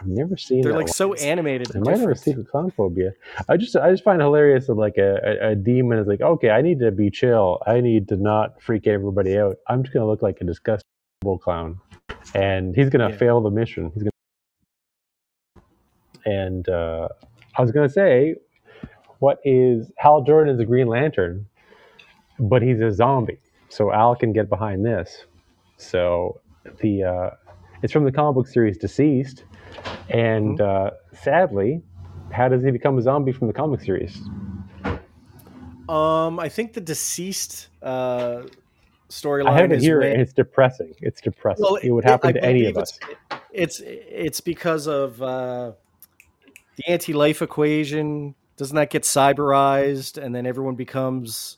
I've 0.00 0.06
never 0.06 0.36
seen. 0.36 0.62
They're 0.62 0.72
like 0.72 0.86
one. 0.86 0.92
so 0.92 1.12
animated. 1.14 1.76
I 1.76 1.80
might 1.80 1.98
have 1.98 2.08
a 2.08 2.14
different. 2.14 2.48
clown 2.48 2.70
phobia. 2.70 3.12
I 3.48 3.56
just 3.58 3.76
I 3.76 3.90
just 3.90 4.02
find 4.02 4.20
it 4.20 4.24
hilarious 4.24 4.66
that 4.68 4.74
like 4.74 4.96
a, 4.96 5.18
a, 5.22 5.50
a 5.50 5.54
demon 5.54 5.98
is 5.98 6.06
like, 6.06 6.22
okay, 6.22 6.48
I 6.50 6.62
need 6.62 6.78
to 6.80 6.90
be 6.90 7.10
chill. 7.10 7.60
I 7.66 7.80
need 7.80 8.08
to 8.08 8.16
not 8.16 8.62
freak 8.62 8.86
everybody 8.86 9.36
out. 9.38 9.56
I'm 9.68 9.82
just 9.82 9.92
gonna 9.92 10.06
look 10.06 10.22
like 10.22 10.38
a 10.40 10.44
disgusting 10.44 10.86
clown, 11.42 11.78
and 12.34 12.74
he's 12.74 12.88
gonna 12.88 13.10
Yeah. 13.10 13.16
fail 13.16 13.40
the 13.42 13.50
mission. 13.50 13.90
He's 13.94 14.04
gonna. 14.04 14.10
And 16.24 16.68
uh, 16.68 17.08
I 17.56 17.62
was 17.62 17.70
gonna 17.72 17.88
say, 17.88 18.36
what 19.18 19.38
is 19.44 19.92
Hal 19.98 20.22
Jordan 20.22 20.54
is 20.54 20.60
a 20.60 20.64
Green 20.64 20.86
Lantern, 20.86 21.46
but 22.38 22.62
he's 22.62 22.80
a 22.80 22.90
zombie. 22.90 23.38
So 23.68 23.92
Al 23.92 24.16
can 24.16 24.32
get 24.32 24.48
behind 24.48 24.84
this. 24.84 25.26
So 25.76 26.40
the 26.80 27.04
uh, 27.04 27.30
it's 27.82 27.92
from 27.92 28.04
the 28.04 28.12
comic 28.12 28.34
book 28.34 28.48
series 28.48 28.78
DCeased, 28.78 29.42
and 30.08 30.60
uh, 30.60 30.90
sadly, 31.12 31.82
how 32.32 32.48
does 32.48 32.62
he 32.62 32.70
become 32.70 32.98
a 32.98 33.02
zombie 33.02 33.32
from 33.32 33.46
the 33.46 33.52
comic 33.52 33.80
series? 33.80 34.20
Um, 35.88 36.38
I 36.38 36.48
think 36.48 36.72
the 36.72 36.80
DCeased 36.80 37.66
uh, 37.82 38.42
storyline. 39.08 39.48
I 39.48 39.64
it 39.64 39.72
is 39.72 39.82
here, 39.82 40.00
when- 40.00 40.12
and 40.12 40.20
it's 40.22 40.32
depressing. 40.32 40.94
It's 41.00 41.20
depressing. 41.20 41.64
Well, 41.64 41.76
it 41.76 41.90
would 41.90 42.04
happen 42.04 42.28
I 42.30 42.32
to 42.32 42.44
any 42.44 42.66
of 42.66 42.76
us. 42.76 42.98
It's 43.52 43.80
it's 43.84 44.40
because 44.40 44.86
of 44.86 45.20
uh, 45.20 45.72
the 46.76 46.88
anti-life 46.88 47.42
equation. 47.42 48.36
Doesn't 48.56 48.76
that 48.76 48.90
get 48.90 49.02
cyberized, 49.02 50.22
and 50.22 50.34
then 50.34 50.46
everyone 50.46 50.76
becomes 50.76 51.56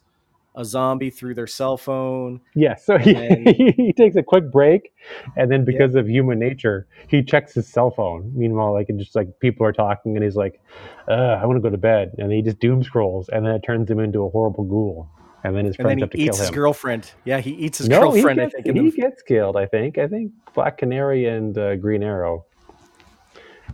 a 0.55 0.65
zombie 0.65 1.11
through 1.11 1.35
their 1.35 1.47
cell 1.47 1.77
phone? 1.77 2.41
Yeah, 2.55 2.75
so 2.77 2.99
he, 2.99 3.15
And- 3.15 3.49
he 3.77 3.93
takes 3.93 4.17
a 4.17 4.23
quick 4.23 4.51
break, 4.51 4.93
and 5.37 5.51
then 5.51 5.65
because 5.65 5.95
of 5.95 6.09
human 6.09 6.39
nature, 6.39 6.87
he 7.09 7.23
checks 7.23 7.55
his 7.55 7.67
cell 7.67 7.91
phone. 7.91 8.31
Meanwhile, 8.35 8.73
like 8.73 8.89
it 8.91 8.97
just 8.99 9.15
like 9.17 9.39
people 9.41 9.67
are 9.67 9.73
talking, 9.73 10.15
and 10.17 10.25
he's 10.25 10.37
like, 10.37 10.61
uh, 11.09 11.13
"I 11.41 11.47
want 11.47 11.57
to 11.57 11.61
go 11.63 11.71
to 11.71 11.79
bed," 11.79 12.15
and 12.19 12.31
he 12.33 12.43
just 12.43 12.59
doom 12.59 12.83
scrolls, 12.83 13.29
and 13.31 13.47
then 13.47 13.55
it 13.55 13.63
turns 13.63 13.91
him 13.91 13.99
into 13.99 14.25
a 14.25 14.29
horrible 14.31 14.65
ghoul, 14.65 15.09
and 15.45 15.57
then 15.57 15.65
his 15.65 15.77
And 15.77 15.87
then 15.89 15.99
friends 15.99 16.03
have 16.03 16.11
to 16.11 16.19
eats 16.19 16.31
kill 16.37 16.39
his 16.41 16.49
him. 16.49 16.55
girlfriend. 16.55 17.11
Yeah, 17.25 17.41
he 17.41 17.53
eats 17.53 17.79
his 17.79 17.89
no, 17.89 18.01
girlfriend. 18.01 18.39
gets, 18.41 18.55
I 18.55 18.61
think. 18.63 18.77
He 18.77 18.91
gets 18.91 19.23
killed. 19.23 19.57
I 19.57 19.67
think. 19.67 19.97
I 19.99 20.07
think 20.09 20.33
Black 20.55 20.77
Canary 20.79 21.27
and 21.27 21.57
uh, 21.57 21.77
Green 21.77 22.03
Arrow 22.03 22.45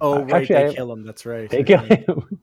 oh, 0.00 0.20
right, 0.22 0.34
actually, 0.34 0.54
they 0.56 0.68
I- 0.68 0.74
kill 0.74 0.92
him. 0.92 1.04
That's 1.04 1.26
right. 1.26 1.50
they 1.50 1.64
kill 1.64 1.80
him. 1.80 2.40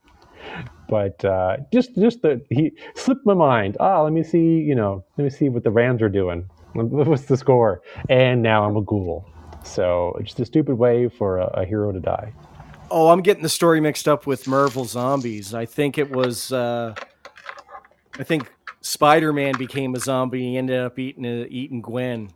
But 0.89 1.23
uh, 1.25 1.57
just 1.73 1.95
just 1.95 2.21
the 2.21 2.41
he 2.49 2.71
slipped 2.95 3.25
my 3.25 3.33
mind. 3.33 3.77
Ah, 3.79 4.01
let 4.01 4.13
me 4.13 4.23
see. 4.23 4.59
You 4.59 4.75
know, 4.75 5.03
let 5.17 5.23
me 5.23 5.29
see 5.29 5.49
what 5.49 5.63
the 5.63 5.71
Rams 5.71 6.01
are 6.01 6.09
doing. 6.09 6.49
What's 6.73 7.25
the 7.25 7.37
score? 7.37 7.81
And 8.09 8.41
now 8.41 8.65
I'm 8.65 8.75
a 8.75 8.81
ghoul. 8.81 9.25
So 9.63 10.17
just 10.23 10.39
a 10.39 10.45
stupid 10.45 10.75
way 10.75 11.09
for 11.09 11.39
a, 11.39 11.47
a 11.61 11.65
hero 11.65 11.91
to 11.91 11.99
die. 11.99 12.33
Oh, 12.91 13.09
I'm 13.09 13.21
getting 13.21 13.43
the 13.43 13.49
story 13.49 13.81
mixed 13.81 14.07
up 14.07 14.27
with 14.27 14.47
Marvel 14.47 14.85
Zombies. 14.85 15.53
I 15.53 15.65
think 15.65 15.97
it 15.97 16.11
was. 16.11 16.51
Uh, 16.51 16.93
I 18.17 18.23
think 18.23 18.51
Spider-Man 18.81 19.57
became 19.57 19.95
a 19.95 19.99
zombie. 19.99 20.41
He 20.41 20.57
ended 20.57 20.79
up 20.79 20.99
eating 20.99 21.25
uh, 21.25 21.45
eating 21.49 21.81
Gwen 21.81 22.29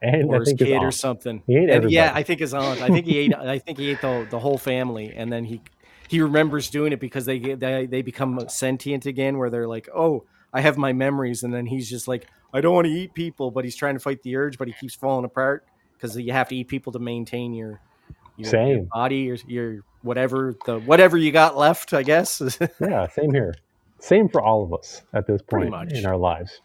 And 0.00 0.30
or 0.30 0.36
I 0.36 0.38
his 0.40 0.54
kid 0.56 0.82
or 0.82 0.92
something. 0.92 1.42
He 1.46 1.56
ate 1.56 1.70
And 1.70 1.90
yeah. 1.90 2.12
I 2.14 2.22
think 2.22 2.40
his 2.40 2.54
aunt. 2.54 2.80
I 2.80 2.88
think 2.88 3.06
he 3.06 3.18
ate. 3.18 3.34
I 3.34 3.58
think 3.58 3.78
he 3.78 3.90
ate 3.90 4.00
the 4.00 4.26
the 4.30 4.38
whole 4.38 4.58
family, 4.58 5.12
and 5.14 5.32
then 5.32 5.44
he 5.44 5.60
he 6.08 6.20
remembers 6.20 6.70
doing 6.70 6.92
it 6.92 7.00
because 7.00 7.24
they 7.24 7.38
they 7.38 7.86
they 7.86 8.02
become 8.02 8.48
sentient 8.48 9.06
again, 9.06 9.38
where 9.38 9.50
they're 9.50 9.68
like, 9.68 9.88
oh, 9.94 10.24
I 10.52 10.60
have 10.60 10.76
my 10.76 10.92
memories, 10.92 11.42
and 11.42 11.52
then 11.52 11.66
he's 11.66 11.88
just 11.88 12.06
like, 12.08 12.26
I 12.52 12.60
don't 12.60 12.74
want 12.74 12.86
to 12.86 12.92
eat 12.92 13.14
people, 13.14 13.50
but 13.50 13.64
he's 13.64 13.76
trying 13.76 13.94
to 13.94 14.00
fight 14.00 14.22
the 14.22 14.36
urge, 14.36 14.58
but 14.58 14.68
he 14.68 14.74
keeps 14.74 14.94
falling 14.94 15.24
apart, 15.24 15.64
because 15.94 16.16
you 16.16 16.32
have 16.32 16.48
to 16.48 16.56
eat 16.56 16.68
people 16.68 16.92
to 16.92 16.98
maintain 16.98 17.54
your 17.54 17.80
your, 18.36 18.44
your 18.44 18.50
Same. 18.50 18.88
body, 18.92 19.16
your 19.18 19.36
your 19.46 19.80
whatever 20.02 20.54
the 20.66 20.78
whatever 20.80 21.16
you 21.16 21.32
got 21.32 21.56
left. 21.56 21.92
I 21.92 22.02
guess. 22.02 22.40
Yeah, 22.80 23.08
same 23.08 23.32
here. 23.32 23.54
Same 24.00 24.28
for 24.28 24.42
all 24.42 24.62
of 24.62 24.74
us 24.74 25.02
at 25.14 25.26
this 25.26 25.40
point 25.40 25.74
in 25.92 26.04
our 26.04 26.16
lives. 26.16 26.60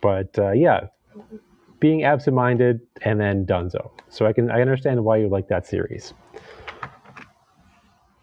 But 0.00 0.38
uh, 0.38 0.52
yeah, 0.52 0.86
being 1.78 2.04
absent-minded 2.04 2.80
and 3.02 3.20
then 3.20 3.44
Dunzo. 3.44 3.90
So 4.08 4.24
I 4.26 4.32
can 4.32 4.50
I 4.50 4.62
understand 4.62 5.04
why 5.04 5.18
you 5.18 5.28
like 5.28 5.48
that 5.48 5.66
series. 5.66 6.14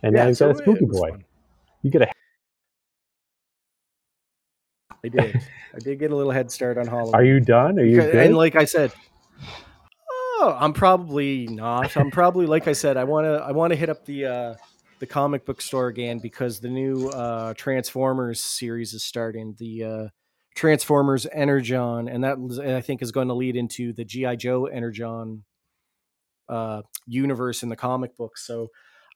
And 0.04 0.14
now 0.14 0.28
you've 0.28 0.38
so 0.38 0.48
got 0.48 0.56
a 0.56 0.58
spooky 0.58 0.86
boy. 0.86 1.10
fun. 1.12 1.26
You 1.84 1.92
get 1.92 2.02
a 2.04 2.08
I 5.04 5.08
did. 5.08 5.42
I 5.74 5.80
did 5.80 6.00
get 6.00 6.12
a 6.12 6.16
little 6.16 6.32
head 6.32 6.52
start 6.52 6.78
on 6.78 6.88
Halloween. 6.88 7.16
Are 7.16 7.24
you 7.24 7.40
done? 7.40 7.80
Are 7.80 7.86
you? 7.86 8.02
And 8.02 8.36
like 8.36 8.56
I 8.56 8.66
said, 8.66 8.92
oh, 10.12 10.56
I'm 10.60 10.74
probably 10.74 11.48
not. 11.48 11.96
I'm 11.98 12.12
probably 12.12 12.46
like 12.46 12.68
I 12.68 12.74
said. 12.74 12.98
I 12.98 13.04
want 13.04 13.26
to. 13.26 13.44
I 13.44 13.52
want 13.52 13.72
to 13.72 13.78
hit 13.78 13.90
up 13.90 14.06
the 14.06 14.26
uh, 14.26 14.56
the 15.00 15.08
comic 15.08 15.46
book 15.46 15.62
store 15.62 15.88
again 15.88 16.20
because 16.20 16.60
the 16.60 16.70
new 16.70 17.10
uh, 17.10 17.54
Transformers 17.56 18.42
series 18.42 18.94
is 18.94 19.04
starting. 19.04 19.56
The 19.58 19.84
uh, 19.84 20.08
Transformers 20.56 21.26
Energon, 21.32 22.08
and 22.08 22.24
that 22.24 22.76
I 22.78 22.82
think 22.82 23.02
is 23.02 23.12
going 23.12 23.30
to 23.30 23.34
lead 23.34 23.56
into 23.56 23.94
the 23.94 24.06
GI 24.06 24.38
Joe 24.38 24.66
Energon 24.66 25.46
uh, 26.50 26.82
universe 27.08 27.64
in 27.64 27.70
the 27.70 27.76
comic 27.76 28.16
book. 28.18 28.38
So. 28.38 28.68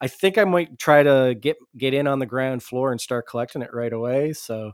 I 0.01 0.07
think 0.07 0.37
I 0.37 0.43
might 0.43 0.77
try 0.77 1.03
to 1.03 1.35
get 1.39 1.57
get 1.77 1.93
in 1.93 2.07
on 2.07 2.19
the 2.19 2.25
ground 2.25 2.63
floor 2.63 2.91
and 2.91 2.99
start 2.99 3.27
collecting 3.27 3.61
it 3.61 3.73
right 3.73 3.93
away. 3.93 4.33
So 4.33 4.73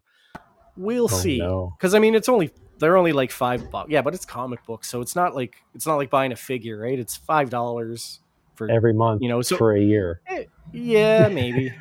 we'll 0.77 1.05
Oh, 1.05 1.07
see 1.07 1.37
no. 1.39 1.73
because 1.77 1.93
I 1.93 1.99
mean 1.99 2.15
it's 2.15 2.29
only 2.29 2.51
they're 2.79 2.97
only 2.97 3.13
like 3.13 3.31
five 3.31 3.69
bucks. 3.69 3.89
Yeah, 3.91 4.01
but 4.01 4.13
it's 4.15 4.25
comic 4.25 4.65
books, 4.65 4.89
so 4.89 5.01
it's 5.01 5.15
not 5.15 5.35
like 5.35 5.55
it's 5.75 5.85
not 5.85 5.95
like 5.95 6.09
buying 6.09 6.31
a 6.31 6.35
figure, 6.35 6.79
right? 6.79 6.97
It's 6.97 7.15
five 7.15 7.49
dollars 7.49 8.19
for 8.55 8.69
every 8.71 8.93
month 8.93 9.21
you 9.21 9.29
know. 9.29 9.41
So 9.41 9.57
for 9.57 9.75
a 9.75 9.79
year. 9.81 10.21
Eh, 10.27 10.45
yeah, 10.71 11.27
maybe. 11.27 11.73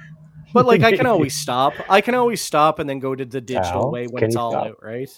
But 0.53 0.67
like 0.67 0.83
I 0.83 0.95
can 0.97 1.07
always 1.15 1.35
stop. 1.35 1.73
I 1.89 2.01
can 2.03 2.15
always 2.15 2.43
stop 2.43 2.79
and 2.79 2.91
then 2.91 2.99
go 2.99 3.15
to 3.15 3.25
the 3.25 3.41
digital 3.41 3.85
Al, 3.85 3.91
way 3.91 4.07
when 4.07 4.21
can 4.21 4.27
it's 4.29 4.37
all 4.37 4.51
stop? 4.53 4.67
out, 4.67 4.83
right? 4.83 5.09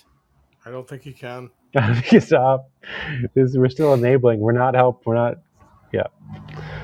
I 0.65 0.71
don't 0.71 0.87
think 0.89 1.05
you 1.07 1.13
can. 1.15 1.51
you 2.13 2.21
Stop. 2.21 2.71
This, 3.35 3.57
we're 3.57 3.69
still 3.71 3.95
enabling. 3.95 4.39
We're 4.41 4.53
not 4.53 4.75
help. 4.75 5.03
We're 5.07 5.15
not. 5.17 5.39
Yeah. 5.93 6.07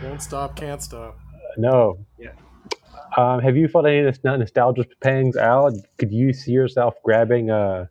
Won't 0.03 0.23
stop, 0.23 0.57
can't 0.57 0.83
stop. 0.83 1.19
No. 1.57 1.99
Yeah. 2.19 2.31
Um, 3.17 3.41
have 3.41 3.57
you 3.57 3.69
felt 3.69 3.87
any 3.87 4.03
nos- 4.03 4.23
nostalgia 4.23 4.85
pangs, 5.01 5.37
Al? 5.37 5.73
Could 5.99 6.13
you 6.13 6.33
see 6.33 6.53
yourself 6.53 6.95
grabbing 7.03 7.51
uh 7.51 7.87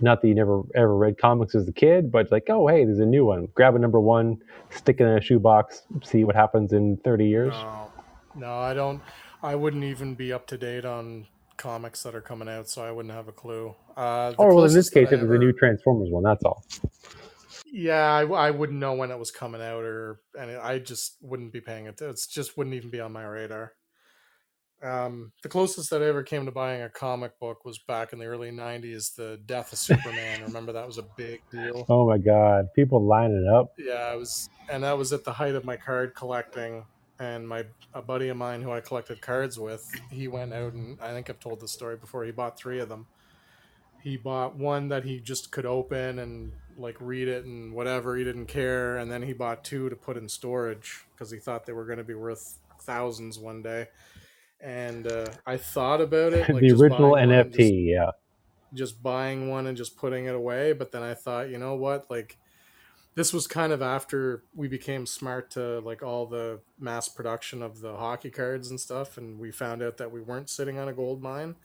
Not 0.00 0.20
that 0.22 0.28
you 0.28 0.34
never 0.34 0.62
ever 0.74 0.96
read 0.96 1.18
comics 1.18 1.54
as 1.54 1.66
a 1.68 1.72
kid, 1.72 2.10
but 2.12 2.30
like, 2.30 2.44
oh 2.48 2.66
hey, 2.66 2.84
there's 2.84 3.00
a 3.00 3.06
new 3.06 3.24
one. 3.24 3.48
Grab 3.54 3.74
a 3.74 3.78
number 3.78 4.00
one, 4.00 4.38
stick 4.70 5.00
it 5.00 5.04
in 5.04 5.16
a 5.16 5.20
shoebox, 5.20 5.82
see 6.04 6.24
what 6.24 6.36
happens 6.36 6.72
in 6.72 6.98
30 6.98 7.26
years. 7.26 7.52
No, 7.52 7.92
no, 8.36 8.58
I 8.58 8.74
don't. 8.74 9.00
I 9.42 9.54
wouldn't 9.54 9.84
even 9.84 10.14
be 10.14 10.32
up 10.32 10.46
to 10.48 10.58
date 10.58 10.84
on 10.84 11.26
comics 11.56 12.02
that 12.04 12.14
are 12.14 12.20
coming 12.20 12.48
out, 12.48 12.68
so 12.68 12.82
I 12.82 12.90
wouldn't 12.92 13.14
have 13.14 13.28
a 13.28 13.32
clue. 13.32 13.74
Uh, 13.96 14.32
oh 14.38 14.54
well, 14.54 14.64
in 14.64 14.74
this 14.74 14.90
case, 14.90 15.10
it 15.10 15.20
was 15.20 15.30
a 15.30 15.38
new 15.38 15.52
Transformers 15.52 16.10
one. 16.10 16.22
That's 16.24 16.44
all. 16.44 16.64
Yeah, 17.70 18.12
I, 18.12 18.24
I 18.24 18.50
wouldn't 18.50 18.78
know 18.78 18.94
when 18.94 19.10
it 19.10 19.18
was 19.18 19.30
coming 19.30 19.60
out, 19.60 19.82
or 19.82 20.20
and 20.38 20.50
I 20.52 20.78
just 20.78 21.16
wouldn't 21.20 21.52
be 21.52 21.60
paying 21.60 21.86
it. 21.86 22.00
It's 22.00 22.26
just 22.26 22.56
wouldn't 22.56 22.74
even 22.74 22.90
be 22.90 23.00
on 23.00 23.12
my 23.12 23.24
radar. 23.24 23.72
Um, 24.82 25.32
the 25.42 25.48
closest 25.48 25.90
that 25.90 26.02
I 26.02 26.06
ever 26.06 26.22
came 26.22 26.44
to 26.46 26.52
buying 26.52 26.82
a 26.82 26.88
comic 26.88 27.38
book 27.40 27.64
was 27.64 27.78
back 27.78 28.12
in 28.12 28.18
the 28.18 28.26
early 28.26 28.50
'90s. 28.50 29.14
The 29.14 29.40
Death 29.44 29.72
of 29.72 29.78
Superman. 29.78 30.42
Remember 30.46 30.72
that 30.72 30.86
was 30.86 30.98
a 30.98 31.06
big 31.16 31.40
deal. 31.50 31.84
Oh 31.88 32.06
my 32.06 32.18
God, 32.18 32.68
people 32.74 33.04
lining 33.04 33.48
up. 33.48 33.72
Yeah, 33.76 34.10
I 34.12 34.14
was, 34.14 34.48
and 34.70 34.84
that 34.84 34.96
was 34.96 35.12
at 35.12 35.24
the 35.24 35.32
height 35.32 35.54
of 35.54 35.64
my 35.64 35.76
card 35.76 36.14
collecting. 36.14 36.84
And 37.20 37.48
my 37.48 37.64
a 37.94 38.00
buddy 38.00 38.28
of 38.28 38.36
mine 38.36 38.62
who 38.62 38.70
I 38.70 38.80
collected 38.80 39.20
cards 39.20 39.58
with, 39.58 39.90
he 40.08 40.28
went 40.28 40.52
out 40.52 40.74
and 40.74 41.00
I 41.00 41.12
think 41.12 41.28
I've 41.28 41.40
told 41.40 41.60
this 41.60 41.72
story 41.72 41.96
before. 41.96 42.24
He 42.24 42.30
bought 42.30 42.56
three 42.56 42.78
of 42.78 42.88
them. 42.88 43.08
He 44.00 44.16
bought 44.16 44.54
one 44.54 44.86
that 44.88 45.02
he 45.02 45.18
just 45.18 45.50
could 45.50 45.66
open 45.66 46.20
and 46.20 46.52
like 46.78 46.96
read 47.00 47.28
it 47.28 47.44
and 47.44 47.72
whatever. 47.72 48.16
He 48.16 48.24
didn't 48.24 48.46
care, 48.46 48.98
and 48.98 49.10
then 49.10 49.22
he 49.22 49.32
bought 49.32 49.64
two 49.64 49.88
to 49.88 49.96
put 49.96 50.16
in 50.16 50.28
storage 50.28 51.04
because 51.12 51.30
he 51.30 51.38
thought 51.38 51.66
they 51.66 51.72
were 51.72 51.84
going 51.84 51.98
to 51.98 52.04
be 52.04 52.14
worth 52.14 52.58
thousands 52.80 53.38
one 53.38 53.62
day. 53.62 53.88
And 54.60 55.06
uh, 55.06 55.26
I 55.46 55.56
thought 55.56 56.00
about 56.00 56.32
it, 56.32 56.48
like 56.52 56.60
the 56.60 56.72
original 56.72 57.16
and 57.16 57.30
just- 57.30 57.58
NFT, 57.58 57.90
yeah. 57.90 58.10
just 58.74 59.02
buying 59.02 59.48
one 59.50 59.66
and 59.66 59.76
just 59.76 59.96
putting 59.96 60.26
it 60.26 60.34
away. 60.34 60.72
But 60.72 60.92
then 60.92 61.02
I 61.02 61.14
thought, 61.14 61.50
you 61.50 61.58
know 61.58 61.74
what? 61.74 62.10
Like, 62.10 62.38
this 63.14 63.32
was 63.32 63.46
kind 63.46 63.72
of 63.72 63.82
after 63.82 64.44
we 64.54 64.68
became 64.68 65.04
smart 65.04 65.50
to 65.52 65.80
like 65.80 66.02
all 66.02 66.26
the 66.26 66.60
mass 66.78 67.08
production 67.08 67.62
of 67.62 67.80
the 67.80 67.96
hockey 67.96 68.30
cards 68.30 68.70
and 68.70 68.78
stuff, 68.78 69.18
and 69.18 69.38
we 69.38 69.50
found 69.50 69.82
out 69.82 69.96
that 69.96 70.12
we 70.12 70.20
weren't 70.20 70.48
sitting 70.48 70.78
on 70.78 70.88
a 70.88 70.92
gold 70.92 71.22
mine. 71.22 71.56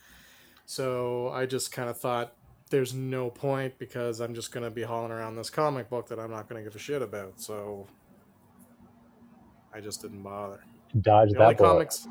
So 0.66 1.30
I 1.30 1.45
just 1.45 1.72
kind 1.72 1.89
of 1.89 1.97
thought, 1.97 2.34
there's 2.74 2.95
no 2.95 3.30
point 3.30 3.78
because 3.78 4.19
I'm 4.19 4.34
just 4.34 4.51
going 4.51 4.63
to 4.63 4.71
be 4.71 4.82
hauling 4.82 5.11
around 5.11 5.36
this 5.36 5.51
comic 5.51 5.91
book 5.91 6.07
that 6.07 6.19
I'm 6.19 6.32
not 6.32 6.49
going 6.49 6.59
to 6.59 6.67
give 6.67 6.76
a 6.76 6.80
shit 6.80 7.03
about. 7.03 7.39
So 7.39 7.86
I 9.71 9.80
just 9.80 10.01
didn't 10.01 10.24
bother. 10.24 10.63
Dodge 10.99 11.30
The 11.34 11.38
only 11.38 11.53
that 11.53 11.57
bullet. 11.59 11.69
comics, 11.69 12.07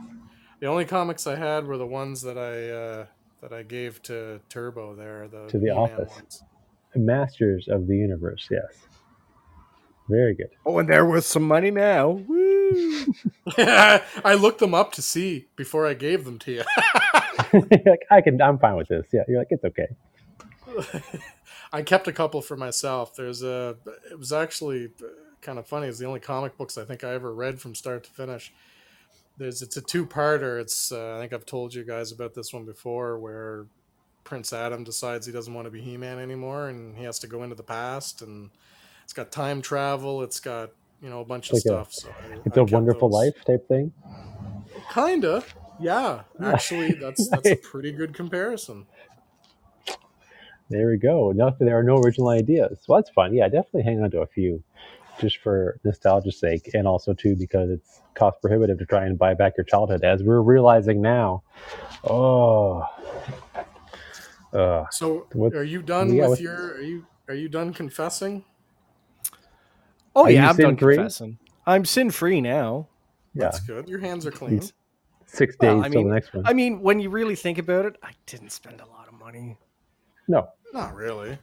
the 0.60 0.66
only 0.68 0.84
comics 0.84 1.26
I 1.26 1.34
had 1.34 1.66
were 1.66 1.76
the 1.78 1.86
ones 1.86 2.22
that 2.22 2.38
I 2.38 2.70
uh, 2.70 3.06
that 3.40 3.52
I 3.52 3.64
gave 3.64 4.00
to 4.04 4.40
Turbo 4.48 4.94
there. 4.94 5.26
The 5.26 5.48
To 5.48 5.58
the 5.58 5.66
He-Man 5.66 5.76
office. 5.76 6.10
ones. 6.14 6.44
Masters 6.94 7.66
of 7.68 7.88
the 7.88 7.96
Universe, 7.96 8.46
yes. 8.48 8.86
Very 10.08 10.34
good. 10.36 10.50
Oh, 10.64 10.78
and 10.78 10.88
they're 10.88 11.06
worth 11.06 11.24
some 11.24 11.42
money 11.42 11.72
now. 11.72 12.10
Woo! 12.28 13.14
I 13.58 14.34
looked 14.38 14.60
them 14.60 14.74
up 14.74 14.92
to 14.92 15.02
see 15.02 15.46
before 15.56 15.88
I 15.88 15.94
gave 15.94 16.24
them 16.24 16.38
to 16.40 16.52
you. 16.52 16.62
like, 17.52 18.06
I 18.12 18.20
can, 18.20 18.40
I'm 18.40 18.58
fine 18.60 18.76
with 18.76 18.86
this. 18.88 19.08
Yeah, 19.12 19.22
you're 19.26 19.38
like, 19.38 19.48
it's 19.50 19.64
okay. 19.64 19.88
I 21.72 21.82
kept 21.82 22.08
a 22.08 22.12
couple 22.12 22.42
for 22.42 22.56
myself. 22.56 23.14
There's 23.14 23.42
a. 23.42 23.76
It 24.10 24.18
was 24.18 24.32
actually 24.32 24.90
kind 25.40 25.58
of 25.58 25.66
funny. 25.66 25.86
It's 25.88 25.98
the 25.98 26.06
only 26.06 26.20
comic 26.20 26.56
books 26.56 26.76
I 26.78 26.84
think 26.84 27.04
I 27.04 27.12
ever 27.14 27.32
read 27.34 27.60
from 27.60 27.74
start 27.74 28.04
to 28.04 28.10
finish. 28.10 28.52
There's 29.38 29.62
it's 29.62 29.76
a 29.76 29.80
two 29.80 30.06
parter. 30.06 30.60
It's 30.60 30.92
uh, 30.92 31.16
I 31.16 31.20
think 31.20 31.32
I've 31.32 31.46
told 31.46 31.74
you 31.74 31.84
guys 31.84 32.12
about 32.12 32.34
this 32.34 32.52
one 32.52 32.64
before, 32.64 33.18
where 33.18 33.66
Prince 34.24 34.52
Adam 34.52 34.84
decides 34.84 35.26
he 35.26 35.32
doesn't 35.32 35.52
want 35.54 35.66
to 35.66 35.70
be 35.70 35.80
He 35.80 35.96
Man 35.96 36.18
anymore, 36.18 36.68
and 36.68 36.96
he 36.96 37.04
has 37.04 37.18
to 37.20 37.26
go 37.26 37.42
into 37.42 37.54
the 37.56 37.62
past, 37.62 38.22
and 38.22 38.50
it's 39.04 39.12
got 39.14 39.32
time 39.32 39.62
travel. 39.62 40.22
It's 40.22 40.38
got 40.40 40.70
you 41.00 41.08
know 41.10 41.20
a 41.20 41.24
bunch 41.24 41.48
of 41.48 41.54
Like 41.54 41.60
a- 41.64 41.68
stuff. 41.68 41.92
so 41.92 42.08
I- 42.10 42.40
It's 42.44 42.56
I 42.58 42.60
a 42.60 42.64
wonderful 42.64 43.08
those. 43.08 43.14
life 43.34 43.44
type 43.44 43.66
thing. 43.68 43.92
Kinda, 44.92 45.42
yeah. 45.80 46.22
Actually, 46.42 46.92
that's 46.92 47.28
that's 47.30 47.48
a 47.48 47.56
pretty 47.62 47.92
good 47.92 48.14
comparison. 48.14 48.86
There 50.72 50.88
we 50.88 50.96
go. 50.96 51.32
Nothing. 51.32 51.66
There 51.66 51.78
are 51.78 51.82
no 51.82 51.98
original 51.98 52.28
ideas. 52.30 52.84
Well, 52.88 52.98
that's 53.00 53.10
fun. 53.10 53.34
Yeah, 53.34 53.48
definitely 53.48 53.82
hang 53.82 54.02
on 54.02 54.10
to 54.12 54.20
a 54.22 54.26
few, 54.26 54.62
just 55.20 55.36
for 55.38 55.78
nostalgia's 55.84 56.38
sake, 56.40 56.70
and 56.74 56.86
also 56.86 57.12
too 57.12 57.36
because 57.36 57.70
it's 57.70 58.00
cost 58.14 58.40
prohibitive 58.40 58.78
to 58.78 58.86
try 58.86 59.04
and 59.06 59.18
buy 59.18 59.34
back 59.34 59.54
your 59.56 59.64
childhood, 59.64 60.02
as 60.04 60.22
we're 60.22 60.40
realizing 60.40 61.00
now. 61.02 61.42
Oh, 62.04 62.84
uh, 64.52 64.84
So, 64.90 65.26
What- 65.32 65.54
are 65.54 65.64
you 65.64 65.82
done 65.82 66.14
yeah, 66.14 66.28
with 66.28 66.40
your? 66.40 66.74
Are 66.74 66.80
you 66.80 67.06
are 67.28 67.34
you 67.34 67.48
done 67.48 67.72
confessing? 67.72 68.44
Oh 70.14 70.24
Are 70.26 70.30
yeah, 70.30 70.50
I'm 70.50 70.56
done 70.56 70.72
sin-free? 70.76 70.96
confessing. 70.96 71.38
I'm 71.66 71.84
sin 71.84 72.10
free 72.10 72.40
now. 72.40 72.88
yeah. 73.34 73.44
That's 73.44 73.60
good. 73.60 73.88
Your 73.88 74.00
hands 74.00 74.26
are 74.26 74.30
clean. 74.30 74.58
It's 74.58 74.72
six 75.26 75.56
days 75.56 75.68
Well, 75.70 75.84
I 75.84 75.88
till 75.88 76.04
the 76.04 76.10
next 76.12 76.34
one. 76.34 76.44
I 76.46 76.52
mean, 76.52 76.80
when 76.82 77.00
you 77.00 77.08
really 77.08 77.36
think 77.36 77.58
about 77.58 77.86
it, 77.86 77.96
I 78.02 78.10
didn't 78.26 78.50
spend 78.52 78.80
a 78.80 78.86
lot 78.86 79.08
of 79.08 79.14
money. 79.14 79.56
no, 80.28 80.48
Not 80.72 80.94
really. 80.94 81.38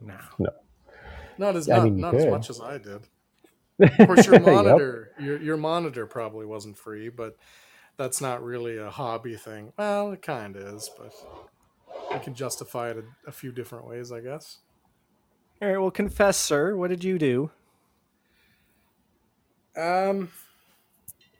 No. 0.00 0.18
No. 0.38 0.50
Not 1.38 1.56
as 1.56 1.68
Yeah, 1.68 1.76
I 1.76 1.78
not, 1.78 1.84
mean, 1.84 1.98
you 1.98 2.02
not 2.02 2.14
as 2.14 2.26
much 2.26 2.50
as 2.50 2.60
I 2.60 2.78
did. 2.78 3.02
Of 4.00 4.06
course, 4.06 4.26
your 4.26 4.36
Yep. 4.36 4.44
monitor 4.52 5.10
your 5.18 5.40
your 5.42 5.56
monitor 5.56 6.06
probably 6.06 6.46
wasn't 6.46 6.78
free, 6.78 7.08
but 7.08 7.36
that's 7.96 8.20
not 8.20 8.42
really 8.42 8.78
a 8.78 8.90
hobby 8.90 9.36
thing. 9.36 9.72
Well, 9.78 10.12
it 10.12 10.22
kind 10.22 10.56
of 10.56 10.62
is, 10.74 10.90
but 10.98 11.12
I 12.12 12.18
can 12.18 12.34
justify 12.34 12.90
it 12.90 12.98
a, 12.98 13.28
a 13.28 13.32
few 13.32 13.52
different 13.52 13.86
ways, 13.86 14.12
I 14.12 14.20
guess. 14.20 14.58
All 15.60 15.68
right, 15.68 15.78
well, 15.78 15.90
confess, 15.90 16.36
sir. 16.38 16.76
What 16.76 16.90
did 16.90 17.02
you 17.04 17.18
do? 17.18 17.50
Um, 19.76 20.30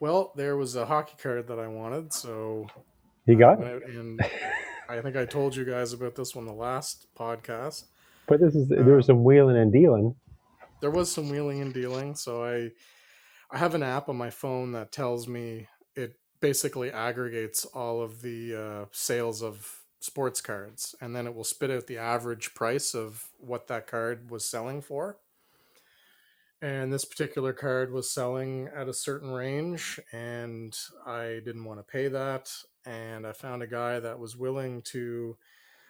well, 0.01 0.33
there 0.37 0.57
was 0.57 0.77
a 0.77 0.87
hockey 0.87 1.15
card 1.23 1.49
that 1.49 1.59
I 1.59 1.69
wanted, 1.69 2.13
so 2.13 2.67
he 3.27 3.35
got 3.35 3.61
it. 3.61 3.69
and 3.85 4.21
I 4.89 5.01
think 5.01 5.17
I 5.17 5.25
told 5.27 5.55
you 5.55 5.65
guys 5.65 5.93
about 5.93 6.15
this 6.15 6.35
one 6.35 6.47
the 6.47 6.53
last 6.53 7.07
podcast. 7.19 7.85
But 8.27 8.41
this 8.41 8.55
is 8.55 8.69
there 8.69 8.97
was 8.97 9.07
some 9.07 9.25
wheeling 9.25 9.57
and 9.57 9.73
dealing. 9.73 10.15
there 10.81 10.91
was 10.91 11.11
some 11.11 11.29
wheeling 11.29 11.61
and 11.61 11.75
dealing 11.75 12.15
so 12.15 12.45
i 12.45 12.71
i 13.51 13.59
have 13.59 13.75
an 13.75 13.83
app 13.83 14.09
on 14.09 14.17
my 14.17 14.31
phone 14.31 14.71
that 14.73 14.93
tells 14.93 15.27
me 15.27 15.67
it 15.97 16.13
basically 16.41 16.93
aggregates 16.93 17.65
all 17.65 18.01
of 18.01 18.23
the 18.23 18.55
uh, 18.55 18.85
sales 18.93 19.43
of 19.43 19.81
sports 19.99 20.41
cards 20.41 20.95
and 21.01 21.17
then 21.17 21.27
it 21.27 21.35
will 21.35 21.43
spit 21.43 21.71
out 21.71 21.87
the 21.89 21.99
average 21.99 22.55
price 22.55 22.95
of 22.95 23.29
what 23.39 23.67
that 23.67 23.87
card 23.89 24.31
was 24.31 24.45
selling 24.45 24.81
for 24.81 25.17
and 26.63 26.93
this 26.93 27.05
particular 27.05 27.53
card 27.53 27.93
was 27.93 28.09
selling 28.11 28.69
at 28.77 28.89
a 28.89 28.95
certain 28.95 29.31
range 29.31 29.99
and 30.13 30.77
i 31.07 31.41
didn't 31.45 31.65
want 31.65 31.81
to 31.81 31.93
pay 31.93 32.07
that 32.09 32.51
and 32.89 33.27
i 33.27 33.33
found 33.33 33.63
a 33.63 33.67
guy 33.67 34.01
that 34.01 34.19
was 34.19 34.37
willing 34.37 34.81
to 34.83 35.37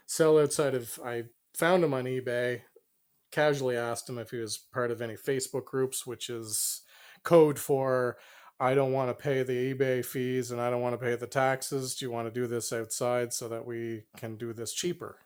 sell 0.07 0.39
outside 0.39 0.75
of 0.75 0.99
i 1.05 1.23
found 1.55 1.85
him 1.85 1.95
on 1.95 2.05
ebay 2.05 2.61
casually 3.31 3.77
asked 3.77 4.09
him 4.09 4.19
if 4.19 4.31
he 4.31 4.39
was 4.39 4.59
part 4.59 4.91
of 4.91 5.01
any 5.01 5.15
facebook 5.15 5.65
groups 5.65 6.07
which 6.07 6.29
is 6.29 6.83
code 7.23 7.59
for 7.59 8.17
i 8.59 8.75
don't 8.75 8.93
want 8.93 9.09
to 9.09 9.23
pay 9.23 9.43
the 9.43 9.75
ebay 9.75 10.05
fees 10.05 10.51
and 10.51 10.61
i 10.61 10.71
don't 10.71 10.81
want 10.81 10.99
to 10.99 11.05
pay 11.05 11.15
the 11.15 11.27
taxes. 11.27 11.95
Do 11.95 12.05
you 12.05 12.11
want 12.11 12.27
to 12.27 12.41
do 12.41 12.47
this 12.47 12.73
outside 12.73 13.33
so 13.33 13.49
that 13.49 13.65
we 13.65 14.05
can 14.17 14.37
do 14.37 14.53
this 14.53 14.73
cheaper? 14.73 15.19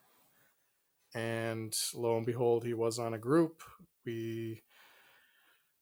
And 1.14 1.74
lo 1.94 2.16
and 2.16 2.26
behold 2.26 2.64
he 2.64 2.74
was 2.74 2.98
on 2.98 3.14
a 3.14 3.18
group. 3.18 3.62
We 4.04 4.62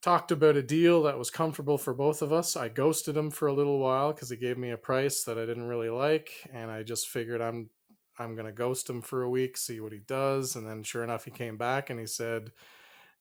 talked 0.03 0.33
about 0.33 0.57
a 0.57 0.63
deal 0.63 1.03
that 1.03 1.19
was 1.19 1.31
comfortable 1.31 1.77
for 1.77 1.93
both 1.93 2.23
of 2.23 2.33
us. 2.33 2.57
I 2.57 2.69
ghosted 2.69 3.17
him 3.17 3.31
for 3.31 3.49
a 3.49 3.53
little 3.53 3.79
while 3.79 4.13
because 4.13 4.31
he 4.31 4.37
gave 4.37 4.57
me 4.57 4.71
a 4.71 4.79
price 4.79 5.25
that 5.25 5.39
I 5.39 5.45
didn't 5.47 5.69
really 5.69 5.91
like, 5.91 6.31
and 6.53 6.71
I 6.71 6.83
just 6.83 7.09
figured 7.09 7.41
I'm 7.41 7.71
I'm 8.19 8.37
gonna 8.37 8.53
ghost 8.53 8.89
him 8.89 9.01
for 9.01 9.23
a 9.23 9.31
week, 9.31 9.57
see 9.57 9.81
what 9.81 9.93
he 9.93 10.01
does, 10.01 10.57
and 10.57 10.67
then 10.67 10.83
sure 10.83 11.05
enough, 11.05 11.25
he 11.25 11.31
came 11.31 11.57
back 11.57 11.91
and 11.91 11.99
he 12.01 12.07
said, 12.07 12.53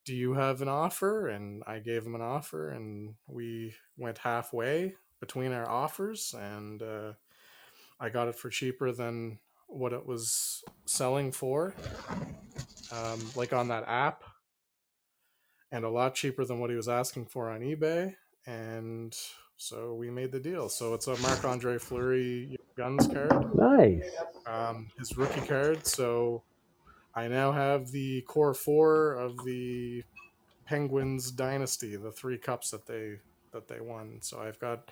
"Do 0.06 0.14
you 0.14 0.34
have 0.34 0.62
an 0.62 0.68
offer?" 0.68 1.28
And 1.28 1.64
I 1.68 1.80
gave 1.80 2.06
him 2.06 2.16
an 2.16 2.22
offer, 2.22 2.70
and 2.70 3.16
we 3.28 3.76
went 3.98 4.18
halfway 4.18 4.96
between 5.20 5.52
our 5.52 5.70
offers, 5.70 6.34
and 6.38 6.82
uh, 6.82 7.14
I 8.00 8.10
got 8.10 8.30
it 8.30 8.36
for 8.36 8.50
cheaper 8.50 8.92
than 8.92 9.40
what 9.68 9.94
it 9.94 10.06
was 10.06 10.64
selling 10.86 11.32
for, 11.32 11.76
um, 12.92 13.20
like 13.36 13.54
on 13.54 13.68
that 13.68 13.84
app 13.88 14.24
and 15.72 15.86
a 15.86 15.90
lot 15.90 16.16
cheaper 16.16 16.46
than 16.46 16.60
what 16.60 16.70
he 16.70 16.76
was 16.76 16.90
asking 16.90 17.26
for 17.26 17.50
on 17.50 17.62
eBay. 17.62 18.16
And 18.46 19.16
so 19.58 19.94
we 19.94 20.10
made 20.10 20.32
the 20.32 20.40
deal. 20.40 20.70
So 20.70 20.94
it's 20.94 21.08
a 21.08 21.18
Marc 21.18 21.44
Andre 21.44 21.78
Fleury 21.78 22.58
guns 22.76 23.08
card. 23.08 23.56
Nice. 23.56 24.04
Um, 24.48 24.88
his 24.98 25.18
rookie 25.18 25.46
card. 25.46 25.86
So 25.86 26.44
I 27.14 27.28
now 27.28 27.52
have 27.52 27.92
the 27.92 28.22
core 28.22 28.54
four 28.54 29.14
of 29.14 29.44
the 29.46 30.04
Penguins 30.66 31.32
dynasty, 31.32 31.96
the 31.96 32.12
three 32.12 32.38
cups 32.38 32.72
that 32.72 32.86
they 32.86 33.20
that 33.52 33.68
they 33.68 33.82
won. 33.82 34.20
So 34.22 34.40
I've 34.40 34.60
got 34.60 34.92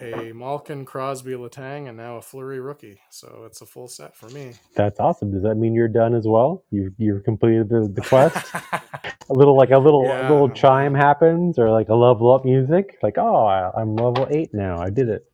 a 0.00 0.32
Malkin, 0.32 0.84
Crosby, 0.84 1.32
Letang, 1.32 1.88
and 1.88 1.96
now 1.96 2.16
a 2.16 2.22
Fleury 2.22 2.60
rookie. 2.60 3.00
So 3.10 3.44
it's 3.46 3.60
a 3.60 3.66
full 3.66 3.88
set 3.88 4.16
for 4.16 4.28
me. 4.30 4.54
That's 4.74 5.00
awesome. 5.00 5.32
Does 5.32 5.42
that 5.42 5.56
mean 5.56 5.74
you're 5.74 5.88
done 5.88 6.14
as 6.14 6.26
well? 6.26 6.64
You 6.70 6.92
you've 6.98 7.24
completed 7.24 7.68
the, 7.68 7.90
the 7.94 8.00
quest. 8.02 8.36
a 8.72 9.32
little 9.32 9.56
like 9.56 9.70
a 9.70 9.78
little 9.78 10.04
Yeah. 10.04 10.28
a 10.28 10.32
little 10.32 10.50
chime 10.50 10.94
happens, 10.94 11.58
or 11.58 11.70
like 11.70 11.88
a 11.88 11.94
level 11.94 12.32
up 12.32 12.44
music. 12.44 12.98
Like 13.02 13.18
oh, 13.18 13.46
I, 13.46 13.70
I'm 13.80 13.96
level 13.96 14.26
eight 14.30 14.50
now. 14.52 14.78
I 14.78 14.90
did 14.90 15.08
it. 15.08 15.24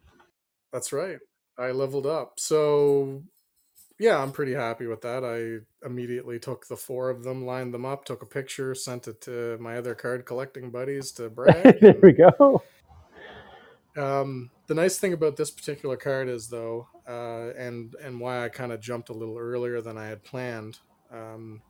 That's 0.73 0.93
right. 0.93 1.19
I 1.59 1.71
leveled 1.73 2.07
up. 2.07 2.35
So 2.39 3.23
yeah, 3.99 4.19
I'm 4.21 4.33
pretty 4.33 4.55
happy 4.55 4.87
with 4.87 5.03
that. 5.03 5.25
I 5.25 5.87
immediately 5.87 6.39
took 6.39 6.67
the 6.67 6.77
four 6.77 7.09
of 7.11 7.23
them, 7.25 7.47
lined 7.47 7.73
them 7.73 7.85
up, 7.85 8.05
took 8.05 8.23
a 8.23 8.27
picture, 8.27 8.75
sent 8.75 9.07
it 9.07 9.21
to 9.23 9.59
my 9.61 9.77
other 9.77 9.95
card 9.95 10.27
collecting 10.27 10.71
buddies 10.71 11.13
to 11.13 11.29
brag. 11.31 11.81
there 11.81 11.97
we 12.03 12.13
go. 12.13 12.63
Um, 13.97 14.51
the 14.67 14.75
nice 14.75 14.99
thing 14.99 15.13
about 15.13 15.37
this 15.37 15.51
particular 15.51 15.97
card 15.97 16.29
is, 16.29 16.49
though, 16.49 16.89
uh, 17.07 17.51
and 17.59 17.95
and 18.03 18.21
why 18.21 18.45
I 18.45 18.49
kind 18.49 18.73
of 18.73 18.81
jumped 18.81 19.11
a 19.11 19.15
little 19.15 19.39
earlier 19.39 19.81
than 19.81 19.99
I 19.99 20.07
had 20.07 20.25
planned. 20.25 20.79
Um, 21.11 21.63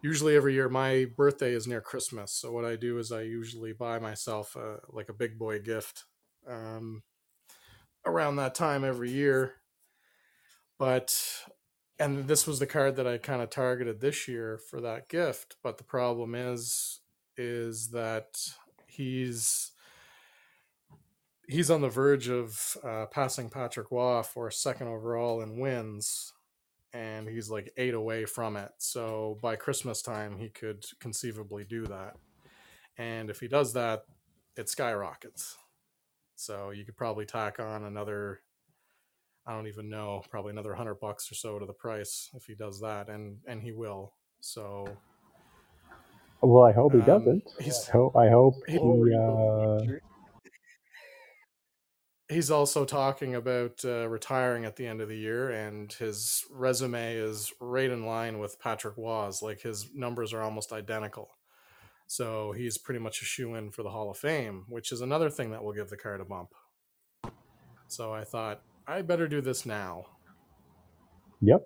usually, 0.00 0.36
every 0.36 0.54
year 0.54 0.68
my 0.68 1.06
birthday 1.16 1.52
is 1.52 1.66
near 1.66 1.80
Christmas, 1.80 2.32
so 2.32 2.50
what 2.52 2.64
I 2.64 2.76
do 2.76 2.98
is 2.98 3.12
I 3.12 3.22
usually 3.22 3.72
buy 3.72 3.98
myself 3.98 4.56
a, 4.56 4.78
like 4.88 5.08
a 5.10 5.14
big 5.14 5.38
boy 5.38 5.60
gift 5.60 6.04
um, 6.48 7.02
around 8.06 8.36
that 8.36 8.54
time 8.54 8.84
every 8.84 9.10
year. 9.10 9.56
But 10.78 11.14
and 11.98 12.26
this 12.26 12.46
was 12.46 12.58
the 12.58 12.66
card 12.66 12.96
that 12.96 13.06
I 13.06 13.18
kind 13.18 13.42
of 13.42 13.50
targeted 13.50 14.00
this 14.00 14.26
year 14.26 14.58
for 14.70 14.80
that 14.80 15.10
gift. 15.10 15.56
But 15.62 15.76
the 15.76 15.84
problem 15.84 16.34
is, 16.34 17.00
is 17.36 17.90
that 17.90 18.38
he's 18.86 19.72
he's 21.50 21.70
on 21.70 21.80
the 21.80 21.88
verge 21.88 22.28
of 22.28 22.76
uh, 22.84 23.06
passing 23.06 23.50
Patrick 23.50 23.90
Roy 23.90 24.22
for 24.22 24.50
second 24.50 24.88
overall 24.88 25.42
in 25.42 25.58
wins, 25.58 26.32
and 26.92 27.28
he's 27.28 27.50
like 27.50 27.72
eight 27.76 27.94
away 27.94 28.24
from 28.24 28.56
it. 28.56 28.70
So 28.78 29.38
by 29.42 29.56
Christmas 29.56 30.00
time, 30.02 30.38
he 30.38 30.48
could 30.48 30.84
conceivably 31.00 31.64
do 31.64 31.84
that. 31.86 32.16
And 32.98 33.30
if 33.30 33.40
he 33.40 33.48
does 33.48 33.72
that, 33.74 34.04
it 34.56 34.68
skyrockets. 34.68 35.56
So 36.36 36.70
you 36.70 36.84
could 36.84 36.96
probably 36.96 37.26
tack 37.26 37.58
on 37.60 37.84
another, 37.84 38.40
I 39.46 39.52
don't 39.54 39.66
even 39.68 39.88
know, 39.88 40.22
probably 40.30 40.50
another 40.52 40.74
hundred 40.74 41.00
bucks 41.00 41.30
or 41.30 41.34
so 41.34 41.58
to 41.58 41.66
the 41.66 41.72
price 41.72 42.30
if 42.34 42.44
he 42.46 42.54
does 42.54 42.80
that, 42.80 43.08
and 43.08 43.38
and 43.46 43.60
he 43.62 43.72
will. 43.72 44.14
So 44.40 44.86
Well, 46.42 46.64
I 46.64 46.72
hope 46.72 46.92
he 46.94 47.00
Um, 47.00 47.04
doesn't. 47.06 47.42
he's- 47.60 47.88
I 47.90 47.92
hope. 47.92 48.16
I 48.16 48.28
hope 48.30 48.54
he- 48.66 48.78
he. 48.78 49.14
Uh, 49.14 49.80
he's 52.30 52.50
also 52.50 52.84
talking 52.86 53.34
about 53.34 53.84
uh, 53.84 54.08
retiring 54.08 54.64
at 54.64 54.76
the 54.76 54.86
end 54.86 55.02
of 55.02 55.08
the 55.08 55.18
year, 55.18 55.50
and 55.50 55.92
his 55.92 56.44
resume 56.50 57.16
is 57.16 57.52
right 57.60 57.90
in 57.90 58.06
line 58.06 58.38
with 58.38 58.60
Patrick 58.60 58.96
Roy's. 58.96 59.42
Like 59.42 59.62
his 59.62 59.90
numbers 59.94 60.32
are 60.34 60.42
almost 60.42 60.72
identical. 60.72 61.30
So 62.06 62.52
he's 62.52 62.78
pretty 62.78 63.00
much 63.00 63.22
a 63.22 63.26
shoe 63.26 63.54
in 63.54 63.70
for 63.72 63.82
the 63.84 63.90
Hall 63.90 64.10
of 64.10 64.18
Fame, 64.18 64.66
which 64.68 64.92
is 64.92 65.00
another 65.02 65.30
thing 65.30 65.52
that 65.52 65.64
will 65.64 65.74
give 65.74 65.90
the 65.90 65.96
card 65.98 66.20
a 66.20 66.26
bump. 66.26 66.50
So 67.88 68.12
I 68.14 68.24
thought 68.24 68.62
I 68.86 69.02
better 69.02 69.28
do 69.28 69.40
this 69.42 69.66
now. 69.66 70.06
yep. 71.40 71.62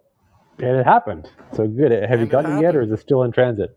And 0.59 0.77
it 0.79 0.87
happened. 0.87 1.31
So 1.53 1.67
good. 1.69 1.93
Have 1.93 2.21
you 2.21 2.27
And 2.27 2.31
it 2.31 2.31
gotten 2.31 2.53
it 2.53 2.59
yet, 2.59 2.77
or 2.77 2.83
is 2.83 2.93
it 2.93 3.01
still 3.01 3.23
in 3.25 3.33
transit? 3.33 3.77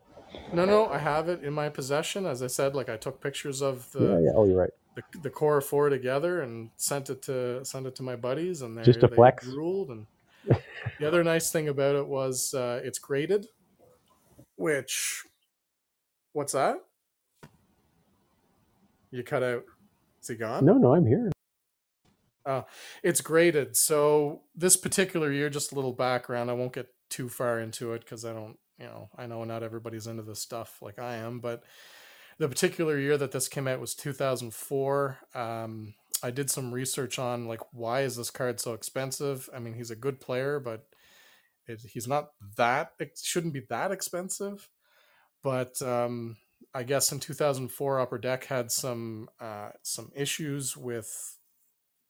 No, 0.51 0.65
no, 0.65 0.87
I 0.87 0.99
have 0.99 1.29
it 1.29 1.43
in 1.43 1.53
my 1.53 1.69
possession. 1.69 2.25
As 2.25 2.43
I 2.43 2.47
said, 2.47 2.75
like 2.75 2.89
I 2.89 2.97
took 2.97 3.21
pictures 3.21 3.61
of 3.61 3.91
the 3.93 3.99
yeah. 3.99 4.19
Yeah. 4.19 4.31
Oh, 4.35 4.45
you're 4.45 4.57
right. 4.57 4.71
The, 4.97 5.19
the 5.21 5.29
core 5.29 5.61
four 5.61 5.89
together 5.89 6.41
and 6.41 6.69
sent 6.77 7.09
it 7.09 7.21
to 7.23 7.63
sent 7.63 7.85
it 7.85 7.95
to 7.95 8.03
my 8.03 8.15
buddies 8.15 8.61
and 8.63 8.77
they 8.77 8.83
Just 8.83 9.03
a 9.03 9.07
they 9.07 9.15
flex? 9.15 9.45
drooled 9.45 9.89
and 9.89 10.07
the 10.99 11.07
other 11.07 11.23
nice 11.23 11.51
thing 11.51 11.67
about 11.69 11.95
it 11.95 12.07
was 12.07 12.53
uh, 12.53 12.81
it's 12.83 12.99
graded 12.99 13.45
which 14.55 15.23
what's 16.33 16.53
that 16.53 16.77
you 19.11 19.23
cut 19.23 19.43
out 19.43 19.63
is 20.21 20.27
he 20.29 20.35
gone 20.35 20.65
No, 20.65 20.73
no, 20.77 20.95
I'm 20.95 21.05
here. 21.05 21.31
it's 23.03 23.21
graded 23.21 23.75
so 23.75 24.41
this 24.55 24.77
particular 24.77 25.31
year 25.31 25.49
just 25.49 25.71
a 25.73 25.75
little 25.75 25.91
background 25.93 26.49
i 26.49 26.53
won't 26.53 26.73
get 26.73 26.87
too 27.09 27.27
far 27.29 27.59
into 27.59 27.93
it 27.93 27.99
because 28.01 28.23
i 28.25 28.31
don't 28.33 28.57
you 28.79 28.85
know 28.85 29.09
i 29.17 29.25
know 29.27 29.43
not 29.43 29.63
everybody's 29.63 30.07
into 30.07 30.23
this 30.23 30.39
stuff 30.39 30.77
like 30.81 30.97
i 30.97 31.15
am 31.15 31.39
but 31.39 31.63
the 32.39 32.47
particular 32.47 32.97
year 32.99 33.17
that 33.17 33.31
this 33.31 33.47
came 33.47 33.67
out 33.67 33.79
was 33.79 33.95
2004 33.95 35.17
um, 35.33 35.93
i 36.23 36.31
did 36.31 36.49
some 36.49 36.73
research 36.73 37.19
on 37.19 37.47
like 37.47 37.61
why 37.73 38.01
is 38.01 38.15
this 38.15 38.31
card 38.31 38.59
so 38.59 38.73
expensive? 38.73 39.49
I 39.53 39.59
mean 39.59 39.73
he's 39.73 39.91
a 39.91 39.95
good 39.95 40.19
player 40.19 40.59
but 40.59 40.85
it, 41.67 41.81
he's 41.81 42.07
not 42.07 42.29
that 42.57 42.93
it 42.99 43.19
shouldn't 43.21 43.53
be 43.53 43.63
that 43.69 43.91
expensive. 43.91 44.69
But 45.43 45.81
um, 45.81 46.37
i 46.73 46.83
guess 46.83 47.11
in 47.11 47.19
2004 47.19 47.99
upper 47.99 48.17
deck 48.17 48.45
had 48.45 48.71
some 48.71 49.29
uh, 49.39 49.69
some 49.83 50.11
issues 50.15 50.75
with 50.75 51.37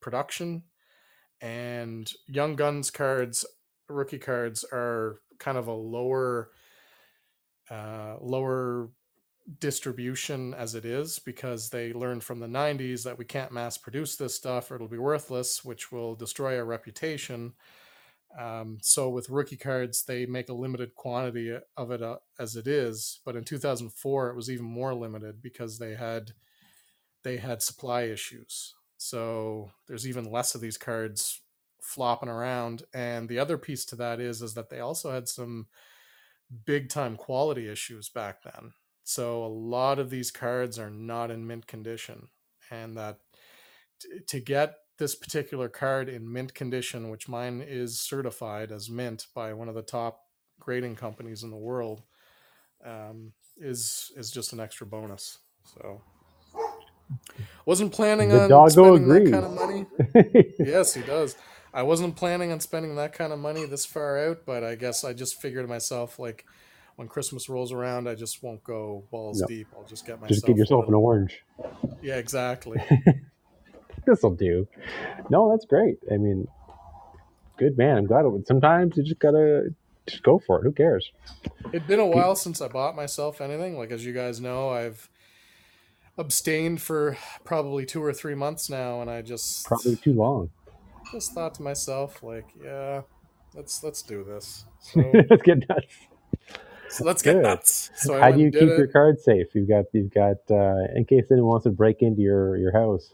production. 0.02 0.64
And 1.40 2.12
young 2.28 2.56
guns 2.56 2.90
cards 2.90 3.46
rookie 3.90 4.20
cards 4.20 4.66
are 4.72 5.20
kind 5.40 5.58
of 5.58 5.68
a 5.68 5.74
lower 5.74 6.50
uh, 7.70 8.16
lower 8.22 8.90
distribution 9.60 10.54
as 10.54 10.76
it 10.76 10.84
is 10.84 11.20
because 11.20 11.70
they 11.70 11.94
learned 11.94 12.24
from 12.24 12.40
the 12.40 12.48
90s 12.48 13.04
that 13.04 13.18
we 13.18 13.24
can't 13.24 13.52
mass 13.52 13.78
produce 13.78 14.18
this 14.18 14.36
stuff 14.36 14.70
or 14.70 14.76
it'll 14.76 14.90
be 14.90 14.98
worthless 14.98 15.64
which 15.64 15.92
will 15.92 16.16
destroy 16.16 16.58
our 16.58 16.66
reputation. 16.66 17.54
Um, 18.38 18.78
so 18.82 19.10
with 19.10 19.30
rookie 19.30 19.56
cards 19.56 20.04
they 20.04 20.26
make 20.26 20.50
a 20.50 20.54
limited 20.54 20.96
quantity 20.96 21.58
of 21.78 21.92
it 21.92 22.04
uh, 22.04 22.18
as 22.38 22.58
it 22.58 22.68
is 22.68 23.22
but 23.26 23.38
in 23.38 23.46
2004 23.46 24.30
it 24.30 24.36
was 24.36 24.50
even 24.50 24.66
more 24.66 24.94
limited 24.94 25.42
because 25.42 25.80
they 25.80 25.96
had 25.96 26.32
they 27.24 27.38
had 27.38 27.62
supply 27.62 28.04
issues. 28.04 28.76
So 28.98 29.72
there's 29.88 30.08
even 30.08 30.30
less 30.30 30.56
of 30.56 30.62
these 30.62 30.78
cards 30.78 31.42
flopping 31.82 32.30
around 32.30 32.84
and 32.94 33.30
the 33.30 33.40
other 33.40 33.58
piece 33.58 33.86
to 33.86 33.96
that 33.96 34.20
is 34.20 34.42
is 34.42 34.56
that 34.56 34.70
they 34.70 34.82
also 34.82 35.10
had 35.10 35.30
some 35.30 35.68
big 36.66 36.90
time 36.90 37.16
quality 37.16 37.70
issues 37.70 38.10
back 38.10 38.44
then 38.44 38.74
so 39.08 39.44
a 39.46 39.48
lot 39.48 40.00
of 40.00 40.10
these 40.10 40.32
cards 40.32 40.80
are 40.80 40.90
not 40.90 41.32
in 41.32 41.48
mint 41.48 41.68
condition 41.68 42.28
and 42.72 42.98
that 42.98 43.20
t- 44.02 44.20
to 44.28 44.40
get 44.40 44.76
this 45.00 45.16
particular 45.16 45.70
card 45.70 46.10
in 46.10 46.32
mint 46.32 46.54
condition 46.54 47.10
which 47.10 47.30
mine 47.30 47.64
is 47.66 48.00
certified 48.02 48.72
as 48.72 48.90
mint 48.90 49.28
by 49.36 49.54
one 49.54 49.70
of 49.70 49.76
the 49.76 49.82
top 49.82 50.22
grading 50.60 50.96
companies 50.96 51.44
in 51.44 51.52
the 51.52 51.58
world 51.58 52.04
um, 52.86 53.34
is 53.58 54.12
is 54.16 54.32
just 54.32 54.54
an 54.54 54.60
extra 54.60 54.88
bonus. 54.88 55.40
So 55.66 56.02
wasn't 57.66 57.94
planning 57.94 58.32
The 58.32 58.40
on 58.40 58.50
doggo 58.50 58.70
spending 58.70 59.08
that 59.10 59.26
kind 59.26 59.46
of 59.46 59.52
money. 59.52 59.86
yes, 60.64 60.94
he 60.94 61.02
does. 61.02 61.36
I 61.74 61.84
wasn't 61.84 62.16
planning 62.16 62.52
on 62.52 62.60
spending 62.60 62.96
that 62.96 63.14
kind 63.14 63.34
of 63.34 63.40
money 63.40 63.66
this 63.66 63.86
far 63.86 64.18
out, 64.18 64.40
but 64.46 64.64
I 64.64 64.76
guess 64.76 65.04
I 65.04 65.14
just 65.14 65.42
figured 65.42 65.66
to 65.66 65.70
myself 65.70 66.20
like 66.20 66.46
when 66.98 67.08
Christmas 67.08 67.48
rolls 67.48 67.72
around, 67.72 68.10
I 68.10 68.16
just 68.16 68.44
won't 68.44 68.64
go 68.64 69.04
balls 69.12 69.40
No. 69.42 69.48
deep. 69.48 69.68
I'll 69.78 69.86
just 69.86 70.06
get 70.06 70.16
myself 70.20 70.30
Just 70.30 70.46
get 70.46 70.58
yourself 70.58 70.88
an 70.88 70.94
orange. 70.94 71.42
Yeah, 72.02 72.16
exactly. 72.18 72.82
This'll 74.06 74.32
do. 74.36 74.68
No, 75.30 75.50
that's 75.52 75.66
great. 75.66 75.98
I 76.12 76.18
mean, 76.18 76.48
good 77.58 77.78
man. 77.78 77.98
I'm 77.98 78.06
glad. 78.06 78.26
It, 78.26 78.48
sometimes 78.48 78.98
you 78.98 79.04
just 79.04 79.20
gotta 79.20 79.74
just 80.08 80.24
go 80.24 80.40
for 80.40 80.60
it. 80.60 80.64
Who 80.64 80.72
cares? 80.72 81.12
It's 81.74 81.86
been 81.86 82.00
a 82.00 82.06
while 82.06 82.36
since 82.36 82.62
I 82.62 82.68
bought 82.68 82.96
myself 82.96 83.42
anything. 83.42 83.78
Like 83.78 83.92
as 83.92 84.06
you 84.06 84.14
guys 84.14 84.40
know, 84.42 84.70
I've 84.70 85.10
abstained 86.18 86.82
for 86.82 87.18
probably 87.44 87.86
two 87.86 88.04
or 88.04 88.14
three 88.14 88.34
months 88.36 88.70
now, 88.70 89.02
and 89.02 89.10
I 89.10 89.22
just 89.22 89.66
Probably 89.66 89.98
too 89.98 90.14
long. 90.14 90.50
just 91.12 91.34
thought 91.34 91.54
to 91.56 91.62
myself, 91.62 92.24
like, 92.24 92.48
yeah, 92.64 93.02
let's 93.54 93.84
let's 93.84 94.02
do 94.02 94.24
this. 94.24 94.66
So, 94.80 95.02
Let's 95.30 95.42
get 95.44 95.68
nuts. 95.68 95.86
So 96.90 97.04
let's 97.06 97.22
get 97.22 97.34
Good. 97.34 97.44
nuts. 97.44 97.92
So 97.96 98.20
How 98.20 98.32
do 98.32 98.40
you 98.42 98.52
keep 98.52 98.62
it. 98.64 98.78
your 98.78 98.88
cards 98.88 99.24
safe? 99.24 99.48
You've 99.54 99.68
got 99.70 99.86
you've 99.94 100.14
got 100.14 100.38
uh, 100.50 100.86
in 100.96 101.06
case 101.06 101.26
anyone 101.32 101.50
wants 101.52 101.64
to 101.66 101.72
break 101.72 102.02
into 102.02 102.22
your 102.22 102.58
your 102.58 102.72
house. 102.72 103.14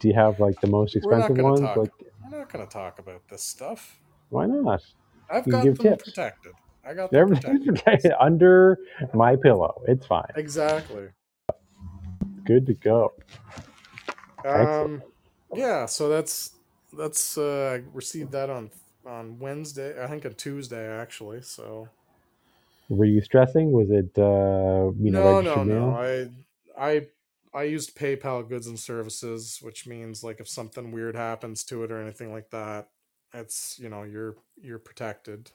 Do 0.00 0.08
you 0.08 0.14
have 0.14 0.40
like 0.40 0.60
the 0.60 0.66
most 0.68 0.94
expensive 0.96 1.36
ones? 1.38 1.60
talk. 1.60 1.76
Like 1.76 1.90
We're 2.30 2.38
not 2.38 2.52
going 2.52 2.66
to 2.66 2.72
talk 2.72 2.98
about 2.98 3.22
this 3.30 3.42
stuff. 3.42 3.98
why 4.30 4.46
not? 4.46 4.82
I've 5.30 5.46
You 5.46 5.52
got 5.52 5.64
them 5.64 5.76
tips. 5.76 6.04
protected. 6.04 6.52
I 6.84 6.94
got 6.94 7.10
them 7.10 7.20
Everything's 7.22 7.64
protected. 7.64 7.74
protected 7.84 8.12
under 8.20 8.78
my 9.14 9.36
pillow. 9.36 9.82
It's 9.88 10.06
fine. 10.06 10.30
Exactly. 10.36 11.08
Good 12.44 12.66
to 12.66 12.74
go. 12.74 13.12
Excellent. 14.44 15.02
Um, 15.02 15.02
yeah. 15.54 15.86
So 15.86 16.08
that's 16.08 16.52
that's 16.92 17.36
uh, 17.38 17.78
I 17.80 17.88
received 17.92 18.32
that 18.32 18.50
on 18.50 18.70
on 19.06 19.38
Wednesday. 19.38 20.00
I 20.02 20.06
think 20.06 20.24
on 20.26 20.34
Tuesday 20.34 20.86
actually. 20.86 21.42
So 21.42 21.88
Were 22.88 23.04
you 23.04 23.20
stressing? 23.20 23.72
Was 23.72 23.90
it 23.90 24.16
uh, 24.18 24.92
you 25.02 25.10
know 25.10 25.40
no, 25.40 25.40
no, 25.40 25.64
no. 25.64 25.90
mail? 25.90 25.96
I 25.96 26.28
I 26.78 27.06
I 27.54 27.62
used 27.64 27.96
PayPal 27.96 28.48
goods 28.48 28.66
and 28.66 28.78
services, 28.78 29.58
which 29.62 29.86
means 29.86 30.22
like 30.22 30.40
if 30.40 30.48
something 30.48 30.92
weird 30.92 31.16
happens 31.16 31.64
to 31.64 31.84
it 31.84 31.90
or 31.92 32.00
anything 32.00 32.32
like 32.32 32.50
that, 32.50 32.88
it's 33.34 33.78
you 33.78 33.88
know 33.88 34.02
you're 34.04 34.36
you're 34.56 34.78
protected. 34.78 35.50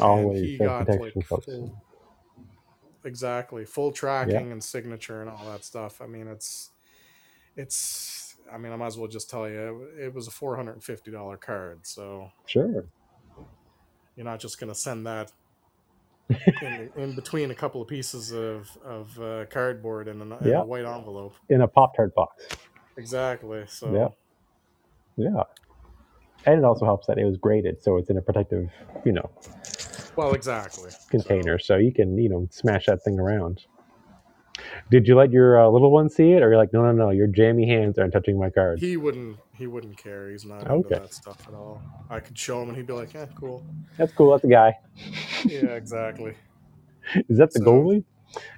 Always 0.00 0.40
he 0.42 0.58
got 0.58 0.86
protection, 0.86 1.00
like 1.00 1.22
folks. 1.22 1.46
full, 1.46 1.82
exactly 3.04 3.64
full 3.64 3.92
tracking 3.92 4.52
and 4.52 4.62
signature 4.62 5.20
and 5.20 5.30
all 5.30 5.44
that 5.50 5.64
stuff. 5.64 6.00
I 6.00 6.06
mean, 6.06 6.26
it's 6.26 6.70
it's. 7.56 8.36
I 8.52 8.58
mean, 8.58 8.72
I 8.72 8.76
might 8.76 8.86
as 8.88 8.98
well 8.98 9.08
just 9.08 9.30
tell 9.30 9.48
you 9.48 9.90
it, 9.96 10.06
it 10.06 10.14
was 10.14 10.26
a 10.26 10.30
four 10.32 10.56
hundred 10.56 10.72
and 10.72 10.84
fifty 10.84 11.10
dollar 11.10 11.36
card, 11.36 11.80
so 11.86 12.30
Sure. 12.46 12.84
you're 14.16 14.24
not 14.24 14.40
just 14.40 14.58
gonna 14.58 14.74
send 14.74 15.06
that 15.06 15.32
in, 16.62 16.90
in 16.96 17.14
between 17.14 17.50
a 17.50 17.54
couple 17.54 17.82
of 17.82 17.88
pieces 17.88 18.32
of 18.32 18.68
of 18.84 19.18
uh, 19.20 19.44
cardboard 19.46 20.08
and, 20.08 20.22
an, 20.22 20.32
in 20.40 20.48
Yeah. 20.48 20.62
a 20.62 20.64
white 20.64 20.84
envelope. 20.84 21.34
In 21.48 21.60
a 21.62 21.68
Pop 21.68 21.96
Tart 21.96 22.14
box. 22.14 22.46
Exactly. 22.96 23.64
So 23.68 23.92
Yeah. 25.16 25.26
Yeah. 25.32 25.42
And 26.46 26.58
it 26.58 26.64
also 26.64 26.84
helps 26.86 27.06
that 27.06 27.18
it 27.18 27.24
was 27.24 27.36
graded, 27.36 27.82
so 27.82 27.98
it's 27.98 28.08
in 28.08 28.16
a 28.16 28.22
protective, 28.22 28.70
you 29.04 29.12
know, 29.12 29.30
well, 30.16 30.32
exactly. 30.32 30.90
container, 31.10 31.58
so 31.58 31.76
you 31.76 31.92
can, 31.92 32.16
you 32.16 32.30
know, 32.30 32.46
smash 32.50 32.86
that 32.86 33.02
thing 33.04 33.20
around. 33.20 33.66
Did 34.90 35.06
you 35.06 35.14
let 35.16 35.32
your 35.32 35.60
uh, 35.60 35.68
little 35.68 35.90
one 35.90 36.08
see 36.08 36.32
it, 36.32 36.42
or 36.42 36.48
you're 36.48 36.56
like, 36.56 36.72
no, 36.72 36.82
no, 36.82 36.92
no, 36.92 37.10
your 37.10 37.26
jammy 37.26 37.66
hands 37.68 37.98
aren't 37.98 38.12
touching 38.14 38.38
my 38.38 38.48
card? 38.50 38.78
He 38.80 38.96
wouldn't. 38.96 39.36
He 39.60 39.66
wouldn't 39.66 39.96
care. 39.98 40.30
He's 40.30 40.44
not 40.46 40.62
Okay. 40.66 40.74
into 40.74 40.88
that 40.88 41.12
stuff 41.14 41.46
at 41.46 41.54
all. 41.54 41.80
I 42.08 42.18
could 42.18 42.36
show 42.36 42.62
him, 42.62 42.68
and 42.70 42.76
he'd 42.78 42.86
be 42.86 42.94
like, 42.94 43.12
"Yeah, 43.14 43.26
cool." 43.38 43.62
That's 43.98 44.12
cool. 44.14 44.30
That's 44.32 44.42
a 44.44 44.48
guy. 44.48 44.74
Yeah, 45.44 45.74
exactly. 45.76 46.34
Is 47.28 47.36
that 47.38 47.52
the 47.52 47.58
So- 47.60 47.64
goalie? 47.66 48.04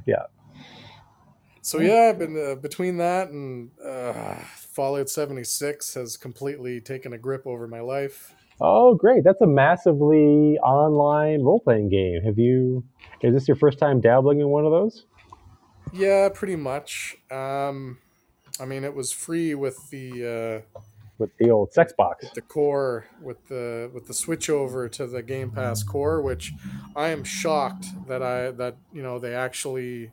Yeah. 0.07 0.23
So 1.61 1.81
yeah, 1.81 2.09
I've 2.11 2.19
been 2.19 2.37
uh, 2.37 2.55
between 2.57 2.97
that 2.99 3.31
and 3.31 3.71
uh, 3.85 4.35
Fallout 4.57 5.09
76 5.09 5.95
has 5.95 6.17
completely 6.17 6.81
taken 6.81 7.13
a 7.13 7.19
grip 7.19 7.47
over 7.47 7.67
my 7.69 7.81
life. 7.81 8.35
Oh, 8.61 8.95
great! 8.95 9.25
That's 9.25 9.41
a 9.41 9.47
massively 9.47 10.59
online 10.59 11.43
role-playing 11.43 11.89
game. 11.89 12.23
Have 12.25 12.39
you? 12.39 12.85
Is 13.23 13.33
this 13.35 13.49
your 13.49 13.57
first 13.57 13.79
time 13.79 14.01
dabbling 14.01 14.41
in 14.41 14.49
one 14.49 14.65
of 14.65 14.71
those? 14.73 15.05
Yeah, 15.93 16.29
pretty 16.33 16.57
much. 16.57 17.17
Um, 17.31 17.99
I 18.61 18.65
mean, 18.67 18.85
it 18.85 18.95
was 18.95 19.11
free 19.13 19.55
with 19.55 19.91
the 19.91 20.65
uh, 20.75 20.79
With 21.23 21.37
the 21.39 21.51
old 21.51 21.73
sex 21.73 21.93
box. 21.97 22.25
with 22.25 22.35
the 22.35 22.43
core 22.43 23.07
with 23.21 23.47
the 23.49 23.91
with 23.95 24.07
the 24.07 24.15
switch 24.15 24.51
over 24.51 24.89
to 24.89 25.07
the 25.07 25.23
Game 25.23 25.51
Pass 25.51 25.83
core, 25.83 26.21
which 26.21 26.53
I 26.95 27.09
am 27.09 27.25
shocked 27.25 27.87
that 28.09 28.23
I 28.23 28.51
that 28.53 28.77
you 28.93 29.03
know 29.03 29.19
they 29.19 29.35
actually. 29.35 30.11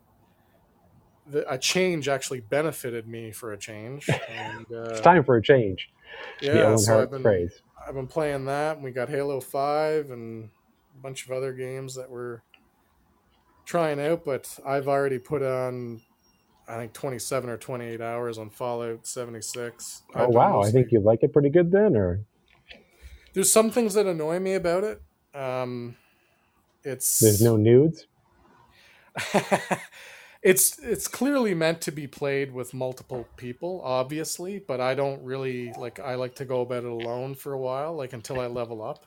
The, 1.28 1.52
a 1.52 1.60
change 1.60 2.08
actually 2.08 2.40
benefited 2.40 3.08
me 3.08 3.32
for 3.32 3.54
a 3.54 3.58
change, 3.58 4.10
and 4.30 4.66
uh, 4.72 4.90
It's 4.92 5.02
time 5.02 5.24
for 5.24 5.36
a 5.38 5.42
change. 5.44 5.90
yeah, 6.42 6.76
so 6.76 7.02
I've 7.04 7.12
been 7.12 7.22
phrase. 7.22 7.62
I've 7.88 7.94
been 7.94 8.08
playing 8.08 8.46
that, 8.46 8.78
and 8.78 8.84
we 8.84 8.92
got 8.92 9.10
Halo 9.10 9.40
Five 9.40 10.10
and 10.10 10.50
a 10.98 11.02
bunch 11.04 11.26
of 11.26 11.32
other 11.32 11.54
games 11.54 11.94
that 11.96 12.10
we're 12.10 12.42
trying 13.66 14.00
out. 14.00 14.26
But 14.26 14.58
I've 14.66 14.88
already 14.88 15.20
put 15.20 15.44
on, 15.44 16.02
I 16.70 16.78
think, 16.78 16.94
twenty-seven 16.94 17.50
or 17.50 17.58
twenty-eight 17.58 18.00
hours 18.02 18.38
on 18.38 18.50
Fallout 18.52 19.08
seventy 19.08 19.42
six. 19.42 20.04
Oh 20.16 20.28
wow! 20.30 20.62
I 20.62 20.70
think 20.70 20.92
you 20.92 21.00
like 21.00 21.24
it 21.24 21.34
pretty 21.34 21.50
good 21.50 21.72
then, 21.72 21.96
or 21.96 22.22
there's 23.34 23.52
some 23.52 23.72
things 23.72 23.96
that 23.96 24.06
annoy 24.06 24.40
me 24.40 24.54
about 24.54 24.84
it. 24.84 25.02
Um, 25.34 25.96
it's 26.84 27.20
there's 27.20 27.42
no 27.42 27.58
nudes. 27.58 28.06
it's 30.44 30.80
it's 30.80 31.08
clearly 31.08 31.54
meant 31.54 31.82
to 31.82 31.92
be 31.92 32.08
played 32.08 32.54
with 32.54 32.74
multiple 32.74 33.28
people, 33.36 33.82
obviously, 33.84 34.60
but 34.60 34.80
I 34.80 34.96
don't 34.96 35.22
really 35.24 35.74
like. 35.78 36.00
I 36.00 36.16
like 36.16 36.36
to 36.36 36.46
go 36.46 36.62
about 36.62 36.84
it 36.84 36.90
alone 36.90 37.36
for 37.36 37.54
a 37.54 37.60
while, 37.60 37.96
like 37.96 38.14
until 38.14 38.40
I 38.40 38.48
level 38.48 38.82
up. 38.82 39.06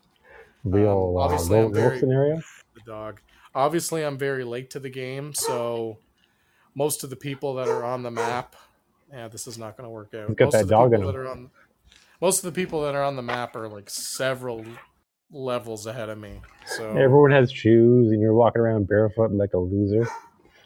Real 0.65 1.15
uh, 1.17 1.21
obviously 1.23 1.57
lone 1.57 1.67
I'm 1.67 1.73
wolf 1.73 1.75
very- 1.85 1.99
scenario. 2.01 2.37
the 2.75 2.81
dog. 2.87 3.21
Obviously, 3.55 4.03
I'm 4.03 4.17
very 4.17 4.45
late 4.45 4.71
to 4.71 4.81
the 4.81 4.89
game, 4.89 5.35
so 5.35 5.99
most 6.75 7.05
of 7.05 7.11
the 7.11 7.17
people 7.17 7.55
that 7.55 7.69
are 7.69 7.85
on 7.85 8.03
the 8.03 8.11
map, 8.11 8.57
yeah, 9.13 9.29
this 9.29 9.47
is 9.47 9.59
not 9.59 9.77
going 9.77 9.85
to 9.87 9.91
work 9.91 10.15
out. 10.15 10.29
He's 10.29 10.37
most 10.39 10.53
that 10.53 10.63
of 10.63 10.69
the 10.69 10.75
dog 10.75 10.93
in 10.95 11.01
people 11.01 11.13
that 11.13 11.19
are 11.19 11.29
on, 11.29 11.51
most 12.21 12.45
of 12.45 12.53
the 12.55 12.61
people 12.61 12.83
that 12.83 12.95
are 12.95 13.03
on 13.03 13.17
the 13.17 13.23
map 13.23 13.55
are 13.57 13.69
like 13.69 13.91
several 13.91 14.65
levels 15.31 15.87
ahead 15.87 16.09
of 16.09 16.19
me. 16.19 16.41
So 16.67 16.91
Everyone 16.91 17.31
has 17.33 17.51
shoes, 17.53 18.13
and 18.13 18.21
you're 18.21 18.35
walking 18.35 18.63
around 18.63 18.89
barefoot 18.89 19.33
like 19.33 19.55
a 19.55 19.59
loser. 19.59 20.07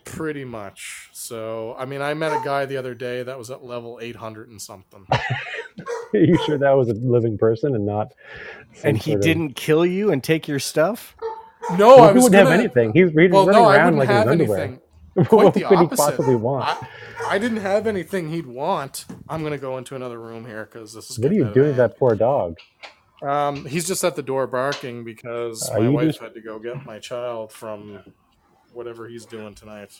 pretty 0.04 0.44
much. 0.44 1.09
So 1.12 1.74
I 1.78 1.84
mean, 1.86 2.02
I 2.02 2.14
met 2.14 2.32
a 2.32 2.40
guy 2.44 2.66
the 2.66 2.76
other 2.76 2.94
day 2.94 3.22
that 3.22 3.36
was 3.38 3.50
at 3.50 3.64
level 3.64 3.98
800 4.00 4.48
and 4.50 4.61
something. 4.61 5.07
Are 5.11 6.18
you 6.18 6.38
sure 6.46 6.57
that 6.59 6.70
was 6.72 6.88
a 6.88 6.94
living 6.94 7.36
person 7.36 7.74
and 7.74 7.84
not? 7.84 8.12
and 8.84 8.96
he 8.96 9.16
didn't 9.16 9.54
kill 9.54 9.84
you 9.84 10.12
and 10.12 10.22
take 10.22 10.46
your 10.46 10.59
stuff? 10.61 11.16
No, 11.76 11.96
Well, 11.96 12.02
I 12.04 12.09
he 12.09 12.14
was 12.14 12.24
wouldn't 12.24 12.32
gonna, 12.32 12.50
have 12.50 12.61
anything. 12.61 12.92
He's, 12.92 13.11
he's 13.11 13.30
Well, 13.30 13.46
running 13.46 13.62
no, 13.62 13.68
around 13.70 13.96
like 13.96 14.09
in 14.09 14.14
his 14.14 14.18
have 14.24 14.28
underwear. 14.28 14.59
anything. 14.61 14.80
what 15.28 15.28
Quite 15.28 15.54
the 15.54 15.60
could 15.62 15.78
he 15.78 15.84
opposite. 15.86 16.02
possibly 16.02 16.34
want? 16.36 16.64
I, 16.64 16.88
I 17.30 17.38
didn't 17.38 17.58
have 17.58 17.86
anything 17.86 18.30
he'd 18.30 18.46
want. 18.46 19.06
I'm 19.28 19.42
gonna 19.42 19.58
go 19.58 19.78
into 19.78 19.96
another 19.96 20.20
room 20.20 20.44
here 20.46 20.68
because 20.70 20.92
this 20.94 21.10
is. 21.10 21.18
what 21.18 21.32
are 21.32 21.34
you 21.34 21.44
doing 21.46 21.68
hand. 21.68 21.78
that 21.78 21.98
poor 21.98 22.14
dog? 22.14 22.58
Um, 23.22 23.64
he's 23.64 23.86
just 23.86 24.04
at 24.04 24.14
the 24.14 24.22
door 24.22 24.46
barking 24.46 25.02
because 25.04 25.68
Are 25.70 25.80
my 25.80 25.88
wife 25.88 26.06
just- 26.08 26.20
had 26.20 26.34
to 26.34 26.40
go 26.42 26.58
get 26.58 26.84
my 26.84 26.98
child 26.98 27.50
from 27.52 28.00
whatever 28.74 29.08
he's 29.08 29.24
doing 29.24 29.54
tonight. 29.54 29.98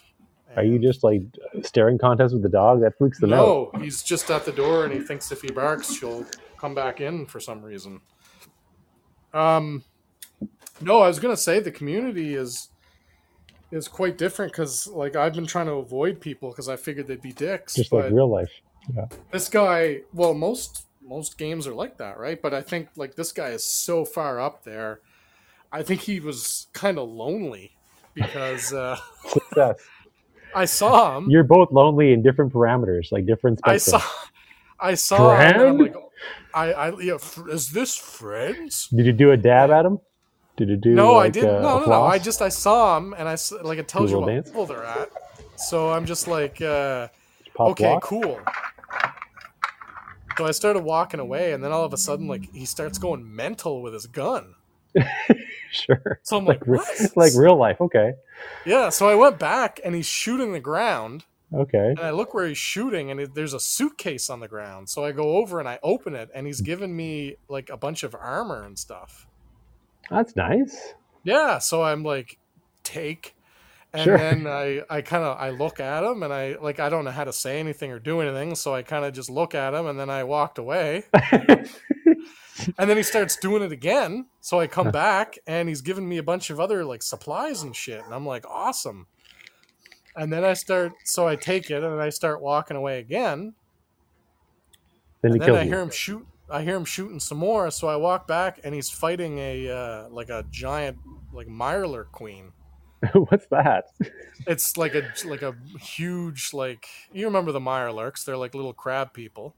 Are 0.55 0.63
you 0.63 0.79
just 0.79 1.03
like 1.03 1.23
staring 1.63 1.99
contest 1.99 2.33
with 2.35 2.43
the 2.43 2.49
dog? 2.49 2.83
That 2.83 2.97
freaks 2.99 3.19
them 3.19 3.33
out. 3.33 3.73
No, 3.75 3.81
he's 3.81 4.03
just 4.03 4.31
at 4.31 4.45
the 4.45 4.53
door 4.53 4.85
and 4.85 4.93
he 4.93 5.01
thinks 5.01 5.33
if 5.33 5.41
he 5.43 5.51
barks, 5.51 5.93
she'll 5.93 6.25
come 6.59 6.75
back 6.75 7.01
in 7.01 7.27
for 7.27 7.41
some 7.41 7.63
reason. 7.63 8.01
Um, 9.35 9.83
no, 10.81 11.01
I 11.01 11.09
was 11.09 11.19
gonna 11.19 11.37
say 11.37 11.59
the 11.59 11.71
community 11.73 12.35
is 12.35 12.69
is 13.77 13.89
quite 13.89 14.19
different 14.19 14.53
because 14.53 14.87
like 14.89 15.17
I've 15.17 15.35
been 15.35 15.47
trying 15.47 15.67
to 15.67 15.75
avoid 15.75 16.21
people 16.21 16.51
because 16.51 16.69
I 16.69 16.77
figured 16.77 17.07
they'd 17.07 17.23
be 17.23 17.33
dicks. 17.33 17.75
Just 17.75 17.93
like 17.93 18.11
real 18.11 18.29
life. 18.29 18.51
Yeah. 18.95 19.07
This 19.33 19.49
guy, 19.49 20.01
well, 20.13 20.35
most 20.35 20.87
most 21.07 21.39
games 21.39 21.67
are 21.67 21.75
like 21.75 21.99
that, 21.99 22.19
right? 22.19 22.41
But 22.41 22.55
I 22.55 22.63
think 22.63 22.89
like 22.97 23.15
this 23.15 23.33
guy 23.33 23.49
is 23.49 23.65
so 23.65 24.05
far 24.05 24.41
up 24.41 24.65
there. 24.65 25.01
I 25.73 25.83
think 25.83 26.03
he 26.03 26.21
was 26.21 26.69
kind 26.73 26.99
of 26.99 27.09
lonely 27.09 27.77
because 28.15 28.73
uh, 28.73 28.99
Success. 29.29 29.81
I 30.55 30.65
saw 30.65 31.19
him. 31.19 31.29
You're 31.29 31.45
both 31.45 31.71
lonely 31.71 32.13
in 32.13 32.23
different 32.23 32.53
parameters, 32.53 33.13
like 33.13 33.27
different 33.27 33.61
I 33.65 33.77
saw, 33.77 34.03
I 34.81 34.95
saw 34.95 35.37
him. 35.37 35.61
I'm 35.61 35.79
like, 35.79 35.95
I, 36.55 36.73
I, 36.73 37.01
yeah, 37.01 37.19
is 37.51 37.71
this 37.73 37.95
friends? 37.95 38.89
Did 38.89 39.05
you 39.05 39.13
do 39.13 39.33
a 39.33 39.37
dab 39.37 39.71
at 39.71 39.85
him? 39.85 39.99
Did 40.57 40.69
you 40.71 40.77
do? 40.77 40.91
no, 40.91 41.17
I 41.17 41.29
didn't. 41.29 41.57
uh, 41.57 41.61
no, 41.61 41.81
no, 41.81 41.87
no. 41.87 42.03
I 42.05 42.19
just 42.19 42.41
I 42.43 42.49
saw 42.49 42.97
him, 42.97 43.15
and 43.17 43.29
I 43.29 43.37
like 43.63 43.79
it 43.79 43.89
tells 43.89 44.11
you 44.11 44.21
what 44.21 44.29
dance? 44.29 44.49
level 44.49 44.67
they're 44.67 44.85
at. 44.85 45.11
So 45.57 45.91
I'm 45.93 46.07
just 46.07 46.27
like, 46.29 46.61
uh, 46.63 47.09
okay, 47.59 47.93
walk? 47.95 48.03
cool. 48.03 48.41
So 50.39 50.45
I 50.47 50.51
started 50.51 50.81
walking 50.81 51.21
away, 51.21 51.53
and 51.53 51.65
then 51.65 51.73
all 51.73 51.85
of 51.85 51.93
a 51.93 51.97
sudden, 51.97 52.27
like 52.29 52.53
he 52.53 52.65
starts 52.67 52.99
going 52.99 53.35
mental 53.35 53.83
with 53.83 53.95
his 53.95 54.07
gun. 54.07 54.55
Sure. 55.73 56.21
So 56.23 56.39
I'm 56.39 56.47
like, 56.47 56.67
re- 56.67 56.79
what? 56.79 57.17
like 57.17 57.33
real 57.37 57.57
life. 57.57 57.81
Okay. 57.83 58.15
Yeah. 58.65 58.89
So 58.89 59.09
I 59.11 59.15
went 59.15 59.39
back, 59.39 59.79
and 59.85 59.95
he's 59.95 60.07
shooting 60.07 60.53
the 60.53 60.61
ground, 60.61 61.25
Okay. 61.53 61.89
and 61.91 61.99
I 62.01 62.11
look 62.13 62.33
where 62.33 62.47
he's 62.47 62.57
shooting, 62.57 63.11
and 63.11 63.21
it, 63.21 63.35
there's 63.35 63.53
a 63.53 63.61
suitcase 63.61 64.31
on 64.31 64.41
the 64.41 64.49
ground. 64.49 64.89
So 64.89 65.05
I 65.05 65.13
go 65.13 65.37
over 65.37 65.59
and 65.61 65.69
I 65.69 65.79
open 65.83 66.15
it, 66.15 66.31
and 66.35 66.47
he's 66.47 66.63
giving 66.63 66.97
me 66.97 67.37
like 67.49 67.69
a 67.69 67.77
bunch 67.77 68.05
of 68.05 68.15
armor 68.15 68.63
and 68.65 68.79
stuff. 68.79 69.27
That's 70.11 70.37
nice. 70.37 70.95
Yeah, 71.25 71.59
so 71.59 71.83
I'm 71.83 72.03
like, 72.05 72.39
take, 72.85 73.35
and 73.93 74.05
Sure. 74.05 74.17
then 74.17 74.47
I 74.47 74.83
I 74.89 75.01
kind 75.03 75.25
of 75.25 75.37
I 75.39 75.51
look 75.51 75.81
at 75.81 76.05
him 76.05 76.23
and 76.23 76.33
I 76.33 76.57
like 76.61 76.79
I 76.81 76.89
don't 76.89 77.05
know 77.05 77.11
how 77.11 77.25
to 77.25 77.33
say 77.33 77.59
anything 77.59 77.91
or 77.91 77.99
do 77.99 78.21
anything, 78.21 78.55
so 78.55 78.75
I 78.75 78.83
kind 78.83 79.05
of 79.05 79.13
just 79.13 79.29
look 79.31 79.55
at 79.55 79.75
him 79.75 79.87
and 79.87 79.99
then 79.99 80.11
I 80.11 80.23
walked 80.25 80.59
away, 80.59 81.05
and 81.13 81.69
then 82.79 82.97
he 82.97 83.03
starts 83.03 83.37
doing 83.37 83.63
it 83.63 83.73
again. 83.73 84.27
So 84.41 84.61
I 84.61 84.67
come 84.67 84.91
back 84.91 85.39
and 85.47 85.69
he's 85.69 85.81
giving 85.81 86.09
me 86.09 86.19
a 86.19 86.23
bunch 86.23 86.51
of 86.51 86.61
other 86.61 86.85
like 86.85 87.03
supplies 87.03 87.63
and 87.63 87.75
shit, 87.75 88.05
and 88.05 88.15
I'm 88.15 88.27
like, 88.27 88.45
awesome. 88.49 89.07
And 90.15 90.33
then 90.33 90.45
I 90.45 90.55
start, 90.55 90.93
so 91.05 91.27
I 91.29 91.37
take 91.37 91.71
it 91.71 91.83
and 91.85 92.01
I 92.01 92.09
start 92.09 92.41
walking 92.41 92.77
away 92.77 92.99
again, 93.01 93.53
then 95.23 95.33
he 95.33 95.39
and 95.41 95.43
then 95.49 95.57
I 95.57 95.65
you. 95.65 95.71
hear 95.71 95.81
him 95.81 95.91
shoot. 95.91 96.27
I 96.49 96.63
hear 96.63 96.77
him 96.77 96.85
shooting 96.85 97.19
some 97.21 97.39
more, 97.39 97.71
so 97.71 97.89
I 97.89 97.97
walk 97.97 98.27
back 98.29 98.61
and 98.63 98.75
he's 98.75 98.89
fighting 98.91 99.39
a 99.39 99.69
uh, 99.69 100.09
like 100.11 100.29
a 100.31 100.45
giant 100.51 100.99
like 101.33 101.49
Mirelurk 101.49 102.13
queen. 102.13 102.53
What's 103.13 103.47
that? 103.49 103.85
It's 104.49 104.77
like 104.77 104.95
a 104.95 105.03
like 105.25 105.43
a 105.43 105.57
huge 105.81 106.51
like 106.53 106.87
you 107.13 107.27
remember 107.27 107.51
the 107.51 107.59
Mirelurks? 107.59 108.25
They're 108.25 108.37
like 108.37 108.55
little 108.55 108.73
crab 108.75 109.13
people. 109.13 109.57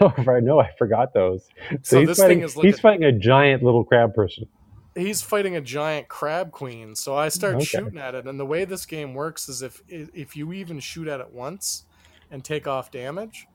Oh, 0.00 0.12
right. 0.26 0.42
No, 0.42 0.60
I 0.60 0.70
forgot 0.78 1.14
those. 1.14 1.48
So, 1.70 1.76
So 1.82 2.00
he's 2.00 2.08
this 2.08 2.18
fighting. 2.18 2.38
thing 2.38 2.44
is 2.44 2.56
like 2.56 2.66
he's 2.66 2.78
a- 2.78 2.82
fighting 2.82 3.04
a 3.04 3.12
giant 3.12 3.62
little 3.62 3.84
crab 3.84 4.12
person. 4.14 4.46
He's 4.94 5.22
fighting 5.22 5.56
a 5.56 5.62
giant 5.62 6.08
crab 6.08 6.50
queen. 6.52 6.94
So 6.94 7.16
I 7.16 7.28
start 7.30 7.54
Okay. 7.54 7.64
shooting 7.64 7.98
at 7.98 8.14
it, 8.14 8.26
and 8.26 8.38
the 8.38 8.44
way 8.44 8.66
this 8.66 8.84
game 8.84 9.14
works 9.14 9.48
is 9.48 9.62
if 9.62 9.80
if 9.88 10.36
you 10.36 10.52
even 10.52 10.78
shoot 10.80 11.08
at 11.08 11.20
it 11.20 11.32
once 11.32 11.84
and 12.30 12.44
take 12.44 12.66
off 12.66 12.90
damage, 12.90 13.46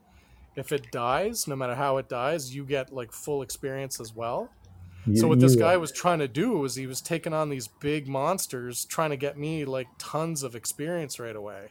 if 0.58 0.72
it 0.72 0.92
dies, 0.92 1.48
no 1.48 1.56
matter 1.56 1.76
how 1.76 1.98
it 1.98 2.10
dies, 2.10 2.54
you 2.54 2.66
get 2.66 2.92
like 2.92 3.12
full 3.14 3.42
experience 3.42 4.02
as 4.02 4.14
well. 4.14 4.50
You- 5.06 5.16
so 5.16 5.28
what 5.30 5.40
this 5.40 5.56
guy 5.56 5.78
was 5.78 5.92
trying 5.92 6.20
to 6.20 6.28
do 6.28 6.58
was 6.58 6.76
he 6.76 6.88
was 6.88 7.00
taking 7.00 7.32
on 7.32 7.50
these 7.50 7.68
big 7.68 8.08
monsters, 8.10 8.84
trying 8.84 9.12
to 9.12 9.18
get 9.18 9.38
me 9.38 9.64
like 9.64 9.88
tons 10.00 10.44
of 10.44 10.56
experience 10.56 11.20
right 11.20 11.36
away. 11.36 11.70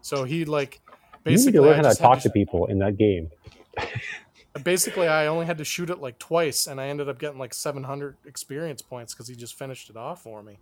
So 0.00 0.24
he 0.24 0.44
like 0.44 0.80
You 1.24 1.36
need 1.36 1.52
to 1.52 1.62
learn 1.62 1.84
how 1.84 1.90
to 1.90 1.94
talk 1.94 2.20
sh- 2.20 2.24
to 2.24 2.30
people 2.30 2.66
in 2.66 2.78
that 2.80 2.96
game. 2.96 3.30
basically 4.64 5.06
I 5.06 5.26
only 5.26 5.44
had 5.46 5.58
to 5.58 5.64
shoot 5.64 5.90
it 5.90 5.98
like 6.00 6.18
twice, 6.18 6.66
and 6.66 6.80
I 6.80 6.88
ended 6.88 7.08
up 7.08 7.18
getting 7.18 7.38
like 7.38 7.52
700 7.52 8.16
experience 8.24 8.82
points 8.82 9.12
because 9.14 9.28
he 9.28 9.34
just 9.36 9.58
finished 9.58 9.90
it 9.90 9.96
off 9.96 10.22
for 10.22 10.42
me. 10.42 10.58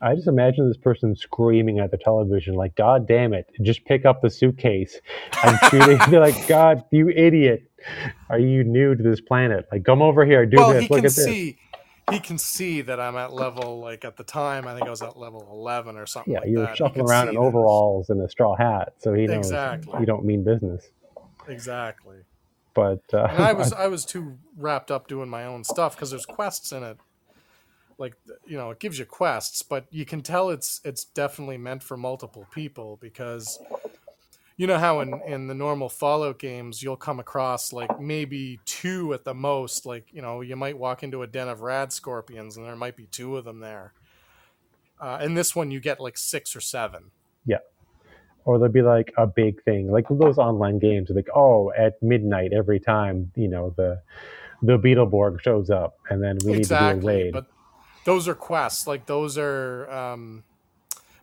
I 0.00 0.14
just 0.14 0.28
imagine 0.28 0.68
this 0.68 0.76
person 0.76 1.16
screaming 1.16 1.80
at 1.80 1.90
the 1.90 1.98
television, 1.98 2.54
like, 2.54 2.76
God 2.76 3.06
damn 3.08 3.32
it, 3.32 3.46
just 3.62 3.84
pick 3.84 4.06
up 4.06 4.22
the 4.22 4.30
suitcase. 4.30 5.00
I'm 5.42 5.58
shooting. 5.70 5.98
They're 6.10 6.20
like, 6.20 6.46
God, 6.46 6.84
you 6.92 7.08
idiot. 7.08 7.62
Are 8.30 8.38
you 8.38 8.64
new 8.64 8.94
to 8.94 9.02
this 9.02 9.20
planet? 9.20 9.66
Like, 9.72 9.84
come 9.84 10.02
over 10.02 10.24
here, 10.24 10.46
do 10.46 10.56
well, 10.58 10.72
this. 10.72 10.82
he 10.84 10.88
Look 10.88 10.98
can 10.98 11.06
at 11.06 11.12
this. 11.14 11.24
see. 11.24 11.58
He 12.10 12.20
can 12.20 12.38
see 12.38 12.80
that 12.82 12.98
I'm 12.98 13.16
at 13.16 13.34
level 13.34 13.80
like 13.80 14.02
at 14.02 14.16
the 14.16 14.24
time 14.24 14.66
I 14.66 14.74
think 14.74 14.86
I 14.86 14.90
was 14.90 15.02
at 15.02 15.18
level 15.18 15.46
11 15.52 15.96
or 15.98 16.06
something 16.06 16.32
Yeah, 16.32 16.40
like 16.40 16.48
you 16.48 16.58
were 16.60 16.64
that. 16.64 16.76
Shuffling 16.78 17.06
around 17.06 17.28
in 17.28 17.36
overalls 17.36 18.08
and 18.08 18.22
a 18.22 18.28
straw 18.30 18.56
hat, 18.56 18.94
so 18.96 19.12
he 19.12 19.26
knows 19.26 19.36
Exactly. 19.40 20.00
you 20.00 20.06
don't 20.06 20.24
mean 20.24 20.42
business. 20.42 20.88
Exactly. 21.46 22.16
But 22.74 23.02
uh, 23.12 23.18
I 23.24 23.52
was 23.54 23.72
I 23.74 23.88
was 23.88 24.06
too 24.06 24.38
wrapped 24.56 24.90
up 24.90 25.06
doing 25.06 25.28
my 25.28 25.44
own 25.44 25.64
stuff 25.64 25.96
because 25.96 26.10
there's 26.10 26.24
quests 26.24 26.72
in 26.72 26.82
it. 26.82 26.96
Like 27.98 28.14
you 28.46 28.56
know, 28.56 28.70
it 28.70 28.78
gives 28.78 28.98
you 28.98 29.04
quests, 29.04 29.62
but 29.62 29.86
you 29.90 30.04
can 30.04 30.22
tell 30.22 30.50
it's 30.50 30.80
it's 30.84 31.04
definitely 31.04 31.58
meant 31.58 31.82
for 31.82 31.96
multiple 31.96 32.46
people 32.52 32.96
because 33.00 33.58
you 34.56 34.66
know 34.66 34.78
how 34.78 35.00
in 35.00 35.20
in 35.26 35.48
the 35.48 35.54
normal 35.54 35.88
Fallout 35.88 36.38
games 36.38 36.82
you'll 36.82 36.96
come 36.96 37.18
across 37.18 37.72
like 37.72 38.00
maybe 38.00 38.60
two 38.64 39.12
at 39.14 39.24
the 39.24 39.34
most. 39.34 39.84
Like 39.84 40.06
you 40.12 40.22
know, 40.22 40.40
you 40.40 40.56
might 40.56 40.78
walk 40.78 41.02
into 41.02 41.22
a 41.22 41.26
den 41.26 41.48
of 41.48 41.60
rad 41.60 41.92
scorpions 41.92 42.56
and 42.56 42.64
there 42.64 42.76
might 42.76 42.96
be 42.96 43.06
two 43.06 43.36
of 43.36 43.44
them 43.44 43.60
there. 43.60 43.92
Uh, 45.00 45.18
in 45.22 45.34
this 45.34 45.54
one, 45.54 45.70
you 45.70 45.80
get 45.80 46.00
like 46.00 46.18
six 46.18 46.56
or 46.56 46.60
seven. 46.60 47.10
yeah 47.46 47.58
or 48.48 48.58
there'll 48.58 48.72
be 48.72 48.80
like 48.80 49.12
a 49.18 49.26
big 49.26 49.62
thing, 49.64 49.90
like 49.90 50.06
those 50.08 50.38
online 50.38 50.78
games. 50.78 51.10
Like, 51.10 51.28
oh, 51.34 51.70
at 51.76 52.02
midnight 52.02 52.54
every 52.54 52.80
time, 52.80 53.30
you 53.36 53.46
know, 53.46 53.74
the 53.76 54.00
the 54.62 54.78
Beetleborg 54.78 55.42
shows 55.42 55.68
up, 55.68 55.98
and 56.08 56.22
then 56.22 56.38
we 56.44 56.52
need 56.54 56.62
to 56.62 56.68
do 56.70 56.74
a 56.74 56.90
exactly 56.90 57.14
raid. 57.24 57.32
but 57.34 57.46
those 58.10 58.26
are 58.28 58.34
quests 58.34 58.86
like 58.86 59.04
those 59.06 59.36
are 59.38 59.90
um, 59.90 60.42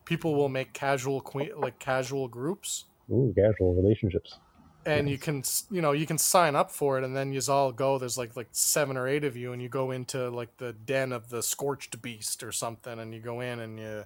people 0.06 0.36
will 0.36 0.50
make 0.50 0.72
casual 0.74 1.20
que- 1.22 1.54
like 1.66 1.78
casual 1.80 2.28
groups 2.28 2.86
Ooh, 3.12 3.34
casual 3.36 3.74
relationships. 3.74 4.38
and 4.86 5.10
you 5.10 5.18
can 5.18 5.44
you 5.72 5.82
know 5.82 5.94
you 5.94 6.06
can 6.06 6.18
sign 6.18 6.56
up 6.56 6.70
for 6.72 6.98
it 6.98 7.04
and 7.04 7.16
then 7.18 7.34
you 7.34 7.42
all 7.50 7.72
go 7.72 7.98
there's 7.98 8.18
like 8.18 8.36
like 8.36 8.50
seven 8.52 8.98
or 8.98 9.08
eight 9.08 9.24
of 9.24 9.36
you 9.36 9.52
and 9.54 9.62
you 9.62 9.70
go 9.70 9.92
into 9.92 10.30
like 10.30 10.56
the 10.58 10.74
den 10.74 11.12
of 11.12 11.30
the 11.30 11.42
scorched 11.42 12.00
beast 12.02 12.44
or 12.44 12.52
something 12.52 13.00
and 13.00 13.14
you 13.16 13.20
go 13.20 13.42
in 13.42 13.60
and 13.60 13.80
you 13.80 14.04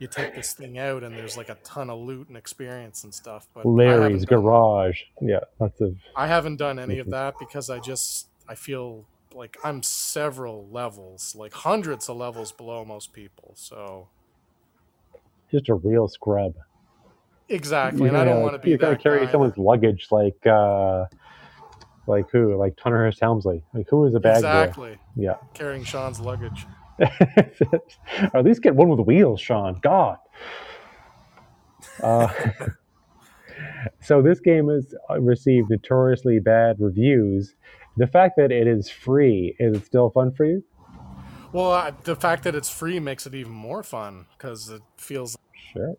you 0.00 0.06
take 0.06 0.32
this 0.34 0.52
thing 0.52 0.78
out 0.78 1.02
and 1.02 1.16
there's 1.16 1.36
like 1.36 1.48
a 1.48 1.56
ton 1.64 1.90
of 1.90 1.98
loot 1.98 2.28
and 2.28 2.36
experience 2.36 3.04
and 3.04 3.12
stuff 3.12 3.48
but 3.54 3.66
Larry's 3.66 4.24
done- 4.24 4.42
garage. 4.42 4.98
Yeah, 5.20 5.40
lots 5.58 5.80
of. 5.80 5.96
I 6.14 6.26
haven't 6.28 6.56
done 6.56 6.78
any 6.78 6.98
of 7.00 7.08
that 7.10 7.34
because 7.40 7.68
I 7.68 7.78
just 7.80 8.28
I 8.48 8.54
feel 8.54 9.06
like 9.34 9.56
I'm 9.64 9.82
several 9.82 10.68
levels, 10.70 11.34
like 11.36 11.52
hundreds 11.52 12.08
of 12.08 12.16
levels 12.16 12.52
below 12.52 12.84
most 12.84 13.12
people. 13.12 13.52
So 13.56 14.08
Just 15.50 15.68
a 15.68 15.74
real 15.74 16.08
scrub. 16.08 16.54
exactly, 17.48 18.08
and 18.08 18.16
I 18.16 18.24
don't 18.24 18.42
want 18.42 18.54
to 18.54 18.58
be 18.58 18.70
You 18.70 18.78
gotta 18.78 18.96
carry 18.96 19.24
guy 19.24 19.32
someone's 19.32 19.58
luggage, 19.58 20.08
like, 20.10 20.46
uh 20.46 21.06
like 22.06 22.30
who? 22.30 22.56
Like 22.56 22.78
Hearst 22.82 23.20
Helmsley. 23.20 23.62
Like 23.74 23.86
who 23.90 24.06
is 24.06 24.14
a 24.14 24.20
bag 24.20 24.36
exactly? 24.38 24.98
Yeah. 25.14 25.34
carrying 25.54 25.84
Sean's 25.84 26.20
luggage. 26.20 26.66
or 27.00 27.08
at 28.34 28.44
least 28.44 28.62
get 28.62 28.74
one 28.74 28.88
with 28.88 29.06
wheels, 29.06 29.40
Sean. 29.40 29.78
God. 29.82 30.16
Uh, 32.02 32.32
so 34.00 34.22
this 34.22 34.40
game 34.40 34.68
has 34.68 34.94
uh, 35.10 35.20
received 35.20 35.70
notoriously 35.70 36.38
bad 36.40 36.76
reviews. 36.80 37.54
The 37.98 38.06
fact 38.06 38.36
that 38.36 38.52
it 38.52 38.68
is 38.68 38.88
free 38.88 39.56
is 39.58 39.76
it 39.76 39.84
still 39.84 40.10
fun 40.10 40.32
for 40.32 40.44
you? 40.46 40.62
Well, 41.52 41.96
the 42.04 42.14
fact 42.14 42.44
that 42.44 42.54
it's 42.54 42.70
free 42.70 43.00
makes 43.00 43.26
it 43.26 43.34
even 43.34 43.52
more 43.52 43.82
fun 43.82 44.26
because 44.36 44.68
it 44.68 44.82
feels 44.96 45.36
Sure. 45.72 45.96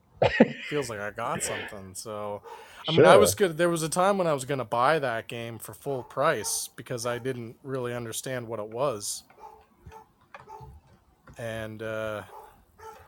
feels 0.70 0.90
like 0.90 1.00
I 1.00 1.12
got 1.12 1.44
something. 1.44 1.94
So, 1.94 2.42
I 2.88 2.92
mean, 2.92 3.06
I 3.06 3.18
was 3.18 3.36
good. 3.36 3.58
There 3.58 3.70
was 3.70 3.84
a 3.84 3.90
time 3.90 4.18
when 4.18 4.28
I 4.28 4.34
was 4.34 4.46
going 4.46 4.60
to 4.60 4.66
buy 4.66 5.00
that 5.00 5.28
game 5.28 5.60
for 5.60 5.74
full 5.74 6.04
price 6.04 6.70
because 6.76 7.06
I 7.06 7.18
didn't 7.18 7.58
really 7.64 7.94
understand 7.94 8.48
what 8.48 8.60
it 8.60 8.68
was. 8.68 9.24
And 11.38 11.82
uh, 11.84 12.24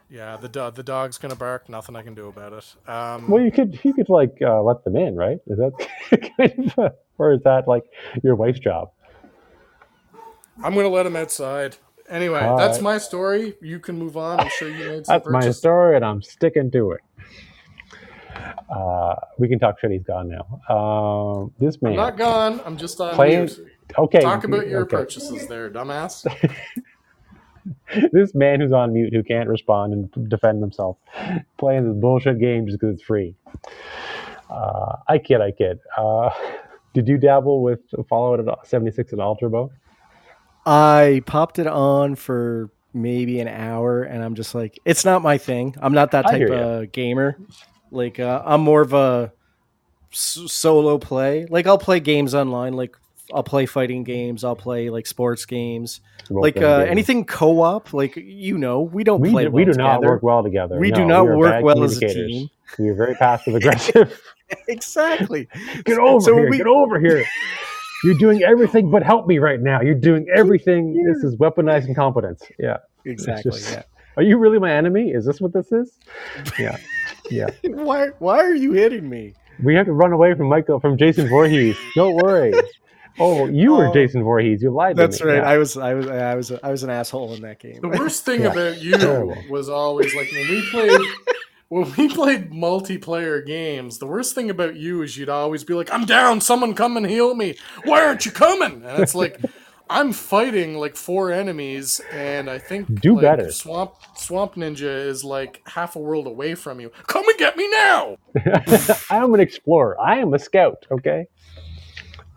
yeah, 0.10 0.38
the 0.38 0.50
do- 0.50 0.72
the 0.72 0.84
dog's 0.84 1.18
going 1.18 1.32
to 1.32 1.38
bark. 1.38 1.70
Nothing 1.70 1.96
I 1.96 2.02
can 2.02 2.14
do 2.16 2.28
about 2.28 2.54
it. 2.54 2.90
Um, 2.90 3.30
Well, 3.30 3.42
you 3.42 3.52
could 3.52 3.80
you 3.84 3.94
could 3.94 4.10
like 4.10 4.38
uh, 4.42 4.62
let 4.62 4.84
them 4.84 4.96
in, 4.98 5.16
right? 5.16 5.38
Is 5.48 5.58
that 5.58 5.72
kind 6.38 6.74
of, 6.78 6.78
a, 6.78 6.94
or 7.22 7.32
is 7.32 7.42
that 7.44 7.68
like 7.68 7.84
your 8.24 8.36
wife's 8.36 8.60
job? 8.60 8.92
I'm 10.64 10.74
going 10.74 10.86
to 10.86 10.90
let 10.90 11.06
him 11.06 11.16
outside. 11.16 11.78
Anyway, 12.10 12.40
All 12.40 12.58
that's 12.58 12.80
right. 12.80 12.84
my 12.84 12.98
story. 12.98 13.54
You 13.62 13.80
can 13.80 13.98
move 13.98 14.18
on. 14.18 14.40
I'm 14.40 14.50
sure 14.58 14.68
you 14.70 14.90
made 14.90 15.06
some 15.06 15.16
That's 15.16 15.30
my 15.30 15.52
story, 15.52 15.96
and 15.96 16.04
I'm 16.04 16.22
sticking 16.22 16.70
to 16.72 16.92
it. 16.92 17.02
Uh, 18.70 19.16
we 19.38 19.48
can 19.48 19.60
talk 19.60 19.80
shit. 19.80 19.92
He's 19.92 20.04
gone 20.04 20.30
now. 20.30 20.76
Um, 20.76 21.54
this 21.60 21.82
man 21.82 21.94
I'm 21.94 21.98
not 21.98 22.18
gone. 22.18 22.60
I'm 22.66 22.76
just 22.76 23.00
on 23.00 23.14
Playing- 23.14 23.46
mute. 23.46 23.68
Okay. 23.98 24.22
Talk 24.22 24.46
about 24.46 24.68
your 24.68 24.82
okay. 24.82 24.98
purchases 24.98 25.48
there, 25.48 25.70
dumbass. 25.70 26.26
this 28.12 28.34
man 28.34 28.62
who's 28.62 28.72
on 28.72 28.94
mute 28.94 29.14
who 29.14 29.22
can't 29.22 29.50
respond 29.50 29.94
and 29.94 30.30
defend 30.30 30.62
himself 30.62 30.98
playing 31.58 31.88
this 31.88 32.02
bullshit 32.02 32.40
game 32.40 32.66
just 32.66 32.80
because 32.80 32.96
it's 32.96 33.04
free. 33.04 33.36
Uh, 34.50 34.96
I 35.08 35.18
kid, 35.18 35.42
I 35.42 35.52
kid. 35.52 35.80
Did 36.94 37.08
you 37.08 37.18
dabble 37.18 37.62
with 37.62 37.80
Fallout 38.10 38.46
at 38.46 38.68
76 38.68 39.14
at 39.14 39.20
all, 39.20 39.36
Turbo? 39.36 39.72
I 40.66 41.22
popped 41.26 41.60
it 41.60 41.68
on 41.68 42.16
for 42.16 42.70
maybe 42.94 43.40
an 43.40 43.48
hour, 43.48 44.04
and 44.04 44.24
I'm 44.24 44.36
just 44.36 44.54
like, 44.54 44.78
it's 44.86 45.06
not 45.06 45.22
my 45.22 45.38
thing. 45.38 45.76
I'm 45.82 45.94
not 45.94 46.12
that 46.12 46.24
type 46.24 46.50
of 46.50 46.92
gamer. 46.92 47.38
Like, 47.92 48.20
uh, 48.20 48.42
I'm 48.46 48.62
more 48.62 48.82
of 48.82 48.94
a 48.94 49.32
s- 50.12 50.40
solo 50.48 50.98
play. 50.98 51.46
Like, 51.50 51.66
I'll 51.68 51.78
play 51.78 52.00
games 52.00 52.36
online, 52.36 52.74
like 52.74 52.96
I'll 53.34 53.44
play 53.44 53.66
fighting 53.66 54.04
games. 54.04 54.44
I'll 54.44 54.56
play 54.58 54.90
like 54.90 55.08
sports 55.08 55.46
games, 55.46 56.02
like 56.30 56.58
uh, 56.58 56.80
games. 56.80 56.92
anything 56.92 57.26
co-op. 57.26 57.94
Like 57.94 58.18
you 58.18 58.58
know, 58.58 58.82
we 58.82 59.04
don't 59.06 59.22
We, 59.22 59.32
play. 59.32 59.46
do, 59.46 59.52
we 59.52 59.64
well 59.64 59.74
do 59.74 59.78
not 59.78 60.02
work 60.02 60.22
well 60.22 60.44
together. 60.44 60.78
We 60.78 60.92
do 60.92 61.06
not 61.06 61.28
are 61.28 61.38
work 61.38 61.64
well 61.64 61.84
as 61.84 61.98
a 62.02 62.08
team. 62.14 62.50
We 62.78 62.90
are 62.90 62.94
very 62.94 63.16
passive 63.16 63.56
aggressive. 63.56 64.22
exactly. 64.68 65.48
get 65.86 65.98
over 65.98 66.20
So 66.22 66.36
here. 66.36 66.50
we- 66.50 66.58
Get 66.58 66.68
over 66.68 67.00
here. 67.00 67.26
You're 68.04 68.16
doing 68.18 68.42
everything 68.44 68.90
but 68.90 69.04
help 69.04 69.28
me 69.28 69.38
right 69.38 69.60
now. 69.62 69.82
You're 69.82 69.94
doing 69.94 70.26
everything. 70.36 71.04
This 71.06 71.24
is 71.24 71.36
weaponized 71.36 71.88
incompetence. 71.88 72.42
Yeah. 72.58 72.78
Exactly. 73.06 73.52
just- 73.52 73.72
yeah. 73.72 73.84
Are 74.18 74.24
you 74.24 74.38
really 74.38 74.60
my 74.60 74.72
enemy? 74.74 75.12
Is 75.12 75.26
this 75.26 75.40
what 75.40 75.54
this 75.54 75.72
is? 75.72 75.98
Yeah. 76.60 76.78
Yeah. 77.30 77.50
Why? 77.64 78.08
Why 78.20 78.40
are 78.40 78.54
you 78.56 78.74
hitting 78.74 79.08
me? 79.08 79.34
We 79.64 79.76
have 79.76 79.86
to 79.86 79.94
run 79.94 80.12
away 80.12 80.34
from 80.34 80.50
Michael 80.50 80.80
from 80.80 80.98
Jason 80.98 81.30
Voorhees. 81.30 81.78
Don't 81.96 82.16
worry. 82.16 82.52
Oh, 83.20 83.46
you 83.48 83.74
were 83.76 83.88
Oh. 83.88 83.94
Jason 83.94 84.24
Voorhees. 84.24 84.62
You 84.62 84.72
lied 84.72 84.96
to 84.98 85.02
That's 85.04 85.22
me. 85.22 85.30
right. 85.30 85.38
Yeah. 85.38 85.50
I 85.50 85.58
was. 85.58 85.78
I 85.78 85.94
was. 85.94 86.08
I 86.08 86.36
was. 86.36 86.52
I 86.64 86.72
was 86.72 86.84
an 86.84 86.90
asshole 86.90 87.34
in 87.36 87.42
that 87.44 87.60
game. 87.60 87.80
The 87.82 87.90
worst 87.90 88.26
thing 88.26 88.42
Yeah. 88.42 88.52
about 88.52 88.82
you 88.82 89.34
was 89.50 89.70
always 89.70 90.14
like 90.16 90.30
when 90.32 90.50
we 90.50 90.70
played 90.72 91.00
when 91.72 91.90
we 91.96 92.10
played 92.10 92.52
multiplayer 92.52 93.46
games, 93.46 94.00
the 94.00 94.06
worst 94.06 94.36
thing 94.36 94.50
about 94.50 94.76
you 94.76 95.04
is 95.04 95.16
you'd 95.16 95.30
always 95.30 95.64
be 95.64 95.74
like, 95.74 95.90
I'm 95.94 96.06
down, 96.06 96.42
someone 96.42 96.74
come 96.74 96.98
and 96.98 97.06
heal 97.06 97.34
me. 97.34 97.56
Why 97.86 98.06
aren't 98.06 98.26
you 98.26 98.32
coming? 98.32 98.84
And 98.86 99.02
it's 99.02 99.16
like 99.16 99.40
I'm 99.90 100.12
fighting 100.12 100.76
like 100.76 100.98
four 100.98 101.32
enemies 101.32 102.02
and 102.12 102.50
I 102.50 102.60
think 102.60 103.00
Do 103.00 103.16
like, 103.16 103.22
better. 103.22 103.52
Swamp 103.54 103.94
Swamp 104.18 104.56
Ninja 104.56 105.06
is 105.06 105.24
like 105.24 105.62
half 105.66 105.96
a 105.96 106.00
world 106.00 106.28
away 106.28 106.56
from 106.56 106.82
you. 106.82 106.90
Come 107.08 107.26
and 107.26 107.38
get 107.38 107.56
me 107.56 107.70
now. 107.72 108.18
I'm 109.10 109.34
an 109.34 109.40
explorer. 109.40 109.98
I 109.98 110.18
am 110.18 110.34
a 110.34 110.40
scout. 110.40 110.86
Okay, 110.92 111.26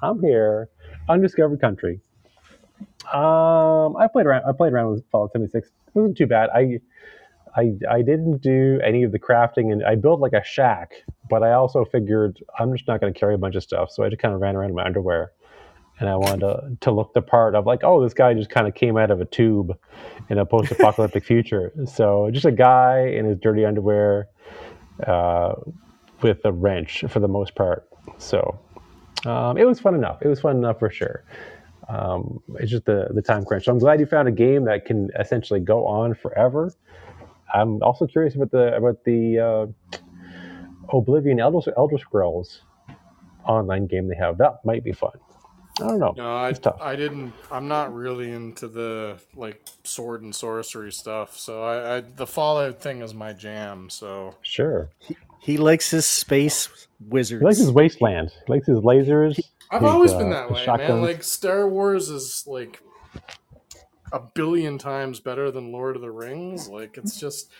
I'm 0.00 0.20
here, 0.20 0.68
undiscovered 1.08 1.60
country. 1.60 1.98
Um, 3.12 3.96
I 3.96 4.06
played 4.12 4.26
around. 4.26 4.44
I 4.48 4.52
played 4.52 4.72
around 4.72 4.92
with 4.92 5.04
Fallout 5.10 5.32
76. 5.32 5.66
It 5.66 5.72
wasn't 5.92 6.16
too 6.16 6.28
bad. 6.28 6.50
I, 6.50 6.78
I, 7.56 7.72
I 7.90 8.02
didn't 8.02 8.38
do 8.38 8.80
any 8.84 9.04
of 9.04 9.12
the 9.12 9.18
crafting, 9.18 9.72
and 9.72 9.84
I 9.84 9.94
built 9.94 10.20
like 10.20 10.32
a 10.32 10.44
shack. 10.44 10.92
But 11.30 11.42
I 11.42 11.52
also 11.52 11.84
figured 11.84 12.40
I'm 12.58 12.72
just 12.72 12.86
not 12.86 13.00
going 13.00 13.12
to 13.12 13.18
carry 13.18 13.34
a 13.34 13.38
bunch 13.38 13.54
of 13.54 13.62
stuff, 13.62 13.90
so 13.90 14.02
I 14.02 14.08
just 14.08 14.20
kind 14.20 14.34
of 14.34 14.40
ran 14.40 14.56
around 14.56 14.70
in 14.70 14.76
my 14.76 14.84
underwear, 14.84 15.32
and 16.00 16.08
I 16.08 16.16
wanted 16.16 16.40
to, 16.40 16.76
to 16.80 16.90
look 16.90 17.14
the 17.14 17.22
part 17.22 17.54
of 17.54 17.66
like, 17.66 17.80
oh, 17.82 18.02
this 18.02 18.14
guy 18.14 18.34
just 18.34 18.50
kind 18.50 18.66
of 18.66 18.74
came 18.74 18.96
out 18.96 19.10
of 19.10 19.20
a 19.20 19.24
tube 19.24 19.78
in 20.28 20.38
a 20.38 20.46
post-apocalyptic 20.46 21.24
future. 21.26 21.72
So 21.86 22.30
just 22.32 22.46
a 22.46 22.52
guy 22.52 23.06
in 23.06 23.24
his 23.24 23.38
dirty 23.38 23.64
underwear. 23.64 24.28
Uh, 25.04 25.54
with 26.24 26.40
a 26.44 26.52
wrench 26.52 27.04
for 27.08 27.20
the 27.20 27.28
most 27.28 27.54
part. 27.54 27.86
So 28.18 28.58
um, 29.26 29.56
it 29.56 29.66
was 29.66 29.78
fun 29.78 29.94
enough. 29.94 30.18
It 30.22 30.28
was 30.28 30.40
fun 30.40 30.56
enough 30.56 30.78
for 30.78 30.90
sure. 30.90 31.24
Um, 31.88 32.40
it's 32.58 32.70
just 32.70 32.86
the 32.86 33.08
the 33.14 33.20
time 33.20 33.44
crunch. 33.44 33.66
So 33.66 33.72
I'm 33.72 33.78
glad 33.78 34.00
you 34.00 34.06
found 34.06 34.26
a 34.26 34.32
game 34.32 34.64
that 34.64 34.86
can 34.86 35.10
essentially 35.20 35.60
go 35.60 35.86
on 35.86 36.14
forever. 36.14 36.72
I'm 37.54 37.82
also 37.82 38.06
curious 38.06 38.34
about 38.34 38.50
the 38.50 38.76
about 38.76 39.04
the 39.04 39.38
uh, 39.38 39.98
Oblivion 40.92 41.40
Elder, 41.40 41.72
Elder 41.76 41.98
Scrolls 41.98 42.62
online 43.46 43.86
game 43.86 44.08
they 44.08 44.16
have. 44.16 44.38
That 44.38 44.64
might 44.64 44.82
be 44.82 44.92
fun. 44.92 45.12
I 45.80 45.88
don't 45.88 45.98
know. 45.98 46.14
No, 46.16 46.36
I, 46.36 46.50
It's 46.50 46.60
tough. 46.60 46.78
I 46.80 46.94
didn't. 46.94 47.32
I'm 47.50 47.66
not 47.66 47.94
really 47.94 48.30
into 48.30 48.68
the 48.68 49.18
like 49.34 49.66
sword 49.82 50.22
and 50.22 50.34
sorcery 50.34 50.92
stuff. 50.92 51.36
So 51.36 51.62
I, 51.62 51.96
I 51.96 52.00
the 52.00 52.26
Fallout 52.26 52.80
thing 52.80 53.02
is 53.02 53.14
my 53.14 53.32
jam. 53.32 53.90
So 53.90 54.34
Sure. 54.42 54.90
He 55.40 55.56
likes 55.58 55.90
his 55.90 56.06
space 56.06 56.68
wizards. 57.08 57.40
He 57.40 57.44
likes 57.44 57.58
his 57.58 57.70
wasteland. 57.70 58.30
He 58.46 58.52
likes 58.52 58.66
his 58.66 58.78
lasers. 58.78 59.38
I've 59.70 59.82
his, 59.82 59.90
always 59.90 60.12
uh, 60.12 60.18
been 60.18 60.30
that 60.30 60.48
his 60.48 60.66
way, 60.66 60.76
man. 60.76 61.02
Like 61.02 61.22
Star 61.22 61.68
Wars 61.68 62.08
is 62.08 62.44
like 62.46 62.80
a 64.12 64.20
billion 64.20 64.78
times 64.78 65.20
better 65.20 65.50
than 65.50 65.72
Lord 65.72 65.96
of 65.96 66.02
the 66.02 66.10
Rings. 66.10 66.68
Like 66.68 66.96
it's 66.96 67.18
just 67.18 67.50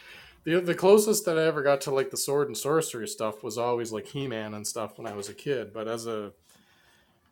the 0.44 0.60
the 0.60 0.74
closest 0.74 1.24
that 1.26 1.38
I 1.38 1.44
ever 1.44 1.62
got 1.62 1.80
to 1.82 1.90
like 1.90 2.10
the 2.10 2.16
sword 2.16 2.48
and 2.48 2.56
sorcery 2.56 3.08
stuff 3.08 3.42
was 3.42 3.58
always 3.58 3.92
like 3.92 4.06
He 4.06 4.26
Man 4.28 4.54
and 4.54 4.66
stuff 4.66 4.98
when 4.98 5.06
I 5.06 5.14
was 5.14 5.28
a 5.28 5.34
kid. 5.34 5.72
But 5.72 5.88
as 5.88 6.06
a 6.06 6.32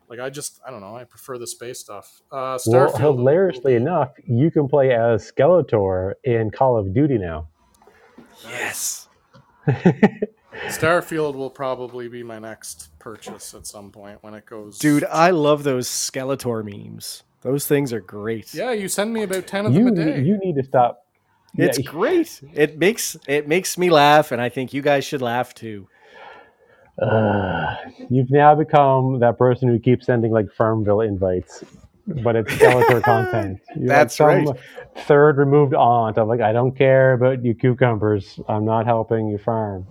like 0.09 0.19
I 0.19 0.29
just 0.29 0.59
I 0.65 0.71
don't 0.71 0.81
know 0.81 0.95
I 0.95 1.03
prefer 1.03 1.37
the 1.37 1.47
space 1.47 1.79
stuff. 1.79 2.21
Uh, 2.31 2.57
Well, 2.65 2.89
Starfield. 2.91 2.99
hilariously 2.99 3.75
enough, 3.75 4.11
you 4.25 4.51
can 4.51 4.67
play 4.67 4.91
as 4.93 5.31
Skeletor 5.31 6.13
in 6.23 6.51
Call 6.51 6.77
of 6.77 6.93
Duty 6.93 7.17
now. 7.17 7.47
yes. 8.47 9.07
Starfield 10.67 11.35
will 11.35 11.49
probably 11.49 12.07
be 12.07 12.21
my 12.23 12.37
next 12.39 12.89
purchase 12.99 13.53
at 13.53 13.65
some 13.65 13.91
point 13.91 14.19
when 14.21 14.33
it 14.33 14.45
goes. 14.45 14.77
Dude, 14.77 15.03
I 15.05 15.31
love 15.31 15.63
those 15.63 15.87
Skeletor 15.87 16.63
memes. 16.63 17.23
Those 17.43 17.67
things 17.67 17.91
are 17.93 17.99
great. 17.99 18.53
yeah, 18.53 18.71
you 18.71 18.87
send 18.87 19.13
me 19.13 19.23
about 19.23 19.47
ten 19.47 19.65
of 19.65 19.73
you 19.73 19.85
them 19.85 19.87
a 19.99 20.05
day. 20.13 20.21
you 20.23 20.37
need 20.37 20.55
to 20.55 20.63
stop. 20.63 21.05
It's 21.57 21.77
Yeah, 21.77 21.83
great. 21.91 22.41
It 22.53 22.77
makes 22.79 23.15
it 23.27 23.47
makes 23.47 23.77
me 23.77 23.89
laugh, 23.89 24.31
and 24.31 24.41
I 24.41 24.49
think 24.49 24.73
you 24.73 24.81
guys 24.81 25.03
should 25.05 25.21
laugh 25.21 25.53
too. 25.53 25.87
uh, 27.01 27.75
you've 28.09 28.29
now 28.31 28.55
become 28.55 29.19
that 29.19 29.37
person 29.37 29.67
who 29.67 29.79
keeps 29.79 30.05
sending 30.05 30.31
like 30.31 30.45
Farmville 30.57 31.01
invites, 31.01 31.63
but 32.07 32.35
it's 32.35 32.51
Skeletor 32.53 33.01
content. 33.03 33.59
You're 33.75 33.87
That's 33.89 34.19
like 34.19 34.45
right. 34.47 34.57
Third 35.07 35.37
removed 35.37 35.73
aunt. 35.73 36.17
I'm 36.17 36.27
like, 36.27 36.41
I 36.41 36.53
don't 36.53 36.77
care 36.77 37.13
about 37.13 37.43
you 37.43 37.55
cucumbers. 37.55 38.39
I'm 38.47 38.63
not 38.65 38.85
helping 38.85 39.27
you 39.27 39.37
farm. 39.39 39.87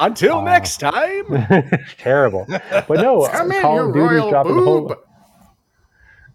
Until 0.00 0.38
Uh, 0.38 0.44
next 0.44 0.78
time. 0.78 1.46
Terrible. 1.98 2.44
But 2.48 2.90
no, 2.90 3.28
Come 3.30 3.52
in, 3.52 3.62
Call 3.62 3.76
you 3.76 3.82
of 3.88 3.94
Duty's 3.94 4.10
royal 4.10 4.30
dropping 4.30 4.58
a 4.58 4.62
whole. 4.62 4.96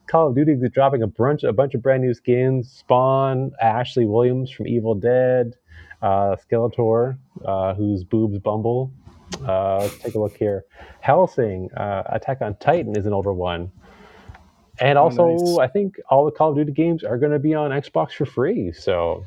Call 0.07 0.27
of 0.27 0.35
Duty 0.35 0.53
is 0.53 0.71
dropping 0.71 1.03
a 1.03 1.07
bunch, 1.07 1.43
a 1.43 1.53
bunch 1.53 1.73
of 1.73 1.81
brand 1.81 2.01
new 2.01 2.13
skins. 2.13 2.71
Spawn, 2.71 3.51
Ashley 3.61 4.05
Williams 4.05 4.49
from 4.49 4.67
Evil 4.67 4.95
Dead, 4.95 5.55
uh, 6.01 6.35
Skeletor, 6.37 7.17
uh, 7.45 7.73
whose 7.73 8.03
boobs 8.03 8.39
bumble. 8.39 8.91
Uh, 9.45 9.79
let's 9.79 9.97
take 9.99 10.15
a 10.15 10.19
look 10.19 10.37
here. 10.37 10.63
Helsing, 11.01 11.69
uh, 11.73 12.03
Attack 12.07 12.41
on 12.41 12.55
Titan 12.55 12.95
is 12.95 13.05
an 13.05 13.13
older 13.13 13.33
one. 13.33 13.71
And 14.79 14.97
also, 14.97 15.29
nice. 15.29 15.57
I 15.57 15.67
think 15.67 15.99
all 16.09 16.23
the 16.23 16.31
Call 16.31 16.51
of 16.51 16.55
Duty 16.55 16.71
games 16.71 17.03
are 17.03 17.17
going 17.17 17.31
to 17.31 17.39
be 17.39 17.53
on 17.53 17.71
Xbox 17.71 18.11
for 18.13 18.25
free. 18.25 18.71
So, 18.71 19.25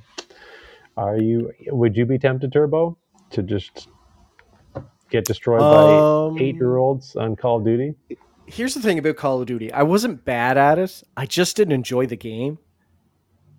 are 0.97 1.19
you? 1.19 1.53
Would 1.67 1.97
you 1.97 2.07
be 2.07 2.19
tempted, 2.19 2.53
Turbo, 2.53 2.97
to 3.31 3.43
just 3.43 3.89
get 5.11 5.25
destroyed 5.25 5.61
Um, 5.61 6.37
by 6.37 6.43
eight-year-olds 6.43 7.17
on 7.17 7.35
Call 7.35 7.59
of 7.59 7.65
Duty? 7.65 7.95
Here's 8.51 8.75
the 8.75 8.81
thing 8.81 8.99
about 8.99 9.17
Call 9.17 9.41
of 9.41 9.47
Duty. 9.47 9.73
I 9.73 9.83
wasn't 9.83 10.25
bad 10.25 10.59
at 10.59 10.79
it. 10.79 11.03
I 11.17 11.27
just 11.27 11.57
didn't 11.57 11.73
enjoy 11.73 12.07
the 12.07 12.17
game 12.17 12.59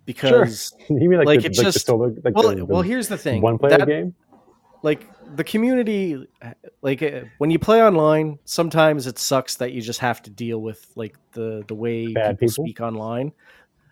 because 0.04 0.74
you 0.90 1.08
mean 1.08 1.18
like, 1.18 1.26
like, 1.26 1.40
the, 1.42 1.46
it's 1.46 1.58
like 1.58 1.66
just- 1.72 1.86
solo, 1.86 2.14
like 2.24 2.34
well, 2.34 2.50
the, 2.50 2.56
the 2.56 2.64
well, 2.64 2.82
here's 2.82 3.08
the 3.08 3.18
thing. 3.18 3.42
one-player 3.42 3.78
That- 3.78 3.88
game? 3.88 4.14
like 4.84 5.06
the 5.36 5.44
community 5.44 6.26
like 6.82 7.00
uh, 7.04 7.20
when 7.38 7.50
you 7.52 7.58
play 7.60 7.80
online 7.80 8.40
sometimes 8.44 9.06
it 9.06 9.16
sucks 9.16 9.54
that 9.54 9.70
you 9.70 9.80
just 9.80 10.00
have 10.00 10.20
to 10.22 10.28
deal 10.28 10.58
with 10.60 10.90
like 10.96 11.16
the 11.30 11.62
the 11.68 11.74
way 11.74 12.12
Bad 12.12 12.36
people, 12.40 12.48
people? 12.50 12.64
speak 12.64 12.80
online 12.80 13.30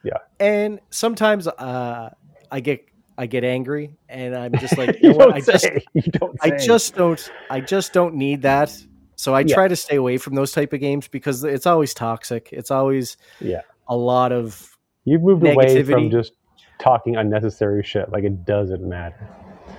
Yeah. 0.03 0.14
and 0.40 0.80
sometimes 0.90 1.46
uh 1.46 2.11
i 2.51 2.59
get 2.59 2.84
i 3.16 3.26
get 3.26 3.44
angry 3.44 3.94
and 4.09 4.34
i'm 4.36 4.53
just 4.59 4.76
like 4.76 5.01
you 5.01 5.01
you 5.03 5.09
know 5.11 5.26
what 5.26 5.26
don't 5.28 5.36
i 5.36 5.40
just 5.53 5.64
say. 5.64 5.84
you 5.94 6.03
don't 6.03 6.36
i 6.40 6.59
say. 6.59 6.66
just 6.66 6.94
don't 6.96 7.30
i 7.51 7.61
just 7.61 7.92
don't 7.92 8.16
need 8.16 8.42
that 8.42 8.76
so 9.20 9.34
i 9.34 9.40
Yeah. 9.40 9.54
try 9.54 9.68
to 9.68 9.76
stay 9.76 9.96
away 9.96 10.16
from 10.18 10.34
those 10.34 10.52
type 10.52 10.72
of 10.72 10.80
games 10.80 11.08
because 11.08 11.44
it's 11.44 11.66
always 11.66 11.92
toxic 11.94 12.48
it's 12.52 12.70
always 12.70 13.16
Yeah. 13.40 13.62
a 13.88 13.96
lot 13.96 14.32
of 14.32 14.76
You've 15.04 15.22
moved 15.22 15.46
away 15.46 15.82
from 15.82 16.10
just 16.10 16.32
talking 16.78 17.16
unnecessary 17.16 17.82
shit. 17.82 18.10
Like 18.10 18.24
it 18.24 18.44
doesn't 18.44 18.86
matter. 18.86 19.28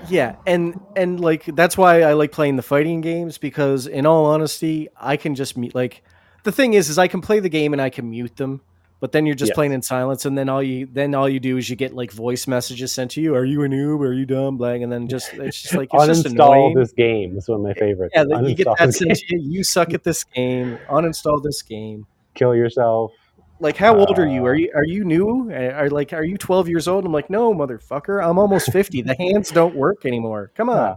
Yeah, 0.10 0.36
and 0.48 0.80
and 0.96 1.20
like 1.20 1.46
that's 1.46 1.78
why 1.78 2.02
I 2.02 2.14
like 2.14 2.32
playing 2.32 2.56
the 2.56 2.64
fighting 2.64 3.02
games 3.02 3.38
because 3.38 3.86
in 3.86 4.06
all 4.08 4.26
honesty, 4.26 4.90
I 5.00 5.16
can 5.18 5.36
just 5.36 5.56
mute 5.58 5.76
like 5.76 6.04
the 6.44 6.52
thing 6.52 6.74
is 6.74 6.90
is 6.90 6.98
I 6.98 7.08
can 7.08 7.22
play 7.22 7.40
the 7.40 7.50
game 7.50 7.72
and 7.74 7.82
I 7.82 7.90
can 7.92 8.10
mute 8.10 8.36
them, 8.38 8.62
but 9.02 9.12
then 9.12 9.26
you're 9.26 9.36
just 9.36 9.50
Yes. 9.50 9.56
playing 9.56 9.74
in 9.74 9.82
silence 9.82 10.24
and 10.26 10.38
then 10.38 10.48
all 10.48 10.64
you 10.64 10.88
then 10.90 11.14
all 11.14 11.28
you 11.28 11.42
do 11.42 11.58
is 11.58 11.70
you 11.70 11.76
get 11.76 11.94
like 11.94 12.12
voice 12.14 12.48
messages 12.48 12.94
sent 12.94 13.12
to 13.12 13.22
you, 13.22 13.36
are 13.36 13.44
you 13.44 13.62
a 13.64 13.68
noob? 13.68 14.00
Are 14.00 14.14
you 14.14 14.26
dumb? 14.26 14.56
Blank 14.58 14.82
and 14.84 14.92
then 14.92 15.10
just 15.10 15.34
it's 15.34 15.62
just 15.62 15.74
like 15.76 15.90
it's 15.92 16.06
just 16.08 16.26
Uninstall 16.28 16.32
annoying. 16.32 16.76
this 16.76 16.94
game. 16.94 17.36
Is 17.38 17.50
one 17.50 17.60
of 17.60 17.64
my 17.66 17.74
favorites. 17.74 18.14
yeah, 18.16 18.24
then 18.24 18.46
you 18.46 18.56
get 18.56 18.68
that 18.78 18.94
sent 18.94 19.14
to 19.18 19.26
you. 19.36 19.42
You 19.42 19.64
suck 19.66 19.94
at 19.94 20.06
this 20.06 20.24
game. 20.24 20.80
Uninstall 20.90 21.44
this 21.44 21.62
game. 21.62 22.06
Kill 22.36 22.56
yourself. 22.56 23.12
Like, 23.60 23.78
how 23.78 23.96
old 23.96 24.18
are 24.18 24.26
you? 24.26 24.42
Uh, 24.42 24.46
Are 24.50 24.56
you 24.56 24.72
are 24.74 24.84
you 24.86 25.04
new? 25.04 25.52
Are 25.52 25.88
like, 25.92 26.14
are 26.14 26.24
you 26.24 26.36
twelve 26.38 26.68
years 26.68 26.88
old? 26.88 27.06
I'm 27.06 27.12
like, 27.12 27.30
no, 27.30 27.54
motherfucker. 27.54 28.24
I'm 28.26 28.40
almost 28.40 28.72
fifty. 28.80 29.02
The 29.04 29.14
hands 29.16 29.52
don't 29.52 29.76
work 29.76 30.04
anymore. 30.06 30.52
Come 30.56 30.70
on. 30.70 30.78
Yeah. 30.78 30.96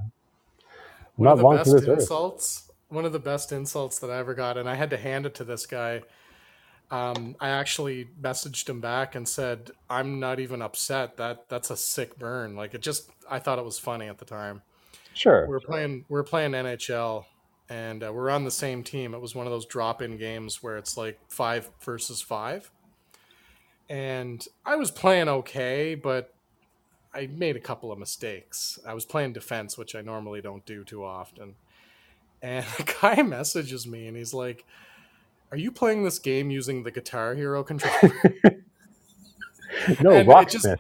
One 1.17 1.25
Not 1.27 1.33
of 1.33 1.39
the 1.39 1.45
long 1.45 1.57
best 1.59 1.71
for 1.71 1.81
this 1.81 1.89
earth. 1.89 1.99
insults. 2.01 2.71
One 2.89 3.05
of 3.05 3.13
the 3.13 3.19
best 3.19 3.53
insults 3.53 3.99
that 3.99 4.11
I 4.11 4.17
ever 4.19 4.35
got, 4.35 4.57
and 4.57 4.69
I 4.69 4.75
had 4.77 4.91
to 4.91 4.97
hand 4.97 5.27
it 5.27 5.35
to 5.37 5.45
this 5.45 5.67
guy. 5.67 6.03
Um, 6.95 7.35
I 7.41 7.49
actually 7.49 8.07
messaged 8.23 8.69
him 8.69 8.81
back 8.81 9.17
and 9.17 9.29
said, 9.29 9.73
"I'm 9.91 10.21
not 10.21 10.39
even 10.39 10.63
upset. 10.63 11.17
That 11.17 11.49
that's 11.49 11.71
a 11.71 11.77
sick 11.77 12.17
burn. 12.21 12.55
Like 12.55 12.73
it 12.73 12.83
just. 12.83 13.11
I 13.29 13.41
thought 13.41 13.59
it 13.59 13.65
was 13.65 13.81
funny 13.81 14.07
at 14.07 14.19
the 14.19 14.25
time. 14.25 14.63
Sure. 15.13 15.45
We're 15.49 15.59
playing. 15.59 16.05
We're 16.09 16.23
playing 16.23 16.53
NHL, 16.53 17.25
and 17.69 18.05
uh, 18.05 18.13
we're 18.13 18.31
on 18.31 18.45
the 18.45 18.51
same 18.53 18.85
team. 18.85 19.13
It 19.13 19.21
was 19.21 19.35
one 19.35 19.45
of 19.45 19.51
those 19.53 19.67
drop-in 19.67 20.19
games 20.19 20.63
where 20.63 20.77
it's 20.77 20.97
like 20.97 21.19
five 21.29 21.69
versus 21.81 22.23
five, 22.23 22.71
and 23.89 24.47
I 24.65 24.77
was 24.77 24.93
playing 24.93 25.29
okay, 25.29 25.97
but 25.97 26.33
I 27.13 27.27
made 27.27 27.57
a 27.57 27.61
couple 27.61 27.91
of 27.91 27.99
mistakes. 27.99 28.79
I 28.87 28.95
was 28.95 29.05
playing 29.05 29.33
defense, 29.33 29.77
which 29.77 29.97
I 29.97 30.01
normally 30.01 30.43
don't 30.43 30.65
do 30.65 30.85
too 30.85 31.05
often, 31.05 31.57
and 32.41 32.65
a 32.79 32.85
guy 32.85 33.21
messages 33.23 33.85
me 33.85 34.07
and 34.07 34.17
he's 34.17 34.33
like, 34.33 34.65
"Are 35.55 35.59
you 35.59 35.71
playing 35.71 36.03
this 36.05 36.19
game 36.19 36.51
using 36.51 36.83
the 36.83 36.91
Guitar 36.91 37.35
Hero 37.35 37.63
controller?" 37.63 38.13
no, 40.03 40.11
And 40.11 40.21
it 40.21 40.27
Rocksmith. 40.27 40.79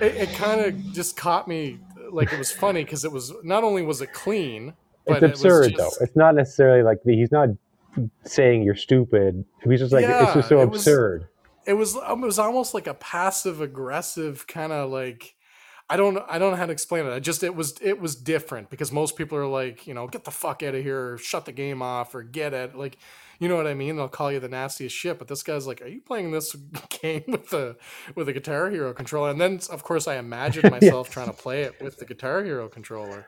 it, 0.00 0.14
it 0.16 0.32
kind 0.34 0.60
of 0.60 0.92
just 0.92 1.16
caught 1.16 1.48
me 1.48 1.78
like 2.10 2.32
it 2.32 2.38
was 2.38 2.52
funny 2.52 2.84
because 2.84 3.04
it 3.04 3.12
was 3.12 3.32
not 3.42 3.64
only 3.64 3.82
was 3.82 4.00
it 4.00 4.12
clean, 4.12 4.74
but 5.06 5.22
It's 5.22 5.24
it 5.24 5.30
was 5.30 5.40
absurd 5.44 5.70
just- 5.76 5.98
though. 5.98 6.04
It's 6.04 6.16
not 6.16 6.34
necessarily 6.34 6.82
like 6.82 6.98
he's 7.04 7.32
not 7.32 7.48
saying 8.24 8.62
you're 8.62 8.76
stupid. 8.76 9.44
He's 9.68 9.80
just 9.80 9.92
like 9.92 10.04
it's 10.04 10.34
just 10.34 10.48
so 10.48 10.60
it 10.60 10.70
was- 10.70 10.80
absurd. 10.86 11.28
it 11.66 11.74
was 11.74 11.96
it 11.96 12.18
was 12.18 12.38
almost 12.38 12.74
like 12.74 12.86
a 12.86 12.94
passive 12.94 13.60
aggressive 13.60 14.46
kind 14.46 14.72
of 14.72 14.90
like 14.90 15.34
I 15.88 15.96
don't 15.98 16.16
I 16.28 16.38
don't 16.38 16.50
know 16.52 16.56
how 16.56 16.66
to 16.66 16.72
explain 16.72 17.06
it. 17.06 17.12
I 17.12 17.20
just 17.20 17.42
it 17.42 17.54
was 17.54 17.74
it 17.80 18.00
was 18.00 18.16
different 18.16 18.70
because 18.70 18.90
most 18.90 19.16
people 19.16 19.36
are 19.38 19.46
like, 19.46 19.86
you 19.86 19.92
know, 19.94 20.06
get 20.08 20.24
the 20.24 20.30
fuck 20.30 20.62
out 20.62 20.74
of 20.74 20.82
here, 20.82 21.18
shut 21.18 21.44
the 21.44 21.52
game 21.52 21.82
off, 21.82 22.14
or 22.14 22.22
get 22.22 22.54
it. 22.54 22.74
Like, 22.74 22.96
you 23.38 23.48
know 23.48 23.56
what 23.56 23.66
I 23.66 23.74
mean? 23.74 23.96
They'll 23.96 24.08
call 24.08 24.30
you 24.32 24.40
the 24.40 24.48
nastiest 24.48 24.94
shit. 24.94 25.18
But 25.18 25.28
this 25.28 25.42
guy's 25.42 25.66
like, 25.66 25.82
are 25.82 25.86
you 25.88 26.00
playing 26.00 26.30
this 26.30 26.54
game 26.88 27.24
with 27.28 27.50
the 27.50 27.76
with 28.14 28.28
a 28.28 28.32
Guitar 28.32 28.70
Hero 28.70 28.92
controller? 28.92 29.30
And 29.30 29.40
then 29.40 29.60
of 29.70 29.82
course 29.82 30.06
I 30.08 30.16
imagined 30.16 30.70
myself 30.70 31.10
trying 31.10 31.26
to 31.28 31.32
play 31.32 31.62
it 31.62 31.80
with 31.82 31.98
the 31.98 32.04
Guitar 32.04 32.42
Hero 32.44 32.68
controller. 32.68 33.26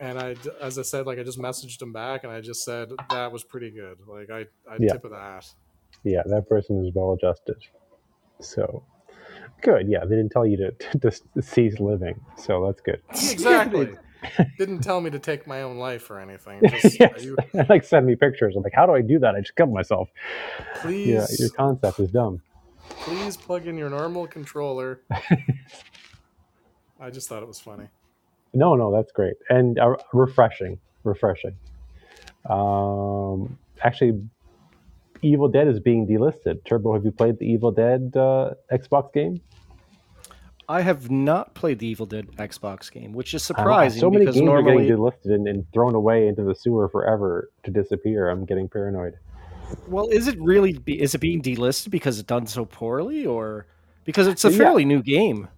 And 0.00 0.18
I, 0.18 0.34
as 0.60 0.78
I 0.78 0.82
said, 0.82 1.06
like 1.06 1.18
I 1.18 1.22
just 1.22 1.38
messaged 1.38 1.80
him 1.80 1.92
back, 1.92 2.24
and 2.24 2.32
I 2.32 2.40
just 2.40 2.64
said 2.64 2.90
that 3.10 3.30
was 3.32 3.44
pretty 3.44 3.70
good. 3.70 3.98
Like 4.06 4.28
I, 4.30 4.40
I 4.68 4.76
Yeah. 4.78 4.92
tip 4.92 5.04
of 5.04 5.10
the 5.12 5.18
hat. 5.18 5.46
Yeah, 6.02 6.22
that 6.26 6.48
person 6.48 6.84
is 6.84 6.92
well 6.94 7.12
adjusted. 7.12 7.56
So 8.40 8.82
good. 9.62 9.88
Yeah, 9.88 10.00
they 10.04 10.16
didn't 10.16 10.30
tell 10.30 10.44
you 10.44 10.56
to, 10.58 10.70
to, 10.98 11.10
to 11.34 11.42
cease 11.42 11.78
living. 11.78 12.20
So 12.36 12.66
that's 12.66 12.80
good. 12.80 13.00
Exactly. 13.30 13.94
Didn't 14.58 14.80
tell 14.80 15.00
me 15.00 15.10
to 15.10 15.18
take 15.18 15.46
my 15.46 15.62
own 15.62 15.76
life 15.78 16.10
or 16.10 16.20
anything. 16.20 16.60
Just, 16.68 17.00
yes. 17.00 17.24
you, 17.24 17.36
like 17.68 17.84
send 17.84 18.06
me 18.06 18.16
pictures. 18.16 18.56
I'm 18.56 18.62
like, 18.62 18.74
how 18.74 18.86
do 18.86 18.92
I 18.92 19.00
do 19.00 19.18
that? 19.20 19.34
I 19.34 19.40
just 19.40 19.56
killed 19.56 19.72
myself. 19.72 20.08
please, 20.76 21.08
Yeah, 21.08 21.26
your 21.38 21.50
concept 21.50 22.00
is 22.00 22.10
dumb. 22.10 22.40
please 22.88 23.36
plug 23.36 23.66
in 23.66 23.76
your 23.76 23.90
normal 23.90 24.26
controller. 24.26 25.00
I 27.00 27.10
just 27.10 27.28
thought 27.28 27.42
it 27.42 27.48
was 27.48 27.60
funny. 27.60 27.88
No, 28.52 28.76
no, 28.76 28.92
that's 28.94 29.10
great 29.12 29.34
and 29.50 29.78
uh, 29.78 29.96
refreshing, 30.12 30.78
refreshing. 31.02 31.56
Um, 32.48 33.58
actually, 33.82 34.22
Evil 35.22 35.48
Dead 35.48 35.66
is 35.68 35.80
being 35.80 36.06
delisted. 36.06 36.64
Turbo, 36.64 36.94
have 36.94 37.04
you 37.04 37.10
played 37.10 37.38
the 37.38 37.46
Evil 37.46 37.72
Dead 37.72 38.12
uh, 38.16 38.50
Xbox 38.70 39.12
game? 39.12 39.40
I 40.68 40.80
have 40.82 41.10
not 41.10 41.54
played 41.54 41.78
the 41.78 41.86
Evil 41.86 42.06
Dead 42.06 42.28
Xbox 42.36 42.90
game, 42.90 43.12
which 43.12 43.34
is 43.34 43.50
I 43.50 43.54
don't 43.54 43.64
know, 43.64 43.70
surprising 43.72 44.00
so 44.00 44.10
many 44.10 44.24
because 44.24 44.36
games 44.36 44.46
normally 44.46 44.84
are 44.84 44.96
getting 44.96 44.96
delisted 44.96 45.34
and, 45.34 45.48
and 45.48 45.72
thrown 45.72 45.94
away 45.94 46.28
into 46.28 46.42
the 46.42 46.54
sewer 46.54 46.88
forever 46.88 47.50
to 47.64 47.70
disappear. 47.70 48.28
I'm 48.28 48.44
getting 48.44 48.68
paranoid. 48.68 49.14
Well, 49.88 50.08
is 50.08 50.28
it 50.28 50.38
really? 50.40 50.74
Be, 50.74 51.00
is 51.00 51.14
it 51.14 51.18
being 51.18 51.42
delisted 51.42 51.90
because 51.90 52.18
it's 52.18 52.26
done 52.26 52.46
so 52.46 52.64
poorly, 52.64 53.26
or 53.26 53.66
because 54.04 54.26
it's 54.26 54.44
a 54.44 54.50
Yeah. 54.50 54.58
fairly 54.58 54.84
new 54.84 55.02
game? 55.02 55.48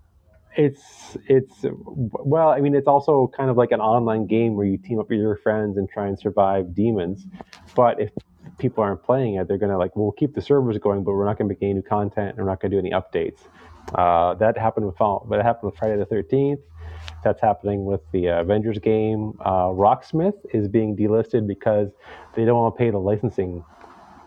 It's 0.56 1.16
it's 1.28 1.64
well, 1.84 2.48
I 2.48 2.60
mean, 2.60 2.74
it's 2.74 2.88
also 2.88 3.30
kind 3.36 3.50
of 3.50 3.56
like 3.56 3.72
an 3.72 3.80
online 3.80 4.26
game 4.26 4.56
where 4.56 4.66
you 4.66 4.78
team 4.78 4.98
up 4.98 5.10
with 5.10 5.18
your 5.18 5.36
friends 5.36 5.76
and 5.76 5.88
try 5.88 6.08
and 6.08 6.18
survive 6.18 6.74
demons. 6.74 7.26
But 7.74 8.00
if 8.00 8.10
people 8.58 8.82
aren't 8.82 9.02
playing 9.02 9.34
it, 9.34 9.48
they're 9.48 9.58
gonna 9.58 9.76
like, 9.78 9.94
we'll 9.96 10.12
keep 10.12 10.34
the 10.34 10.40
servers 10.40 10.78
going, 10.78 11.04
but 11.04 11.12
we're 11.12 11.26
not 11.26 11.36
gonna 11.36 11.48
make 11.48 11.62
any 11.62 11.74
new 11.74 11.82
content 11.82 12.30
and 12.30 12.38
we're 12.38 12.50
not 12.50 12.60
gonna 12.60 12.72
do 12.72 12.78
any 12.78 12.90
updates. 12.90 13.40
Uh, 13.94 14.34
that 14.34 14.58
happened 14.58 14.86
with 14.86 14.96
it 15.00 15.42
happened 15.42 15.70
with 15.70 15.78
Friday 15.78 15.96
the 15.96 16.06
Thirteenth. 16.06 16.60
That's 17.24 17.40
happening 17.40 17.84
with 17.84 18.00
the 18.12 18.28
uh, 18.28 18.40
Avengers 18.40 18.78
game. 18.78 19.32
Uh, 19.40 19.68
Rocksmith 19.68 20.34
is 20.52 20.68
being 20.68 20.96
delisted 20.96 21.46
because 21.46 21.90
they 22.34 22.44
don't 22.44 22.56
want 22.56 22.74
to 22.74 22.78
pay 22.78 22.90
the 22.90 22.98
licensing 22.98 23.64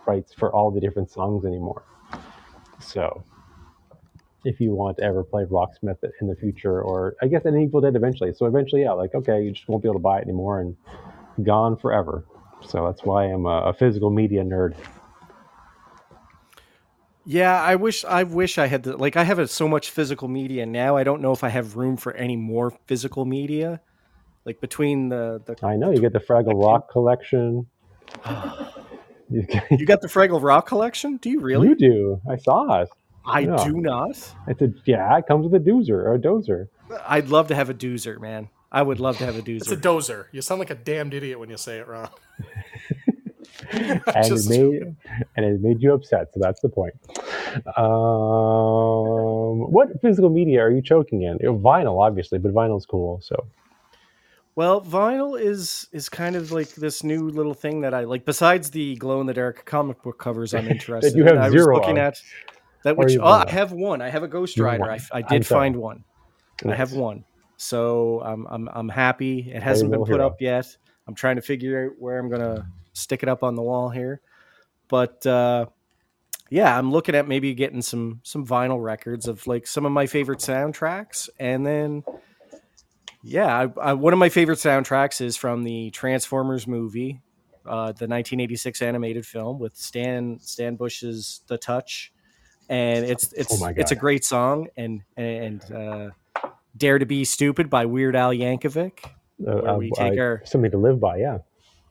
rights 0.05 0.33
for 0.33 0.53
all 0.53 0.71
the 0.71 0.79
different 0.79 1.09
songs 1.09 1.45
anymore. 1.45 1.83
So 2.79 3.23
if 4.45 4.59
you 4.59 4.73
want 4.73 4.97
to 4.97 5.03
ever 5.03 5.23
play 5.23 5.43
Rocksmith 5.43 5.97
in 6.21 6.27
the 6.27 6.35
future, 6.35 6.81
or 6.81 7.15
I 7.21 7.27
guess 7.27 7.45
an 7.45 7.59
Evil 7.59 7.81
Dead 7.81 7.95
eventually. 7.95 8.33
So 8.33 8.45
eventually, 8.45 8.81
yeah, 8.83 8.91
like 8.93 9.13
okay, 9.13 9.43
you 9.43 9.51
just 9.51 9.67
won't 9.67 9.83
be 9.83 9.89
able 9.89 9.99
to 9.99 10.03
buy 10.03 10.19
it 10.19 10.23
anymore 10.23 10.61
and 10.61 10.75
gone 11.45 11.77
forever. 11.77 12.25
So 12.61 12.85
that's 12.85 13.03
why 13.03 13.25
I'm 13.25 13.45
a, 13.45 13.61
a 13.69 13.73
physical 13.73 14.09
media 14.09 14.43
nerd. 14.43 14.75
Yeah, 17.25 17.61
I 17.61 17.75
wish 17.75 18.05
I 18.05 18.23
wish 18.23 18.57
I 18.57 18.67
had 18.67 18.83
the 18.83 18.97
like 18.97 19.15
I 19.15 19.23
have 19.23 19.49
so 19.49 19.67
much 19.67 19.89
physical 19.91 20.27
media 20.27 20.65
now. 20.65 20.95
I 20.95 21.03
don't 21.03 21.21
know 21.21 21.31
if 21.31 21.43
I 21.43 21.49
have 21.49 21.75
room 21.75 21.97
for 21.97 22.13
any 22.13 22.35
more 22.35 22.71
physical 22.87 23.25
media. 23.25 23.81
Like 24.45 24.61
between 24.61 25.09
the 25.09 25.41
the 25.45 25.55
I 25.65 25.75
know 25.75 25.91
you 25.91 25.99
get 25.99 26.13
the 26.13 26.19
Fraggle 26.19 26.61
Rock 26.61 26.89
collection. 26.89 27.67
you, 29.29 29.45
you 29.69 29.85
got 29.85 30.01
the 30.01 30.07
Fraggle 30.07 30.41
Rock 30.41 30.67
collection? 30.67 31.17
Do 31.17 31.29
you 31.29 31.39
really? 31.39 31.67
you 31.67 31.75
do. 31.75 32.21
I 32.29 32.37
saw 32.37 32.81
it. 32.81 32.89
I 33.25 33.41
yeah. 33.41 33.63
do 33.63 33.73
not. 33.79 34.11
It's 34.47 34.61
a 34.61 34.73
yeah. 34.85 35.17
It 35.17 35.27
comes 35.27 35.47
with 35.47 35.61
a 35.61 35.63
doozer 35.63 35.89
or 35.89 36.15
a 36.15 36.19
dozer. 36.19 36.67
I'd 37.05 37.29
love 37.29 37.49
to 37.49 37.55
have 37.55 37.69
a 37.69 37.73
doozer, 37.73 38.19
man. 38.19 38.49
I 38.71 38.81
would 38.81 38.99
love 38.99 39.17
to 39.17 39.25
have 39.25 39.35
a 39.35 39.41
dozer. 39.41 39.57
It's 39.57 39.71
a 39.71 39.77
doozer. 39.77 39.81
dozer. 39.81 40.25
You 40.31 40.41
sound 40.41 40.59
like 40.59 40.69
a 40.69 40.75
damned 40.75 41.13
idiot 41.13 41.39
when 41.39 41.49
you 41.49 41.57
say 41.57 41.79
it 41.79 41.87
wrong. 41.87 42.09
and 43.73 44.01
it 44.05 44.49
made 44.49 44.95
and 45.35 45.45
it 45.45 45.61
made 45.61 45.81
you 45.81 45.93
upset. 45.93 46.33
So 46.33 46.39
that's 46.41 46.61
the 46.61 46.69
point. 46.69 46.93
Um, 47.77 49.71
what 49.71 49.89
physical 50.01 50.29
media 50.29 50.61
are 50.61 50.71
you 50.71 50.81
choking 50.81 51.23
in? 51.23 51.37
Vinyl, 51.39 52.01
obviously, 52.01 52.39
but 52.39 52.53
vinyl's 52.53 52.85
cool. 52.85 53.19
So 53.21 53.47
Well, 54.55 54.81
vinyl 54.81 55.39
is 55.39 55.87
is 55.91 56.09
kind 56.09 56.35
of 56.35 56.51
like 56.51 56.69
this 56.75 57.03
new 57.03 57.29
little 57.29 57.53
thing 57.53 57.81
that 57.81 57.93
I 57.93 58.05
like. 58.05 58.25
Besides 58.25 58.71
the 58.71 58.95
glow 58.95 59.21
in 59.21 59.27
the 59.27 59.33
dark 59.33 59.65
comic 59.65 60.01
book 60.01 60.17
covers, 60.19 60.53
I'm 60.53 60.67
interested. 60.75 61.15
you 61.15 61.23
have 61.25 61.35
in. 61.35 61.41
I 61.41 61.49
zero 61.49 61.75
was 61.75 61.79
looking 61.79 61.97
of. 61.97 62.03
at 62.05 62.21
that. 62.83 62.97
Which 62.97 63.17
oh, 63.17 63.25
I 63.25 63.49
have 63.49 63.71
one. 63.71 64.01
I 64.01 64.09
have 64.09 64.23
a 64.23 64.27
Ghost 64.27 64.57
Rider. 64.59 64.85
I, 64.85 64.93
I, 64.93 64.95
f- 64.95 65.09
I 65.13 65.17
I'm 65.19 65.25
did 65.27 65.45
find 65.45 65.75
one. 65.75 66.03
I 66.67 66.75
have 66.75 66.93
one. 66.93 67.23
So 67.57 68.21
I'm 68.21 68.47
I'm 68.47 68.69
I'm 68.73 68.89
happy. 68.89 69.51
It 69.53 69.61
hasn't 69.61 69.91
been 69.91 69.99
put 70.01 70.09
hero. 70.15 70.25
up 70.27 70.41
yet. 70.41 70.65
I'm 71.07 71.15
trying 71.15 71.35
to 71.35 71.41
figure 71.41 71.87
out 71.87 71.91
where 71.99 72.17
I'm 72.19 72.29
gonna 72.29 72.67
stick 72.99 73.23
it 73.23 73.29
up 73.29 73.43
on 73.43 73.55
the 73.55 73.61
wall 73.61 73.89
here. 73.89 74.21
But 74.87 75.25
uh, 75.25 75.67
yeah, 76.49 76.77
I'm 76.77 76.91
looking 76.91 77.15
at 77.15 77.27
maybe 77.27 77.53
getting 77.53 77.81
some 77.81 78.21
some 78.23 78.45
vinyl 78.45 78.81
records 78.83 79.27
of 79.27 79.45
like 79.47 79.67
some 79.67 79.85
of 79.85 79.91
my 79.91 80.07
favorite 80.07 80.39
soundtracks, 80.39 81.29
and 81.39 81.65
then 81.65 82.03
yeah, 83.21 83.67
I, 83.77 83.89
I, 83.89 83.93
one 83.93 84.13
of 84.13 84.19
my 84.19 84.29
favorite 84.29 84.59
soundtracks 84.59 85.19
is 85.21 85.35
from 85.35 85.63
the 85.63 85.89
Transformers 85.91 86.65
movie, 86.67 87.21
uh, 87.65 87.87
the 87.91 88.07
1986 88.07 88.81
animated 88.81 89.25
film 89.25 89.59
with 89.59 89.75
Stan 89.75 90.39
Stan 90.41 90.75
Bush's 90.75 91.41
"The 91.47 91.57
Touch," 91.57 92.13
and 92.69 93.05
it's 93.05 93.33
it's 93.33 93.61
Oh 93.61 93.67
it's 93.75 93.91
a 93.91 93.95
great 93.95 94.23
song, 94.23 94.69
and 94.77 95.01
and 95.17 95.61
uh, 95.71 96.09
"Dare 96.77 96.97
to 96.97 97.05
Be 97.05 97.25
Stupid" 97.25 97.69
by 97.69 97.85
Weird 97.85 98.15
Al 98.15 98.31
Yankovic. 98.31 99.05
uh, 99.05 99.09
Where 99.37 99.75
we 99.75 99.91
take 99.91 100.17
our- 100.17 100.41
something 100.45 100.71
to 100.71 100.77
live 100.77 100.99
by. 100.99 101.17
Yeah. 101.17 101.39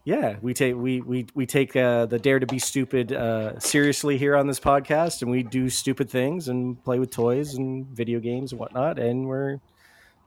Yeah, 0.09 0.37
we 0.41 0.55
take 0.55 0.75
we 0.75 1.03
we 1.03 1.27
we 1.35 1.45
take 1.45 1.77
uh, 1.77 2.07
the 2.07 2.19
dare 2.19 2.39
to 2.39 2.47
be 2.47 2.59
stupid 2.59 3.13
uh, 3.13 3.61
seriously 3.61 4.17
here 4.17 4.37
on 4.37 4.47
this 4.47 4.59
podcast, 4.59 5.21
and 5.21 5.31
we 5.31 5.43
do 5.43 5.69
stupid 5.69 6.09
things 6.09 6.49
and 6.49 6.83
play 6.83 6.99
with 6.99 7.11
toys 7.11 7.57
and 7.57 7.87
video 7.89 8.19
games 8.19 8.53
and 8.53 8.59
whatnot, 8.59 8.99
and 8.99 9.27
we're 9.29 9.59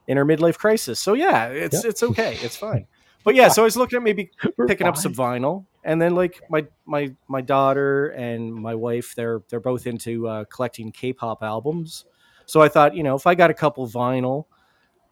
in 0.07 0.19
our 0.19 0.23
midlife 0.23 0.59
crisis. 0.59 0.99
So 0.99 1.13
yeah, 1.15 1.47
it's 1.47 1.83
Yep. 1.83 1.85
it's 1.85 2.03
okay, 2.03 2.37
it's 2.43 2.55
fine. 2.55 2.85
But 3.23 3.33
yeah, 3.33 3.47
so 3.47 3.63
I 3.63 3.65
was 3.65 3.75
looking 3.75 3.97
at 3.97 4.03
maybe 4.03 4.29
We're 4.55 4.67
picking 4.67 4.85
up 4.85 4.97
some 4.97 5.15
vinyl, 5.15 5.65
and 5.83 5.99
then 5.99 6.13
like 6.13 6.39
my 6.47 6.67
my 6.85 7.15
my 7.27 7.41
daughter 7.41 8.09
and 8.09 8.53
my 8.53 8.75
wife, 8.75 9.15
they're 9.15 9.41
they're 9.49 9.59
both 9.59 9.87
into 9.87 10.27
uh, 10.27 10.43
collecting 10.43 10.91
K-pop 10.91 11.41
albums. 11.41 12.05
So 12.45 12.61
I 12.61 12.69
thought, 12.69 12.95
you 12.95 13.01
know, 13.01 13.15
if 13.15 13.25
I 13.25 13.33
got 13.33 13.49
a 13.49 13.55
couple 13.55 13.87
vinyl, 13.87 14.45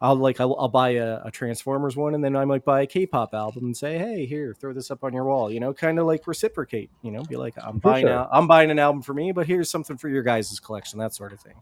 I'll 0.02 0.16
like 0.16 0.40
I'll, 0.40 0.56
I'll 0.58 0.70
buy 0.70 0.92
a, 0.92 1.20
a 1.26 1.32
Transformers 1.32 1.98
one, 1.98 2.16
and 2.16 2.24
then 2.24 2.36
I 2.36 2.46
might 2.46 2.64
buy 2.64 2.82
a 2.82 2.88
K-pop 2.88 3.34
album 3.34 3.66
and 3.66 3.76
say, 3.76 3.98
hey, 3.98 4.26
here, 4.26 4.56
throw 4.58 4.72
this 4.72 4.90
up 4.92 5.04
on 5.04 5.14
your 5.14 5.26
wall. 5.26 5.52
You 5.52 5.60
know, 5.60 5.74
kind 5.74 6.00
of 6.00 6.06
like 6.06 6.26
reciprocate. 6.26 6.90
You 7.02 7.12
know, 7.12 7.24
be 7.24 7.36
like, 7.36 7.56
I'm 7.62 7.76
For 7.82 7.92
buying 7.92 8.06
sure. 8.08 8.14
a, 8.16 8.30
I'm 8.32 8.48
buying 8.48 8.72
an 8.72 8.80
album 8.80 9.02
for 9.02 9.14
me, 9.14 9.32
but 9.34 9.46
here's 9.46 9.70
something 9.70 9.98
for 9.98 10.08
your 10.08 10.24
guys' 10.24 10.58
collection, 10.60 11.00
that 11.00 11.14
sort 11.14 11.34
of 11.34 11.42
thing. 11.42 11.56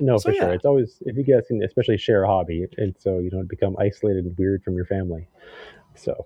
No, 0.00 0.16
So, 0.16 0.30
for 0.30 0.34
sure. 0.36 0.52
It's 0.54 0.64
always 0.64 0.96
if 1.02 1.16
you 1.16 1.22
guys 1.24 1.44
can, 1.46 1.62
especially 1.62 1.98
share 1.98 2.24
a 2.24 2.26
hobby, 2.26 2.66
and 2.78 2.94
so 2.98 3.18
you 3.18 3.30
don't 3.30 3.48
become 3.48 3.76
isolated 3.78 4.24
and 4.24 4.36
weird 4.38 4.62
from 4.64 4.74
your 4.74 4.86
family. 4.86 5.28
So 5.94 6.24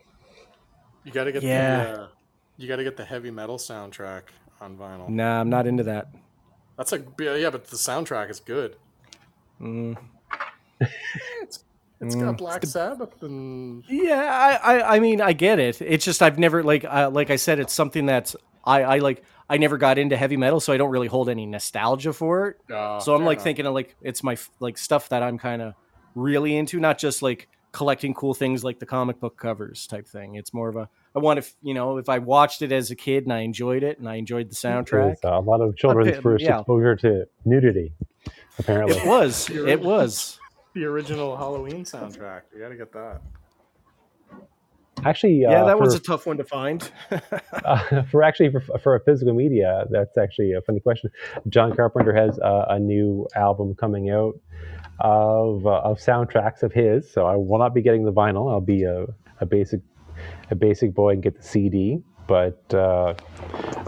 You 1.04 1.12
got 1.12 1.24
to 1.24 1.32
get 1.32 1.42
Yeah. 1.42 1.82
the 1.84 2.00
uh, 2.02 2.08
you 2.56 2.68
got 2.68 2.76
to 2.76 2.84
get 2.84 2.96
the 2.96 3.04
heavy 3.04 3.30
metal 3.30 3.58
soundtrack 3.58 4.22
on 4.60 4.76
vinyl. 4.76 5.08
Nah, 5.08 5.40
I'm 5.40 5.50
not 5.50 5.66
into 5.66 5.82
that. 5.84 6.08
That's 6.76 6.92
a 6.92 7.02
yeah, 7.18 7.50
but 7.50 7.66
the 7.66 7.76
soundtrack 7.76 8.30
is 8.30 8.40
good. 8.40 8.76
Mm. 9.60 9.96
It's 12.00 12.14
Mm. 12.14 12.20
got 12.20 12.36
Black 12.38 12.64
Sabbath 12.64 13.20
and 13.22 13.82
Yeah, 13.88 14.60
I, 14.62 14.76
I, 14.76 14.96
I 14.96 15.00
mean, 15.00 15.20
I 15.20 15.32
get 15.32 15.58
it. 15.58 15.82
It's 15.82 16.04
just 16.04 16.22
I've 16.22 16.38
never 16.38 16.62
like, 16.62 16.84
uh, 16.84 17.10
like 17.12 17.28
I 17.30 17.34
said, 17.34 17.58
it's 17.58 17.72
something 17.72 18.06
that's 18.06 18.36
I, 18.64 18.82
I 18.84 18.98
like. 18.98 19.24
I 19.50 19.56
never 19.56 19.78
got 19.78 19.98
into 19.98 20.16
heavy 20.16 20.36
metal, 20.36 20.60
so 20.60 20.72
I 20.72 20.76
don't 20.76 20.90
really 20.90 21.08
hold 21.08 21.28
any 21.28 21.44
nostalgia 21.44 22.12
for 22.12 22.50
it. 22.50 22.72
uh, 22.72 23.00
so 23.00 23.16
I'm 23.16 23.24
like 23.24 23.38
enough. 23.38 23.44
thinking 23.44 23.66
of 23.66 23.74
like 23.74 23.96
it's 24.00 24.22
my 24.22 24.36
like 24.60 24.78
stuff 24.78 25.08
that 25.08 25.24
I'm 25.24 25.38
kind 25.38 25.60
of 25.60 25.74
really 26.14 26.56
into, 26.56 26.78
not 26.78 26.98
just 26.98 27.20
like 27.20 27.48
collecting 27.72 28.14
cool 28.14 28.32
things 28.32 28.62
like 28.62 28.78
the 28.78 28.86
comic 28.86 29.18
book 29.18 29.36
covers 29.36 29.88
type 29.88 30.06
thing. 30.06 30.36
It's 30.36 30.54
more 30.54 30.68
of 30.68 30.76
a 30.76 30.88
I 31.16 31.18
want 31.18 31.42
to, 31.42 31.50
you 31.62 31.74
know, 31.74 31.96
if 31.96 32.08
I 32.08 32.18
watched 32.20 32.62
it 32.62 32.70
as 32.70 32.92
a 32.92 32.94
kid 32.96 33.24
and 33.24 33.32
I 33.32 33.40
enjoyed 33.40 33.82
it 33.82 33.98
and 33.98 34.08
I 34.08 34.16
enjoyed 34.16 34.50
the 34.50 34.54
soundtrack, 34.54 35.14
It's 35.14 35.24
a 35.24 35.40
lot 35.40 35.60
of 35.62 35.76
children's 35.76 36.10
Okay, 36.10 36.20
first 36.20 36.44
yeah. 36.44 36.58
exposure 36.60 36.94
to 36.94 37.26
nudity, 37.44 37.92
apparently. 38.60 38.96
it 38.98 39.04
was, 39.04 39.50
it 39.50 39.80
was. 39.80 40.38
The 40.78 40.86
original 40.86 41.36
Halloween 41.36 41.84
soundtrack. 41.84 42.42
You 42.54 42.60
got 42.60 42.68
to 42.68 42.76
get 42.76 42.92
that. 42.92 43.20
Actually, 45.04 45.40
Yeah, 45.40 45.62
uh, 45.62 45.66
that 45.66 45.76
for, 45.76 45.84
was 45.84 45.94
a 45.94 46.00
tough 46.00 46.26
one 46.26 46.36
to 46.38 46.44
find. 46.44 46.90
uh, 47.64 48.02
for 48.10 48.22
actually 48.22 48.50
for, 48.50 48.60
for 48.78 48.94
a 48.96 49.00
physical 49.00 49.34
media, 49.34 49.84
that's 49.90 50.18
actually 50.18 50.52
a 50.52 50.60
funny 50.60 50.80
question. 50.80 51.10
John 51.48 51.74
Carpenter 51.74 52.14
has 52.14 52.38
uh, 52.40 52.66
a 52.68 52.78
new 52.78 53.28
album 53.36 53.74
coming 53.74 54.10
out 54.10 54.38
of 55.00 55.66
uh, 55.66 55.80
of 55.80 55.98
soundtracks 55.98 56.62
of 56.62 56.72
his, 56.72 57.10
so 57.10 57.26
I 57.26 57.36
will 57.36 57.58
not 57.58 57.74
be 57.74 57.82
getting 57.82 58.04
the 58.04 58.12
vinyl. 58.12 58.50
I'll 58.50 58.60
be 58.60 58.82
a, 58.84 59.06
a 59.40 59.46
basic 59.46 59.80
a 60.50 60.56
basic 60.56 60.94
boy 60.94 61.10
and 61.10 61.22
get 61.22 61.36
the 61.36 61.42
CD. 61.42 62.02
But 62.26 62.62
uh, 62.74 63.14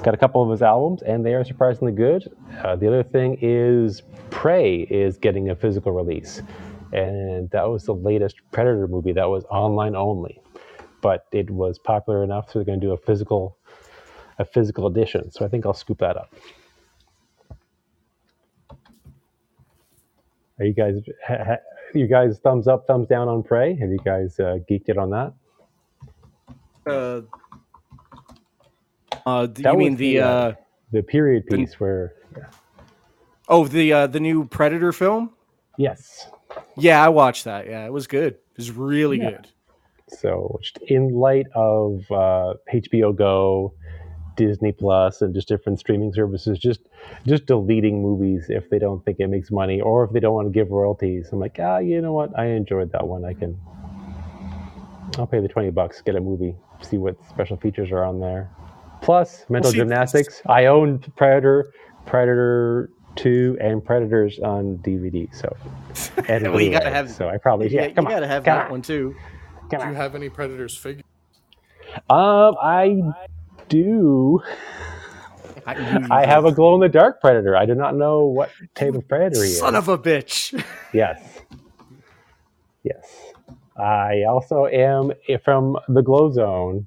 got 0.03 0.15
a 0.15 0.17
couple 0.17 0.43
of 0.43 0.51
his 0.51 0.63
albums, 0.63 1.03
and 1.03 1.27
they 1.27 1.35
are 1.35 1.45
surprisingly 1.45 1.93
good. 1.93 2.27
Uh, 2.65 2.75
the 2.75 2.87
other 2.87 3.03
thing 3.03 3.37
is 3.43 4.03
Prey 4.31 4.87
is 4.91 5.19
getting 5.19 5.51
a 5.51 5.55
physical 5.55 5.93
release, 5.93 6.41
and 6.93 7.51
that 7.51 7.69
was 7.69 7.85
the 7.85 7.95
latest 7.95 8.37
Predator 8.53 8.87
movie 8.89 9.13
that 9.13 9.29
was 9.29 9.45
online 9.45 9.95
only 9.95 10.41
but 11.03 11.27
it 11.33 11.51
was 11.51 11.79
popular 11.79 12.23
enough, 12.23 12.49
so 12.51 12.59
they're 12.59 12.65
going 12.67 12.81
to 12.81 12.87
do 12.87 12.93
a 12.93 12.97
physical, 12.97 13.57
a 14.39 14.45
physical 14.45 14.87
edition. 14.87 15.31
So 15.31 15.45
I 15.45 15.49
think 15.49 15.65
I'll 15.67 15.75
scoop 15.75 15.99
that 15.99 16.17
up. 16.17 16.33
Are 20.59 20.65
you 20.67 20.75
guys, 20.75 20.97
ha, 21.27 21.37
ha, 21.43 21.57
you 21.95 22.07
guys 22.07 22.39
thumbs 22.39 22.69
up, 22.69 22.87
thumbs 22.87 23.09
down 23.09 23.29
on 23.29 23.43
Prey? 23.43 23.75
Have 23.77 23.91
you 23.91 23.99
guys 24.05 24.39
uh, 24.39 24.59
geeked 24.69 24.89
it 24.89 24.99
on 24.99 25.11
that? 25.11 25.33
Uh, 26.87 27.23
uh, 29.25 29.47
do 29.47 29.63
That 29.63 29.73
you 29.73 29.79
mean 29.79 29.97
the 29.97 30.17
the, 30.17 30.21
uh, 30.21 30.29
uh, 30.29 30.55
The 30.93 31.03
period 31.03 31.45
The- 31.49 31.57
piece 31.57 31.81
where, 31.81 32.13
oh 33.49 33.67
the 33.67 33.93
uh, 33.93 34.07
the 34.07 34.21
new 34.21 34.45
Predator 34.45 34.93
film? 34.93 35.33
Yes. 35.79 36.29
Yeah, 36.77 37.05
I 37.05 37.09
watched 37.09 37.45
that. 37.45 37.67
Yeah, 37.67 37.85
it 37.87 37.93
was 37.93 38.07
good. 38.07 38.35
It 38.35 38.57
was 38.57 38.71
really 38.71 39.19
Yeah. 39.19 39.31
good. 39.31 39.49
So 40.09 40.59
just 40.61 40.79
in 40.89 41.15
light 41.15 41.47
of 41.55 42.03
uh, 42.11 42.55
HBO 42.73 43.15
Go, 43.17 43.73
Disney 44.37 44.73
Plus, 44.73 45.23
and 45.23 45.33
just 45.33 45.47
different 45.47 45.79
streaming 45.79 46.13
services, 46.13 46.59
just 46.59 46.81
just 47.27 47.47
deleting 47.47 48.03
movies 48.03 48.47
if 48.49 48.69
they 48.71 48.79
don't 48.79 49.05
think 49.05 49.21
it 49.21 49.29
makes 49.29 49.51
money 49.53 49.81
or 49.81 50.03
if 50.05 50.11
they 50.13 50.19
don't 50.21 50.35
want 50.35 50.49
to 50.49 50.53
give 50.53 50.71
royalties. 50.71 51.29
I'm 51.33 51.39
like, 51.39 51.57
ah, 51.61 51.79
you 51.79 52.01
know 52.01 52.13
what? 52.13 52.37
I 52.39 52.47
enjoyed 52.47 52.91
that 52.93 53.07
one. 53.07 53.25
I 53.25 53.35
can, 53.35 53.57
I'll 55.19 55.27
pay 55.27 55.41
the 55.41 55.49
twenty 55.49 55.71
bucks, 55.71 56.01
get 56.03 56.17
a 56.17 56.21
movie, 56.21 56.57
see 56.83 56.99
what 56.99 57.17
special 57.29 57.57
features 57.57 57.91
are 57.93 58.05
on 58.05 58.19
there. 58.21 58.51
Plus 59.03 59.45
mental 59.49 59.71
see, 59.71 59.79
gymnastics. 59.79 60.43
I 60.47 60.67
own 60.67 60.99
Predator, 61.17 61.73
Predator 62.07 62.91
Two, 63.17 63.57
and 63.61 63.85
Predators 63.85 64.39
on 64.39 64.79
DVD. 64.79 65.29
So 65.35 65.57
and 66.29 66.45
Well, 66.53 66.61
you 66.61 66.71
gotta 66.71 66.91
have- 66.91 67.11
So 67.11 67.29
I 67.29 67.39
probably 67.39 67.69
yeah. 67.69 67.87
you 67.87 67.95
come 67.95 68.07
on, 68.07 68.13
gotta 68.13 68.27
have 68.29 68.45
come 68.45 68.57
that 68.57 68.65
on, 68.67 68.71
one 68.73 68.83
too. 68.83 69.15
come 69.71 69.81
Do 69.81 69.87
on. 69.87 69.89
you 69.91 69.97
have 69.97 70.15
any 70.15 70.29
Predators 70.29 70.77
figures? 70.77 71.05
Um, 72.09 72.55
I 72.63 73.01
do. 73.69 74.41
I, 75.67 76.07
I 76.11 76.27
have 76.27 76.45
a 76.45 76.53
glow 76.53 76.75
in 76.75 76.81
the 76.81 76.89
dark 76.89 77.21
predator. 77.21 77.57
I 77.57 77.67
do 77.67 77.75
not 77.75 77.95
know 77.97 78.25
what 78.27 78.51
type 78.75 78.95
of 78.95 79.07
predator 79.09 79.43
he 79.45 79.51
is. 79.51 79.59
son 79.59 79.75
of 79.75 79.89
a 79.89 79.99
bitch. 79.99 80.63
yes. 80.95 81.21
Yes. 82.85 83.33
I 83.77 84.23
also 84.29 84.67
am 84.67 85.13
from 85.45 85.77
the 85.89 86.03
glow 86.03 86.31
zone. 86.31 86.87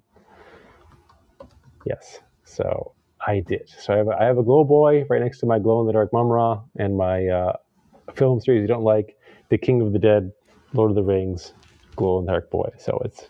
Yes. 1.86 2.20
So 2.46 2.94
I 3.26 3.42
did. 3.42 3.70
So 3.80 3.94
I 3.94 3.98
have 3.98 4.08
a, 4.08 4.12
I 4.22 4.26
have 4.26 4.38
a 4.38 4.44
glow 4.44 4.64
boy 4.64 5.06
right 5.10 5.22
next 5.22 5.40
to 5.40 5.46
my 5.46 5.60
glow 5.60 5.82
in 5.82 5.88
the 5.88 5.94
dark 5.94 6.12
Mumm-Ra 6.14 6.62
and 6.78 6.98
my 6.98 7.28
uh, 7.28 7.54
film 8.16 8.42
series 8.42 8.62
you 8.62 8.68
don't 8.68 8.84
like, 8.84 9.16
The 9.50 9.58
King 9.58 9.82
of 9.82 9.94
the 9.94 10.00
Dead, 10.00 10.32
Lord 10.74 10.92
of 10.92 10.96
the 10.96 11.04
Rings, 11.04 11.54
glow 11.96 12.20
in 12.20 12.26
the 12.26 12.32
dark 12.32 12.52
boy. 12.52 12.70
So 12.80 13.02
it's 13.06 13.30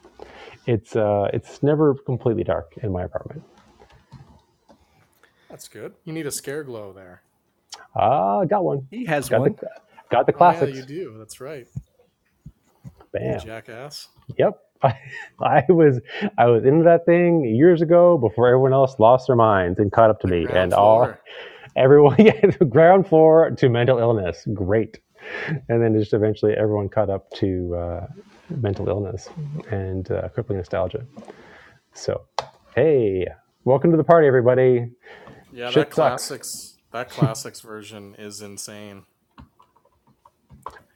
it's 0.66 0.96
uh 0.96 1.28
it's 1.34 1.62
never 1.62 1.96
completely 2.06 2.44
dark 2.44 2.74
in 2.82 2.92
my 2.92 3.04
apartment. 3.04 3.44
That's 5.50 5.68
good. 5.68 5.94
You 6.06 6.14
need 6.14 6.26
a 6.26 6.32
scare 6.32 6.64
glow 6.64 6.94
there. 6.94 7.22
Ah, 7.96 8.46
got 8.46 8.64
one. 8.64 8.88
He 8.90 9.06
has 9.06 9.30
Got 9.30 9.42
one. 9.42 9.56
the 9.60 9.68
got 10.12 10.26
the 10.26 10.34
Oh, 10.36 10.50
yeah, 10.52 10.64
you 10.66 10.82
do. 10.84 11.16
That's 11.18 11.40
right. 11.42 11.68
Bam. 13.12 13.40
Jackass. 13.46 14.08
Yep. 14.38 14.60
I, 14.84 14.98
I 15.40 15.64
was 15.70 16.00
I 16.38 16.48
was 16.48 16.64
into 16.66 16.84
that 16.84 17.06
thing 17.06 17.46
years 17.46 17.82
ago 17.82 18.18
before 18.18 18.48
everyone 18.48 18.74
else 18.74 19.00
lost 19.00 19.28
their 19.28 19.36
minds 19.36 19.80
and 19.80 19.92
caught 19.92 20.10
up 20.10 20.20
to 20.22 20.28
me. 20.28 20.46
Ground 20.46 20.58
And 20.58 20.74
all 20.74 21.14
everyone 21.76 22.16
yeah, 22.20 22.40
the 22.60 22.66
ground 22.66 23.08
floor 23.08 23.52
to 23.52 23.70
mental 23.70 24.00
illness. 24.00 24.46
Great. 24.54 25.00
And 25.70 25.82
then 25.82 25.98
just 25.98 26.14
eventually 26.14 26.54
everyone 26.54 26.90
caught 26.90 27.10
up 27.10 27.32
to 27.36 27.76
uh, 27.76 28.08
mental 28.50 28.90
illness 28.90 29.30
and 29.72 30.10
uh, 30.12 30.30
crippling 30.30 30.58
nostalgia. 30.58 31.06
So 31.94 32.26
hey, 32.76 33.28
welcome 33.64 33.92
to 33.92 33.98
the 33.98 34.04
party, 34.04 34.28
everybody. 34.28 34.92
Yeah, 35.52 35.70
Shit 35.70 35.76
that 35.76 35.96
sucks. 35.96 35.96
classics. 35.96 36.70
That 36.92 37.10
classics 37.10 37.62
version 37.62 38.16
is 38.20 38.42
insane. 38.42 39.06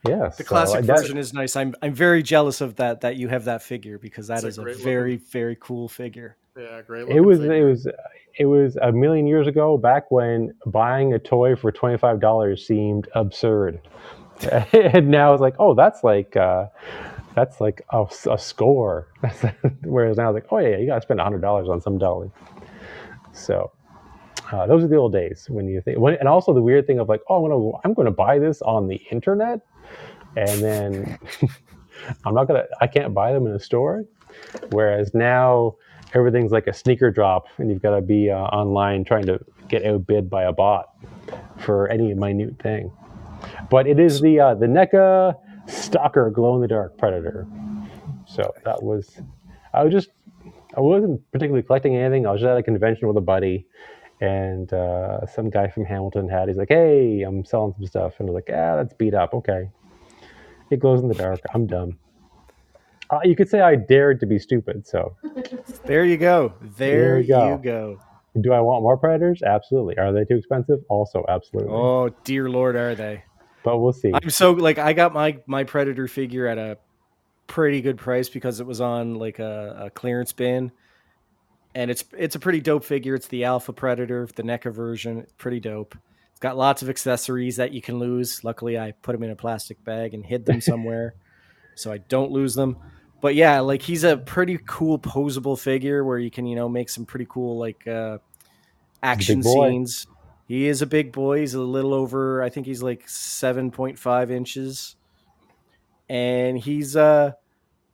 Yes. 0.08 0.36
The 0.36 0.44
classic 0.44 0.84
that- 0.84 0.96
version 0.96 1.18
is 1.18 1.32
nice. 1.32 1.56
I'm 1.56 1.74
I'm 1.82 1.94
very 1.94 2.22
jealous 2.22 2.60
of 2.60 2.76
that 2.76 3.00
that 3.02 3.16
you 3.16 3.28
have 3.28 3.44
that 3.44 3.62
figure 3.62 3.98
because 3.98 4.26
that 4.28 4.44
is 4.44 4.58
a 4.58 4.62
a, 4.62 4.64
great 4.64 4.76
very 4.78 5.16
very 5.16 5.56
cool 5.60 5.88
figure. 5.88 6.36
Yeah, 6.56 6.82
great. 6.82 7.08
it 7.08 7.20
was 7.20 7.38
figure. 7.38 7.54
it 7.54 7.64
was 7.64 7.86
it 8.38 8.46
was 8.46 8.76
a 8.76 8.92
million 8.92 9.26
years 9.26 9.46
ago 9.46 9.76
back 9.76 10.10
when 10.10 10.54
buying 10.66 11.12
a 11.12 11.18
toy 11.18 11.56
for 11.56 11.72
$25 11.72 12.58
seemed 12.58 13.08
absurd 13.14 13.80
and 14.72 15.08
now 15.08 15.32
it's 15.32 15.40
like 15.40 15.54
oh 15.58 15.74
that's 15.74 16.04
like 16.04 16.36
uh 16.36 16.66
that's 17.34 17.60
like 17.60 17.82
a, 17.90 18.06
a 18.30 18.38
score 18.38 19.08
whereas 19.84 20.16
now 20.16 20.30
it's 20.30 20.34
like 20.34 20.52
oh 20.52 20.58
yeah 20.58 20.76
you 20.76 20.86
gotta 20.86 21.00
spend 21.00 21.20
$100 21.20 21.68
on 21.68 21.80
some 21.80 21.98
dolly 21.98 22.30
so 23.32 23.70
uh, 24.52 24.66
those 24.66 24.82
are 24.82 24.88
the 24.88 24.96
old 24.96 25.12
days 25.12 25.46
when 25.48 25.66
you 25.68 25.80
think 25.80 25.98
when, 25.98 26.14
and 26.14 26.28
also 26.28 26.54
the 26.54 26.62
weird 26.62 26.86
thing 26.86 26.98
of 26.98 27.08
like 27.08 27.20
oh 27.28 27.44
i'm 27.44 27.50
gonna 27.50 27.78
i'm 27.84 27.94
gonna 27.94 28.10
buy 28.10 28.38
this 28.38 28.62
on 28.62 28.88
the 28.88 28.96
internet 29.10 29.60
and 30.36 30.62
then 30.62 31.18
i'm 32.24 32.34
not 32.34 32.46
gonna 32.46 32.64
i 32.80 32.86
can't 32.86 33.12
buy 33.14 33.32
them 33.32 33.46
in 33.46 33.52
a 33.52 33.60
store. 33.60 34.04
Whereas 34.70 35.14
now 35.14 35.76
everything's 36.14 36.52
like 36.52 36.66
a 36.66 36.72
sneaker 36.72 37.10
drop 37.10 37.46
and 37.58 37.70
you've 37.70 37.82
got 37.82 37.94
to 37.94 38.00
be 38.00 38.30
uh, 38.30 38.36
online 38.36 39.04
trying 39.04 39.26
to 39.26 39.40
get 39.68 39.84
outbid 39.84 40.30
by 40.30 40.44
a 40.44 40.52
bot 40.52 40.94
for 41.58 41.88
any 41.88 42.14
minute 42.14 42.60
thing. 42.62 42.90
But 43.70 43.86
it 43.86 43.98
is 43.98 44.20
the 44.20 44.40
uh, 44.40 44.54
the 44.54 44.66
NECA 44.66 45.34
stalker 45.66 46.30
glow 46.30 46.54
in 46.56 46.60
the 46.60 46.68
dark 46.68 46.96
predator. 46.98 47.46
So 48.26 48.52
that 48.64 48.82
was 48.82 49.20
i 49.74 49.82
was 49.82 49.92
just 49.92 50.10
i 50.76 50.80
wasn't 50.80 51.20
particularly 51.30 51.62
collecting 51.62 51.96
anything. 51.96 52.26
I 52.26 52.32
was 52.32 52.40
just 52.40 52.48
at 52.48 52.56
a 52.56 52.62
convention 52.62 53.08
with 53.08 53.16
a 53.16 53.22
buddy 53.22 53.66
and 54.20 54.72
uh, 54.72 55.24
some 55.26 55.48
guy 55.50 55.68
from 55.68 55.84
hamilton 55.84 56.28
had 56.28 56.48
he's 56.48 56.56
like 56.56 56.68
hey 56.68 57.22
i'm 57.22 57.44
selling 57.44 57.72
some 57.76 57.86
stuff 57.86 58.14
and 58.18 58.28
i 58.28 58.32
was 58.32 58.34
like 58.46 58.50
ah 58.56 58.76
that's 58.76 58.94
beat 58.94 59.14
up 59.14 59.32
okay 59.34 59.70
it 60.70 60.80
glows 60.80 61.00
in 61.00 61.08
the 61.08 61.14
dark 61.14 61.40
i'm 61.54 61.66
dumb 61.66 61.96
uh, 63.10 63.20
you 63.24 63.34
could 63.36 63.48
say 63.48 63.60
i 63.60 63.74
dared 63.74 64.20
to 64.20 64.26
be 64.26 64.38
stupid 64.38 64.86
so 64.86 65.16
There 65.84 66.04
you 66.04 66.18
go. 66.18 66.52
There, 66.60 66.98
There 66.98 67.20
you 67.20 67.22
you 67.22 67.26
go. 67.28 67.58
go. 67.62 68.00
Do 68.42 68.52
I 68.52 68.60
want 68.60 68.82
more 68.82 68.98
predators? 68.98 69.42
Absolutely. 69.42 69.96
Are 69.96 70.12
they 70.12 70.24
too 70.24 70.36
expensive? 70.36 70.80
Also, 70.90 71.24
absolutely. 71.28 71.72
Oh 71.72 72.10
dear 72.24 72.50
lord, 72.50 72.76
are 72.76 72.94
they? 72.94 73.24
But 73.64 73.78
we'll 73.78 73.94
see. 73.94 74.12
I'm 74.12 74.28
so 74.28 74.50
like 74.52 74.76
I 74.78 74.92
got 74.92 75.14
my 75.14 75.38
my 75.46 75.64
predator 75.64 76.06
figure 76.06 76.46
at 76.46 76.58
a 76.58 76.76
pretty 77.46 77.80
good 77.80 77.96
price 77.96 78.28
because 78.28 78.60
it 78.60 78.66
was 78.66 78.82
on 78.82 79.14
like 79.14 79.38
a, 79.38 79.84
a 79.86 79.90
clearance 79.90 80.32
bin, 80.34 80.72
and 81.78 81.92
it's 81.92 82.04
it's 82.18 82.34
a 82.34 82.40
pretty 82.40 82.60
dope 82.60 82.82
figure. 82.82 83.14
It's 83.14 83.28
the 83.28 83.44
Alpha 83.44 83.72
Predator, 83.72 84.28
the 84.34 84.42
NECA 84.42 84.72
version. 84.72 85.24
Pretty 85.38 85.60
dope. 85.60 85.96
It's 86.32 86.40
got 86.40 86.56
lots 86.56 86.82
of 86.82 86.90
accessories 86.90 87.54
that 87.54 87.70
you 87.70 87.80
can 87.80 88.00
lose. 88.00 88.42
Luckily, 88.42 88.76
I 88.76 88.90
put 89.00 89.12
them 89.12 89.22
in 89.22 89.30
a 89.30 89.36
plastic 89.36 89.82
bag 89.84 90.12
and 90.12 90.26
hid 90.26 90.44
them 90.44 90.60
somewhere, 90.60 91.14
so 91.76 91.92
I 91.92 91.98
don't 91.98 92.32
lose 92.32 92.56
them. 92.56 92.78
But 93.20 93.36
yeah, 93.36 93.60
like 93.60 93.80
he's 93.80 94.02
a 94.02 94.16
pretty 94.16 94.58
cool 94.66 94.98
posable 94.98 95.56
figure 95.56 96.02
where 96.02 96.18
you 96.18 96.32
can 96.32 96.46
you 96.46 96.56
know 96.56 96.68
make 96.68 96.88
some 96.88 97.06
pretty 97.06 97.28
cool 97.30 97.58
like 97.58 97.86
uh, 97.86 98.18
action 99.00 99.44
scenes. 99.44 100.08
He 100.48 100.66
is 100.66 100.82
a 100.82 100.86
big 100.86 101.12
boy. 101.12 101.40
He's 101.40 101.54
a 101.54 101.60
little 101.60 101.94
over. 101.94 102.42
I 102.42 102.48
think 102.48 102.66
he's 102.66 102.82
like 102.82 103.08
seven 103.08 103.70
point 103.70 104.00
five 104.00 104.32
inches. 104.32 104.96
and 106.08 106.58
he's 106.58 106.96
uh, 106.96 107.32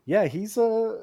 yeah, 0.06 0.26
he's 0.26 0.56
uh, 0.56 0.96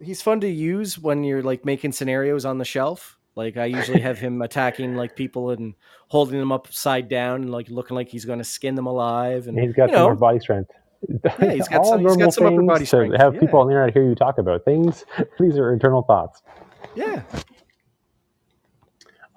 he's 0.00 0.22
fun 0.22 0.40
to 0.40 0.48
use 0.48 0.98
when 0.98 1.24
you're 1.24 1.42
like 1.42 1.64
making 1.64 1.92
scenarios 1.92 2.44
on 2.44 2.58
the 2.58 2.64
shelf. 2.64 3.18
Like 3.34 3.56
I 3.56 3.66
usually 3.66 4.00
have 4.00 4.18
him 4.18 4.42
attacking 4.42 4.96
like 4.96 5.14
people 5.14 5.50
and 5.50 5.74
holding 6.08 6.38
them 6.38 6.50
upside 6.50 7.08
down 7.08 7.42
and 7.42 7.50
like 7.52 7.68
looking 7.70 7.94
like 7.94 8.08
he's 8.08 8.24
going 8.24 8.38
to 8.38 8.44
skin 8.44 8.74
them 8.74 8.86
alive. 8.86 9.46
And, 9.46 9.58
he's 9.58 9.72
got 9.74 9.90
some 9.90 9.96
know, 9.98 10.04
more 10.04 10.16
body 10.16 10.40
strength. 10.40 10.70
Yeah, 11.24 11.52
he's 11.52 11.68
got 11.68 11.86
some- 11.86 12.00
he's 12.00 12.16
got 12.16 12.34
some 12.34 12.46
upper 12.46 12.62
body 12.62 12.84
strength, 12.84 13.16
Have 13.18 13.34
yeah. 13.34 13.40
people 13.40 13.60
on 13.60 13.68
the 13.68 13.72
internet 13.72 13.94
hear 13.94 14.02
you 14.08 14.16
talk 14.16 14.38
about 14.38 14.64
things. 14.64 15.04
These 15.38 15.56
are 15.56 15.72
internal 15.72 16.02
thoughts. 16.02 16.42
yeah, 16.96 17.22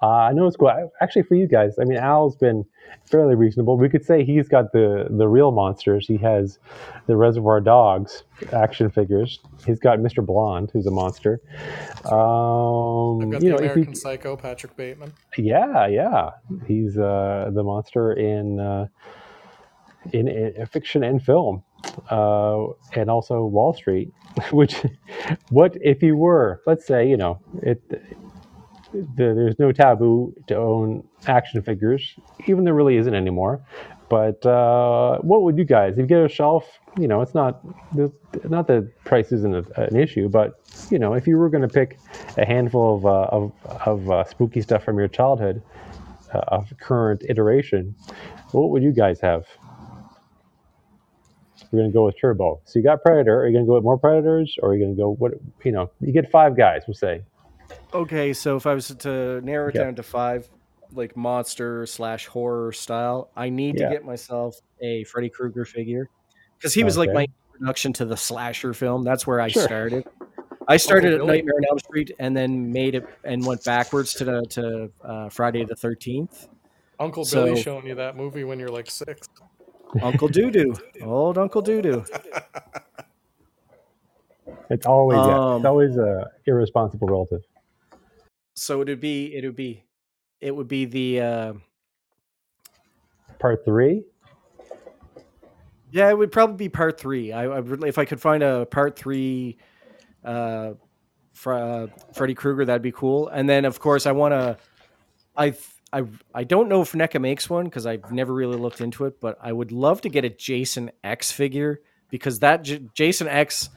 Uh, 0.02 0.08
I 0.08 0.32
know 0.32 0.46
it's 0.46 0.56
cool. 0.56 0.68
I- 0.68 0.88
Actually, 1.00 1.22
for 1.22 1.36
you 1.36 1.46
guys, 1.46 1.78
I 1.80 1.84
mean, 1.84 1.98
Al's 1.98 2.36
been 2.36 2.64
fairly 3.04 3.34
reasonable. 3.36 3.78
We 3.78 3.88
could 3.88 4.04
say 4.04 4.24
he's 4.24 4.48
got 4.48 4.72
the 4.72 5.06
the 5.10 5.28
real 5.28 5.52
monsters. 5.52 6.06
He 6.08 6.16
has 6.18 6.58
the 7.06 7.16
Reservoir 7.16 7.60
Dogs 7.60 8.24
action 8.52 8.90
figures. 8.90 9.38
He's 9.64 9.78
got 9.78 9.98
Mr. 10.00 10.24
Blonde, 10.24 10.70
who's 10.72 10.86
a 10.86 10.90
monster. 10.90 11.40
Um, 12.04 13.22
I've 13.22 13.30
got 13.30 13.42
you 13.42 13.50
the 13.50 13.50
know, 13.50 13.56
American 13.58 13.88
you, 13.90 13.94
Psycho, 13.94 14.36
Patrick 14.36 14.76
Bateman. 14.76 15.12
yeah, 15.38 15.86
yeah, 15.86 16.30
he's 16.66 16.98
uh, 16.98 17.50
the 17.54 17.62
monster 17.62 18.12
in, 18.12 18.58
uh, 18.58 18.86
in 20.12 20.26
in 20.28 20.66
fiction 20.66 21.04
and 21.04 21.22
film, 21.22 21.62
uh, 22.10 22.64
and 22.94 23.08
also 23.08 23.44
Wall 23.44 23.72
Street. 23.72 24.12
Which, 24.50 24.76
what 25.50 25.76
if 25.80 26.02
you 26.02 26.16
were? 26.16 26.60
Let's 26.66 26.86
say 26.86 27.08
you 27.08 27.16
know 27.16 27.40
it 27.62 27.80
the, 28.92 29.08
there's 29.16 29.58
no 29.58 29.72
taboo 29.72 30.34
to 30.48 30.56
own 30.56 31.06
action 31.26 31.62
figures, 31.62 32.14
even 32.46 32.64
there 32.64 32.74
really 32.74 32.96
isn't 32.96 33.14
anymore. 33.14 33.64
But 34.08 34.44
uh, 34.44 35.18
what 35.18 35.42
would 35.42 35.56
you 35.56 35.64
guys, 35.64 35.94
if 35.94 36.00
you 36.00 36.06
get 36.06 36.22
a 36.22 36.28
shelf, 36.28 36.66
you 36.98 37.08
know, 37.08 37.22
it's 37.22 37.34
not, 37.34 37.62
not 38.44 38.66
that 38.66 38.90
price 39.04 39.32
isn't 39.32 39.54
a, 39.54 39.80
an 39.80 39.96
issue, 39.96 40.28
but 40.28 40.60
you 40.90 40.98
know, 40.98 41.14
if 41.14 41.26
you 41.26 41.38
were 41.38 41.48
going 41.48 41.62
to 41.62 41.68
pick 41.68 41.98
a 42.36 42.44
handful 42.44 42.96
of 42.96 43.06
uh, 43.06 43.28
of, 43.32 43.52
of 43.86 44.10
uh, 44.10 44.24
spooky 44.24 44.60
stuff 44.60 44.84
from 44.84 44.98
your 44.98 45.08
childhood, 45.08 45.62
uh, 46.34 46.40
of 46.48 46.72
current 46.78 47.24
iteration, 47.28 47.94
what 48.50 48.70
would 48.70 48.82
you 48.82 48.92
guys 48.92 49.20
have? 49.20 49.46
We're 51.70 51.80
going 51.80 51.90
to 51.90 51.94
go 51.94 52.04
with 52.04 52.20
Turbo. 52.20 52.60
So 52.66 52.78
you 52.78 52.82
got 52.84 53.02
Predator. 53.02 53.40
Are 53.40 53.46
you 53.46 53.54
going 53.54 53.64
to 53.64 53.68
go 53.68 53.76
with 53.76 53.84
more 53.84 53.96
Predators, 53.96 54.58
or 54.62 54.70
are 54.70 54.74
you 54.74 54.84
going 54.84 54.94
to 54.94 55.00
go 55.00 55.14
what? 55.14 55.32
You 55.64 55.72
know, 55.72 55.90
you 56.00 56.12
get 56.12 56.30
five 56.30 56.54
guys. 56.54 56.82
We'll 56.86 56.94
say. 56.94 57.22
Okay, 57.94 58.32
so 58.32 58.56
if 58.56 58.66
I 58.66 58.74
was 58.74 58.88
to 58.88 59.40
narrow 59.42 59.68
it 59.68 59.74
Yeah. 59.74 59.84
down 59.84 59.94
to 59.96 60.02
five, 60.02 60.48
like 60.94 61.16
monster 61.16 61.86
slash 61.86 62.26
horror 62.26 62.72
style, 62.72 63.30
I 63.36 63.48
need 63.48 63.78
Yeah. 63.78 63.88
to 63.88 63.94
get 63.94 64.04
myself 64.04 64.60
a 64.80 65.04
Freddy 65.04 65.28
Krueger 65.28 65.64
figure 65.64 66.08
because 66.58 66.74
he 66.74 66.84
was 66.84 66.96
like 66.96 67.12
my 67.12 67.26
introduction 67.54 67.92
to 67.94 68.04
the 68.04 68.16
slasher 68.16 68.72
film. 68.74 69.04
That's 69.04 69.26
where 69.26 69.40
I 69.40 69.48
Sure. 69.48 69.62
started. 69.62 70.04
I 70.68 70.76
started 70.76 71.14
at 71.14 71.24
Nightmare 71.26 71.54
on 71.56 71.64
Elm 71.70 71.78
Street 71.80 72.12
and 72.18 72.36
then 72.36 72.72
made 72.72 72.94
it 72.94 73.04
and 73.24 73.44
went 73.44 73.64
backwards 73.64 74.14
to 74.14 74.24
the 74.24 74.42
to 74.50 74.90
uh, 75.04 75.28
Friday 75.28 75.64
the 75.64 75.74
Thirteenth. 75.74 76.48
Uncle 77.00 77.24
So- 77.24 77.44
Billy 77.46 77.60
showing 77.60 77.86
you 77.86 77.94
that 77.96 78.16
movie 78.16 78.44
when 78.44 78.58
you're 78.58 78.68
like 78.70 78.88
six. 78.90 79.28
Uncle 80.00 80.28
Doodoo, 80.28 80.78
old 81.02 81.36
Uncle 81.36 81.62
Doodoo. 81.62 82.06
It's 84.70 84.86
always 84.86 85.16
yeah, 85.18 85.38
Um, 85.38 85.56
it's 85.58 85.66
always 85.66 85.96
a 85.98 86.30
irresponsible 86.46 87.08
relative. 87.08 87.42
So 88.62 88.80
it 88.80 88.86
would 88.86 89.00
be 89.00 89.34
it 89.34 89.44
would 89.44 89.56
be 89.56 89.82
it 90.40 90.54
would 90.54 90.68
be 90.68 90.84
the 90.84 91.20
uh, 91.20 91.52
Part 93.40 93.64
three. 93.64 94.04
Yeah, 95.90 96.08
it 96.10 96.16
would 96.16 96.30
probably 96.30 96.54
be 96.54 96.68
part 96.68 96.96
three. 96.98 97.32
I, 97.32 97.42
I 97.42 97.58
would, 97.58 97.82
if 97.82 97.98
I 97.98 98.04
could 98.04 98.20
find 98.20 98.40
a 98.40 98.64
part 98.66 98.96
three, 98.96 99.58
uh, 100.24 100.74
for 101.32 101.54
uh, 101.54 101.88
Freddy 102.14 102.34
Krueger, 102.34 102.64
that'd 102.64 102.82
be 102.82 102.92
cool. 102.92 103.26
And 103.26 103.48
then, 103.48 103.64
of 103.64 103.80
course, 103.80 104.06
I 104.06 104.12
want 104.12 104.30
to. 104.30 104.56
I 105.36 105.54
I 105.92 106.04
I 106.32 106.44
don't 106.44 106.68
know 106.68 106.82
if 106.82 106.92
NECA 106.92 107.20
makes 107.20 107.50
one 107.50 107.64
because 107.64 107.84
I've 107.84 108.12
never 108.12 108.32
really 108.32 108.58
looked 108.58 108.80
into 108.80 109.06
it, 109.06 109.20
but 109.20 109.38
I 109.42 109.50
would 109.52 109.72
love 109.72 110.02
to 110.02 110.08
get 110.08 110.24
a 110.24 110.30
Jason 110.30 110.92
X 111.02 111.32
figure 111.32 111.80
because 112.10 112.38
that 112.38 112.62
J- 112.62 112.86
Jason 112.94 113.26
X 113.26 113.70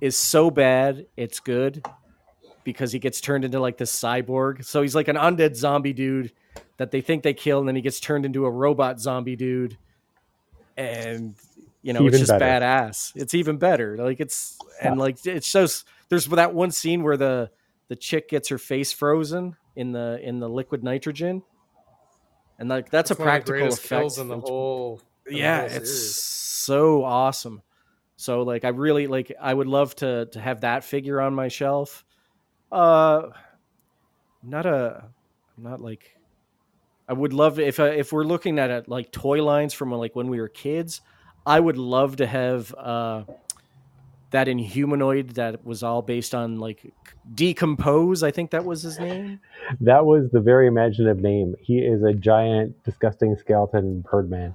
is 0.00 0.16
so 0.16 0.50
bad 0.50 1.06
it's 1.16 1.38
good 1.38 1.86
because 2.66 2.92
he 2.92 2.98
gets 2.98 3.22
turned 3.22 3.46
into 3.46 3.58
like 3.60 3.78
this 3.78 3.90
cyborg. 3.98 4.62
So 4.64 4.82
he's 4.82 4.94
like 4.94 5.08
an 5.08 5.16
undead 5.16 5.56
zombie 5.56 5.94
dude 5.94 6.32
that 6.76 6.90
they 6.90 7.00
think 7.00 7.22
they 7.22 7.32
kill, 7.32 7.60
and 7.60 7.66
then 7.66 7.76
he 7.76 7.80
gets 7.80 7.98
turned 8.00 8.26
into 8.26 8.44
a 8.44 8.50
robot 8.50 9.00
zombie 9.00 9.36
dude, 9.36 9.78
and 10.76 11.34
you 11.82 11.94
know 11.94 12.00
Even 12.02 12.20
it's 12.20 12.28
just 12.28 12.38
better. 12.38 12.64
badass. 12.64 13.12
It's 13.16 13.32
even 13.32 13.56
better. 13.56 13.96
Like 13.96 14.20
it's 14.20 14.58
and 14.82 14.98
like 14.98 15.24
it 15.24 15.44
shows. 15.44 15.84
There's 16.10 16.26
that 16.26 16.52
one 16.52 16.70
scene 16.70 17.02
where 17.02 17.16
the 17.16 17.50
the 17.88 17.96
chick 17.96 18.28
gets 18.28 18.48
her 18.48 18.58
face 18.58 18.92
frozen 18.92 19.56
in 19.76 19.92
the 19.92 20.18
in 20.22 20.40
the 20.40 20.48
liquid 20.48 20.82
nitrogen, 20.84 21.42
and 22.58 22.68
like 22.68 22.90
that's, 22.90 23.10
It's 23.10 23.20
a 23.20 23.22
one 23.22 23.28
of 23.36 23.44
the 23.44 23.52
practical 23.52 23.72
effect. 23.72 24.18
in 24.18 24.28
the 24.28 24.38
whole. 24.40 25.00
in 25.26 25.34
the 25.34 25.38
yeah, 25.38 25.60
whole 25.68 25.76
it's 25.76 25.92
so 26.22 27.04
awesome. 27.04 27.62
So 28.16 28.42
like 28.42 28.64
I 28.64 28.68
really 28.68 29.06
like 29.06 29.32
I 29.40 29.52
would 29.54 29.66
love 29.68 29.94
to 29.96 30.26
to 30.32 30.40
have 30.40 30.62
that 30.62 30.84
figure 30.84 31.20
on 31.20 31.34
my 31.34 31.48
shelf. 31.48 32.04
Uh 32.76 33.30
not 34.42 34.66
a 34.66 35.04
I'm 35.56 35.64
not 35.64 35.80
like 35.80 36.14
I 37.08 37.14
would 37.14 37.32
love 37.32 37.58
if 37.58 37.80
I, 37.80 37.88
if 37.88 38.12
we're 38.12 38.24
looking 38.24 38.58
at 38.58 38.68
it 38.68 38.86
like 38.86 39.10
toy 39.10 39.42
lines 39.42 39.72
from 39.72 39.92
like 39.92 40.14
when 40.14 40.28
we 40.28 40.38
were 40.38 40.48
kids, 40.48 41.00
I 41.46 41.58
would 41.58 41.78
love 41.78 42.16
to 42.16 42.26
have 42.26 42.74
uh 42.74 43.24
that 44.30 44.46
Inhumanoid 44.46 45.34
that 45.34 45.64
was 45.64 45.82
all 45.82 46.02
based 46.02 46.34
on 46.34 46.58
like 46.58 46.92
D'Compose. 47.34 48.22
I 48.22 48.30
think 48.30 48.50
that 48.50 48.66
was 48.66 48.82
his 48.82 48.98
name. 48.98 49.40
That 49.80 50.04
was 50.04 50.30
the 50.30 50.40
very 50.40 50.66
imaginative 50.66 51.22
name. 51.22 51.54
He 51.58 51.78
is 51.78 52.02
a 52.02 52.12
giant, 52.12 52.84
disgusting 52.84 53.36
skeleton 53.36 54.02
birdman. 54.02 54.54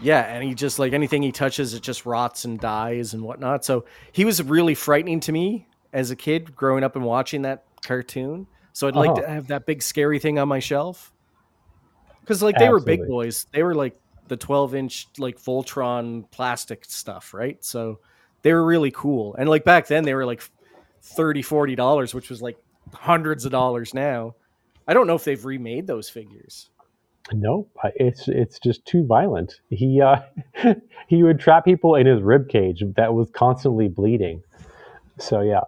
Yeah, 0.00 0.20
and 0.22 0.42
he 0.42 0.54
just 0.54 0.78
like 0.78 0.94
anything 0.94 1.22
he 1.22 1.32
touches, 1.32 1.74
it 1.74 1.82
just 1.82 2.06
rots 2.06 2.46
and 2.46 2.58
dies 2.58 3.12
and 3.12 3.22
whatnot. 3.22 3.66
So 3.66 3.84
he 4.12 4.24
was 4.24 4.42
really 4.42 4.74
frightening 4.74 5.20
to 5.20 5.32
me 5.32 5.66
as 5.92 6.10
a 6.10 6.16
kid 6.16 6.54
growing 6.54 6.84
up 6.84 6.96
and 6.96 7.04
watching 7.04 7.42
that 7.42 7.64
cartoon. 7.82 8.46
So 8.72 8.86
I'd 8.88 8.94
like 8.96 9.10
Uh-huh. 9.10 9.22
to 9.22 9.28
have 9.28 9.46
that 9.48 9.66
big 9.66 9.82
scary 9.82 10.18
thing 10.18 10.38
on 10.38 10.48
my 10.48 10.58
shelf. 10.58 11.12
Because 12.20 12.42
like 12.42 12.58
they 12.58 12.68
were 12.68 12.80
big 12.80 13.06
boys, 13.06 13.46
they 13.52 13.62
were 13.62 13.74
like 13.74 13.98
the 14.28 14.36
twelve 14.36 14.74
inch 14.74 15.08
like 15.18 15.38
Voltron 15.40 16.30
plastic 16.30 16.84
stuff, 16.84 17.32
right? 17.32 17.62
So 17.64 18.00
they 18.42 18.52
were 18.52 18.64
really 18.64 18.90
cool. 18.90 19.34
And 19.36 19.48
like 19.48 19.64
back 19.64 19.86
then, 19.86 20.04
they 20.04 20.14
were 20.14 20.26
like 20.26 20.42
30 21.02 21.40
40 21.42 21.74
dollars, 21.74 22.14
which 22.14 22.28
was 22.28 22.42
like 22.42 22.58
hundreds 22.92 23.44
of 23.46 23.50
dollars 23.52 23.94
now. 23.94 24.34
I 24.86 24.94
don't 24.94 25.06
know 25.06 25.14
if 25.14 25.24
they've 25.24 25.42
remade 25.44 25.86
those 25.86 26.08
figures. 26.10 26.68
Nope, 27.32 27.70
I- 27.82 27.92
it's 27.96 28.28
it's 28.28 28.58
just 28.58 28.84
too 28.86 29.04
violent. 29.06 29.60
He 29.70 30.00
uh, 30.02 30.20
he 31.08 31.22
would 31.22 31.40
trap 31.40 31.64
people 31.64 31.94
in 31.94 32.06
his 32.06 32.20
rib 32.22 32.48
cage 32.48 32.82
that 32.96 33.14
was 33.14 33.30
constantly 33.30 33.88
bleeding. 33.88 34.42
So 35.20 35.40
yeah, 35.40 35.60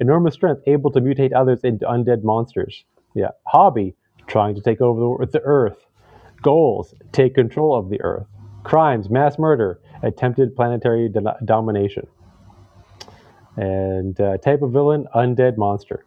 enormous 0.00 0.34
strength, 0.34 0.62
able 0.66 0.90
to 0.92 1.00
mutate 1.00 1.32
others 1.34 1.60
into 1.62 1.86
undead 1.86 2.22
monsters. 2.22 2.84
Yeah, 3.14 3.30
hobby, 3.46 3.94
trying 4.26 4.54
to 4.56 4.60
take 4.60 4.80
over 4.80 5.24
the, 5.24 5.26
the 5.32 5.40
Earth. 5.40 5.86
Goals: 6.42 6.94
take 7.12 7.34
control 7.34 7.76
of 7.76 7.88
the 7.88 8.00
Earth. 8.02 8.26
Crimes: 8.64 9.08
mass 9.08 9.38
murder, 9.38 9.80
attempted 10.02 10.56
planetary 10.56 11.08
do- 11.08 11.24
domination. 11.44 12.06
And 13.56 14.20
uh, 14.20 14.38
type 14.38 14.62
of 14.62 14.72
villain: 14.72 15.06
undead 15.14 15.56
monster. 15.56 16.04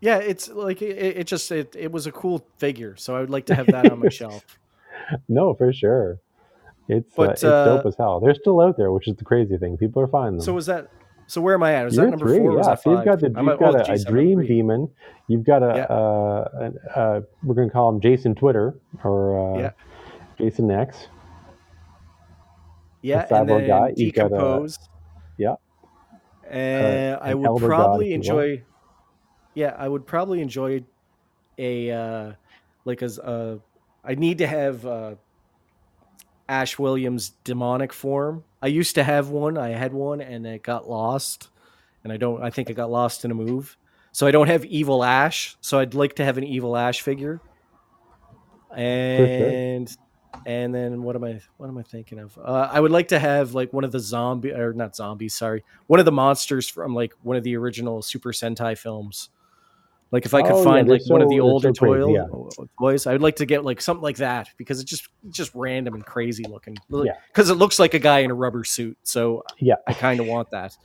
Yeah, 0.00 0.18
it's 0.18 0.48
like 0.48 0.82
it, 0.82 1.16
it 1.16 1.26
just 1.26 1.50
it, 1.50 1.74
it 1.74 1.90
was 1.90 2.06
a 2.06 2.12
cool 2.12 2.46
figure, 2.58 2.94
so 2.96 3.16
I 3.16 3.20
would 3.20 3.30
like 3.30 3.46
to 3.46 3.54
have 3.54 3.66
that 3.68 3.90
on 3.90 3.98
my 3.98 4.08
shelf. 4.10 4.44
No, 5.28 5.54
for 5.54 5.72
sure. 5.72 6.20
It's 6.88 7.18
uh, 7.18 7.22
it's 7.22 7.44
uh, 7.44 7.64
dope 7.64 7.86
as 7.86 7.96
hell. 7.96 8.20
They're 8.20 8.34
still 8.34 8.60
out 8.60 8.76
there, 8.76 8.92
which 8.92 9.08
is 9.08 9.16
the 9.16 9.24
crazy 9.24 9.56
thing. 9.56 9.76
People 9.78 10.02
are 10.02 10.06
finding 10.06 10.38
them. 10.38 10.44
So 10.44 10.52
was 10.52 10.66
that? 10.66 10.90
So 11.26 11.40
where 11.40 11.54
am 11.54 11.62
I 11.62 11.72
at? 11.72 11.86
Is 11.86 11.96
You're 11.96 12.04
that 12.06 12.10
number 12.10 12.26
three, 12.26 12.38
four? 12.38 12.58
Yeah. 12.58 12.74
So 12.74 12.94
you've 12.94 13.04
got 13.06 13.20
the 13.20 13.28
you've 13.28 13.48
at- 13.48 13.58
got 13.58 13.74
oh, 13.74 13.80
a, 13.80 13.84
geez, 13.84 14.04
a 14.04 14.08
dream 14.10 14.44
demon. 14.44 14.90
You've 15.26 15.44
got 15.44 15.62
a 15.62 15.76
Yeah. 15.76 15.84
uh, 15.84 16.48
an- 16.60 16.78
uh, 16.94 17.20
we're 17.42 17.54
gonna 17.54 17.70
call 17.70 17.88
him 17.88 18.00
Jason 18.02 18.34
Twitter 18.34 18.74
or 19.02 19.54
uh, 19.56 19.58
Yeah. 19.58 19.70
Jason 20.38 20.70
X. 20.70 21.08
Yeah, 23.02 23.26
and 23.30 23.48
then 23.48 23.66
guy, 23.66 23.92
you've 23.96 24.14
got 24.14 24.32
a- 24.32 24.68
yeah. 25.36 25.54
and 26.48 27.18
I 27.20 27.30
an 27.30 27.38
would 27.42 27.62
probably 27.62 28.12
if 28.14 28.24
you 28.26 28.34
want. 28.34 28.46
enjoy. 28.48 28.64
Yeah, 29.54 29.74
I 29.78 29.88
would 29.88 30.06
probably 30.06 30.40
enjoy 30.40 30.84
a 31.58 31.90
uh, 31.90 32.32
like 32.84 33.02
as 33.02 33.18
uh, 33.18 33.58
I 34.02 34.14
need 34.14 34.38
to 34.38 34.46
have 34.46 34.84
uh, 34.86 35.14
Ash 36.48 36.78
Williams 36.78 37.30
demonic 37.44 37.92
form. 37.92 38.44
I 38.62 38.66
used 38.68 38.94
to 38.96 39.04
have 39.04 39.28
one. 39.28 39.56
I 39.58 39.70
had 39.70 39.92
one, 39.92 40.20
and 40.20 40.46
it 40.46 40.62
got 40.62 40.88
lost. 40.88 41.48
And 42.02 42.12
I 42.12 42.16
don't. 42.16 42.42
I 42.42 42.50
think 42.50 42.70
it 42.70 42.74
got 42.74 42.90
lost 42.90 43.24
in 43.24 43.30
a 43.30 43.34
move. 43.34 43.76
So 44.12 44.26
I 44.26 44.30
don't 44.30 44.46
have 44.46 44.64
evil 44.64 45.02
Ash. 45.02 45.56
So 45.60 45.78
I'd 45.78 45.94
like 45.94 46.16
to 46.16 46.24
have 46.24 46.38
an 46.38 46.44
evil 46.44 46.76
Ash 46.76 47.00
figure. 47.02 47.40
And 48.70 49.94
And 50.46 50.74
then 50.74 51.02
what 51.02 51.16
am 51.16 51.24
I 51.24 51.40
what 51.56 51.68
am 51.68 51.78
I 51.78 51.82
thinking 51.82 52.18
of? 52.18 52.36
Uh, 52.38 52.68
I 52.70 52.80
would 52.80 52.90
like 52.90 53.08
to 53.08 53.18
have 53.18 53.54
like 53.54 53.72
one 53.72 53.84
of 53.84 53.92
the 53.92 54.00
zombie 54.00 54.52
or 54.52 54.72
not 54.72 54.94
zombies, 54.96 55.34
sorry, 55.34 55.64
one 55.86 56.00
of 56.00 56.06
the 56.06 56.12
monsters 56.12 56.68
from 56.68 56.94
like 56.94 57.14
one 57.22 57.36
of 57.36 57.44
the 57.44 57.56
original 57.56 58.02
Super 58.02 58.32
Sentai 58.32 58.76
films. 58.76 59.30
Like 60.14 60.26
if 60.26 60.32
I 60.32 60.42
could 60.42 60.52
Oh, 60.52 60.62
find 60.62 60.88
they're 60.88 60.98
like 60.98 61.10
one 61.10 61.22
of 61.22 61.28
the 61.28 61.40
older 61.40 61.72
so 61.74 61.86
toy 61.86 62.14
yeah. 62.14 62.26
Uh, 62.32 62.66
toys, 62.78 63.04
I 63.08 63.12
would 63.12 63.20
like 63.20 63.34
to 63.36 63.46
get 63.46 63.64
like 63.64 63.80
something 63.80 64.00
like 64.04 64.18
that 64.18 64.48
because 64.56 64.78
it's 64.78 64.88
just 64.88 65.08
just 65.30 65.50
random 65.56 65.94
and 65.94 66.06
crazy 66.06 66.44
looking. 66.44 66.76
Yeah. 66.88 67.14
Because 67.26 67.50
it 67.50 67.54
looks 67.54 67.80
like 67.80 67.94
a 67.94 67.98
guy 67.98 68.20
in 68.20 68.30
a 68.30 68.34
rubber 68.34 68.62
suit, 68.62 68.96
so 69.02 69.42
Yeah. 69.58 69.74
I 69.88 69.92
kind 69.92 70.20
of 70.20 70.28
want 70.28 70.52
that. 70.52 70.76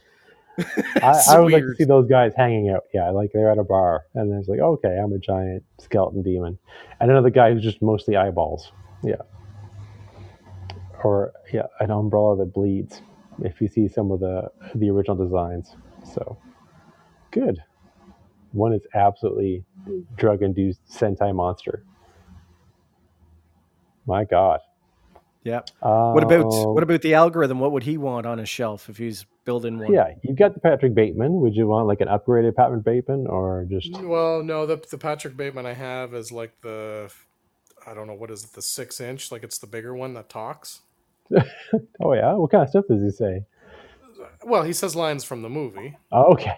I, 1.03 1.21
I 1.29 1.39
would 1.39 1.53
like 1.53 1.61
to 1.61 1.75
see 1.75 1.83
those 1.83 2.09
guys 2.09 2.33
hanging 2.35 2.71
out. 2.71 2.85
Yeah, 2.91 3.11
like 3.11 3.29
they're 3.31 3.51
at 3.51 3.59
a 3.59 3.63
bar, 3.63 4.05
and 4.15 4.31
then 4.31 4.39
it's 4.39 4.49
like, 4.49 4.61
okay, 4.61 4.97
I'm 4.97 5.13
a 5.13 5.19
giant 5.19 5.63
skeleton 5.77 6.23
demon, 6.23 6.57
and 6.99 7.11
another 7.11 7.29
guy 7.29 7.53
who's 7.53 7.61
just 7.61 7.83
mostly 7.83 8.15
eyeballs. 8.15 8.71
Yeah, 9.03 9.21
or 11.03 11.33
yeah, 11.53 11.67
an 11.79 11.91
umbrella 11.91 12.35
that 12.37 12.51
bleeds. 12.51 13.03
If 13.43 13.61
you 13.61 13.67
see 13.67 13.87
some 13.87 14.11
of 14.11 14.21
the 14.21 14.49
the 14.73 14.89
original 14.89 15.15
designs, 15.23 15.75
so 16.03 16.35
good. 17.29 17.61
One 18.51 18.73
is 18.73 18.81
absolutely 18.93 19.63
drug 20.17 20.41
induced 20.41 20.79
Sentai 20.89 21.33
monster. 21.33 21.83
My 24.05 24.23
God. 24.23 24.59
Yeah. 25.43 25.61
What 25.81 26.23
about 26.23 26.51
Um, 26.51 26.73
what 26.73 26.83
about 26.83 27.01
the 27.01 27.13
algorithm? 27.13 27.59
What 27.59 27.71
would 27.71 27.83
he 27.83 27.97
want 27.97 28.25
on 28.25 28.39
his 28.39 28.49
shelf 28.49 28.89
if 28.89 28.97
he's 28.97 29.25
building 29.45 29.79
one? 29.79 29.93
Yeah, 29.93 30.13
you've 30.23 30.37
got 30.37 30.53
the 30.53 30.59
Patrick 30.59 30.93
Bateman. 30.93 31.39
Would 31.41 31.55
you 31.55 31.67
want 31.67 31.87
like 31.87 32.01
an 32.01 32.07
upgraded 32.07 32.55
Patrick 32.55 32.83
Bateman 32.83 33.27
or 33.27 33.65
just 33.69 33.91
Well, 34.01 34.43
no, 34.43 34.65
the 34.65 34.77
the 34.89 34.97
Patrick 34.97 35.37
Bateman 35.37 35.65
I 35.65 35.73
have 35.73 36.13
is 36.13 36.31
like 36.31 36.59
the 36.61 37.11
I 37.87 37.93
don't 37.93 38.07
know 38.07 38.13
what 38.13 38.31
is 38.31 38.43
it, 38.43 38.53
the 38.53 38.61
six 38.61 38.99
inch, 38.99 39.31
like 39.31 39.43
it's 39.43 39.59
the 39.59 39.67
bigger 39.67 39.95
one 39.95 40.13
that 40.15 40.29
talks. 40.29 40.81
Oh 42.01 42.13
yeah, 42.13 42.33
what 42.33 42.51
kind 42.51 42.63
of 42.63 42.69
stuff 42.69 42.85
does 42.89 43.01
he 43.01 43.11
say? 43.11 43.45
Well, 44.43 44.63
he 44.63 44.73
says 44.73 44.95
lines 44.95 45.23
from 45.23 45.41
the 45.41 45.49
movie. 45.49 45.95
Oh, 46.11 46.33
okay, 46.33 46.57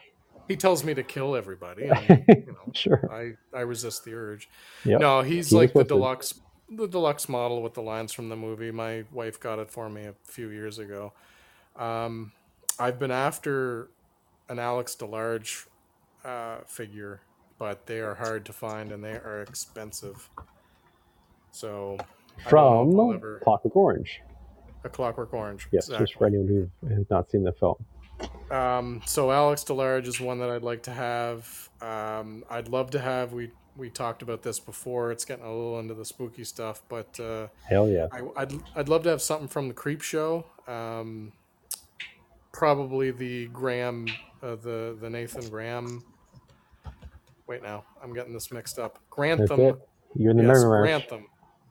He 0.52 0.57
tells 0.57 0.84
me 0.84 0.94
to 0.94 1.03
kill 1.03 1.36
everybody. 1.36 1.86
And, 1.88 2.26
you 2.30 2.45
know, 2.48 2.72
sure. 2.73 3.10
I 3.11 3.57
I 3.57 3.61
resist 3.61 4.03
the 4.03 4.14
urge. 4.14 4.49
Yep. 4.86 4.99
No, 4.99 5.22
he's 5.22 5.49
He 5.49 5.56
like 5.56 5.73
the 5.73 5.84
deluxe 5.84 6.40
the 6.69 6.88
deluxe 6.88 7.28
model 7.30 7.61
with 7.61 7.73
the 7.73 7.82
lines 7.82 8.14
from 8.14 8.30
the 8.30 8.36
movie. 8.36 8.72
My 8.72 9.03
wife 9.11 9.40
got 9.40 9.60
it 9.60 9.69
for 9.72 9.90
me 9.90 10.06
a 10.06 10.14
few 10.23 10.49
years 10.49 10.80
ago. 10.80 11.14
Um, 11.76 12.32
I've 12.80 12.98
been 12.99 13.11
after 13.11 13.90
an 14.49 14.57
Alex 14.60 14.95
DeLarge 14.99 15.65
uh, 16.26 16.57
figure, 16.65 17.22
but 17.60 17.86
they 17.86 17.99
are 17.99 18.15
hard 18.15 18.45
to 18.45 18.53
find 18.53 18.91
and 18.91 19.03
they 19.03 19.14
are 19.14 19.41
expensive. 19.41 20.30
So 21.52 21.98
I 22.45 22.49
don't 22.49 22.91
know 22.91 23.11
if 23.11 23.19
From 23.19 23.30
ever- 23.30 23.40
Clockwork 23.44 23.76
Orange. 23.76 24.22
a 24.84 24.90
Clockwork 24.90 25.34
Orange. 25.34 25.68
Yes, 25.72 25.88
just 25.88 26.15
for 26.15 26.28
anyone 26.28 26.48
who 26.48 26.88
has 26.95 27.06
not 27.10 27.30
seen 27.30 27.44
the 27.44 27.52
film. 27.53 27.76
Um, 28.49 29.02
so 29.06 29.31
Alex 29.31 29.64
DeLarge 29.64 30.07
is 30.07 30.19
one 30.19 30.39
that 30.39 30.49
I'd 30.49 30.64
like 30.64 30.84
to 30.84 30.91
have. 30.91 31.69
Um, 31.81 32.43
I'd 32.49 32.68
love 32.68 32.91
to 32.91 32.99
have. 32.99 33.34
We 33.34 33.52
we 33.77 33.89
talked 33.89 34.22
about 34.22 34.41
this 34.43 34.60
before. 34.60 35.11
It's 35.11 35.23
getting 35.26 35.45
a 35.45 35.48
little 35.52 35.80
into 35.80 35.93
the 35.93 36.06
spooky 36.06 36.43
stuff, 36.43 36.84
but 36.89 37.18
uh, 37.19 37.48
Hell 37.64 37.88
yeah. 37.89 38.07
I, 38.11 38.22
I'd 38.35 38.53
I'd 38.76 38.89
love 38.89 39.03
to 39.03 39.10
have 39.10 39.22
something 39.22 39.48
from 39.48 39.68
the 39.69 39.73
Creepshow. 39.73 40.43
Um, 40.68 41.31
probably 42.52 43.11
the 43.11 43.48
Graham, 43.48 44.07
uh, 44.43 44.56
the 44.56 44.98
the 44.99 45.10
Nathan 45.10 45.49
Graham. 45.49 46.03
Wait, 47.48 47.64
now 47.64 47.84
I'm 48.03 48.14
getting 48.14 48.34
this 48.34 48.52
mixed 48.52 48.80
up. 48.80 48.99
Grantham. 49.10 49.77
You're 50.15 50.31
in 50.31 50.38
the 50.38 50.43
Yes, 50.43 50.64
ranch. 50.65 50.84
Grantham. 51.10 51.27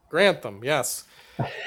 Grantham. 0.08 0.60
Yes. 0.64 1.04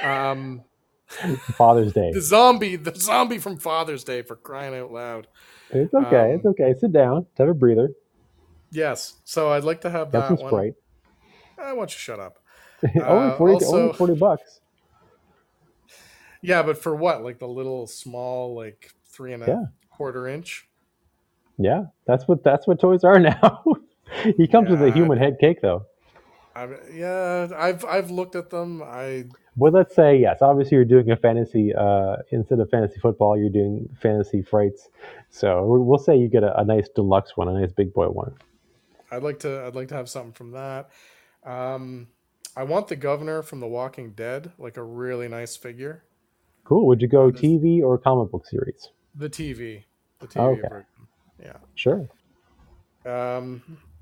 Um, 0.04 0.64
Father's 1.56 1.94
Day. 1.94 2.12
the 2.12 2.22
zombie, 2.22 2.76
the 2.76 2.94
zombie 2.96 3.38
from 3.38 3.58
Father's 3.58 4.04
Day, 4.04 4.22
for 4.22 4.36
crying 4.36 4.74
out 4.76 4.92
loud. 4.92 5.28
It's 5.70 5.94
okay. 5.94 6.32
um, 6.32 6.38
it's 6.38 6.46
okay. 6.46 6.74
Sit 6.80 6.92
down. 6.94 7.26
Have 7.38 7.50
a 7.50 7.54
breather. 7.54 7.90
Yes. 8.72 9.16
So 9.24 9.52
I'd 9.52 9.64
like 9.64 9.82
to 9.82 9.90
have 9.90 10.12
Have 10.12 10.30
that 10.30 10.40
some 10.40 10.52
one. 10.52 10.74
I 11.62 11.74
want 11.74 11.92
you 11.92 11.96
to 11.96 12.00
shut 12.00 12.20
up. 12.20 12.40
only, 13.04 13.38
40, 13.38 13.54
also- 13.54 13.82
only 13.82 13.94
40 13.94 14.14
bucks. 14.16 14.60
Yeah, 16.42 16.62
but 16.64 16.78
for 16.78 16.96
what? 16.96 17.24
Like 17.24 17.40
the 17.40 17.48
little 17.48 17.88
small, 17.88 18.56
like 18.56 18.92
three 19.08 19.34
and 19.34 19.44
a 19.44 19.48
Yeah. 19.48 19.64
quarter 19.90 20.28
inch. 20.28 20.68
Yeah, 21.58 21.86
that's 22.06 22.28
what 22.28 22.44
that's 22.44 22.68
what 22.68 22.80
toys 22.80 23.04
are 23.04 23.20
now. 23.20 23.64
he 24.38 24.48
comes 24.48 24.70
with 24.70 24.82
a 24.82 24.92
human 24.92 25.18
head 25.18 25.38
cake, 25.40 25.62
though. 25.62 25.86
I, 26.56 26.68
yeah, 26.92 27.48
I've 27.56 27.86
I've 27.86 28.12
looked 28.12 28.36
at 28.36 28.50
them. 28.50 28.82
I 28.84 29.26
Well, 29.56 29.72
let's 29.72 29.94
say 29.96 30.18
yes. 30.18 30.42
Obviously, 30.42 30.76
you're 30.76 30.86
doing 30.86 31.12
a 31.12 31.16
fantasy 31.16 31.74
uh, 31.76 32.18
instead 32.32 32.60
of 32.60 32.70
fantasy 32.70 33.00
football. 33.00 33.38
You're 33.38 33.50
doing 33.50 33.88
fantasy 34.02 34.42
frights. 34.42 34.90
So 35.30 35.64
we- 35.66 35.80
we'll 35.80 36.00
say 36.00 36.16
you 36.18 36.28
get 36.28 36.44
a, 36.44 36.60
a 36.60 36.66
nice 36.66 36.90
deluxe 36.90 37.38
one, 37.38 37.48
a 37.48 37.54
nice 37.54 37.72
big 37.72 37.94
boy 37.94 38.08
one. 38.08 38.34
I'd 39.12 39.22
like 39.22 39.40
to 39.40 39.64
I'd 39.66 39.76
like 39.76 39.90
to 39.90 39.96
have 39.96 40.10
something 40.10 40.32
from 40.34 40.52
that. 40.52 40.90
Um, 41.44 42.08
I 42.58 42.64
want 42.64 42.88
the 42.88 42.96
governor 42.96 43.44
from 43.44 43.60
The 43.60 43.68
Walking 43.68 44.12
Dead, 44.12 44.52
like 44.58 44.78
a 44.78 44.84
really 44.84 45.28
nice 45.28 45.56
figure. 45.56 46.04
Cool. 46.64 46.88
Would 46.88 47.02
you 47.02 47.08
go 47.08 47.32
TV 47.32 47.84
or 47.84 47.98
comic 47.98 48.32
book 48.32 48.48
series? 48.48 48.90
The 49.16 49.30
TV, 49.30 49.84
the 50.20 50.28
TV 50.28 50.40
Okay. 50.58 50.68
version. 50.68 50.86
Sure. 51.76 52.08
Um, 53.06 53.62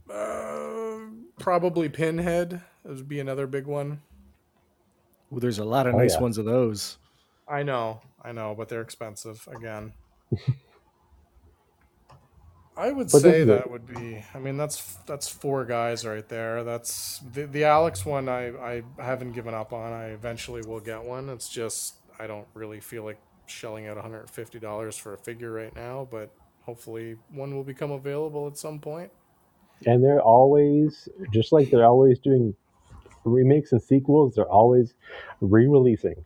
uh, 0.09 0.97
probably 1.39 1.89
Pinhead. 1.89 2.61
This 2.85 2.97
would 2.97 3.07
be 3.09 3.19
another 3.19 3.47
big 3.47 3.65
one. 3.65 4.01
Ooh, 5.33 5.39
there's 5.39 5.59
a 5.59 5.65
lot 5.65 5.87
of 5.87 5.95
Oh, 5.95 5.97
nice 5.97 6.15
yeah. 6.15 6.21
ones 6.21 6.37
of 6.37 6.45
those. 6.45 6.97
I 7.47 7.63
know, 7.63 8.01
I 8.23 8.31
know, 8.31 8.55
but 8.57 8.69
they're 8.69 8.81
expensive 8.81 9.47
again. 9.55 9.93
I 12.77 12.91
would 12.91 13.11
But 13.11 13.21
say 13.21 13.41
is 13.41 13.43
a- 13.43 13.45
that 13.45 13.69
would 13.69 13.85
be. 13.85 14.23
I 14.33 14.39
mean, 14.39 14.57
that's 14.57 14.95
that's 15.05 15.27
four 15.27 15.65
guys 15.65 16.05
right 16.05 16.27
there. 16.29 16.63
That's 16.63 17.19
the 17.33 17.45
the 17.45 17.65
Alex 17.65 18.05
one. 18.05 18.29
I 18.29 18.47
I 18.57 18.83
haven't 18.97 19.33
given 19.33 19.53
up 19.53 19.73
on. 19.73 19.91
I 19.91 20.07
eventually 20.07 20.61
will 20.65 20.79
get 20.79 21.03
one. 21.03 21.29
It's 21.29 21.49
just 21.49 21.95
I 22.17 22.27
don't 22.27 22.47
really 22.53 22.79
feel 22.79 23.03
like 23.03 23.19
shelling 23.45 23.87
out 23.87 23.97
one 23.97 24.03
hundred 24.05 24.29
fifty 24.29 24.57
dollars 24.59 24.95
for 24.97 25.13
a 25.13 25.17
figure 25.17 25.51
right 25.51 25.75
now. 25.75 26.07
But 26.09 26.31
hopefully, 26.61 27.17
one 27.29 27.53
will 27.53 27.65
become 27.65 27.91
available 27.91 28.47
at 28.47 28.57
some 28.57 28.79
point. 28.79 29.11
And 29.85 30.03
they're 30.03 30.21
always 30.21 31.09
just 31.33 31.51
like 31.51 31.69
they're 31.71 31.85
always 31.85 32.19
doing 32.19 32.55
remakes 33.23 33.71
and 33.71 33.81
sequels. 33.81 34.35
They're 34.35 34.49
always 34.49 34.93
re-releasing. 35.41 36.23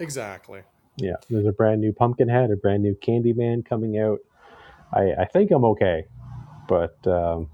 Exactly. 0.00 0.62
Yeah, 0.96 1.14
there's 1.28 1.46
a 1.46 1.52
brand 1.52 1.80
new 1.80 1.92
Pumpkinhead, 1.92 2.50
a 2.50 2.56
brand 2.56 2.82
new 2.82 2.94
Candyman 2.94 3.64
coming 3.64 3.98
out. 3.98 4.20
I, 4.92 5.12
I 5.22 5.24
think 5.24 5.50
I'm 5.50 5.64
okay, 5.64 6.06
but 6.68 6.96
um, 7.06 7.48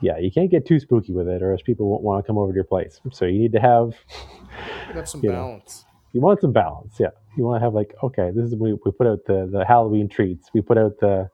yeah, 0.00 0.16
you 0.18 0.30
can't 0.30 0.50
get 0.50 0.66
too 0.66 0.80
spooky 0.80 1.12
with 1.12 1.28
it, 1.28 1.42
or 1.42 1.52
else 1.52 1.60
people 1.60 1.88
won't 1.90 2.02
want 2.02 2.24
to 2.24 2.26
come 2.26 2.38
over 2.38 2.52
to 2.52 2.54
your 2.54 2.64
place. 2.64 3.00
So 3.12 3.26
you 3.26 3.38
need 3.38 3.52
to 3.52 3.60
have 3.60 3.94
have 4.94 5.08
some 5.08 5.22
You 5.22 5.30
know. 5.30 5.36
balance. 5.36 5.84
you 6.12 6.20
want 6.22 6.40
some 6.40 6.52
balance. 6.52 6.96
Yeah, 6.98 7.08
you 7.36 7.44
want 7.44 7.60
to 7.60 7.64
have 7.64 7.74
like 7.74 7.94
okay, 8.02 8.30
this 8.34 8.46
is 8.46 8.54
we, 8.56 8.72
we 8.72 8.90
put 8.90 9.06
out 9.06 9.26
the 9.26 9.46
the 9.52 9.64
Halloween 9.66 10.08
treats. 10.08 10.48
We 10.54 10.62
put 10.62 10.78
out 10.78 10.98
the 11.00 11.30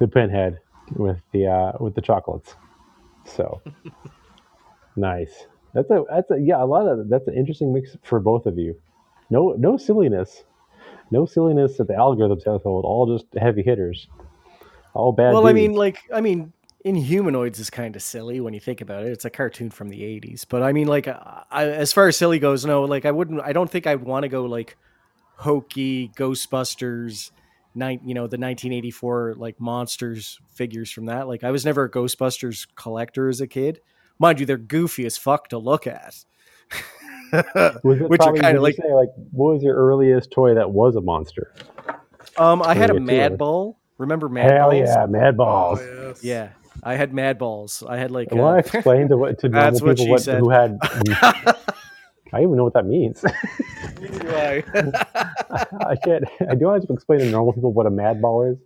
the 0.00 0.06
Pinhead 0.08 0.58
with 0.96 1.20
the 1.32 1.46
uh, 1.46 1.72
with 1.80 1.94
the 1.94 2.02
chocolates. 2.02 2.56
So 3.24 3.62
nice. 4.96 5.46
That's 5.74 5.90
a 5.90 6.04
that's 6.10 6.30
a 6.30 6.38
yeah 6.38 6.62
a 6.62 6.66
lot 6.66 6.86
of 6.86 7.08
that's 7.08 7.26
an 7.28 7.34
interesting 7.34 7.72
mix 7.72 7.96
for 8.02 8.20
both 8.20 8.46
of 8.46 8.58
you. 8.58 8.78
No 9.30 9.54
no 9.58 9.76
silliness, 9.76 10.44
no 11.10 11.26
silliness 11.26 11.80
at 11.80 11.86
the 11.86 11.94
algorithms 11.94 12.44
household. 12.44 12.84
All 12.84 13.06
just 13.16 13.26
heavy 13.34 13.62
hitters. 13.62 14.08
All 14.94 15.12
bad. 15.12 15.32
well, 15.32 15.46
I 15.46 15.54
mean, 15.54 15.72
like, 15.72 16.00
I 16.12 16.20
mean, 16.20 16.52
Inhumanoids 16.84 17.58
is 17.58 17.70
kind 17.70 17.96
of 17.96 18.02
silly 18.02 18.40
when 18.40 18.52
you 18.52 18.60
think 18.60 18.80
about 18.80 19.04
it. 19.04 19.12
It's 19.12 19.24
a 19.24 19.30
cartoon 19.30 19.70
from 19.70 19.88
the 19.88 20.02
'80s, 20.02 20.44
but 20.48 20.62
I 20.62 20.72
mean, 20.72 20.86
like, 20.86 21.08
I, 21.08 21.44
as 21.50 21.92
far 21.92 22.08
as 22.08 22.16
silly 22.16 22.38
goes, 22.38 22.66
no, 22.66 22.82
like, 22.82 23.06
I 23.06 23.10
wouldn't. 23.10 23.40
I 23.40 23.52
don't 23.52 23.70
think 23.70 23.86
I'd 23.86 24.02
want 24.02 24.24
to 24.24 24.28
go 24.28 24.44
like 24.44 24.76
hokey 25.36 26.08
Ghostbusters, 26.16 27.30
nine, 27.74 28.00
you 28.04 28.14
know, 28.14 28.22
the 28.22 28.36
1984 28.36 29.34
like 29.38 29.58
monsters 29.60 30.38
figures 30.50 30.90
from 30.90 31.06
that. 31.06 31.26
Like, 31.26 31.42
I 31.42 31.50
was 31.50 31.64
never 31.64 31.84
a 31.84 31.90
Ghostbusters 31.90 32.66
collector 32.74 33.28
as 33.28 33.40
a 33.40 33.46
kid. 33.46 33.80
Mind 34.22 34.38
you, 34.38 34.46
they're 34.46 34.56
goofy 34.56 35.04
as 35.04 35.18
fuck 35.18 35.48
to 35.48 35.58
look 35.58 35.86
at. 35.88 36.14
was 37.82 38.00
it 38.00 38.08
which 38.08 38.20
are 38.22 38.32
kinda 38.32 38.60
like- 38.60 38.76
say, 38.76 38.92
like 38.94 39.08
what 39.32 39.54
was 39.54 39.62
your 39.64 39.74
earliest 39.74 40.30
toy 40.30 40.54
that 40.54 40.70
was 40.70 40.94
a 40.94 41.00
monster? 41.00 41.52
Um, 42.38 42.62
I 42.62 42.74
had 42.74 42.90
a 42.90 42.94
Maybe 42.94 43.18
a 43.18 43.24
two. 43.24 43.30
Mad 43.30 43.38
Ball. 43.38 43.78
Remember 43.98 44.28
Mad 44.28 44.50
Hell 44.50 44.70
Balls? 44.70 44.88
yeah, 44.88 45.06
Mad 45.06 45.36
Balls. 45.36 45.80
Oh, 45.82 46.08
yes. 46.08 46.22
Yeah, 46.24 46.48
I 46.84 46.94
had 46.94 47.12
Mad 47.12 47.36
Balls. 47.38 47.82
I 47.86 47.96
had 47.96 48.10
like. 48.12 48.32
I 48.32 48.36
want 48.36 48.58
uh, 48.66 48.70
to 48.70 48.76
explain 48.78 49.08
to 49.08 49.16
what 49.16 49.38
to 49.40 49.48
normal 49.50 49.70
That's 49.70 49.82
what 49.82 49.96
people 49.96 50.04
she 50.06 50.10
what, 50.12 50.22
said. 50.22 50.38
who 50.40 50.50
had. 50.50 50.78
I 50.84 51.54
don't 52.32 52.42
even 52.44 52.56
know 52.56 52.64
what 52.64 52.74
that 52.74 52.86
means. 52.86 53.22
Right. 54.24 54.64
I 54.74 55.96
can't. 56.04 56.24
I 56.48 56.54
don't 56.54 56.72
have 56.74 56.86
to 56.86 56.92
explain 56.94 57.18
to 57.20 57.30
normal 57.30 57.52
people 57.52 57.72
what 57.72 57.86
a 57.86 57.90
mad 57.90 58.22
ball 58.22 58.44
is. 58.44 58.56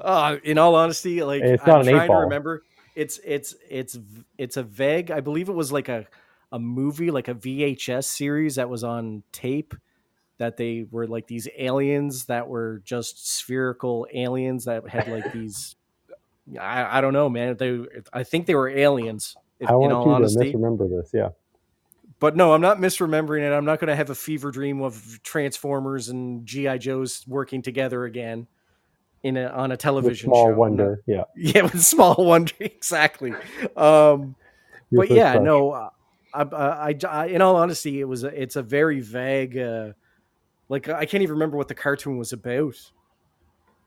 Uh, 0.00 0.36
in 0.44 0.58
all 0.58 0.74
honesty, 0.74 1.22
like 1.22 1.42
It's 1.42 1.62
I'm 1.62 1.68
not 1.68 1.80
an 1.82 1.88
eight 1.88 1.92
trying 1.92 2.08
to 2.08 2.12
ball. 2.12 2.22
remember. 2.22 2.62
It's 2.98 3.20
it's 3.24 3.54
it's 3.70 3.96
it's 4.38 4.56
a 4.56 4.64
vague. 4.64 5.12
I 5.12 5.20
believe 5.20 5.48
it 5.48 5.54
was 5.54 5.70
like 5.70 5.88
a 5.88 6.04
a 6.50 6.58
movie, 6.58 7.12
like 7.12 7.28
a 7.28 7.34
VHS 7.34 8.02
series 8.02 8.56
that 8.56 8.68
was 8.68 8.82
on 8.82 9.22
tape. 9.30 9.72
That 10.38 10.56
they 10.56 10.84
were 10.90 11.06
like 11.06 11.28
these 11.28 11.46
aliens 11.56 12.24
that 12.24 12.48
were 12.48 12.82
just 12.84 13.38
spherical 13.38 14.08
aliens 14.12 14.64
that 14.64 14.88
had 14.88 15.06
like 15.06 15.32
these. 15.32 15.76
I, 16.60 16.98
I 16.98 17.00
don't 17.00 17.12
know, 17.12 17.28
man. 17.28 17.56
They 17.56 17.82
I 18.12 18.24
think 18.24 18.46
they 18.46 18.56
were 18.56 18.68
aliens. 18.68 19.36
If, 19.60 19.70
I 19.70 19.74
in 19.74 19.78
want 19.78 19.92
all 19.92 20.06
you 20.06 20.12
honesty. 20.14 20.38
to 20.38 20.58
misremember 20.58 20.88
this. 20.88 21.10
Yeah. 21.14 21.28
but 22.18 22.34
no, 22.34 22.52
I'm 22.52 22.60
not 22.60 22.78
misremembering 22.78 23.42
it. 23.42 23.52
I'm 23.52 23.64
not 23.64 23.78
going 23.78 23.88
to 23.88 23.96
have 23.96 24.10
a 24.10 24.14
fever 24.16 24.50
dream 24.50 24.82
of 24.82 25.20
Transformers 25.22 26.08
and 26.08 26.44
GI 26.44 26.78
Joes 26.78 27.24
working 27.28 27.62
together 27.62 28.04
again 28.04 28.48
in 29.22 29.36
a 29.36 29.46
on 29.48 29.70
a 29.70 29.74
With 29.74 29.80
television 29.80 30.28
small 30.28 30.46
show. 30.50 30.54
Wonder. 30.54 31.02
Yeah. 31.06 31.24
yeah, 31.36 31.62
with 31.62 31.82
small 31.82 32.14
wonder, 32.18 32.52
exactly. 32.60 33.32
Um, 33.76 34.34
Your 34.90 35.02
but 35.06 35.10
yeah, 35.10 35.32
crush. 35.32 35.44
no, 35.44 35.70
uh, 35.72 35.90
I, 36.34 36.42
I, 36.42 36.94
I, 37.08 37.26
in 37.26 37.42
all 37.42 37.56
honesty, 37.56 38.00
it 38.00 38.04
was 38.04 38.24
a, 38.24 38.28
it's 38.28 38.56
a 38.56 38.62
very 38.62 39.00
vague. 39.00 39.56
Uh, 39.58 39.92
like 40.68 40.88
I 40.88 41.04
can't 41.06 41.22
even 41.22 41.34
remember 41.34 41.56
what 41.56 41.68
the 41.68 41.74
cartoon 41.74 42.18
was 42.18 42.32
about 42.32 42.74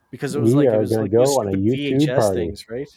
because 0.10 0.36
it 0.36 0.42
was 0.42 0.54
We 0.56 0.66
like 0.66 0.74
it 0.76 0.80
was 0.80 0.92
like 0.92 1.12
go 1.12 1.22
on 1.24 1.48
a 1.48 1.52
YouTube 1.58 2.02
VHS 2.02 2.16
party. 2.20 2.36
things, 2.40 2.66
right? 2.70 2.90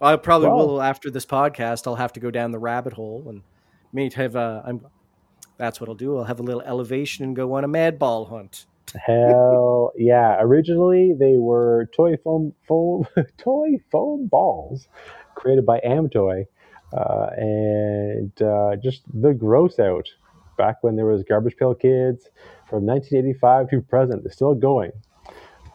I 0.00 0.16
probably 0.16 0.48
Wow. 0.48 0.56
will 0.56 0.82
after 0.82 1.10
this 1.10 1.24
podcast. 1.24 1.86
I'll 1.86 1.94
have 1.96 2.12
to 2.14 2.20
go 2.20 2.30
down 2.30 2.50
the 2.50 2.58
rabbit 2.58 2.92
hole 2.92 3.24
and 3.28 3.42
may 3.92 4.10
have 4.14 4.36
a. 4.36 4.62
I'm. 4.66 4.86
That's 5.56 5.80
what 5.80 5.88
I'll 5.88 5.94
do. 5.94 6.18
I'll 6.18 6.24
have 6.24 6.40
a 6.40 6.42
little 6.42 6.62
elevation 6.62 7.24
and 7.24 7.34
go 7.36 7.54
on 7.54 7.64
a 7.64 7.68
mad 7.68 7.98
ball 7.98 8.24
hunt. 8.26 8.66
Hell 9.06 9.92
yeah! 9.96 10.36
Originally, 10.40 11.14
they 11.18 11.36
were 11.36 11.90
toy 11.96 12.16
foam 12.22 12.52
foam 12.66 13.06
toy 13.38 13.78
foam 13.90 14.26
balls 14.26 14.88
created 15.34 15.66
by 15.66 15.80
Amtoy, 15.80 16.46
uh, 16.92 17.26
and 17.36 18.42
uh, 18.42 18.76
just 18.82 19.02
the 19.12 19.32
gross 19.32 19.78
out 19.78 20.08
back 20.56 20.76
when 20.82 20.96
there 20.96 21.06
was 21.06 21.22
Garbage 21.24 21.56
Pail 21.56 21.74
Kids 21.74 22.28
from 22.68 22.86
1985 22.86 23.70
to 23.70 23.80
present. 23.80 24.22
They're 24.22 24.32
still 24.32 24.54
going. 24.54 24.92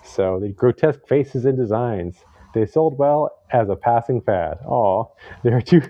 So 0.04 0.40
the 0.40 0.50
grotesque 0.50 1.08
faces 1.08 1.46
and 1.46 1.58
designs. 1.58 2.18
They 2.54 2.66
sold 2.66 2.98
well 2.98 3.32
as 3.52 3.70
a 3.70 3.76
passing 3.76 4.22
fad. 4.22 4.58
Aw, 4.66 5.06
there 5.44 5.58
are 5.58 5.62
two, 5.62 5.82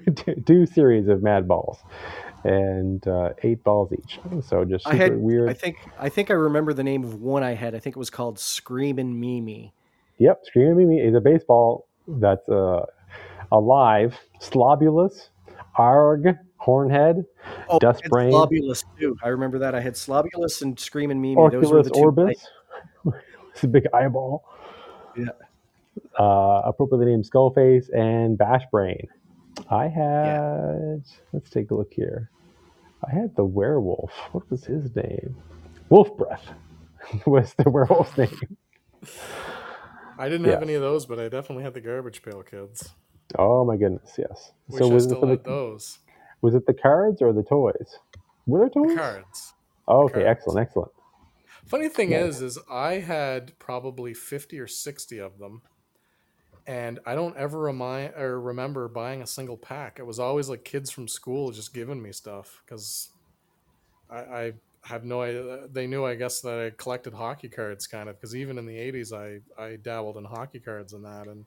two 0.45 0.65
series 0.65 1.07
of 1.07 1.23
Mad 1.23 1.47
Balls, 1.47 1.79
and 2.43 3.05
uh, 3.07 3.29
eight 3.43 3.63
balls 3.63 3.91
each. 3.93 4.19
So 4.45 4.65
just 4.65 4.87
I 4.87 4.95
had. 4.95 5.17
weird. 5.17 5.49
I 5.49 5.53
think. 5.53 5.77
I 5.99 6.09
think 6.09 6.29
I 6.31 6.35
remember 6.35 6.73
the 6.73 6.83
name 6.83 7.03
of 7.03 7.21
one 7.21 7.43
I 7.43 7.53
had. 7.53 7.75
I 7.75 7.79
think 7.79 7.95
it 7.95 7.99
was 7.99 8.09
called 8.09 8.39
Screaming 8.39 9.19
Mimi. 9.19 9.73
Yep, 10.17 10.41
Screaming 10.45 10.77
Mimi 10.77 10.99
is 10.99 11.15
a 11.15 11.21
baseball 11.21 11.87
that's 12.07 12.47
uh, 12.49 12.85
alive, 13.51 14.17
Slobulus, 14.41 15.29
arg, 15.75 16.37
hornhead, 16.57 17.25
Oh, 17.69 17.79
Dust 17.79 18.03
Brain. 18.09 18.31
Slobulus 18.31 18.83
too. 18.99 19.15
I 19.23 19.29
remember 19.29 19.59
that. 19.59 19.75
I 19.75 19.79
had 19.79 19.93
Slobulus 19.93 20.61
and 20.61 20.79
Screaming 20.79 21.21
Mimi. 21.21 21.35
Those 21.49 21.71
were 21.71 21.83
the 21.83 21.89
two. 21.89 21.99
orbis. 21.99 22.47
it's 23.53 23.63
a 23.63 23.67
big 23.67 23.85
eyeball. 23.93 24.43
Yeah. 25.17 25.27
Uh, 26.17 26.61
appropriately 26.65 27.07
named 27.07 27.29
Skullface 27.29 27.89
and 27.95 28.37
Bash 28.37 28.63
Brain. 28.71 29.07
I 29.69 29.87
had. 29.87 31.03
Let's 31.33 31.49
take 31.49 31.71
a 31.71 31.75
look 31.75 31.93
here. 31.93 32.29
I 33.07 33.13
had 33.13 33.35
the 33.35 33.45
werewolf. 33.45 34.11
What 34.31 34.49
was 34.51 34.65
his 34.65 34.95
name? 34.95 35.35
Wolf 35.89 36.15
Breath 36.17 36.49
was 37.25 37.53
the 37.55 37.69
werewolf's 37.69 38.17
name. 38.17 38.57
I 40.17 40.27
didn't 40.27 40.47
have 40.49 40.61
any 40.61 40.73
of 40.73 40.81
those, 40.81 41.05
but 41.05 41.19
I 41.19 41.29
definitely 41.29 41.63
had 41.63 41.73
the 41.73 41.81
Garbage 41.81 42.21
Pail 42.21 42.43
Kids. 42.43 42.89
Oh 43.37 43.63
my 43.63 43.77
goodness, 43.77 44.15
yes. 44.17 44.51
Wish 44.67 44.79
so 44.79 44.87
was 44.89 45.05
it 45.05 45.21
the 45.21 45.39
those. 45.43 45.99
was 46.41 46.55
it 46.55 46.65
the 46.65 46.73
cards 46.73 47.21
or 47.21 47.31
the 47.31 47.43
toys? 47.43 47.99
Were 48.47 48.59
there 48.59 48.69
toys? 48.69 48.89
The 48.95 48.95
cards. 49.01 49.53
Oh, 49.87 50.03
okay, 50.05 50.23
cards. 50.23 50.27
excellent, 50.27 50.59
excellent. 50.59 50.91
Funny 51.65 51.89
thing 51.89 52.11
Yeah. 52.11 52.23
is, 52.25 52.41
is 52.41 52.57
I 52.69 52.93
had 52.95 53.57
probably 53.59 54.13
fifty 54.13 54.59
or 54.59 54.67
sixty 54.67 55.19
of 55.19 55.37
them, 55.37 55.61
and 56.69 56.99
I 57.03 57.15
don't 57.15 57.35
ever 57.35 57.57
remind 57.57 58.13
or 58.15 58.39
remember 58.39 58.87
buying 58.87 59.23
a 59.23 59.27
single 59.27 59.57
pack. 59.57 59.97
It 59.97 60.05
was 60.05 60.19
always 60.19 60.49
like 60.49 60.63
kids 60.63 60.91
from 60.91 61.07
school 61.07 61.51
just 61.51 61.73
giving 61.73 61.99
me 61.99 62.11
stuff 62.11 62.61
because 62.63 63.09
I, 64.07 64.17
I 64.19 64.53
have 64.83 65.03
no 65.03 65.23
idea. 65.23 65.67
They 65.71 65.87
knew, 65.87 66.05
I 66.05 66.13
guess, 66.13 66.41
that 66.41 66.59
I 66.59 66.69
collected 66.77 67.15
hockey 67.15 67.49
cards, 67.49 67.87
kind 67.87 68.07
of. 68.07 68.21
Because 68.21 68.35
even 68.35 68.59
in 68.59 68.67
the 68.67 68.75
'80s, 68.75 69.11
I 69.11 69.39
I 69.59 69.77
dabbled 69.77 70.17
in 70.17 70.25
hockey 70.25 70.59
cards 70.59 70.93
and 70.93 71.03
that, 71.05 71.25
and 71.25 71.43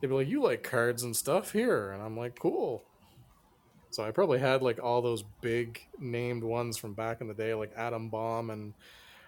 they'd 0.00 0.06
be 0.06 0.14
like, 0.14 0.28
"You 0.28 0.40
like 0.40 0.62
cards 0.62 1.02
and 1.02 1.16
stuff 1.16 1.50
here," 1.50 1.90
and 1.90 2.00
I'm 2.00 2.16
like, 2.16 2.38
"Cool." 2.38 2.84
So 3.90 4.04
I 4.04 4.12
probably 4.12 4.38
had 4.38 4.62
like 4.62 4.80
all 4.80 5.02
those 5.02 5.24
big 5.40 5.80
named 5.98 6.44
ones 6.44 6.76
from 6.76 6.94
back 6.94 7.20
in 7.20 7.26
the 7.26 7.34
day, 7.34 7.52
like 7.52 7.72
Atom 7.76 8.10
Bomb 8.10 8.50
and 8.50 8.74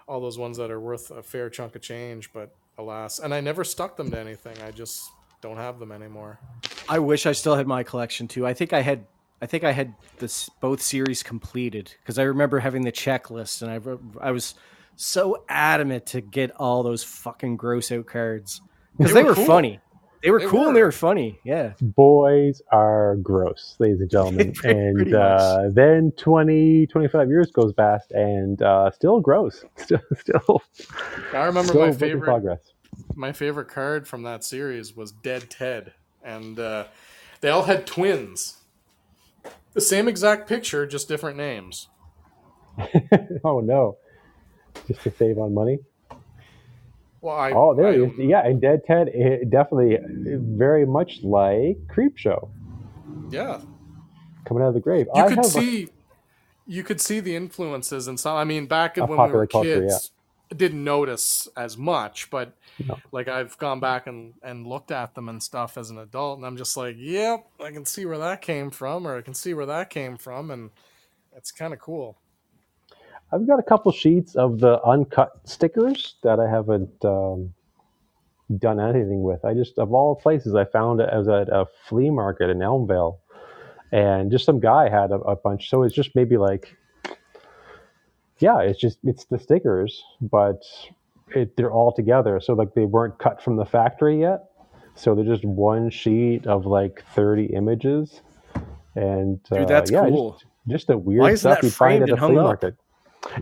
all 0.07 0.21
those 0.21 0.39
ones 0.39 0.59
that 0.59 0.71
are 0.71 0.81
worth 0.81 1.11
a 1.11 1.25
fair 1.25 1.51
chunk 1.51 1.75
of 1.75 1.83
change, 1.83 2.33
but 2.33 2.55
alas, 2.79 3.19
and 3.19 3.35
I 3.35 3.41
never 3.41 3.65
stuck 3.65 3.97
them 3.97 4.13
to 4.13 4.19
anything. 4.19 4.57
I 4.63 4.71
just 4.71 5.11
don't 5.45 5.59
have 5.59 5.79
them 5.79 5.93
anymore. 5.93 6.41
I 6.89 6.99
wish 6.99 7.27
I 7.27 7.33
still 7.33 7.55
had 7.55 7.67
my 7.67 7.83
collection 7.83 8.27
too. 8.29 8.47
I 8.47 8.55
think 8.55 8.73
I 8.73 8.81
had. 8.81 9.07
I 9.43 9.47
think 9.47 9.63
I 9.63 9.73
had 9.73 9.95
this 10.19 10.49
both 10.61 10.81
series 10.81 11.23
completed 11.23 11.93
because 12.01 12.19
I 12.19 12.23
remember 12.23 12.61
having 12.61 12.83
the 12.83 12.93
checklist, 12.93 13.61
and 13.61 13.71
I 13.71 14.27
I 14.27 14.31
was 14.31 14.55
so 14.97 15.45
adamant 15.49 16.07
to 16.07 16.23
get 16.23 16.51
all 16.57 16.83
those 16.83 17.05
fucking 17.05 17.59
gross 17.59 17.93
out 17.93 18.07
cards 18.07 18.63
because 18.97 19.13
They 19.13 19.21
they, 19.21 19.25
were 19.25 19.31
were 19.31 19.35
cool. 19.35 19.45
funny. 19.47 19.81
They 20.25 20.31
were 20.31 20.41
They 20.41 20.47
cool 20.47 20.69
and 20.69 20.75
they 20.77 20.81
were. 20.81 20.87
were 20.87 20.93
funny. 20.93 21.39
Yeah. 21.45 21.75
Boys 21.83 22.63
are 22.73 23.17
gross, 23.17 23.77
ladies 23.79 24.01
and 24.01 24.11
gentlemen. 24.17 24.53
Pretty- 24.55 24.79
and 24.79 24.97
pretty 24.97 25.15
uh, 25.15 25.69
then 25.71 26.13
20, 26.17 26.87
25 26.87 27.29
years 27.29 27.51
goes 27.53 27.73
past 27.75 28.11
and 28.13 28.61
uh, 28.63 28.91
still 28.91 29.21
gross. 29.21 29.65
Still, 29.77 30.01
still, 30.19 30.63
I 31.35 31.45
remember 31.45 31.69
still 31.69 31.87
my 31.87 31.93
favorite 31.93 32.25
progress. 32.27 32.61
my 33.15 33.33
favorite 33.33 33.69
card 33.69 34.09
from 34.09 34.23
that 34.23 34.43
series 34.45 34.97
was 34.97 35.13
Dead 35.13 35.51
Ted, 35.51 35.93
and 36.25 36.59
uh, 36.59 36.87
they 37.43 37.51
all 37.51 37.65
had 37.65 37.87
twins. 37.87 38.59
The 39.75 39.81
same 39.83 40.09
exact 40.09 40.49
picture, 40.49 40.87
just 40.87 41.07
different 41.09 41.37
names. 41.37 41.89
oh 43.45 43.61
no. 43.61 43.99
Just 44.89 45.03
to 45.03 45.11
save 45.11 45.37
on 45.39 45.53
money. 45.53 45.79
Well, 47.25 47.37
I, 47.39 47.53
Oh, 47.53 47.75
there 47.75 47.89
I, 47.89 47.97
he 47.97 48.03
is. 48.05 48.13
Yeah, 48.19 48.45
and 48.45 48.61
Dead 48.61 48.83
Ted, 48.87 49.09
it 49.09 49.49
definitely 49.49 49.97
eh, 49.97 50.37
very 50.41 50.85
much 50.85 51.21
like 51.23 51.79
Creepshow 51.89 52.51
Yeah, 53.31 53.63
coming 54.47 54.63
out 54.63 54.69
of 54.69 54.75
the 54.75 54.81
grave. 54.81 55.07
you 55.15 55.23
I 55.23 55.29
could 55.31 55.39
a- 55.39 55.45
see 55.45 55.89
you 56.67 56.83
could 56.83 57.01
see 57.01 57.21
the 57.21 57.35
influences 57.35 58.09
and 58.09 58.21
some. 58.21 58.37
I 58.37 58.45
mean, 58.45 58.67
back 58.67 58.99
when 58.99 59.09
we 59.09 59.17
were 59.33 59.47
culture, 59.47 59.83
kids, 59.87 60.11
didn't 60.55 60.85
notice 60.85 61.49
as 61.57 61.79
much, 61.79 62.29
but 62.31 62.53
No. 62.87 63.01
like 63.11 63.27
I've 63.27 63.57
gone 63.57 63.81
back 63.81 64.07
and 64.07 64.35
and 64.43 64.67
looked 64.67 64.91
at 64.91 65.15
them 65.15 65.31
and 65.31 65.43
stuff 65.43 65.79
as 65.79 65.89
an 65.89 65.97
adult, 65.97 66.37
and 66.39 66.47
I'm 66.47 66.59
just 66.59 66.77
like, 66.77 66.97
yep, 66.99 67.47
I 67.59 67.71
can 67.71 67.87
see 67.87 68.05
where 68.05 68.19
that 68.19 68.43
came 68.43 68.71
from, 68.71 69.07
or 69.07 69.17
I 69.17 69.23
can 69.23 69.33
see 69.35 69.55
where 69.55 69.67
that 69.67 69.89
came 69.89 70.19
from, 70.19 70.51
and 70.51 70.69
it's 71.35 71.53
kind 71.53 71.73
of 71.73 71.79
cool. 71.81 72.19
I've 73.33 73.47
got 73.47 73.59
a 73.59 73.63
couple 73.63 73.91
sheets 73.93 74.37
of 74.37 74.61
the 74.61 74.83
uncut 74.83 75.33
stickers 75.45 76.17
that 76.23 76.39
I 76.39 76.49
haven't 76.49 77.05
um, 77.05 77.53
done 78.59 78.79
anything 78.79 79.23
with. 79.23 79.45
I 79.45 79.55
just, 79.55 79.79
of 79.79 79.93
all 79.93 80.15
places, 80.15 80.55
I 80.55 80.65
found 80.65 81.01
it 81.01 81.09
as 81.11 81.29
at 81.29 81.49
a 81.49 81.67
flea 81.89 82.11
market 82.11 82.51
in 82.51 82.59
Elmvale, 82.59 83.19
and 83.93 84.31
just 84.31 84.45
some 84.45 84.61
guy 84.61 84.89
had 84.89 85.11
a, 85.11 85.17
a 85.17 85.37
bunch. 85.37 85.69
So 85.69 85.83
it's 85.83 85.95
just 85.95 86.15
maybe 86.15 86.37
like, 86.37 86.77
yeah, 88.39 88.61
it's 88.61 88.79
just 88.79 88.99
it's 89.05 89.25
the 89.25 89.39
stickers, 89.39 90.03
but 90.21 90.63
it, 91.29 91.57
they're 91.57 91.73
all 91.73 91.93
together. 91.93 92.41
So 92.41 92.55
like 92.55 92.75
they 92.75 92.85
weren't 92.85 93.19
cut 93.19 93.43
from 93.43 93.57
the 93.57 93.65
factory 93.65 94.21
yet. 94.21 94.45
So 94.97 95.15
they're 95.15 95.25
just 95.25 95.45
one 95.45 95.91
sheet 95.91 96.47
of 96.47 96.67
like 96.67 97.05
thirty 97.15 97.47
images, 97.47 98.21
and 98.95 99.41
uh, 99.51 99.59
Dude, 99.59 99.69
that's 99.69 99.91
yeah, 99.91 100.09
cool. 100.09 100.33
Just, 100.33 100.45
just 100.69 100.87
the 100.87 100.99
weird 100.99 101.21
Why 101.21 101.31
isn't 101.33 101.51
stuff 101.51 101.61
that 101.61 101.67
you 101.67 101.71
find 101.71 102.03
at 102.03 102.11
a 102.11 102.17
flea 102.17 102.35
market. 102.35 102.77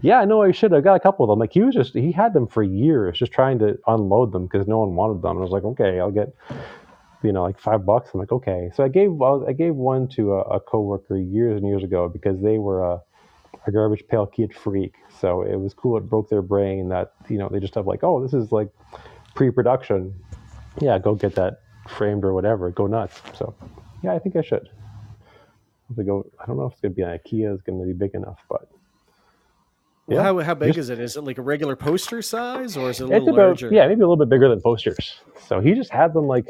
Yeah, 0.02 0.24
no, 0.24 0.42
I 0.42 0.52
should. 0.52 0.72
I 0.74 0.80
got 0.80 0.94
a 0.94 1.00
couple 1.00 1.24
of 1.24 1.28
them. 1.30 1.38
Like 1.38 1.52
he 1.52 1.62
was 1.62 1.74
just 1.74 1.94
he 1.94 2.12
had 2.12 2.32
them 2.34 2.46
for 2.46 2.62
years, 2.62 3.18
just 3.18 3.32
trying 3.32 3.58
to 3.60 3.78
unload 3.86 4.32
them 4.32 4.46
because 4.46 4.66
no 4.66 4.78
one 4.78 4.94
wanted 4.94 5.22
them. 5.22 5.32
And 5.32 5.40
I 5.40 5.42
was 5.42 5.50
like, 5.50 5.64
okay, 5.64 6.00
I'll 6.00 6.10
get, 6.10 6.34
you 7.22 7.32
know, 7.32 7.42
like 7.42 7.58
five 7.58 7.84
bucks. 7.84 8.10
I'm 8.14 8.20
like, 8.20 8.32
okay. 8.32 8.70
So 8.74 8.84
I 8.84 8.88
gave 8.88 9.20
I, 9.20 9.52
gave 9.52 9.74
one 9.74 10.08
to 10.08 10.34
a, 10.34 10.40
a 10.42 10.60
coworker 10.60 11.16
years 11.16 11.58
and 11.58 11.66
years 11.68 11.82
ago 11.82 12.08
because 12.08 12.40
they 12.40 12.58
were 12.58 12.82
a, 12.84 13.00
a 13.66 13.72
garbage 13.72 14.06
pail 14.08 14.26
kid 14.26 14.54
freak. 14.54 14.94
So 15.20 15.42
it 15.42 15.56
was 15.56 15.74
cool. 15.74 15.96
It 15.96 16.08
broke 16.08 16.30
their 16.30 16.42
brain 16.42 16.88
that 16.90 17.12
you 17.28 17.38
know 17.38 17.48
they 17.48 17.60
just 17.60 17.74
have 17.74 17.86
like, 17.86 18.02
oh, 18.02 18.22
this 18.22 18.34
is 18.34 18.52
like 18.52 18.68
pre-production. 19.34 20.14
Yeah, 20.80 20.98
go 20.98 21.14
get 21.14 21.34
that 21.36 21.60
framed 21.88 22.24
or 22.24 22.34
whatever. 22.34 22.70
Go 22.70 22.86
nuts. 22.86 23.20
So 23.36 23.54
yeah, 24.02 24.14
I 24.14 24.18
think 24.18 24.36
I 24.36 24.42
should. 24.42 24.68
I 25.98 26.02
go, 26.04 26.24
oh, 26.26 26.30
I 26.40 26.46
don't 26.46 26.56
know 26.56 26.66
if 26.66 26.72
it's 26.72 26.80
gonna 26.80 26.94
be 26.94 27.02
an 27.02 27.18
IKEA. 27.18 27.54
Is 27.54 27.60
gonna 27.62 27.84
be 27.84 27.92
big 27.92 28.14
enough, 28.14 28.38
but. 28.48 28.68
Well, 30.06 30.18
Yeah, 30.18 30.22
how 30.24 30.38
how 30.40 30.54
big 30.54 30.76
is 30.76 30.90
it? 30.90 30.98
Is 30.98 31.16
it 31.16 31.22
like 31.22 31.38
a 31.38 31.42
regular 31.42 31.76
poster 31.76 32.22
size, 32.22 32.76
or 32.76 32.90
is 32.90 33.00
it 33.00 33.04
a 33.04 33.06
little 33.06 33.28
about 33.30 33.46
larger? 33.46 33.70
yeah, 33.72 33.86
maybe 33.86 34.00
a 34.00 34.04
little 34.08 34.16
bit 34.16 34.28
bigger 34.28 34.48
than 34.48 34.60
posters. 34.60 35.20
So 35.46 35.60
he 35.60 35.74
just 35.74 35.90
had 35.90 36.12
them 36.12 36.26
like 36.26 36.48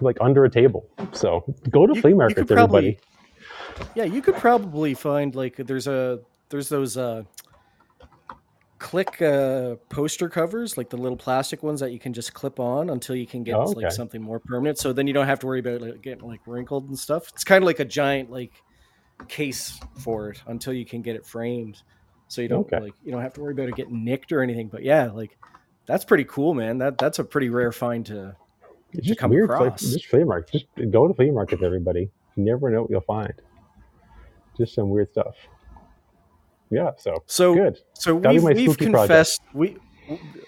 like 0.00 0.16
under 0.20 0.44
a 0.44 0.50
table. 0.50 0.86
So 1.12 1.44
go 1.70 1.86
to 1.86 1.94
You- 1.94 2.00
flea 2.00 2.14
markets, 2.14 2.38
could 2.40 2.48
probably- 2.48 2.78
everybody. 2.78 2.98
Yeah, 3.94 4.04
you 4.04 4.20
could 4.22 4.34
probably 4.36 4.94
find 4.94 5.34
like 5.34 5.56
there's 5.56 5.86
a 5.86 6.20
there's 6.48 6.68
those 6.68 6.96
uh 6.96 7.22
click 8.78 9.20
uh 9.22 9.76
poster 9.88 10.28
covers, 10.28 10.76
like 10.76 10.90
the 10.90 10.96
little 10.96 11.16
plastic 11.16 11.62
ones 11.62 11.80
that 11.80 11.92
you 11.92 11.98
can 11.98 12.12
just 12.12 12.34
clip 12.34 12.58
on 12.58 12.90
until 12.90 13.14
you 13.14 13.26
can 13.26 13.44
get 13.44 13.54
Oh, 13.54 13.64
like 13.66 13.92
something 13.92 14.20
more 14.22 14.40
permanent. 14.40 14.78
So 14.78 14.92
then 14.92 15.06
you 15.06 15.12
don't 15.12 15.26
have 15.26 15.38
to 15.40 15.46
worry 15.46 15.60
about 15.60 15.80
like, 15.82 16.02
getting 16.02 16.26
like 16.26 16.40
wrinkled 16.46 16.88
and 16.88 16.98
stuff. 16.98 17.28
It's 17.34 17.44
kind 17.44 17.62
of 17.62 17.66
like 17.66 17.78
a 17.80 17.84
giant 17.84 18.30
like 18.30 18.52
case 19.28 19.78
for 19.98 20.30
it 20.30 20.42
until 20.46 20.72
you 20.72 20.84
can 20.86 21.02
get 21.02 21.14
it 21.14 21.24
framed. 21.26 21.82
So 22.30 22.40
you 22.42 22.48
don't 22.48 22.60
Okay. 22.72 22.78
like 22.80 22.94
you 23.04 23.10
don't 23.12 23.22
have 23.22 23.32
to 23.34 23.40
worry 23.40 23.52
about 23.52 23.68
it 23.68 23.74
getting 23.74 24.04
nicked 24.04 24.30
or 24.32 24.40
anything. 24.40 24.68
But 24.68 24.82
yeah, 24.84 25.10
like 25.10 25.36
that's 25.86 26.04
pretty 26.04 26.24
cool, 26.24 26.54
man. 26.54 26.78
That 26.78 26.96
that's 26.96 27.18
a 27.18 27.24
pretty 27.24 27.50
rare 27.50 27.72
find 27.72 28.06
to 28.06 28.36
It's 28.92 29.06
just 29.06 29.18
come 29.18 29.30
weird. 29.32 29.50
Across. 29.50 29.80
just 29.82 30.06
flea 30.06 30.22
market. 30.24 30.50
Just 30.52 30.90
go 30.92 31.08
to 31.08 31.12
flea 31.14 31.30
markets, 31.32 31.62
everybody. 31.64 32.08
You 32.36 32.44
never 32.44 32.70
know 32.70 32.82
what 32.82 32.90
you'll 32.90 33.00
find. 33.00 33.34
Just 34.56 34.74
some 34.74 34.90
weird 34.90 35.10
stuff. 35.10 35.34
Yeah. 36.70 36.90
So 36.98 37.22
So 37.26 37.54
good. 37.54 37.78
So 37.94 38.20
That'll 38.20 38.44
we've, 38.44 38.56
we've 38.56 38.70
spooky 38.72 38.90
project. 38.90 39.08
confessed 39.08 39.40
we 39.52 39.76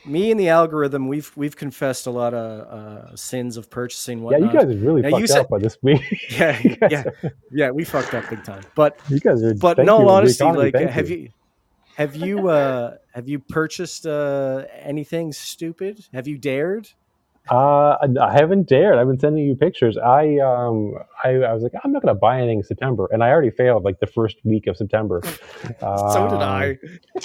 me 0.05 0.31
and 0.33 0.39
the 0.41 0.49
algorithm 0.49 1.07
we've 1.09 1.31
we've 1.37 1.57
confessed 1.57 2.07
a 2.07 2.11
lot 2.11 2.35
of 2.35 2.67
uh, 3.13 3.17
sins 3.17 3.57
of 3.57 3.71
purchasing 3.71 4.23
what 4.23 4.33
Yeah, 4.39 4.47
you 4.47 4.53
guys 4.53 4.65
are 4.65 4.79
really 4.79 5.03
Now, 5.03 5.11
fucked 5.11 5.29
said- 5.29 5.39
up 5.41 5.49
by 5.49 5.59
this 5.59 5.79
week. 5.83 6.01
yeah, 6.31 6.61
yeah, 6.91 7.05
yeah, 7.51 7.71
we 7.71 7.85
fucked 7.85 8.15
up 8.15 8.29
big 8.31 8.45
time. 8.45 8.63
But 8.77 8.99
You 9.09 9.19
guys 9.21 9.43
are. 9.43 9.55
but 9.55 9.89
all 9.89 10.09
honesty, 10.09 10.45
like 10.45 10.75
have 10.77 11.11
you 11.11 11.31
have 11.97 12.17
you 12.17 12.49
uh 12.59 12.97
have 13.15 13.29
you 13.29 13.39
purchased 13.39 14.07
uh 14.07 14.65
anything 14.81 15.33
stupid? 15.33 16.07
Have 16.13 16.27
you 16.29 16.39
dared? 16.39 16.89
Uh, 17.51 17.97
I 18.21 18.31
haven't 18.33 18.69
dared. 18.69 18.99
I've 18.99 19.09
been 19.09 19.19
sending 19.19 19.45
you 19.45 19.57
pictures. 19.57 19.99
I 19.99 20.37
um, 20.39 20.95
I, 21.25 21.31
I 21.43 21.53
was 21.53 21.65
like, 21.65 21.73
I'm 21.83 21.91
not 21.91 22.01
gonna 22.01 22.15
buy 22.15 22.39
anything 22.39 22.59
in 22.59 22.63
September, 22.65 23.09
and 23.11 23.25
I 23.25 23.31
already 23.31 23.51
failed 23.51 23.83
like 23.83 23.99
the 23.99 24.07
first 24.07 24.37
week 24.45 24.69
of 24.69 24.77
September. 24.77 25.21
so 25.25 25.69
did 25.71 25.83
Um, 25.83 26.41
I. 26.41 26.79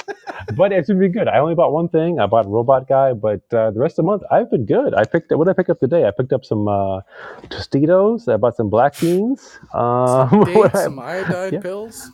but 0.55 0.71
it's 0.71 0.87
been 0.87 1.11
good. 1.11 1.27
I 1.27 1.37
only 1.37 1.53
bought 1.53 1.71
one 1.71 1.87
thing. 1.87 2.19
I 2.19 2.25
bought 2.25 2.47
Robot 2.47 2.87
Guy, 2.89 3.13
but 3.13 3.41
uh, 3.53 3.69
the 3.69 3.79
rest 3.79 3.99
of 3.99 4.05
the 4.05 4.07
month 4.07 4.23
I've 4.31 4.49
been 4.49 4.65
good. 4.65 4.95
I 4.95 5.03
picked 5.05 5.31
what 5.33 5.45
did 5.45 5.51
I 5.51 5.53
pick 5.53 5.69
up 5.69 5.79
today. 5.79 6.07
I 6.07 6.11
picked 6.11 6.33
up 6.33 6.43
some 6.43 6.67
uh, 6.67 7.01
Tostitos. 7.49 8.27
I 8.27 8.37
bought 8.37 8.55
some 8.55 8.71
black 8.71 8.99
beans. 8.99 9.59
Um, 9.71 10.29
Some 10.31 10.43
dates, 10.45 10.73
I- 10.75 10.83
some 10.83 10.97
iodine 10.99 11.53
yeah. 11.53 11.59
pills. 11.59 12.11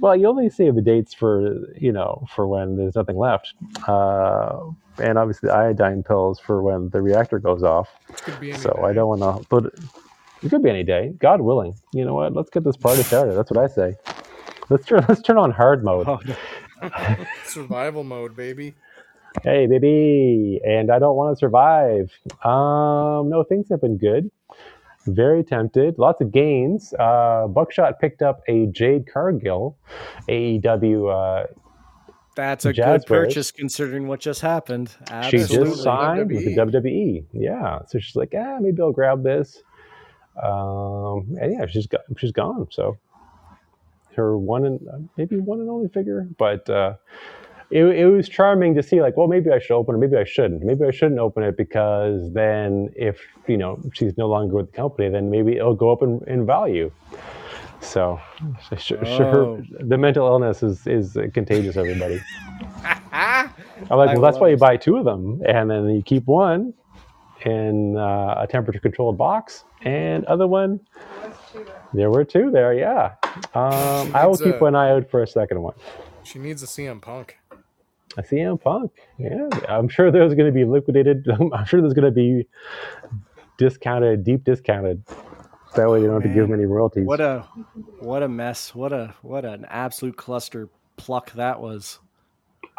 Well, 0.00 0.16
you 0.16 0.26
only 0.26 0.50
save 0.50 0.74
the 0.74 0.82
dates 0.82 1.14
for 1.14 1.58
you 1.76 1.92
know 1.92 2.26
for 2.34 2.46
when 2.46 2.76
there's 2.76 2.94
nothing 2.94 3.16
left, 3.16 3.54
uh, 3.88 4.60
and 4.98 5.18
obviously 5.18 5.48
the 5.48 5.54
iodine 5.54 6.02
pills 6.02 6.38
for 6.40 6.62
when 6.62 6.90
the 6.90 7.02
reactor 7.02 7.38
goes 7.38 7.62
off. 7.62 7.88
Could 8.16 8.40
be 8.40 8.52
any 8.52 8.60
So 8.60 8.82
I 8.84 8.92
don't 8.92 9.18
want 9.18 9.22
to. 9.22 9.46
But 9.48 9.74
it 10.42 10.50
could 10.50 10.62
be 10.62 10.70
any 10.70 10.84
day. 10.84 11.12
God 11.18 11.40
willing. 11.40 11.74
You 11.92 12.04
know 12.04 12.14
what? 12.14 12.34
Let's 12.34 12.50
get 12.50 12.64
this 12.64 12.76
party 12.76 13.02
started. 13.02 13.34
That's 13.34 13.50
what 13.50 13.62
I 13.62 13.68
say. 13.72 13.96
Let's 14.68 14.86
turn. 14.86 15.04
Let's 15.08 15.22
turn 15.22 15.38
on 15.38 15.50
hard 15.50 15.84
mode. 15.84 16.08
Oh, 16.08 16.20
no. 16.24 17.26
survival 17.44 18.04
mode, 18.04 18.36
baby. 18.36 18.74
Hey, 19.42 19.66
baby, 19.66 20.60
and 20.66 20.90
I 20.90 20.98
don't 20.98 21.14
want 21.14 21.36
to 21.36 21.38
survive. 21.38 22.10
Um, 22.44 23.28
no, 23.28 23.44
things 23.46 23.68
have 23.70 23.82
been 23.82 23.98
good. 23.98 24.30
Very 25.06 25.44
tempted. 25.44 25.98
Lots 25.98 26.20
of 26.20 26.32
gains. 26.32 26.92
Uh, 26.98 27.46
Buckshot 27.48 28.00
picked 28.00 28.22
up 28.22 28.42
a 28.48 28.66
Jade 28.66 29.06
Cargill 29.12 29.76
AEW. 30.28 31.42
Uh, 31.42 31.46
That's 32.34 32.64
a 32.64 32.72
Jazz 32.72 33.04
good 33.04 33.08
Bears. 33.08 33.26
purchase 33.26 33.50
considering 33.50 34.08
what 34.08 34.20
just 34.20 34.40
happened. 34.40 34.94
she 35.30 35.38
just 35.38 35.82
signed 35.82 36.30
with 36.30 36.44
the 36.44 36.56
WWE. 36.56 36.82
WWE. 36.82 37.24
Yeah, 37.32 37.78
so 37.86 37.98
she's 37.98 38.16
like, 38.16 38.34
ah, 38.36 38.58
maybe 38.60 38.82
I'll 38.82 38.92
grab 38.92 39.22
this. 39.22 39.62
Um, 40.42 41.36
and 41.40 41.52
yeah, 41.52 41.66
she's 41.66 41.86
got, 41.86 42.02
she's 42.18 42.32
gone. 42.32 42.66
So 42.70 42.98
her 44.16 44.36
one 44.36 44.64
and 44.64 45.08
maybe 45.16 45.36
one 45.38 45.60
and 45.60 45.70
only 45.70 45.88
figure, 45.88 46.26
but 46.38 46.68
uh, 46.68 46.94
it, 47.70 47.84
it 47.84 48.06
was 48.06 48.28
charming 48.28 48.74
to 48.74 48.82
see. 48.82 49.00
Like, 49.00 49.16
well, 49.16 49.26
maybe 49.28 49.50
I 49.50 49.58
should 49.58 49.74
open 49.76 49.94
it. 49.94 49.98
Maybe 49.98 50.16
I 50.16 50.24
shouldn't. 50.24 50.62
Maybe 50.62 50.84
I 50.84 50.90
shouldn't 50.90 51.18
open 51.20 51.42
it 51.42 51.56
because 51.56 52.32
then 52.32 52.90
if 52.96 53.20
you 53.48 53.56
know 53.56 53.80
she's 53.92 54.16
no 54.16 54.28
longer 54.28 54.54
with 54.56 54.70
the 54.70 54.76
company, 54.76 55.08
then 55.08 55.30
maybe 55.30 55.56
it'll 55.56 55.74
go 55.74 55.90
up 55.92 56.02
in, 56.02 56.20
in 56.26 56.46
value. 56.46 56.90
So, 57.80 58.18
sure, 58.78 59.04
sure, 59.04 59.36
Oh. 59.36 59.62
the 59.80 59.98
mental 59.98 60.26
illness 60.26 60.62
is 60.62 60.86
is 60.86 61.16
contagious. 61.34 61.76
Everybody. 61.76 62.20
I'm 63.12 63.50
like, 63.90 64.10
I 64.10 64.12
well, 64.14 64.20
that's 64.20 64.38
why 64.38 64.48
you 64.48 64.56
buy 64.56 64.76
two 64.76 64.96
of 64.96 65.04
them, 65.04 65.42
and 65.46 65.70
then 65.70 65.88
you 65.90 66.02
keep 66.02 66.26
one 66.26 66.72
in 67.44 67.96
uh, 67.96 68.34
a 68.38 68.46
temperature-controlled 68.48 69.16
box, 69.18 69.64
and 69.82 70.24
other 70.24 70.46
one. 70.46 70.80
There 71.92 72.10
were 72.10 72.24
two 72.24 72.50
there, 72.50 72.72
yeah. 72.74 73.14
Um, 73.54 74.14
I 74.14 74.26
will 74.26 74.36
keep 74.36 74.54
a- 74.56 74.58
one 74.58 74.74
eye 74.74 74.90
out 74.90 75.10
for 75.10 75.22
a 75.22 75.26
second 75.26 75.62
one. 75.62 75.74
She 76.24 76.38
needs 76.38 76.62
a 76.62 76.66
CM 76.66 77.00
Punk. 77.00 77.36
A 78.18 78.22
CM 78.22 78.60
Punk, 78.60 78.92
yeah. 79.18 79.48
I'm 79.68 79.88
sure 79.88 80.10
there's 80.10 80.34
going 80.34 80.46
to 80.46 80.52
be 80.52 80.64
liquidated. 80.64 81.26
I'm 81.52 81.64
sure 81.66 81.80
there's 81.80 81.94
going 81.94 82.06
to 82.06 82.10
be 82.10 82.46
discounted, 83.58 84.24
deep 84.24 84.44
discounted. 84.44 85.02
That 85.74 85.90
way, 85.90 86.00
you 86.00 86.06
don't 86.06 86.22
have 86.22 86.30
to 86.30 86.34
give 86.34 86.48
them 86.48 86.54
any 86.54 86.64
royalties. 86.64 87.04
What 87.06 87.20
a 87.20 87.40
what 88.00 88.22
a 88.22 88.28
mess. 88.28 88.74
What 88.74 88.92
a 88.94 89.14
what 89.20 89.44
an 89.44 89.66
absolute 89.68 90.16
cluster 90.16 90.70
pluck 90.96 91.32
that 91.32 91.60
was. 91.60 91.98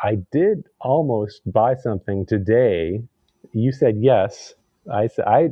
I 0.03 0.17
did 0.31 0.63
almost 0.81 1.41
buy 1.51 1.75
something 1.75 2.25
today. 2.25 3.01
You 3.53 3.71
said 3.71 3.97
yes. 3.99 4.55
I 4.91 5.07
said 5.07 5.25
I 5.27 5.49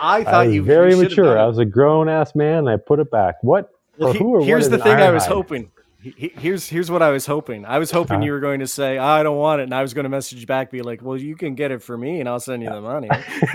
I 0.00 0.24
thought 0.24 0.34
I 0.34 0.44
you 0.44 0.62
very 0.62 0.94
mature. 0.96 1.38
I 1.38 1.46
was 1.46 1.58
a 1.58 1.64
grown 1.66 2.08
ass 2.08 2.34
man. 2.34 2.60
And 2.60 2.70
I 2.70 2.76
put 2.76 2.98
it 3.00 3.10
back. 3.10 3.36
What? 3.42 3.70
Well, 3.98 4.12
he- 4.14 4.46
here's 4.46 4.70
the 4.70 4.78
thing 4.78 4.96
I 4.96 5.10
was 5.10 5.26
hoping. 5.26 5.70
He- 6.02 6.14
he- 6.16 6.32
Here's 6.36 6.68
here's 6.68 6.90
what 6.90 7.00
I 7.02 7.10
was 7.10 7.26
hoping. 7.26 7.64
I 7.64 7.78
was 7.78 7.90
hoping 7.92 8.16
Uh-huh. 8.16 8.24
you 8.24 8.32
were 8.32 8.40
going 8.40 8.60
to 8.60 8.66
say 8.66 8.98
I 8.98 9.22
don't 9.22 9.36
want 9.36 9.60
it, 9.60 9.64
and 9.64 9.74
I 9.74 9.82
was 9.82 9.94
going 9.94 10.02
to 10.04 10.08
message 10.08 10.40
you 10.40 10.46
back, 10.46 10.70
be 10.70 10.82
like, 10.82 11.00
"Well, 11.02 11.16
you 11.16 11.36
can 11.36 11.54
get 11.54 11.70
it 11.70 11.82
for 11.82 11.96
me, 11.96 12.18
and 12.20 12.28
I'll 12.28 12.40
send 12.40 12.62
you 12.62 12.70
the 12.70 12.80
money." 12.80 13.08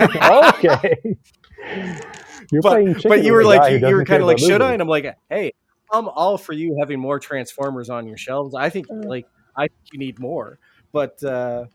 okay. 0.64 0.94
You're 2.50 2.62
but 2.62 2.70
playing 2.70 2.96
but 3.04 3.22
you 3.24 3.32
were 3.34 3.44
like 3.44 3.70
you, 3.70 3.86
you 3.86 3.94
were 3.94 4.04
kind 4.04 4.22
of 4.22 4.26
like, 4.26 4.38
"Should 4.38 4.62
I?" 4.62 4.72
And 4.72 4.80
I'm 4.80 4.88
like, 4.88 5.14
"Hey, 5.28 5.52
I'm 5.92 6.08
all 6.08 6.38
for 6.38 6.52
you 6.54 6.76
having 6.80 6.98
more 6.98 7.18
Transformers 7.18 7.90
on 7.90 8.06
your 8.06 8.16
shelves. 8.16 8.54
I 8.54 8.70
think 8.70 8.86
like 8.90 9.26
I 9.56 9.62
think 9.68 9.80
you 9.92 9.98
need 9.98 10.18
more." 10.18 10.58
But 10.92 11.22
uh, 11.22 11.66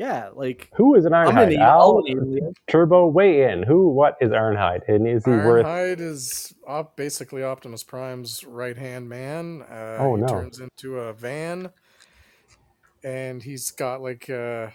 yeah, 0.00 0.30
like 0.34 0.70
Who 0.76 0.94
is 0.94 1.04
an 1.04 1.12
I'm 1.12 1.26
gonna 1.26 1.42
Ironhide? 1.42 1.48
need 1.50 1.58
Al 1.58 1.80
all 1.80 1.98
of 1.98 2.04
you. 2.08 2.52
Turbo, 2.68 3.06
weigh 3.08 3.50
in. 3.52 3.62
Who? 3.62 3.88
What 3.90 4.16
is 4.22 4.30
Ironhide? 4.30 4.88
And 4.88 5.06
is 5.06 5.24
he 5.26 5.30
worth? 5.30 5.66
Ironhide 5.66 6.00
is 6.00 6.54
op- 6.66 6.96
basically 6.96 7.42
Optimus 7.42 7.82
Prime's 7.84 8.42
right 8.44 8.78
hand 8.78 9.08
man. 9.10 9.62
Uh, 9.70 9.96
Oh, 10.00 10.16
he 10.16 10.22
no. 10.22 10.28
turns 10.28 10.58
into 10.58 10.98
a 10.98 11.12
van, 11.12 11.68
and 13.04 13.42
he's 13.42 13.70
got 13.70 14.00
like 14.00 14.28
uh, 14.30 14.68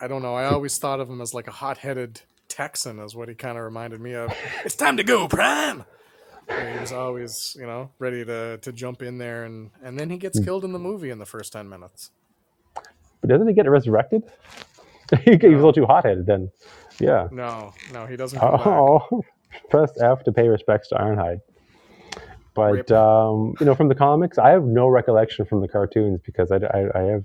I 0.00 0.08
don't 0.08 0.22
know. 0.22 0.34
I 0.34 0.46
always 0.46 0.78
thought 0.78 1.00
of 1.00 1.08
him 1.10 1.20
as 1.20 1.34
like 1.34 1.48
a 1.48 1.52
hot 1.52 1.78
headed 1.78 2.22
Texan, 2.48 2.98
is 3.00 3.14
what 3.14 3.28
he 3.28 3.34
kind 3.34 3.58
of 3.58 3.64
reminded 3.64 4.00
me 4.00 4.14
of. 4.14 4.32
it's 4.64 4.74
time 4.76 4.96
to 4.96 5.04
go, 5.04 5.28
Prime. 5.28 5.84
And 6.48 6.74
he 6.74 6.80
was 6.80 6.92
always, 6.92 7.56
you 7.58 7.66
know, 7.66 7.90
ready 7.98 8.24
to 8.24 8.58
to 8.58 8.72
jump 8.72 9.02
in 9.02 9.18
there, 9.18 9.44
and 9.44 9.70
and 9.82 9.98
then 9.98 10.08
he 10.10 10.16
Hmm. 10.16 10.20
gets 10.20 10.40
killed 10.40 10.64
in 10.64 10.72
the 10.72 10.78
movie 10.78 11.10
in 11.10 11.18
the 11.18 11.26
first 11.26 11.52
ten 11.52 11.68
minutes. 11.68 12.10
But 13.20 13.30
doesn't 13.30 13.48
he 13.48 13.54
get 13.54 13.68
resurrected? 13.68 14.22
he 15.24 15.30
was 15.32 15.42
a 15.42 15.48
little 15.48 15.72
too 15.72 15.86
hot 15.86 16.04
headed 16.04 16.26
then. 16.26 16.50
Yeah. 17.00 17.28
No, 17.30 17.72
no, 17.92 18.06
he 18.06 18.16
doesn't. 18.16 18.42
Oh, 18.42 19.22
press 19.70 19.92
F 20.00 20.24
to 20.24 20.32
pay 20.32 20.48
respects 20.48 20.88
to 20.88 20.96
Ironhide. 20.96 21.40
But 22.54 22.90
um, 22.90 23.54
you 23.60 23.66
know, 23.66 23.74
from 23.74 23.88
the 23.88 23.94
comics, 23.94 24.38
I 24.38 24.50
have 24.50 24.64
no 24.64 24.88
recollection 24.88 25.44
from 25.44 25.60
the 25.60 25.68
cartoons 25.68 26.20
because 26.24 26.50
I, 26.50 26.56
I, 26.56 26.98
I 26.98 27.02
have 27.02 27.24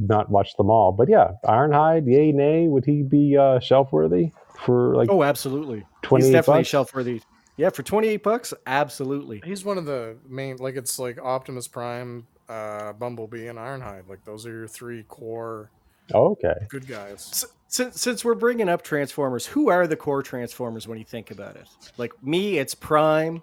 not 0.00 0.28
watched 0.28 0.56
them 0.56 0.70
all. 0.70 0.90
But 0.92 1.08
yeah, 1.08 1.32
Ironhide, 1.44 2.06
yay, 2.06 2.32
nay, 2.32 2.66
would 2.66 2.84
he 2.84 3.02
be 3.02 3.36
uh, 3.36 3.60
shelf 3.60 3.92
worthy 3.92 4.32
for 4.64 4.96
like 4.96 5.08
Oh, 5.08 5.22
absolutely. 5.22 5.84
28 6.02 6.26
He's 6.26 6.32
definitely 6.32 6.60
bucks? 6.60 6.68
shelf 6.68 6.94
worthy. 6.94 7.22
Yeah, 7.56 7.70
for 7.70 7.82
28 7.82 8.22
bucks, 8.22 8.54
absolutely. 8.66 9.40
He's 9.44 9.64
one 9.64 9.78
of 9.78 9.84
the 9.84 10.16
main, 10.28 10.56
like 10.56 10.74
it's 10.76 10.98
like 10.98 11.18
Optimus 11.22 11.68
Prime, 11.68 12.26
uh, 12.48 12.92
Bumblebee, 12.94 13.46
and 13.48 13.58
Ironhide. 13.58 14.08
Like 14.08 14.24
those 14.24 14.46
are 14.46 14.50
your 14.52 14.68
three 14.68 15.02
core 15.04 15.70
Oh, 16.14 16.30
okay. 16.32 16.66
good 16.68 16.86
guys. 16.86 17.28
S- 17.32 17.46
Since, 17.68 18.00
since 18.00 18.24
we're 18.24 18.34
bringing 18.34 18.68
up 18.68 18.82
Transformers, 18.82 19.46
who 19.46 19.70
are 19.70 19.86
the 19.86 19.96
core 19.96 20.22
Transformers 20.22 20.86
when 20.88 20.98
you 20.98 21.04
think 21.04 21.30
about 21.30 21.56
it? 21.56 21.68
Like 21.96 22.12
me, 22.22 22.58
it's 22.58 22.74
Prime. 22.74 23.42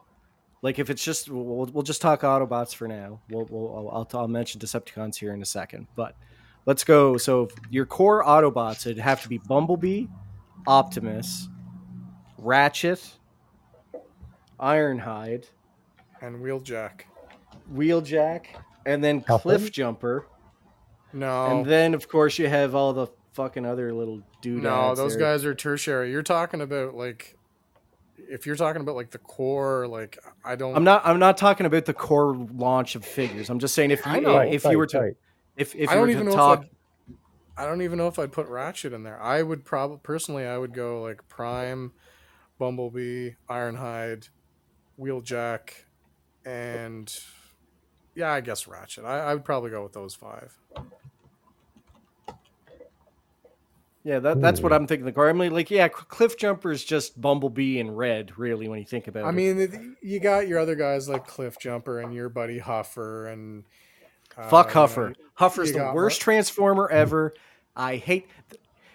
Like 0.61 0.77
if 0.77 0.89
it's 0.89 1.03
just, 1.03 1.29
we'll, 1.29 1.65
we'll 1.67 1.83
just 1.83 2.01
talk 2.01 2.21
Autobots 2.21 2.75
for 2.75 2.87
now. 2.87 3.21
We'll, 3.29 3.47
we'll 3.49 3.89
I'll, 3.89 4.19
I'll 4.19 4.27
mention 4.27 4.59
Decepticons 4.59 5.15
here 5.15 5.33
in 5.33 5.41
a 5.41 5.45
second, 5.45 5.87
but 5.95 6.15
let's 6.65 6.83
go. 6.83 7.15
So 7.17 7.47
your 7.69 7.85
core 7.85 8.23
Autobots, 8.25 8.85
it'd 8.85 8.99
have 8.99 9.21
to 9.23 9.29
be 9.29 9.37
Bumblebee, 9.37 10.07
Optimus, 10.67 11.47
Ratchet, 12.37 13.01
Ironhide, 14.59 15.45
And 16.21 16.41
Wheeljack. 16.43 17.01
Wheeljack, 17.73 18.45
and 18.85 19.03
then 19.03 19.23
Alpha? 19.27 19.47
Cliffjumper, 19.49 20.23
No, 21.13 21.45
and 21.47 21.65
then 21.65 21.93
of 21.93 22.07
course 22.07 22.37
you 22.39 22.47
have 22.47 22.75
all 22.75 22.93
the 22.93 23.07
fucking 23.33 23.65
other 23.65 23.93
little 23.93 24.21
dudes. 24.41 24.63
no, 24.63 24.95
those 24.95 25.15
guys 25.15 25.45
are 25.45 25.53
tertiary. 25.55 26.11
You're 26.11 26.23
talking 26.23 26.61
about 26.61 26.95
like 26.95 27.35
if 28.17 28.45
you're 28.45 28.55
talking 28.55 28.81
about 28.81 28.95
like 28.95 29.11
the 29.11 29.17
core, 29.17 29.87
like 29.87 30.17
I 30.43 30.55
don't. 30.55 30.75
I'm 30.75 30.83
not. 30.83 31.01
I'm 31.05 31.19
not 31.19 31.37
talking 31.37 31.65
about 31.65 31.85
the 31.85 31.93
core 31.93 32.35
launch 32.35 32.95
of 32.95 33.05
figures. 33.05 33.49
I'm 33.49 33.59
just 33.59 33.73
saying 33.73 33.91
if 33.91 34.05
I 34.05 34.15
you 34.15 34.21
know. 34.21 34.37
if 34.39 34.65
Right, 34.65 34.71
you 34.71 34.77
were 34.77 34.83
right, 34.83 34.89
to 34.91 34.99
right. 34.99 35.13
if 35.57 35.73
if 35.75 35.89
I 35.89 35.93
you 35.95 35.99
were 36.01 36.07
don't 36.07 36.15
to 36.15 36.21
even 36.21 36.25
know 36.31 36.35
talk. 36.35 36.63
if 36.63 36.69
I 37.57 37.65
don't 37.65 37.81
even 37.81 37.97
know 37.97 38.07
if 38.07 38.17
I'd 38.19 38.31
put 38.31 38.47
Ratchet 38.47 38.93
in 38.93 39.03
there. 39.03 39.21
I 39.21 39.41
would 39.41 39.65
probably 39.65 39.97
personally, 40.03 40.45
I 40.45 40.57
would 40.57 40.73
go 40.73 41.01
like 41.01 41.27
Prime, 41.27 41.91
Bumblebee, 42.57 43.31
Ironhide, 43.49 44.29
Wheeljack, 44.99 45.71
and 46.45 47.13
yeah, 48.15 48.31
I 48.31 48.41
guess 48.41 48.67
Ratchet. 48.67 49.05
I, 49.05 49.19
I 49.19 49.33
would 49.33 49.45
probably 49.45 49.69
go 49.71 49.83
with 49.83 49.93
those 49.93 50.15
five. 50.15 50.57
Yeah, 54.03 54.19
that, 54.19 54.39
that's 54.41 54.61
what 54.61 54.71
Hmm. 54.71 54.75
I'm 54.77 54.87
thinking. 54.87 55.05
The 55.05 55.11
car. 55.11 55.27
I'm 55.29 55.37
like, 55.37 55.51
like, 55.51 55.69
yeah, 55.69 55.89
Cliffjumper 55.89 56.71
is 56.71 56.83
just 56.83 57.19
Bumblebee 57.19 57.79
in 57.79 57.91
red, 57.91 58.37
really, 58.39 58.67
when 58.69 58.79
you 58.79 58.85
think 58.85 59.07
about 59.07 59.25
I 59.25 59.27
it. 59.27 59.29
I 59.29 59.33
mean, 59.33 59.95
you 60.01 60.19
got 60.19 60.47
your 60.47 60.57
other 60.59 60.75
guys 60.75 61.09
like 61.09 61.27
Cliffjumper 61.27 62.01
and 62.03 62.13
your 62.13 62.29
buddy 62.29 62.59
Huffer 62.59 63.31
and 63.31 63.65
uh, 64.37 64.47
Fuck 64.47 64.69
you 64.69 64.75
know, 64.75 64.87
Huffer. 64.87 65.15
Huffer's 65.37 65.73
the 65.73 65.91
worst 65.93 66.19
Mar- 66.21 66.23
Transformer 66.23 66.89
ever. 66.89 67.33
I 67.75 67.97
hate. 67.97 68.27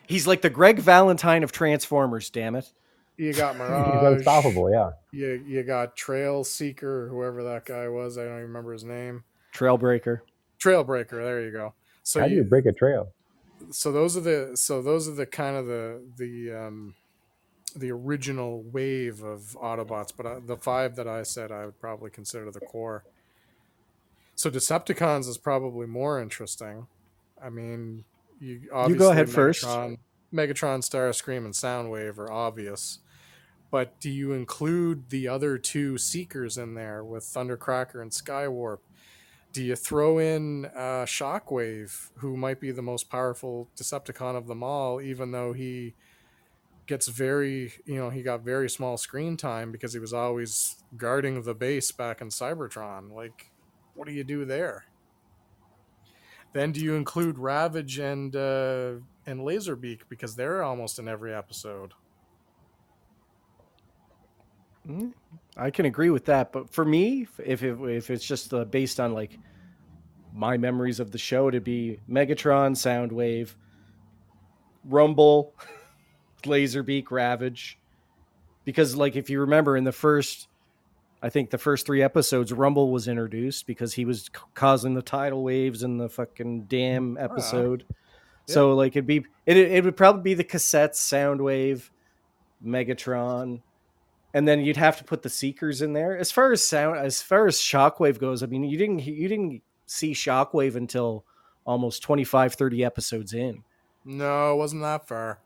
He's 0.07 0.27
like 0.27 0.41
the 0.43 0.51
Greg 0.51 0.79
Valentine 0.79 1.43
of 1.43 1.53
Transformers. 1.53 2.31
Damn 2.31 2.57
it. 2.57 2.73
You 3.17 3.33
got 3.33 3.57
Mirage. 3.57 3.87
He's 3.93 3.95
Mirage. 4.03 4.17
unstoppable. 4.17 4.71
Yeah. 4.71 4.91
You 5.13 5.45
you 5.47 5.63
got 5.63 5.97
Trail 5.97 6.45
Seeker, 6.45 7.09
whoever 7.09 7.43
that 7.45 7.65
guy 7.65 7.89
was. 7.89 8.19
I 8.19 8.23
don't 8.25 8.33
even 8.33 8.43
remember 8.49 8.73
his 8.73 8.85
name. 8.85 9.25
Trailbreaker. 9.55 10.21
Trailbreaker. 10.59 11.11
There 11.11 11.41
you 11.43 11.53
go. 11.53 11.75
So 12.03 12.21
How 12.21 12.27
do 12.27 12.33
you 12.33 12.39
you, 12.39 12.45
break 12.45 12.67
a 12.67 12.73
trail? 12.73 13.09
so 13.71 13.91
those 13.93 14.17
are 14.17 14.21
the 14.21 14.57
so 14.57 14.83
those 14.83 15.09
are 15.09 15.15
the 15.15 15.27
kind 15.27 15.57
of 15.57 15.67
the 15.67 16.03
the 16.17 16.53
um 16.53 16.95
the 17.77 17.91
original 17.91 18.63
wave 18.63 19.23
of 19.23 19.57
Autobots, 19.61 20.13
but 20.17 20.27
uh, 20.27 20.41
the 20.45 20.57
five 20.57 20.97
that 20.97 21.09
I 21.09 21.23
said 21.23 21.51
I 21.51 21.65
would 21.67 21.81
probably 21.81 22.11
consider 22.11 22.51
the 22.51 22.61
core. 22.61 23.05
So 24.37 24.51
Decepticons 24.51 25.29
is 25.29 25.39
probably 25.39 25.87
more 25.87 26.21
interesting. 26.21 26.87
I 27.43 27.51
mean, 27.51 28.05
you 28.41 28.63
obviously 28.73 29.07
ahead 29.07 29.31
first. 29.31 29.65
Megatron, 29.65 29.99
Megatron, 30.33 30.79
Starscream, 30.83 31.45
and 31.45 31.55
Soundwave 31.55 32.19
are 32.19 32.31
obvious. 32.31 32.99
But 33.75 33.99
do 33.99 34.09
you 34.09 34.31
include 34.35 35.11
the 35.11 35.27
other 35.27 35.59
two 35.59 35.99
Seekers 35.99 36.59
in 36.59 36.75
there 36.75 37.03
with 37.03 37.25
Thundercracker 37.25 38.01
and 38.01 38.13
Skywarp? 38.13 38.79
Do 39.53 39.65
you 39.65 39.75
throw 39.75 40.19
in 40.19 40.67
uh, 40.67 41.07
Shockwave, 41.07 42.11
who 42.19 42.37
might 42.37 42.61
be 42.61 42.71
the 42.71 42.83
most 42.83 43.11
powerful 43.11 43.69
Decepticon 43.77 44.37
of 44.37 44.47
them 44.47 44.63
all, 44.63 45.01
even 45.01 45.33
though 45.33 45.53
he 45.53 45.97
gets 46.87 47.09
very, 47.09 47.73
you 47.85 47.97
know, 47.97 48.11
he 48.11 48.23
got 48.23 48.43
very 48.43 48.71
small 48.71 48.97
screen 48.97 49.37
time 49.37 49.73
because 49.73 49.93
he 49.93 49.99
was 49.99 50.13
always 50.13 50.77
guarding 50.97 51.43
the 51.43 51.53
base 51.53 51.91
back 51.91 52.21
in 52.21 52.29
Cybertron? 52.29 53.13
Like, 53.13 53.51
what 53.97 54.07
do 54.07 54.15
you 54.15 54.23
do 54.23 54.45
there? 54.45 54.85
Then 56.53 56.71
do 56.71 56.81
you 56.81 56.95
include 56.95 57.41
Ravage 57.41 57.99
and 57.99 58.37
uh, 58.37 58.93
and 59.27 59.41
Laserbeak 59.41 60.03
because 60.09 60.37
they're 60.37 60.63
almost 60.63 61.01
in 61.01 61.09
every 61.09 61.35
episode? 61.35 61.93
Mm, 64.89 65.13
I 65.57 65.71
can 65.71 65.87
agree 65.87 66.11
with 66.11 66.27
that, 66.27 66.53
but 66.53 66.71
for 66.71 66.85
me, 66.85 67.27
if 67.45 67.63
it, 67.63 67.79
if 67.81 68.11
it's 68.11 68.25
just 68.27 68.53
uh, 68.53 68.65
based 68.65 69.01
on 69.01 69.13
like 69.13 69.39
my 70.33 70.57
memories 70.57 71.01
of 71.01 71.11
the 71.11 71.19
show, 71.19 71.51
to 71.51 71.61
be 71.61 72.01
Megatron, 72.11 72.73
Soundwave, 72.73 73.55
Rumble, 74.85 75.55
Laserbeak, 76.43 77.11
Ravage, 77.11 77.79
because 78.65 78.97
like 78.97 79.17
if 79.17 79.31
you 79.31 79.41
remember 79.41 79.77
in 79.77 79.85
the 79.85 79.93
first, 79.93 80.49
I 81.23 81.31
think 81.31 81.51
the 81.51 81.59
first 81.59 81.87
three 81.87 82.03
episodes, 82.03 82.53
Rumble 82.53 82.91
was 82.91 83.09
introduced 83.09 83.67
because 83.67 83.95
he 83.95 84.05
was 84.05 84.25
c- 84.25 84.31
causing 84.55 84.95
the 84.95 85.03
tidal 85.03 85.43
waves 85.43 85.83
in 85.83 85.97
the 85.97 86.09
fucking 86.09 86.65
dam 86.65 87.17
episode. 87.19 87.87
So 88.47 88.75
like 88.75 88.93
it'd 88.93 89.07
be 89.07 89.25
it 89.47 89.57
it 89.57 89.85
would 89.85 89.97
probably 89.97 90.23
be 90.23 90.35
the 90.35 90.45
cassettes, 90.45 90.97
Soundwave, 90.97 91.89
Megatron, 92.63 93.63
and 94.35 94.47
then 94.49 94.61
you'd 94.65 94.77
have 94.77 94.99
to 94.99 95.05
put 95.05 95.23
the 95.23 95.31
Seekers 95.31 95.81
in 95.81 95.93
there. 95.93 96.19
As 96.19 96.33
far 96.33 96.53
as 96.53 96.63
sound, 96.63 96.99
as 96.99 97.23
far 97.23 97.47
as 97.47 97.59
Shockwave 97.59 98.19
goes, 98.19 98.43
I 98.43 98.47
mean, 98.47 98.65
you 98.65 98.77
didn't 98.77 99.07
you 99.07 99.29
didn't 99.29 99.63
see 99.87 100.13
Shockwave 100.13 100.75
until 100.75 101.25
almost 101.65 102.03
25, 102.03 102.55
30 102.55 102.85
episodes 102.85 103.33
in. 103.33 103.63
No, 104.05 104.53
it 104.53 104.57
wasn't 104.57 104.83
that 104.83 105.07
far. 105.07 105.39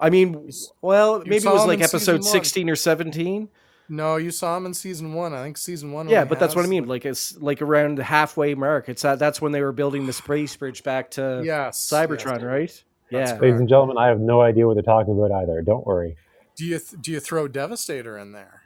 I 0.00 0.08
mean, 0.08 0.50
well, 0.80 1.18
you 1.18 1.24
maybe 1.26 1.46
it 1.46 1.52
was 1.52 1.66
like 1.66 1.80
episode 1.80 2.24
16 2.24 2.70
or 2.70 2.76
17. 2.76 3.48
No, 3.88 4.16
you 4.16 4.30
saw 4.30 4.56
him 4.56 4.66
in 4.66 4.72
season 4.72 5.12
one. 5.12 5.34
I 5.34 5.42
think 5.42 5.58
season 5.58 5.92
one. 5.92 6.08
Yeah, 6.08 6.20
only 6.20 6.28
but 6.30 6.40
that's 6.40 6.56
what 6.56 6.64
I 6.64 6.68
mean. 6.68 6.86
Like 6.86 7.04
it's 7.04 7.36
like 7.36 7.60
around 7.60 7.98
the 7.98 8.04
halfway 8.04 8.54
mark. 8.54 8.88
It's 8.88 9.02
that 9.02 9.18
that's 9.18 9.42
when 9.42 9.52
they 9.52 9.60
were 9.60 9.72
building 9.72 10.06
the 10.06 10.12
space 10.24 10.56
bridge 10.56 10.84
back 10.84 11.10
to 11.12 11.42
yes, 11.44 11.86
Cybertron, 11.86 12.40
yes. 12.40 12.42
right? 12.42 12.84
Yeah. 13.10 13.38
Ladies 13.40 13.60
and 13.60 13.68
gentlemen, 13.68 13.98
I 13.98 14.08
have 14.08 14.20
no 14.20 14.40
idea 14.40 14.66
what 14.66 14.74
they're 14.74 14.82
talking 14.82 15.12
about 15.12 15.32
either. 15.32 15.60
Don't 15.60 15.86
worry. 15.86 16.16
Do 16.56 16.64
you 16.64 16.80
do 17.00 17.10
you 17.12 17.20
throw 17.20 17.48
Devastator 17.48 18.16
in 18.18 18.32
there? 18.32 18.62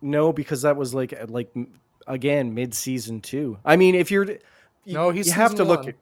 No, 0.00 0.32
because 0.32 0.62
that 0.62 0.76
was 0.76 0.94
like 0.94 1.14
like 1.28 1.52
again 2.06 2.54
mid 2.54 2.74
season 2.74 3.20
two. 3.20 3.58
I 3.64 3.76
mean, 3.76 3.94
if 3.94 4.10
you're 4.10 4.24
you, 4.30 4.38
No, 4.86 5.10
he's 5.10 5.26
you 5.26 5.32
have 5.32 5.50
to 5.52 5.56
season 5.58 5.68
look 5.68 5.88
at. 5.88 5.94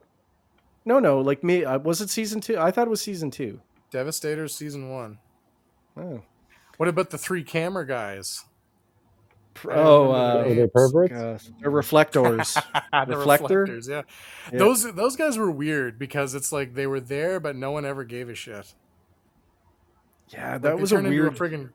No, 0.85 0.99
no, 1.01 1.21
like 1.21 1.43
me. 1.43 1.65
Uh, 1.65 1.79
was 1.79 2.01
it 2.01 2.11
season 2.11 2.41
two? 2.41 2.59
I 2.59 2.71
thought 2.71 2.87
it 2.87 2.91
was 2.91 3.01
season 3.01 3.31
two. 3.31 3.61
Devastator 3.91 4.47
season 4.49 4.91
one. 4.91 5.19
Oh, 5.97 6.23
What 6.77 6.89
about 6.89 7.11
the 7.11 7.19
three 7.19 7.43
camera 7.43 7.87
guys? 7.87 8.45
Pr- 9.55 9.73
I 9.73 9.77
don't 9.77 9.87
oh, 9.87 10.03
remember 10.03 10.19
uh, 10.19 10.35
the 10.35 10.39
Are 10.39 10.49
they 10.51 10.55
names. 10.57 10.71
perverts? 10.75 11.13
uh, 11.13 11.39
the 11.63 11.71
reflectors. 11.71 12.55
the 12.93 13.17
Reflector? 13.17 13.61
reflectors, 13.63 13.89
yeah. 13.89 14.03
Yeah. 14.53 14.59
Those 14.59 14.93
those 14.93 15.17
guys 15.17 15.39
were 15.39 15.51
weird 15.51 15.99
because 15.99 16.35
it's 16.35 16.53
like 16.53 16.75
they 16.75 16.87
were 16.87 17.01
there, 17.01 17.41
but 17.41 17.57
no 17.57 17.71
one 17.71 17.87
ever 17.87 18.05
gave 18.05 18.29
a 18.29 18.35
shit. 18.35 18.75
Yeah, 20.29 20.53
Like, 20.53 20.63
that 20.63 20.79
was 20.79 20.93
a 20.93 20.97
into 20.99 21.11
weird. 21.11 21.35
friggin' 21.37 21.71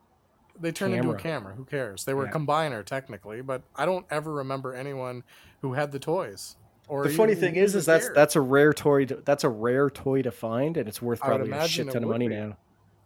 They 0.60 0.72
turned 0.72 0.94
into 0.94 1.10
a 1.10 1.16
camera. 1.18 1.22
camera. 1.22 1.56
Who 1.56 1.66
cares? 1.66 2.06
They 2.06 2.14
were 2.14 2.26
Yeah. 2.26 2.30
a 2.32 2.34
combiner 2.34 2.86
technically, 2.86 3.42
but 3.42 3.64
I 3.76 3.86
don't 3.86 4.06
ever 4.12 4.32
remember 4.32 4.76
anyone 4.76 5.24
who 5.62 5.74
had 5.74 5.92
the 5.92 6.00
toys. 6.00 6.56
Or 6.88 7.04
the 7.04 7.10
funny 7.10 7.36
thing 7.36 7.56
is, 7.56 7.74
is 7.74 7.86
that's 7.86 8.06
cared. 8.06 8.16
that's 8.16 8.36
a 8.36 8.42
rare 8.42 8.74
toy. 8.74 9.06
To, 9.06 9.16
that's 9.24 9.44
a 9.44 9.50
rare 9.50 9.90
toy 9.90 10.22
to 10.24 10.32
find, 10.32 10.76
and 10.78 10.88
it's 10.90 11.02
worth 11.02 11.22
probably 11.22 11.50
a 11.52 11.68
shit 11.68 11.90
ton 11.90 12.04
of 12.04 12.10
money 12.10 12.28
be. 12.28 12.36
now. 12.36 12.58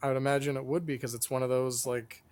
I 0.02 0.08
would 0.08 0.18
imagine 0.18 0.58
it 0.58 0.66
would 0.66 0.86
be 0.86 0.94
because 0.96 1.14
it's 1.14 1.30
one 1.30 1.44
of 1.44 1.50
those 1.50 1.86
like 1.86 2.24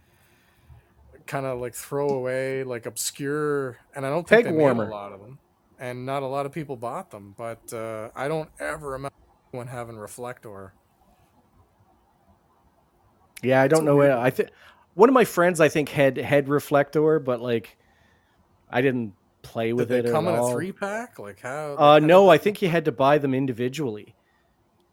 kind 1.27 1.45
of 1.45 1.59
like 1.59 1.73
throwaway, 1.75 2.63
like 2.63 2.85
obscure, 2.85 3.77
and 3.95 4.05
I 4.05 4.09
don't 4.09 4.27
think 4.27 4.45
Peg 4.45 4.45
they 4.45 4.51
made 4.51 4.57
warmer. 4.61 4.87
a 4.87 4.91
lot 4.91 5.13
of 5.13 5.21
them, 5.21 5.37
and 5.79 6.05
not 6.05 6.23
a 6.23 6.27
lot 6.27 6.45
of 6.45 6.51
people 6.51 6.75
bought 6.75 7.11
them. 7.11 7.33
But 7.37 7.71
uh, 7.71 8.09
I 8.15 8.27
don't 8.27 8.49
ever 8.59 8.89
remember 8.89 9.13
anyone 9.53 9.67
having 9.67 9.95
Reflector. 9.95 10.73
Yeah, 13.43 13.61
I 13.61 13.67
don't 13.67 13.85
know. 13.85 13.97
weird 13.97 14.11
I 14.11 14.29
think 14.29 14.49
one 14.95 15.09
of 15.09 15.13
my 15.13 15.25
friends, 15.25 15.59
I 15.59 15.69
think, 15.69 15.89
had 15.89 16.17
had 16.17 16.47
reflector, 16.49 17.19
but 17.19 17.41
like, 17.41 17.77
I 18.69 18.81
didn't 18.81 19.13
play 19.41 19.67
Did 19.67 19.73
with 19.73 19.89
they 19.89 19.99
it 19.99 20.11
come 20.11 20.27
at 20.27 20.33
in 20.35 20.39
all. 20.39 20.51
a 20.51 20.53
three 20.53 20.71
pack? 20.71 21.19
Like 21.19 21.41
how? 21.41 21.75
Uh, 21.77 21.99
no, 21.99 22.29
I 22.29 22.37
think 22.37 22.61
you 22.61 22.69
had 22.69 22.85
to 22.85 22.91
buy 22.91 23.17
them 23.17 23.33
individually. 23.33 24.15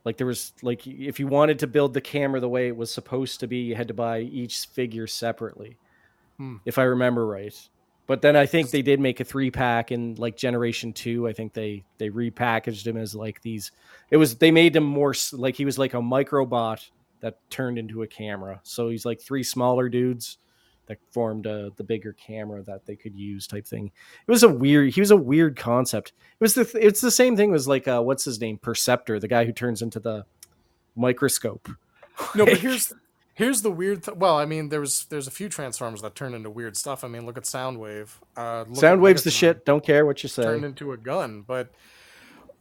Like 0.04 0.16
there 0.16 0.26
was 0.26 0.52
like 0.62 0.86
if 0.86 1.20
you 1.20 1.26
wanted 1.26 1.58
to 1.60 1.66
build 1.66 1.92
the 1.94 2.00
camera 2.00 2.40
the 2.40 2.48
way 2.48 2.68
it 2.68 2.76
was 2.76 2.90
supposed 2.90 3.40
to 3.40 3.46
be, 3.46 3.58
you 3.58 3.74
had 3.74 3.88
to 3.88 3.94
buy 3.94 4.20
each 4.20 4.66
figure 4.66 5.06
separately, 5.06 5.76
Hmm. 6.38 6.56
if 6.64 6.78
I 6.78 6.84
remember 6.84 7.26
right. 7.26 7.54
But 8.06 8.22
then 8.22 8.34
I 8.34 8.46
think 8.46 8.70
they 8.70 8.82
did 8.82 8.98
make 8.98 9.20
a 9.20 9.24
three 9.24 9.50
pack 9.52 9.92
in 9.92 10.14
like 10.16 10.36
Generation 10.36 10.92
Two. 10.94 11.28
I 11.28 11.32
think 11.34 11.52
they 11.52 11.84
they 11.98 12.08
repackaged 12.08 12.86
him 12.86 12.96
as 12.96 13.14
like 13.14 13.40
these. 13.42 13.70
It 14.10 14.16
was 14.16 14.36
they 14.36 14.50
made 14.50 14.74
him 14.74 14.84
more 14.84 15.14
like 15.32 15.54
he 15.54 15.64
was 15.66 15.78
like 15.78 15.92
a 15.94 15.98
microbot 15.98 16.88
that 17.20 17.38
turned 17.50 17.78
into 17.78 18.02
a 18.02 18.06
camera. 18.06 18.60
So 18.62 18.88
he's 18.88 19.04
like 19.04 19.20
three 19.20 19.42
smaller 19.42 19.88
dudes 19.88 20.38
that 20.86 20.98
formed 21.12 21.46
uh, 21.46 21.70
the 21.76 21.84
bigger 21.84 22.12
camera 22.14 22.62
that 22.62 22.84
they 22.84 22.96
could 22.96 23.14
use 23.14 23.46
type 23.46 23.66
thing. 23.66 23.92
It 24.26 24.30
was 24.30 24.42
a 24.42 24.48
weird. 24.48 24.92
He 24.92 25.00
was 25.00 25.10
a 25.12 25.16
weird 25.16 25.56
concept. 25.56 26.08
It 26.08 26.42
was 26.42 26.54
the. 26.54 26.64
th- 26.64 26.84
It's 26.84 27.00
the 27.00 27.10
same 27.10 27.36
thing 27.36 27.54
as 27.54 27.68
like 27.68 27.86
uh, 27.86 28.00
what's 28.02 28.24
his 28.24 28.40
name, 28.40 28.58
Perceptor, 28.58 29.20
the 29.20 29.28
guy 29.28 29.44
who 29.44 29.52
turns 29.52 29.82
into 29.82 30.00
the 30.00 30.24
microscope. 30.96 31.68
No, 32.34 32.44
but 32.44 32.58
here's 32.58 32.92
here's 33.34 33.62
the 33.62 33.70
weird. 33.70 34.02
Th- 34.04 34.16
well, 34.16 34.36
I 34.36 34.44
mean, 34.46 34.68
there's 34.68 35.04
there's 35.06 35.26
a 35.26 35.30
few 35.30 35.48
Transformers 35.48 36.02
that 36.02 36.14
turn 36.14 36.34
into 36.34 36.50
weird 36.50 36.76
stuff. 36.76 37.04
I 37.04 37.08
mean, 37.08 37.24
look 37.24 37.36
at 37.36 37.44
Soundwave. 37.44 38.10
Uh, 38.36 38.64
look 38.68 38.82
at 38.82 38.98
Soundwave's 38.98 39.24
the 39.24 39.30
shit. 39.30 39.64
Don't 39.64 39.84
care 39.84 40.04
what 40.04 40.22
you 40.22 40.28
say. 40.28 40.42
turned 40.42 40.64
into 40.64 40.92
a 40.92 40.96
gun. 40.96 41.42
But 41.46 41.70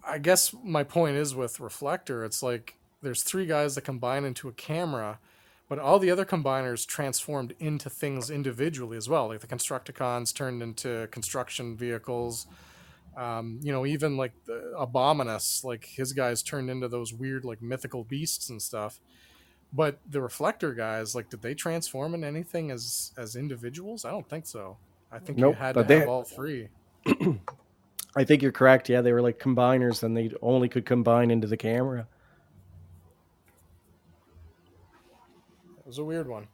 I 0.08 0.18
guess 0.20 0.54
my 0.64 0.84
point 0.84 1.18
is 1.18 1.36
with 1.36 1.60
Reflector, 1.60 2.24
it's 2.24 2.42
like 2.42 2.76
there's 3.02 3.24
three 3.24 3.46
guys 3.46 3.76
that 3.76 3.82
combine 3.82 4.26
into 4.26 4.48
a 4.50 4.52
camera, 4.54 5.20
but 5.68 5.80
all 5.80 6.00
the 6.00 6.12
other 6.12 6.26
combiners 6.26 6.86
transformed 6.86 7.54
into 7.60 7.90
things 7.90 8.30
individually 8.30 8.98
as 8.98 9.08
well. 9.08 9.28
Like 9.28 9.40
the 9.40 9.48
Constructicons 9.48 10.34
turned 10.34 10.62
into 10.62 11.08
construction 11.12 11.78
vehicles. 11.78 12.48
Um, 13.18 13.60
you 13.62 13.72
know, 13.72 13.86
even 13.86 14.18
like 14.18 14.32
the 14.46 14.74
Abominus, 14.78 15.64
like 15.64 15.86
his 15.86 16.14
guys 16.14 16.42
turned 16.42 16.70
into 16.70 16.88
those 16.88 17.14
weird, 17.14 17.44
like 17.44 17.62
mythical 17.62 18.04
beasts 18.04 18.50
and 18.50 18.62
stuff. 18.62 19.00
But 19.74 20.00
the 20.10 20.22
reflector 20.22 20.74
guys, 20.74 21.14
like, 21.16 21.30
did 21.30 21.42
they 21.42 21.54
transform 21.54 22.14
in 22.16 22.24
anything 22.24 22.72
as 22.72 23.12
as 23.18 23.36
individuals? 23.36 24.06
I 24.06 24.12
don't 24.12 24.28
think 24.28 24.46
so. 24.48 24.78
I 25.12 25.20
think 25.20 25.38
Nope, 25.38 25.56
you 25.56 25.60
had 25.62 25.76
to 25.76 25.84
they- 25.84 26.00
have 26.00 26.10
all 26.10 26.24
three. 26.24 26.70
I 28.16 28.24
think 28.24 28.42
you're 28.42 28.52
correct. 28.52 28.90
Yeah, 28.90 29.02
they 29.02 29.14
were 29.14 29.22
like 29.22 29.40
combiners, 29.40 30.02
and 30.04 30.16
they 30.18 30.32
only 30.42 30.68
could 30.70 30.86
combine 30.86 31.30
into 31.30 31.48
the 31.48 31.58
camera. 31.58 32.08
Was 35.90 35.98
a 35.98 36.04
weird 36.04 36.28
one. 36.28 36.48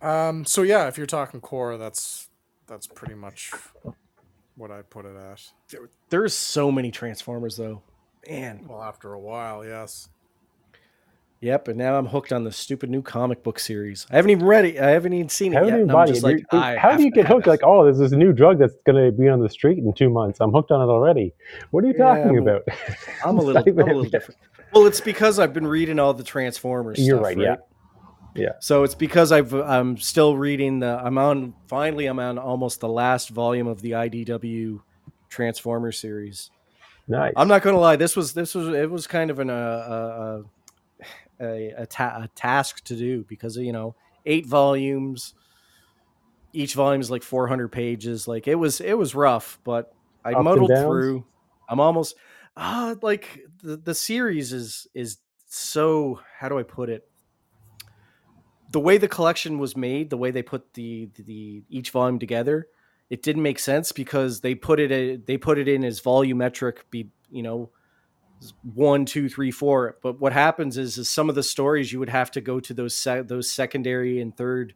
Um. 0.00 0.44
So 0.44 0.62
yeah, 0.62 0.86
if 0.88 0.96
you're 0.96 1.06
talking 1.06 1.40
core, 1.40 1.76
that's 1.76 2.28
that's 2.66 2.86
pretty 2.86 3.14
much 3.14 3.50
what 4.56 4.70
I 4.70 4.82
put 4.82 5.04
it 5.04 5.16
at. 5.16 5.42
There's 6.08 6.34
so 6.34 6.70
many 6.70 6.90
Transformers, 6.90 7.56
though. 7.56 7.82
Man. 8.28 8.64
Well, 8.68 8.82
after 8.82 9.12
a 9.12 9.18
while, 9.20 9.64
yes. 9.64 10.08
Yep, 11.40 11.68
and 11.68 11.78
now 11.78 11.96
I'm 11.96 12.06
hooked 12.06 12.32
on 12.32 12.42
the 12.42 12.50
stupid 12.50 12.90
new 12.90 13.00
comic 13.00 13.44
book 13.44 13.60
series. 13.60 14.06
I 14.10 14.16
haven't 14.16 14.32
even 14.32 14.44
read 14.44 14.64
it. 14.64 14.78
I 14.80 14.90
haven't 14.90 15.12
even 15.12 15.28
seen 15.28 15.52
it 15.52 15.56
Haven't 15.56 15.68
yet. 15.68 15.76
even 15.78 15.90
I'm 15.90 15.94
bought 15.94 16.08
it. 16.08 16.12
just 16.14 16.24
like, 16.24 16.32
You're- 16.38 16.44
you're- 16.52 16.64
I 16.64 16.76
how 16.76 16.96
do 16.96 17.04
you 17.04 17.12
get 17.12 17.28
hooked? 17.28 17.46
it. 17.46 17.50
Like, 17.50 17.60
oh, 17.62 17.84
there's 17.84 17.98
this 17.98 18.10
new 18.10 18.32
drug 18.32 18.58
that's 18.58 18.74
going 18.84 18.96
to 19.04 19.12
be 19.16 19.28
on 19.28 19.38
the 19.40 19.48
street 19.48 19.78
in 19.78 19.92
two 19.92 20.10
months. 20.10 20.40
I'm 20.40 20.50
hooked 20.50 20.72
on 20.72 20.80
it 20.82 20.90
already. 20.90 21.32
What 21.70 21.84
are 21.84 21.86
you 21.86 21.92
Yeah, 21.96 22.06
talking 22.16 22.38
I'm- 22.38 22.38
about? 22.38 22.62
I'm 23.24 23.38
a 23.38 23.42
little, 23.44 23.62
I'm 23.64 23.78
a 23.78 23.84
little 23.84 24.02
different. 24.04 24.40
Well, 24.72 24.86
it's 24.86 25.00
because 25.00 25.38
I've 25.38 25.52
been 25.52 25.66
reading 25.66 25.98
all 25.98 26.14
the 26.14 26.24
Transformers. 26.24 26.98
You're 26.98 27.16
stuff, 27.16 27.24
right, 27.24 27.38
yeah. 27.38 27.56
Yeah. 28.34 28.52
So 28.60 28.84
it's 28.84 28.94
because 28.94 29.32
I've 29.32 29.52
I'm 29.52 29.96
still 29.96 30.36
reading 30.36 30.80
the. 30.80 31.00
I'm 31.02 31.18
on. 31.18 31.54
Finally, 31.66 32.06
I'm 32.06 32.18
on 32.18 32.38
almost 32.38 32.80
the 32.80 32.88
last 32.88 33.30
volume 33.30 33.66
of 33.66 33.82
the 33.82 33.92
IDW 33.92 34.80
Transformer 35.28 35.92
series. 35.92 36.50
Nice. 37.08 37.32
I'm 37.36 37.48
not 37.48 37.62
gonna 37.62 37.78
lie. 37.78 37.96
This 37.96 38.14
was 38.14 38.34
this 38.34 38.54
was 38.54 38.68
it 38.68 38.90
was 38.90 39.06
kind 39.06 39.30
of 39.30 39.38
an 39.38 39.50
uh, 39.50 39.52
uh, 39.54 40.42
a 41.40 41.70
a, 41.78 41.86
ta- 41.86 42.20
a 42.22 42.28
task 42.28 42.84
to 42.84 42.96
do 42.96 43.24
because 43.28 43.56
you 43.56 43.72
know 43.72 43.94
eight 44.26 44.46
volumes. 44.46 45.34
Each 46.52 46.74
volume 46.74 47.00
is 47.00 47.10
like 47.10 47.22
400 47.22 47.68
pages. 47.68 48.26
Like 48.26 48.48
it 48.48 48.54
was 48.54 48.80
it 48.80 48.96
was 48.96 49.14
rough, 49.14 49.58
but 49.64 49.92
I 50.24 50.32
and 50.32 50.44
muddled 50.44 50.70
through. 50.70 51.24
I'm 51.68 51.80
almost 51.80 52.14
ah 52.56 52.94
like 53.02 53.46
the 53.62 53.76
the 53.76 53.94
series 53.94 54.52
is 54.52 54.86
is 54.94 55.18
so 55.46 56.20
how 56.38 56.48
do 56.48 56.58
I 56.58 56.62
put 56.62 56.88
it? 56.88 57.08
The 58.70 58.80
way 58.80 58.98
the 58.98 59.08
collection 59.08 59.58
was 59.58 59.76
made, 59.76 60.10
the 60.10 60.16
way 60.16 60.30
they 60.30 60.42
put 60.42 60.74
the 60.74 61.10
the 61.14 61.62
each 61.68 61.90
volume 61.90 62.18
together, 62.18 62.68
it 63.10 63.22
didn't 63.22 63.42
make 63.42 63.58
sense 63.58 63.92
because 63.92 64.40
they 64.40 64.54
put 64.54 64.80
it 64.80 64.92
a, 64.92 65.16
they 65.16 65.36
put 65.36 65.58
it 65.58 65.68
in 65.68 65.84
as 65.84 66.00
volumetric 66.00 66.78
be 66.90 67.10
you 67.30 67.42
know 67.42 67.70
one 68.62 69.04
two 69.04 69.28
three 69.28 69.50
four 69.50 69.96
but 70.00 70.20
what 70.20 70.32
happens 70.32 70.78
is 70.78 70.96
is 70.96 71.10
some 71.10 71.28
of 71.28 71.34
the 71.34 71.42
stories 71.42 71.92
you 71.92 71.98
would 71.98 72.08
have 72.08 72.30
to 72.30 72.40
go 72.40 72.60
to 72.60 72.72
those 72.72 72.94
se- 72.94 73.22
those 73.22 73.50
secondary 73.50 74.20
and 74.20 74.36
third 74.36 74.74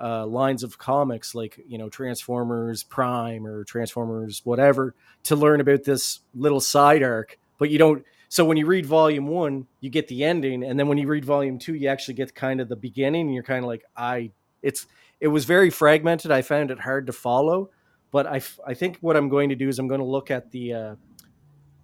uh, 0.00 0.24
lines 0.26 0.62
of 0.62 0.78
comics 0.78 1.34
like 1.34 1.60
you 1.66 1.76
know 1.76 1.88
transformers 1.88 2.84
prime 2.84 3.46
or 3.46 3.64
transformers 3.64 4.42
whatever 4.44 4.94
to 5.24 5.34
learn 5.34 5.60
about 5.60 5.82
this 5.84 6.20
little 6.34 6.60
side 6.60 7.02
arc 7.02 7.38
but 7.58 7.70
you 7.70 7.78
don't 7.78 8.04
so 8.28 8.44
when 8.44 8.56
you 8.56 8.66
read 8.66 8.86
volume 8.86 9.26
one 9.26 9.66
you 9.80 9.90
get 9.90 10.08
the 10.08 10.24
ending 10.24 10.64
and 10.64 10.78
then 10.78 10.88
when 10.88 10.98
you 10.98 11.06
read 11.06 11.24
volume 11.24 11.58
two 11.58 11.74
you 11.74 11.88
actually 11.88 12.14
get 12.14 12.34
kind 12.34 12.60
of 12.60 12.68
the 12.68 12.76
beginning 12.76 13.26
and 13.26 13.34
you're 13.34 13.42
kind 13.42 13.64
of 13.64 13.68
like 13.68 13.84
i 13.96 14.30
it's 14.62 14.86
it 15.20 15.28
was 15.28 15.44
very 15.44 15.70
fragmented. 15.70 16.30
I 16.30 16.42
found 16.42 16.70
it 16.70 16.80
hard 16.80 17.06
to 17.06 17.12
follow, 17.12 17.70
but 18.10 18.26
i 18.26 18.42
i 18.66 18.74
think 18.74 18.98
what 19.00 19.16
I'm 19.16 19.28
going 19.28 19.48
to 19.50 19.54
do 19.54 19.68
is 19.68 19.78
I'm 19.78 19.88
going 19.88 20.00
to 20.00 20.06
look 20.06 20.30
at 20.30 20.50
the 20.50 20.74
uh, 20.74 20.94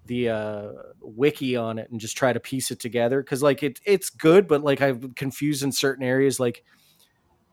the 0.07 0.29
uh, 0.29 0.73
wiki 1.01 1.57
on 1.57 1.79
it 1.79 1.91
and 1.91 2.01
just 2.01 2.17
try 2.17 2.33
to 2.33 2.41
piece 2.41 2.71
it 2.71 2.81
together 2.81 3.23
because 3.23 3.43
like 3.43 3.63
it 3.63 3.81
it's 3.85 4.11
good, 4.11 4.49
but 4.49 4.63
like 4.63 4.81
I'm 4.81 5.13
confused 5.13 5.63
in 5.63 5.71
certain 5.71 6.05
areas. 6.05 6.41
Like, 6.41 6.65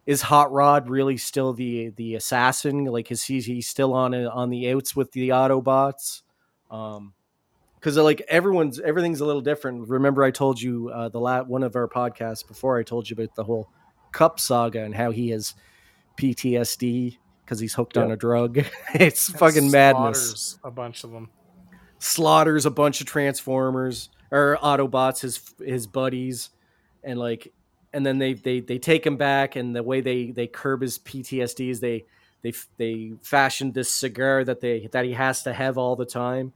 is 0.06 0.22
Hot 0.24 0.52
Rod 0.52 0.90
really 0.90 1.18
still 1.18 1.54
the 1.54 1.90
the 1.90 2.16
assassin? 2.16 2.86
Like, 2.86 3.12
is 3.12 3.24
he 3.24 3.40
he 3.42 3.62
still 3.62 3.94
on 3.94 4.14
a, 4.14 4.28
on 4.28 4.50
the 4.50 4.72
outs 4.72 4.96
with 4.96 5.12
the 5.12 5.30
Autobots? 5.30 6.24
Um, 6.72 7.14
because 7.88 7.96
like 7.96 8.22
everyone's 8.28 8.82
everything's 8.82 9.22
a 9.22 9.26
little 9.26 9.40
different. 9.40 9.88
Remember, 9.88 10.22
I 10.22 10.30
told 10.30 10.62
you 10.62 10.90
uh, 10.90 11.08
the 11.08 11.22
la- 11.22 11.44
one 11.44 11.64
of 11.64 11.74
our 11.78 11.88
podcasts 11.88 12.46
before. 12.46 12.78
I 12.78 12.84
told 12.84 13.10
you 13.10 13.14
about 13.14 13.34
the 13.36 13.46
whole 13.46 13.70
Kup 14.12 14.42
saga 14.42 14.84
and 14.84 14.94
how 14.94 15.12
he 15.12 15.30
has 15.30 15.56
PTSD 16.18 17.18
because 17.46 17.62
he's 17.62 17.74
hooked 17.74 17.96
on 17.96 18.12
a 18.12 18.18
drug. 18.18 18.58
it's 18.94 19.30
And 19.30 19.40
fucking 19.40 19.72
madness. 19.72 20.20
slaughters 20.20 20.60
A 20.66 20.72
bunch 20.72 21.06
of 21.06 21.12
them. 21.12 21.30
Slaughters 22.00 22.66
a 22.66 22.72
bunch 22.72 23.00
of 23.00 23.08
Transformers 23.08 24.10
or 24.32 24.60
Autobots, 24.62 25.22
his 25.22 25.40
his 25.66 25.88
buddies, 25.88 26.50
and 27.06 27.18
like, 27.18 27.54
and 27.94 28.06
then 28.06 28.18
they 28.18 28.34
they 28.34 28.60
they 28.60 28.80
take 28.80 29.08
him 29.08 29.16
back, 29.16 29.56
and 29.56 29.74
the 29.74 29.82
way 29.82 30.02
they 30.02 30.32
they 30.32 30.48
curb 30.48 30.82
his 30.82 31.00
PTSD 31.00 31.70
is 31.70 31.80
they 31.80 32.04
they 32.42 32.52
they 32.76 33.14
fashioned 33.22 33.74
this 33.74 33.90
cigar 33.90 34.44
that 34.44 34.60
they 34.60 34.90
that 34.92 35.06
he 35.06 35.14
has 35.14 35.44
to 35.44 35.54
have 35.54 35.78
all 35.78 35.96
the 35.96 36.06
time 36.06 36.52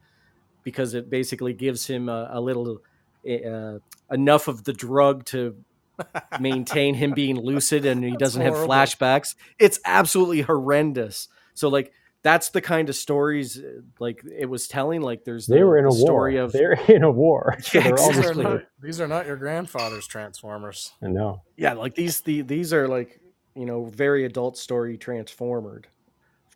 because 0.64 0.94
it 0.94 1.10
basically 1.10 1.54
gives 1.54 1.88
him 1.88 2.10
a, 2.10 2.30
a 2.34 2.42
little 2.42 2.80
uh, 3.28 3.80
enough 4.12 4.48
of 4.48 4.64
the 4.64 4.74
drug 4.74 5.26
to 5.26 5.56
maintain 6.40 6.96
him 6.96 7.14
being 7.14 7.40
lucid 7.40 7.86
and 7.86 8.04
he 8.04 8.16
doesn't 8.18 8.42
have 8.42 8.54
flashbacks. 8.54 9.36
It's 9.60 9.80
absolutely 9.86 10.42
horrendous. 10.42 11.28
So 11.54 11.70
like 11.70 11.92
that's 12.24 12.50
the 12.50 12.62
kind 12.62 12.88
of 12.90 12.96
stories 12.96 13.58
uh, 13.60 13.82
like 14.00 14.24
it 14.38 14.46
was 14.46 14.68
telling. 14.68 15.02
Like 15.02 15.24
there's 15.24 15.48
they 15.48 15.58
the, 15.58 15.66
were 15.66 15.78
in 15.78 15.86
a 15.86 15.90
the 15.90 15.96
war. 15.96 16.06
story 16.06 16.38
of 16.38 16.52
They're 16.52 16.74
in 16.74 17.04
a 17.04 17.12
war. 17.12 17.58
So 17.62 17.80
Yeah, 17.80 17.84
they're 17.84 17.98
These 17.98 18.26
are, 18.26 18.34
not, 18.36 18.64
these 18.82 19.02
are 19.02 19.08
not 19.08 19.26
your 19.26 19.38
grandfather's 19.38 20.08
Transformers. 20.08 20.92
I 21.02 21.08
know. 21.08 21.42
yeah, 21.58 21.74
like 21.74 21.96
these 21.96 22.22
the, 22.22 22.42
these 22.42 22.74
are 22.74 22.88
like 22.88 23.20
you 23.56 23.66
know 23.66 23.86
very 23.86 24.26
adult 24.26 24.58
story 24.58 24.98
transformed. 24.98 25.88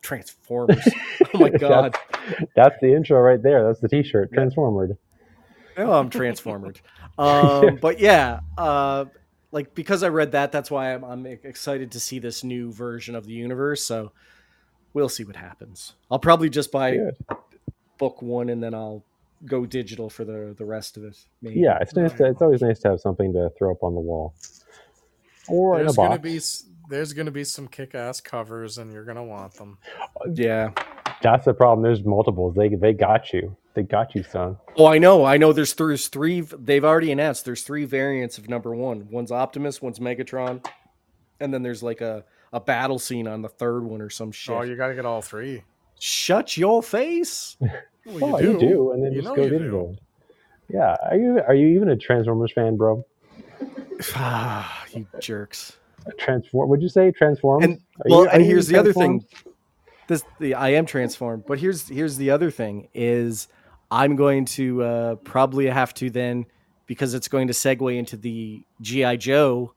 Transformers. 0.06 0.88
oh 1.34 1.40
my 1.40 1.49
god. 1.49 1.94
That's, 1.94 2.44
that's 2.56 2.76
the 2.82 2.94
intro 2.94 3.19
right 3.19 3.41
there. 3.41 3.65
That's 3.65 3.80
the 3.80 3.88
T-shirt. 3.90 4.30
Yeah. 4.32 4.36
Transformed. 4.36 4.98
Oh, 5.77 5.91
I'm 5.94 6.10
transformed. 6.10 6.82
Um, 7.18 7.77
but 7.77 8.02
yeah, 8.02 8.41
uh, 8.57 9.06
like 9.53 9.73
because 9.73 10.03
I 10.03 10.10
read 10.10 10.34
that, 10.34 10.52
that's 10.52 10.69
why 10.69 10.94
I'm, 10.94 11.06
I'm 11.06 11.26
excited 11.26 11.94
to 11.94 11.99
see 12.02 12.19
this 12.19 12.44
new 12.44 12.73
version 12.73 13.15
of 13.15 13.26
the 13.26 13.32
universe. 13.32 13.86
So 13.86 14.11
we'll 14.94 15.07
see 15.07 15.23
what 15.23 15.38
happens. 15.38 15.94
I'll 16.11 16.19
probably 16.19 16.49
just 16.49 16.73
buy 16.73 16.98
Good. 16.98 17.15
book 17.98 18.22
one 18.22 18.49
and 18.49 18.61
then 18.61 18.73
I'll 18.73 19.02
go 19.45 19.65
digital 19.65 20.10
for 20.10 20.26
the 20.26 20.53
the 20.57 20.65
rest 20.65 20.98
of 20.98 21.06
it. 21.06 21.18
Maybe. 21.41 21.61
Yeah, 21.61 21.77
it's 21.80 21.95
nice. 21.95 22.11
To, 22.15 22.26
it's 22.26 22.41
always 22.41 22.61
nice 22.61 22.80
to 22.80 22.90
have 22.90 22.99
something 22.99 23.32
to 23.32 23.49
throw 23.57 23.72
up 23.72 23.82
on 23.82 23.94
the 23.95 24.02
wall, 24.02 24.34
or 25.48 25.76
in 25.76 25.82
a 25.82 25.84
There's 25.86 25.95
gonna 25.95 26.10
box. 26.19 26.22
be 26.22 26.40
s- 26.86 26.90
there's 26.90 27.14
gonna 27.14 27.32
be 27.32 27.44
some 27.44 27.68
kick-ass 27.68 28.22
covers, 28.22 28.78
and 28.78 28.91
you're 28.94 29.03
gonna 29.06 29.24
want 29.24 29.53
them. 29.56 29.78
yeah. 30.34 30.72
That's 31.22 31.45
the 31.45 31.53
problem. 31.53 31.82
There's 31.84 32.03
multiples. 32.03 32.56
They 32.56 32.70
they 32.70 32.94
got 32.94 33.32
you. 33.34 33.56
They 33.74 33.84
got 33.84 34.16
you, 34.16 34.24
son. 34.24 34.57
Oh, 34.78 34.86
I 34.86 34.98
know. 34.99 35.26
I 35.26 35.38
know. 35.38 35.53
There's 35.53 35.74
there's 35.74 36.07
three. 36.07 36.41
They've 36.41 36.84
already 36.86 37.12
announced 37.12 37.45
there's 37.45 37.64
three 37.64 37.86
variants 37.86 38.38
of 38.38 38.48
number 38.49 38.74
one. 38.76 39.07
One's 39.10 39.32
Optimus, 39.32 39.82
one's 39.82 39.99
Megatron, 39.99 40.66
and 41.40 41.53
then 41.53 41.64
there's 41.64 41.82
like 41.84 42.02
a 42.02 42.24
a 42.53 42.60
battle 42.60 42.99
scene 42.99 43.28
on 43.28 43.41
the 43.41 43.49
third 43.49 43.84
one 43.84 44.02
or 44.02 44.10
some 44.10 44.32
shit. 44.32 44.56
Oh, 44.56 44.62
you 44.62 44.76
got 44.76 44.88
to 44.90 44.95
get 44.95 45.06
all 45.06 45.22
three. 45.22 45.64
Shut 45.99 46.57
your 46.57 46.84
face. 46.84 47.57
Well, 48.07 48.36
oh, 48.36 48.40
you 48.40 48.60
do, 48.60 48.91
and 48.91 49.03
then 49.03 49.14
You 49.14 49.24
just 49.24 49.36
go 49.36 49.41
you 49.45 49.49
do. 49.49 49.57
digital. 49.57 49.98
Yeah. 50.72 50.95
Are 51.10 51.18
you 51.18 51.41
are 51.48 51.56
you 51.56 51.70
even 51.70 51.90
a 51.90 51.95
Transformers 51.95 52.52
fan, 52.53 52.78
bro? 52.78 53.03
Ah, 54.14 54.86
you 54.94 55.07
jerks. 55.20 55.78
Transform? 56.18 56.69
Would 56.69 56.82
you 56.82 56.90
say 56.90 57.11
Transform? 57.11 57.64
And 57.64 57.82
well, 58.06 58.23
you- 58.23 58.30
and 58.30 58.44
here's 58.44 58.68
the 58.68 58.77
other 58.77 58.94
thing. 58.94 59.23
This 60.07 60.23
the 60.40 60.53
I 60.53 60.69
am 60.69 60.86
transformed, 60.86 61.45
but 61.48 61.57
here's 61.60 61.88
here's 61.88 62.18
the 62.18 62.30
other 62.30 62.52
thing 62.52 62.90
is 62.94 63.48
I'm 63.90 64.15
going 64.15 64.45
to 64.45 64.84
uh, 64.84 65.15
probably 65.15 65.65
have 65.68 65.94
to 65.95 66.10
then 66.11 66.45
because 66.86 67.14
it's 67.15 67.27
going 67.27 67.48
to 67.48 67.53
segue 67.53 67.98
into 67.98 68.15
the 68.15 68.61
GI 68.82 69.18
Joe 69.18 69.73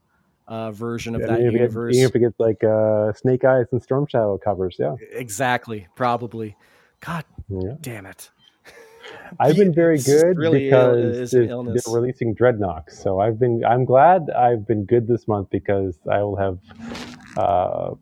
uh, 0.47 0.71
version 0.73 1.15
of 1.15 1.23
Yeah, 1.23 1.29
that 1.29 1.41
even 1.41 1.49
if 1.49 1.55
it 1.55 1.59
gets- 1.59 1.61
universe. 1.75 1.97
even 1.97 2.09
if 2.11 2.17
it 2.17 2.19
gets 2.21 2.39
like 2.41 2.63
uh, 2.63 3.13
Snake 3.15 3.45
Eyes 3.45 3.67
and 3.73 3.83
Storm 3.83 4.07
Shadow 4.07 4.37
covers, 4.37 4.77
yeah. 4.79 4.97
Exactly, 5.13 5.87
probably. 5.97 6.57
God 7.01 7.25
yeah. 7.49 7.75
damn 7.81 8.05
it! 8.05 8.31
I've 9.41 9.57
been 9.57 9.75
very 9.75 9.99
good 9.99 10.37
really 10.37 10.65
because 10.65 11.31
they're, 11.31 11.47
they're 11.47 11.83
releasing 11.89 12.35
Dreadnoks. 12.35 12.93
So 12.93 13.21
I've 13.21 13.39
been 13.39 13.65
I'm 13.65 13.85
glad 13.85 14.31
I've 14.31 14.67
been 14.67 14.85
good 14.85 15.07
this 15.07 15.29
month 15.29 15.51
because 15.51 15.99
I 16.11 16.23
will 16.23 16.37
have 16.37 16.59
uh, 17.37 17.95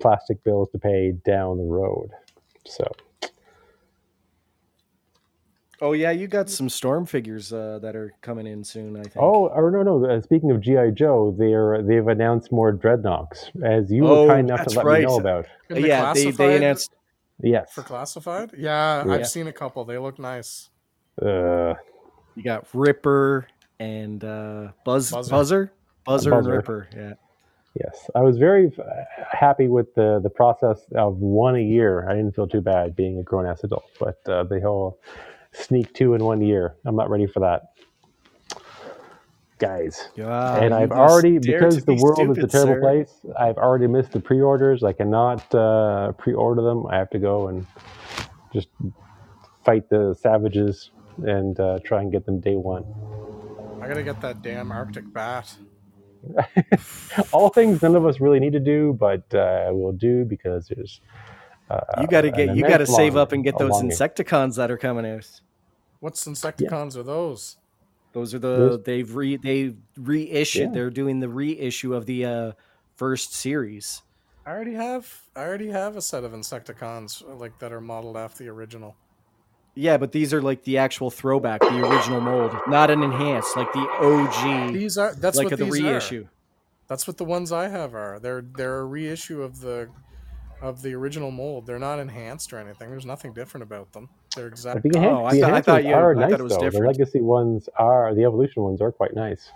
plastic 0.00 0.42
bills 0.44 0.70
to 0.70 0.78
pay 0.78 1.12
down 1.24 1.58
the 1.58 1.64
road. 1.64 2.10
So 2.66 2.90
Oh 5.82 5.94
yeah, 5.94 6.12
you 6.12 6.28
got 6.28 6.48
some 6.48 6.68
storm 6.68 7.04
figures 7.06 7.52
uh, 7.52 7.80
that 7.82 7.96
are 7.96 8.14
coming 8.22 8.46
in 8.46 8.62
soon. 8.62 8.96
I 8.96 9.02
think. 9.02 9.16
oh, 9.16 9.48
or 9.48 9.68
no, 9.72 9.82
no. 9.82 10.06
Uh, 10.08 10.20
speaking 10.22 10.52
of 10.52 10.60
GI 10.60 10.92
Joe, 10.94 11.34
they're 11.36 11.82
they've 11.82 12.06
announced 12.06 12.52
more 12.52 12.72
Dreadnoks, 12.72 13.50
as 13.64 13.90
you 13.90 14.06
Oh, 14.06 14.22
were 14.22 14.28
kind 14.28 14.48
enough 14.48 14.64
to 14.68 14.76
let 14.76 14.86
right. 14.86 15.00
me 15.00 15.06
know 15.06 15.18
about. 15.18 15.46
Yeah, 15.70 16.14
they, 16.14 16.30
they 16.30 16.56
announced. 16.56 16.94
Yes. 17.42 17.72
for 17.72 17.82
classified. 17.82 18.52
Yeah, 18.56 19.04
Yeah. 19.04 19.12
I've 19.12 19.28
seen 19.28 19.46
a 19.48 19.52
couple. 19.52 19.84
They 19.84 19.98
look 19.98 20.18
nice. 20.18 20.70
Uh, 21.20 21.74
You 22.34 22.42
got 22.42 22.66
Ripper 22.72 23.46
and 23.78 24.22
uh, 24.24 24.68
Buzz 24.84 25.10
Buzzer. 25.10 25.30
Buzzer 25.30 25.72
Buzzer, 26.04 26.34
and 26.34 26.46
Ripper. 26.46 26.88
Yeah. 26.96 27.12
Yes, 27.74 28.10
I 28.14 28.20
was 28.20 28.36
very 28.36 28.70
uh, 28.78 28.82
happy 29.30 29.66
with 29.68 29.94
the 29.94 30.20
the 30.22 30.28
process 30.30 30.80
of 30.94 31.18
one 31.18 31.56
a 31.56 31.62
year. 31.62 32.06
I 32.08 32.14
didn't 32.14 32.34
feel 32.34 32.46
too 32.46 32.60
bad 32.60 32.94
being 32.94 33.18
a 33.18 33.22
grown 33.22 33.46
ass 33.46 33.64
adult, 33.64 33.84
but 33.98 34.18
uh, 34.28 34.44
the 34.44 34.60
whole 34.60 34.98
sneak 35.52 35.92
two 35.94 36.12
in 36.14 36.22
one 36.24 36.40
year, 36.42 36.76
I'm 36.84 36.96
not 36.96 37.08
ready 37.10 37.26
for 37.26 37.40
that, 37.40 37.71
guys. 39.62 40.08
Yeah, 40.16 40.56
and 40.56 40.74
I've 40.74 40.90
already 40.92 41.38
because 41.38 41.84
the 41.84 41.94
be 41.94 42.02
world 42.02 42.36
is 42.36 42.44
a 42.44 42.46
terrible 42.48 42.74
sir. 42.74 42.80
place. 42.80 43.20
I've 43.38 43.56
already 43.56 43.86
missed 43.86 44.12
the 44.12 44.20
pre-orders. 44.20 44.82
I 44.82 44.92
cannot 44.92 45.54
uh, 45.54 46.12
pre-order 46.12 46.62
them. 46.62 46.86
I 46.86 46.96
have 46.96 47.10
to 47.10 47.18
go 47.18 47.48
and 47.48 47.66
just 48.52 48.68
fight 49.64 49.88
the 49.88 50.14
savages 50.20 50.90
and 51.24 51.58
uh, 51.60 51.78
try 51.84 52.00
and 52.02 52.10
get 52.12 52.26
them 52.26 52.40
day 52.40 52.56
one. 52.56 52.84
I 53.80 53.88
gotta 53.88 54.02
get 54.02 54.20
that 54.20 54.42
damn 54.42 54.70
Arctic 54.72 55.10
bat. 55.12 55.54
All 57.32 57.48
things 57.48 57.82
none 57.82 57.96
of 57.96 58.06
us 58.06 58.20
really 58.20 58.40
need 58.40 58.52
to 58.52 58.60
do, 58.60 58.92
but 58.98 59.32
uh, 59.34 59.70
we'll 59.72 59.92
do 59.92 60.24
because 60.24 60.68
there's. 60.68 61.00
Uh, 61.70 61.80
You 62.00 62.06
got 62.06 62.20
to 62.22 62.30
get 62.30 62.54
you 62.56 62.66
got 62.66 62.78
to 62.78 62.86
save 62.86 63.14
long- 63.14 63.22
up 63.22 63.32
and 63.32 63.42
get 63.42 63.58
those 63.58 63.70
longing. 63.72 63.90
Insecticons 63.90 64.56
that 64.56 64.70
are 64.70 64.76
coming 64.78 65.06
out. 65.06 65.28
What's 66.00 66.24
Insecticons 66.26 66.96
are 66.96 67.02
those? 67.02 67.56
Those 68.12 68.34
are 68.34 68.38
the 68.38 68.56
Those- 68.56 68.82
they've 68.84 69.14
re 69.14 69.36
they 69.36 69.74
reissued. 69.96 70.68
Yeah. 70.68 70.72
They're 70.74 70.90
doing 70.90 71.20
the 71.20 71.28
reissue 71.28 71.94
of 71.94 72.06
the 72.06 72.24
uh, 72.24 72.52
first 72.96 73.34
series. 73.34 74.02
I 74.44 74.50
already 74.50 74.74
have 74.74 75.20
I 75.36 75.40
already 75.42 75.68
have 75.68 75.96
a 75.96 76.02
set 76.02 76.24
of 76.24 76.32
Insecticons 76.32 77.22
like 77.38 77.58
that 77.60 77.72
are 77.72 77.80
modeled 77.80 78.16
after 78.16 78.44
the 78.44 78.50
original. 78.50 78.96
Yeah, 79.74 79.96
but 79.96 80.12
these 80.12 80.34
are 80.34 80.42
like 80.42 80.64
the 80.64 80.76
actual 80.78 81.10
throwback, 81.10 81.60
the 81.60 81.78
original 81.86 82.20
mold, 82.20 82.54
not 82.68 82.90
an 82.90 83.02
enhanced, 83.02 83.56
like 83.56 83.72
the 83.72 83.80
OG, 83.80 84.74
These 84.74 84.98
are 84.98 85.14
that's 85.14 85.38
like 85.38 85.50
what 85.50 85.58
the 85.58 85.64
these 85.64 85.80
reissue. 85.82 86.24
are. 86.26 86.30
That's 86.88 87.06
what 87.06 87.16
the 87.16 87.24
ones 87.24 87.52
I 87.52 87.68
have 87.68 87.94
are. 87.94 88.18
They're 88.20 88.42
they're 88.42 88.80
a 88.80 88.84
reissue 88.84 89.42
of 89.42 89.60
the 89.60 89.88
of 90.62 90.80
the 90.82 90.94
original 90.94 91.30
mold. 91.30 91.66
They're 91.66 91.78
not 91.78 91.98
enhanced 91.98 92.52
or 92.52 92.58
anything. 92.58 92.88
There's 92.88 93.04
nothing 93.04 93.32
different 93.34 93.62
about 93.62 93.92
them. 93.92 94.08
They're 94.34 94.46
exactly. 94.46 94.88
exact. 94.88 94.94
think 94.94 94.94
enhan- 94.94 95.20
Oh, 95.20 95.24
I 95.26 95.32
the 95.34 95.40
thought- 95.40 95.52
I 95.52 95.60
thought 95.60 95.72
ones 95.74 95.86
you- 95.86 95.94
are 95.94 96.10
I 96.12 96.14
thought 96.14 96.30
nice 96.30 96.40
it 96.40 96.42
was 96.42 96.52
though. 96.58 96.70
The 96.70 96.78
legacy 96.86 97.20
ones 97.20 97.68
are 97.76 98.14
the 98.14 98.24
evolution 98.24 98.62
ones 98.62 98.80
are 98.80 98.92
quite 98.92 99.14
nice. 99.14 99.50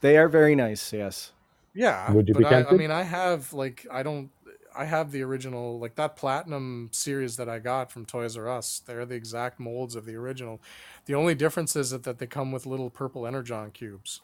They 0.00 0.16
are 0.16 0.28
very 0.28 0.54
nice. 0.56 0.92
Yes. 0.92 1.32
Yeah. 1.74 2.10
Would 2.12 2.26
you 2.28 2.34
but 2.34 2.40
be 2.40 2.46
I, 2.46 2.64
I 2.64 2.72
mean, 2.72 2.90
I 2.90 3.02
have 3.02 3.52
like 3.52 3.86
I 3.90 4.02
don't. 4.02 4.30
I 4.78 4.84
have 4.84 5.10
the 5.10 5.22
original 5.22 5.78
like 5.78 5.94
that 5.94 6.16
platinum 6.16 6.90
series 6.92 7.36
that 7.38 7.48
I 7.48 7.58
got 7.60 7.90
from 7.90 8.04
Toys 8.04 8.36
R 8.36 8.46
Us. 8.48 8.82
They're 8.84 9.06
the 9.06 9.14
exact 9.14 9.58
molds 9.58 9.94
of 9.94 10.04
the 10.04 10.16
original. 10.16 10.60
The 11.06 11.14
only 11.14 11.34
difference 11.34 11.76
is 11.76 11.90
that, 11.90 12.02
that 12.04 12.18
they 12.18 12.26
come 12.26 12.52
with 12.52 12.66
little 12.66 12.90
purple 12.90 13.26
energon 13.26 13.70
cubes, 13.70 14.20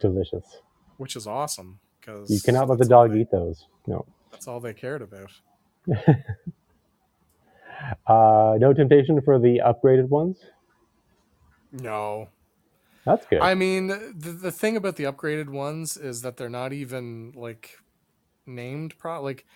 Delicious. 0.00 0.60
which 0.96 1.14
is 1.14 1.26
awesome 1.28 1.78
because 2.00 2.28
You 2.28 2.40
cannot 2.40 2.68
let 2.68 2.78
the 2.80 2.86
dog 2.86 3.14
eat 3.14 3.30
those. 3.30 3.66
No. 3.86 4.04
That's 4.32 4.48
all 4.48 4.58
they 4.60 4.74
cared 4.74 5.02
about. 5.02 5.30
Uh, 8.06 8.56
no 8.60 8.72
temptation 8.72 9.20
for 9.22 9.38
the 9.38 9.60
upgraded 9.64 10.08
ones. 10.08 10.38
No, 11.72 12.28
That's 13.04 13.26
good. 13.26 13.40
I 13.40 13.54
mean, 13.54 13.88
the, 13.88 14.36
the 14.40 14.52
thing 14.52 14.76
about 14.76 14.96
the 14.96 15.04
upgraded 15.04 15.48
ones 15.48 15.96
is 15.96 16.22
that 16.22 16.36
they're 16.36 16.48
not 16.50 16.72
even 16.72 17.32
like 17.34 17.78
named 18.46 18.96
pro 18.98 19.22
like 19.22 19.46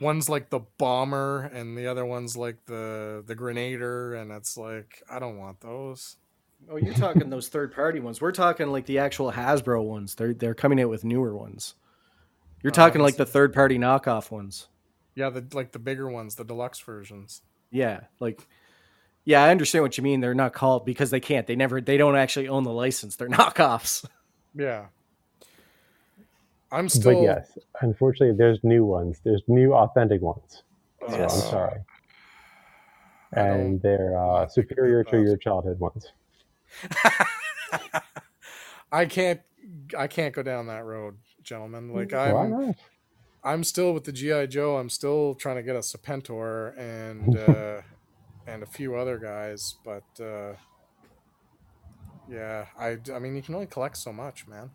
one's 0.00 0.28
like 0.28 0.50
the 0.50 0.60
bomber 0.78 1.42
and 1.52 1.76
the 1.78 1.86
other 1.86 2.04
one's 2.04 2.36
like 2.36 2.64
the 2.66 3.22
the 3.26 3.36
grenader 3.36 4.20
and 4.20 4.30
it's 4.32 4.56
like 4.56 5.02
I 5.10 5.18
don't 5.18 5.38
want 5.38 5.60
those. 5.60 6.16
Oh, 6.70 6.76
you're 6.76 6.94
talking 6.94 7.30
those 7.30 7.48
third 7.48 7.74
party 7.74 7.98
ones. 7.98 8.20
We're 8.20 8.32
talking 8.32 8.68
like 8.68 8.86
the 8.86 8.98
actual 8.98 9.32
Hasbro 9.32 9.82
ones. 9.84 10.14
They're 10.14 10.34
they're 10.34 10.54
coming 10.54 10.80
out 10.80 10.90
with 10.90 11.04
newer 11.04 11.34
ones. 11.36 11.74
You're 12.62 12.70
talking 12.70 13.02
like 13.02 13.16
the 13.16 13.26
third 13.26 13.52
party 13.52 13.78
knockoff 13.78 14.30
ones. 14.30 14.68
Yeah, 15.14 15.30
the 15.30 15.44
like 15.52 15.72
the 15.72 15.78
bigger 15.78 16.08
ones, 16.08 16.36
the 16.36 16.44
deluxe 16.44 16.80
versions. 16.80 17.42
Yeah, 17.70 18.02
like 18.20 18.46
yeah, 19.24 19.44
I 19.44 19.50
understand 19.50 19.82
what 19.82 19.96
you 19.96 20.04
mean. 20.04 20.20
They're 20.20 20.34
not 20.34 20.52
called 20.52 20.84
because 20.84 21.10
they 21.10 21.20
can't. 21.20 21.46
They 21.46 21.56
never. 21.56 21.80
They 21.80 21.96
don't 21.96 22.16
actually 22.16 22.48
own 22.48 22.64
the 22.64 22.72
license. 22.72 23.16
They're 23.16 23.28
knockoffs. 23.28 24.04
Yeah. 24.54 24.86
I'm 26.70 26.88
still 26.88 27.14
but 27.14 27.22
yes, 27.22 27.58
unfortunately, 27.82 28.36
there's 28.36 28.58
new 28.62 28.84
ones. 28.84 29.20
There's 29.24 29.42
new 29.46 29.74
authentic 29.74 30.22
ones. 30.22 30.62
So 31.08 31.16
Yes. 31.16 31.44
I'm 31.44 31.50
sorry. 31.50 31.80
And 33.32 33.80
they're 33.82 34.18
uh, 34.18 34.26
want 34.26 34.50
to 34.50 34.54
think 34.62 34.68
superior 34.68 35.04
to 35.04 35.22
your 35.22 35.36
childhood 35.36 35.78
ones. 35.78 36.12
I 38.92 39.06
can't 39.06 39.40
I 39.96 40.06
can't 40.06 40.34
go 40.34 40.42
down 40.42 40.66
that 40.68 40.84
road, 40.84 41.16
gentlemen. 41.42 41.92
Like 41.92 42.12
I'm? 42.12 42.74
I'm 43.44 43.64
still 43.64 43.92
with 43.92 44.04
the 44.04 44.12
GI 44.12 44.46
Joe. 44.48 44.76
I'm 44.76 44.88
still 44.88 45.34
trying 45.34 45.56
to 45.56 45.62
get 45.62 45.74
a 45.74 45.80
Serpentor 45.80 46.78
and 46.78 47.36
uh, 47.48 47.80
and 48.46 48.62
a 48.62 48.66
few 48.66 48.94
other 48.94 49.18
guys, 49.18 49.76
but 49.84 50.04
uh, 50.20 50.54
yeah, 52.30 52.66
I 52.78 52.98
I 53.12 53.18
mean 53.18 53.34
you 53.36 53.42
can 53.42 53.54
only 53.54 53.66
collect 53.66 53.96
so 53.96 54.12
much, 54.12 54.46
man. 54.46 54.70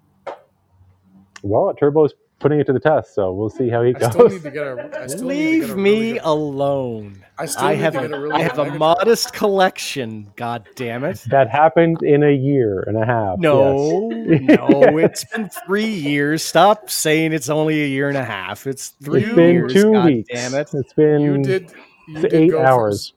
Well, 1.43 1.73
Turbo's 1.79 2.13
putting 2.39 2.59
it 2.59 2.65
to 2.65 2.73
the 2.73 2.79
test, 2.79 3.15
so 3.15 3.31
we'll 3.33 3.49
see 3.49 3.69
how 3.69 3.81
he 3.83 3.95
I 3.95 3.99
goes. 3.99 4.11
still 4.11 4.29
need 4.29 4.43
to 4.43 4.51
get 4.51 4.67
a. 4.67 4.89
I 5.01 5.07
still 5.07 5.27
need 5.27 5.35
to 5.35 5.41
Leave 5.41 5.61
get 5.61 5.69
a 5.71 5.75
me 5.75 5.91
really 5.91 6.13
good- 6.13 6.21
alone. 6.23 7.25
I 7.39 7.45
still 7.45 7.65
I 7.67 7.73
need 7.73 7.81
have 7.81 7.93
to 7.93 7.99
get 8.01 8.11
a 8.11 8.15
a, 8.15 8.19
really 8.19 8.33
I 8.35 8.41
have 8.41 8.57
a 8.59 8.71
modest 8.77 9.33
collection. 9.33 10.31
God 10.35 10.67
damn 10.75 11.03
it. 11.03 11.23
that 11.29 11.49
happened 11.49 12.01
in 12.01 12.23
a 12.23 12.31
year 12.31 12.81
and 12.87 12.97
a 12.97 13.05
half. 13.05 13.37
No, 13.39 14.09
yes. 14.11 14.41
no, 14.59 14.97
it's 14.97 15.23
been 15.25 15.49
three 15.65 15.85
years. 15.85 16.43
Stop 16.43 16.89
saying 16.89 17.33
it's 17.33 17.49
only 17.49 17.83
a 17.83 17.87
year 17.87 18.07
and 18.09 18.17
a 18.17 18.25
half. 18.25 18.65
It's 18.65 18.89
three 19.03 19.23
It's 19.23 19.35
been 19.35 19.53
years. 19.53 19.73
two 19.73 19.91
God 19.93 20.05
weeks. 20.05 20.29
damn 20.33 20.55
it. 20.55 20.69
It's 20.73 20.93
been 20.93 21.21
You 21.21 21.43
did. 21.43 21.71
You 22.07 22.13
it's 22.15 22.21
did 22.21 22.33
eight 22.33 22.51
go 22.51 22.61
hours. 22.63 23.13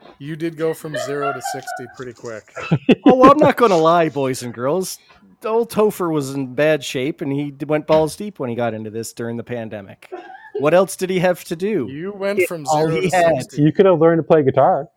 From, 0.00 0.12
you 0.18 0.36
did 0.36 0.56
go 0.56 0.74
from 0.74 0.96
zero 0.98 1.32
to 1.32 1.40
sixty 1.52 1.86
pretty 1.96 2.12
quick. 2.12 2.52
oh, 3.06 3.14
well, 3.16 3.30
I'm 3.32 3.38
not 3.38 3.56
going 3.56 3.70
to 3.70 3.76
lie, 3.76 4.08
boys 4.10 4.42
and 4.42 4.52
girls. 4.52 4.98
Old 5.44 5.70
Topher 5.70 6.12
was 6.12 6.34
in 6.34 6.54
bad 6.54 6.84
shape, 6.84 7.20
and 7.20 7.32
he 7.32 7.54
went 7.66 7.86
balls 7.86 8.16
deep 8.16 8.38
when 8.38 8.48
he 8.50 8.56
got 8.56 8.74
into 8.74 8.90
this 8.90 9.12
during 9.12 9.36
the 9.36 9.44
pandemic. 9.44 10.10
What 10.58 10.74
else 10.74 10.96
did 10.96 11.10
he 11.10 11.18
have 11.20 11.44
to 11.44 11.56
do? 11.56 11.88
You 11.90 12.12
went 12.12 12.42
from 12.46 12.66
all 12.66 12.86
zero 12.88 13.00
to 13.00 13.08
had. 13.10 13.36
sixty. 13.42 13.62
You 13.62 13.72
could 13.72 13.86
have 13.86 13.98
learned 14.00 14.18
to 14.18 14.22
play 14.22 14.42
guitar. 14.42 14.88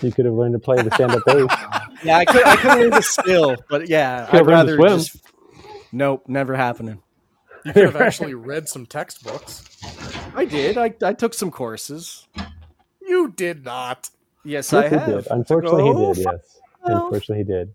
You 0.00 0.12
could 0.12 0.24
have 0.24 0.34
learned 0.34 0.54
to 0.54 0.58
play 0.58 0.82
the 0.82 0.90
stand-up 0.94 1.22
bass. 1.26 1.46
Yeah, 2.04 2.18
I 2.18 2.24
could, 2.26 2.44
I 2.44 2.56
could 2.56 2.78
learn 2.78 2.90
the 2.90 3.00
skill, 3.00 3.56
but 3.70 3.88
yeah, 3.88 4.26
Could've 4.30 4.46
I'd 4.46 4.52
learned 4.66 4.68
to 4.68 4.76
rather 4.76 4.88
swim. 4.88 4.98
just. 5.22 5.32
Nope, 5.90 6.24
never 6.28 6.54
happening. 6.54 7.00
You 7.64 7.72
could 7.72 7.84
have 7.84 7.96
actually 7.96 8.34
read 8.34 8.68
some 8.68 8.84
textbooks. 8.84 9.64
I 10.34 10.44
did. 10.44 10.76
I, 10.76 10.92
I 11.02 11.14
took 11.14 11.32
some 11.32 11.50
courses. 11.50 12.26
You 13.00 13.30
did 13.34 13.64
not. 13.64 14.10
Yes, 14.44 14.70
Yes, 14.70 14.72
I 14.74 14.88
he 14.90 14.94
have. 14.96 15.06
did. 15.24 15.26
Unfortunately, 15.30 15.82
Oh, 15.82 16.12
he 16.12 16.14
did. 16.22 16.24
Yes, 16.30 16.60
well. 16.84 17.04
unfortunately, 17.04 17.38
he 17.38 17.44
did. 17.44 17.74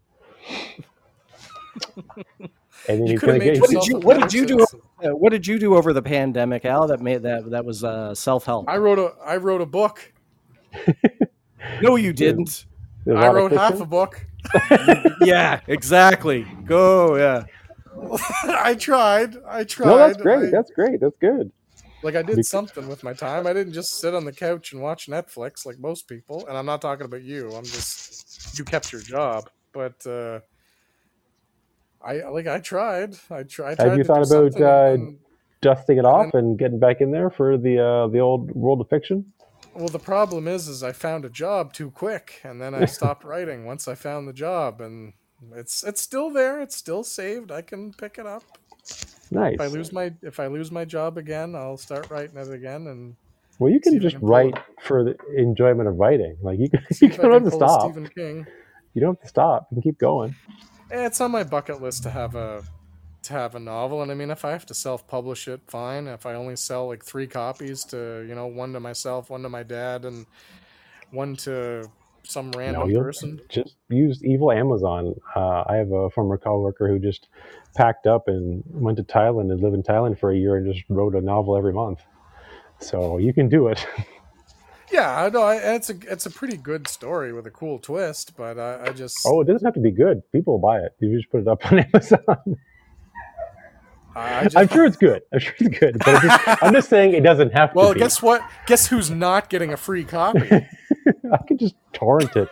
And 2.88 3.00
then 3.02 3.08
You 3.08 3.12
he's 3.14 3.20
could 3.20 3.26
gonna 3.28 3.34
have 3.34 3.40
made 3.46 3.54
get. 3.54 3.62
What 3.62 3.70
did 3.70 3.88
you- 3.88 4.00
what 4.00 4.20
did 4.22 4.34
you 4.34 4.46
do? 4.46 4.66
Uh, 5.04 5.10
what 5.16 5.32
did 5.32 5.46
you 5.48 5.60
do 5.60 5.76
over 5.76 5.92
the 5.94 6.02
pandemic, 6.02 6.66
Al? 6.66 6.88
That 6.88 7.02
made 7.02 7.24
that 7.24 7.50
that 7.52 7.66
was 7.66 7.84
uh, 7.84 8.14
self 8.16 8.46
help. 8.46 8.70
I 8.70 8.78
wrote 8.78 9.00
a 9.00 9.14
I 9.24 9.38
wrote 9.38 9.62
a 9.62 9.66
book. 9.66 10.12
No, 11.82 11.98
you 11.98 12.14
didn't. 12.14 12.66
I 13.08 13.28
wrote 13.30 13.52
half 13.52 13.80
a 13.82 13.86
book. 13.86 14.26
yeah, 15.22 15.60
exactly. 15.68 16.46
Go. 16.66 17.18
Yeah. 17.18 17.44
I 18.44 18.76
tried. 18.76 19.36
I 19.46 19.66
tried. 19.66 19.88
No, 19.88 19.98
that's 19.98 20.18
great. 20.18 20.48
I- 20.48 20.52
That's 20.52 20.72
great. 20.72 21.00
That's 21.02 21.18
good. 21.20 21.52
like 22.02 22.16
I 22.16 22.22
did 22.22 22.38
Bec- 22.38 22.46
something 22.46 22.88
with 22.88 23.04
my 23.04 23.12
time. 23.14 23.46
I 23.46 23.52
didn't 23.54 23.74
just 23.74 24.00
sit 24.00 24.16
on 24.16 24.24
the 24.26 24.32
couch 24.32 24.72
and 24.72 24.82
watch 24.82 25.08
Netflix 25.08 25.66
like 25.66 25.80
most 25.80 26.08
people. 26.08 26.48
And 26.48 26.58
I'm 26.58 26.66
not 26.66 26.82
talking 26.82 27.06
about 27.06 27.24
you. 27.24 27.52
I'm 27.52 27.66
just 27.66 28.58
you 28.58 28.64
kept 28.64 28.92
your 28.94 29.02
job, 29.02 29.50
but 29.74 30.06
uh, 30.08 30.40
I 32.02 32.28
like 32.30 32.48
I 32.48 32.60
tried. 32.60 33.16
I 33.30 33.44
tried. 33.44 33.80
Have 33.80 33.98
you 33.98 34.04
thought 34.04 34.26
about, 34.26 34.60
uh, 34.60 34.94
and- 34.94 35.20
Dusting 35.62 35.98
it 35.98 36.06
off 36.06 36.34
and 36.36 36.58
getting 36.58 36.80
back 36.80 37.02
in 37.02 37.12
there 37.12 37.30
for 37.30 37.58
the 37.58 37.78
uh, 37.78 38.08
the 38.08 38.20
old 38.20 38.50
world 38.52 38.80
of 38.80 38.88
fiction. 38.88 39.34
well, 39.74 39.90
the 39.90 40.00
problem 40.00 40.48
is, 40.48 40.70
is 40.70 40.84
I 40.84 40.94
found 40.94 41.26
a 41.26 41.30
job 41.30 41.74
too 41.74 41.92
quick, 41.92 42.40
and 42.46 42.62
then 42.62 42.74
I 42.74 42.86
stopped 42.98 43.26
writing 43.26 43.66
once 43.66 43.86
I 43.86 43.96
found 43.96 44.26
the 44.26 44.32
job, 44.32 44.80
and 44.80 45.12
it's 45.54 45.84
it's 45.84 46.02
still 46.02 46.30
there. 46.30 46.62
It's 46.62 46.78
still 46.78 47.04
saved. 47.04 47.52
I 47.52 47.62
can 47.62 47.92
pick 47.92 48.18
it 48.18 48.26
up. 48.26 48.44
Nice. 49.32 49.56
If 49.56 49.62
I 49.62 49.68
lose 49.68 49.92
my 49.92 50.14
if 50.22 50.40
I 50.40 50.48
lose 50.48 50.72
my 50.72 50.86
job 50.86 51.18
again, 51.18 51.56
I'll 51.56 51.76
start 51.76 52.10
writing 52.10 52.38
it 52.38 52.50
again 52.50 52.88
and 52.88 53.18
well, 53.60 53.72
you 53.72 53.82
can 53.82 54.00
just 54.00 54.18
can 54.18 54.26
write 54.26 54.56
it. 54.56 54.64
for 54.82 55.04
the 55.04 55.18
enjoyment 55.36 55.90
of 55.90 55.98
writing. 55.98 56.38
Like 56.42 56.60
you, 56.60 56.70
can, 56.70 56.82
you 57.02 57.10
don't 57.10 57.34
have 57.34 57.44
to 57.44 57.52
stop. 57.52 57.82
Stephen 57.82 58.08
King. 58.08 58.48
You 58.94 59.02
don't 59.02 59.16
have 59.16 59.22
to 59.22 59.28
stop. 59.28 59.68
You 59.70 59.76
can 59.76 59.82
keep 59.82 60.00
going. 60.00 60.36
Eh, 60.92 61.06
It's 61.06 61.22
on 61.22 61.32
my 61.32 61.44
bucket 61.44 61.82
list 61.82 62.04
to 62.04 62.10
have 62.10 62.36
a 62.36 62.64
to 63.24 63.34
have 63.34 63.54
a 63.56 63.60
novel, 63.60 64.02
and 64.02 64.12
I 64.12 64.16
mean, 64.16 64.32
if 64.32 64.46
I 64.46 64.52
have 64.52 64.66
to 64.68 64.74
self 64.74 65.06
publish 65.08 65.48
it, 65.48 65.62
fine. 65.68 66.08
If 66.08 66.26
I 66.26 66.36
only 66.36 66.56
sell 66.56 66.88
like 66.88 67.04
three 67.04 67.28
copies 67.28 67.84
to 67.86 68.26
you 68.28 68.36
know 68.36 68.48
one 68.48 68.74
to 68.74 68.80
myself, 68.80 69.30
one 69.30 69.44
to 69.44 69.50
my 69.50 69.64
dad, 69.64 70.06
and 70.06 70.26
one 71.12 71.36
to 71.38 71.90
some 72.24 72.52
random 72.52 72.90
you'll 72.90 73.02
person? 73.04 73.42
just 73.50 73.76
use 73.90 74.24
evil 74.24 74.52
Amazon. 74.52 75.16
Uh, 75.36 75.64
I 75.68 75.76
have 75.78 75.92
a 75.92 76.10
former 76.12 76.38
coworker 76.38 76.88
who 76.88 77.00
just 77.00 77.28
packed 77.76 78.08
up 78.08 78.28
and 78.28 78.64
went 78.68 78.98
to 78.98 79.04
Thailand 79.04 79.52
and 79.52 79.62
lived 79.62 79.76
in 79.76 79.84
Thailand 79.84 80.20
for 80.20 80.32
a 80.32 80.38
year 80.38 80.56
and 80.58 80.72
just 80.74 80.86
wrote 80.90 81.16
a 81.16 81.22
novel 81.22 81.58
every 81.58 81.74
month. 81.74 82.02
So 82.80 83.18
you 83.18 83.34
can 83.34 83.50
do 83.50 83.68
it. 83.68 83.86
Yeah, 84.92 85.24
I 85.24 85.30
know. 85.30 85.44
I- 85.44 85.76
It's 85.76 85.90
a 85.90 85.96
it's 86.10 86.26
a 86.26 86.32
pretty 86.32 86.58
good 86.58 86.88
story 86.88 87.34
with 87.34 87.46
a 87.48 87.52
cool 87.52 87.80
twist, 87.80 88.36
but 88.36 88.58
I, 88.58 88.88
I 88.88 88.90
just 88.92 89.18
oh, 89.26 89.42
it 89.42 89.46
doesn't 89.46 89.66
have 89.66 89.74
to 89.76 89.80
be 89.80 89.92
good. 89.92 90.22
People 90.32 90.54
will 90.54 90.68
buy 90.68 90.80
it. 90.80 90.96
You 91.00 91.16
just 91.18 91.30
put 91.32 91.42
it 91.42 91.48
up 91.48 91.66
on 91.72 91.80
Amazon. 91.94 92.58
I 94.16 94.44
just 94.44 94.58
I'm 94.58 94.68
sure 94.68 94.86
it's 94.86 94.98
good. 94.98 95.22
I'm 95.32 95.40
sure 95.40 95.54
it's 95.60 95.80
good. 95.80 96.00
But 96.00 96.22
just, 96.22 96.42
I'm 96.64 96.74
just 96.74 96.90
saying 96.90 97.14
it 97.14 97.22
doesn't 97.24 97.54
have 97.54 97.74
well, 97.76 97.90
to 97.90 97.94
be. 97.94 98.00
Well 98.00 98.06
guess 98.08 98.22
what? 98.22 98.42
Guess 98.66 98.88
who's 98.88 99.10
not 99.10 99.50
getting 99.50 99.72
a 99.72 99.78
free 99.78 100.04
copy? 100.04 100.50
I 101.32 101.38
could 101.48 101.60
just 101.60 101.76
torrent 101.94 102.36
it. 102.36 102.50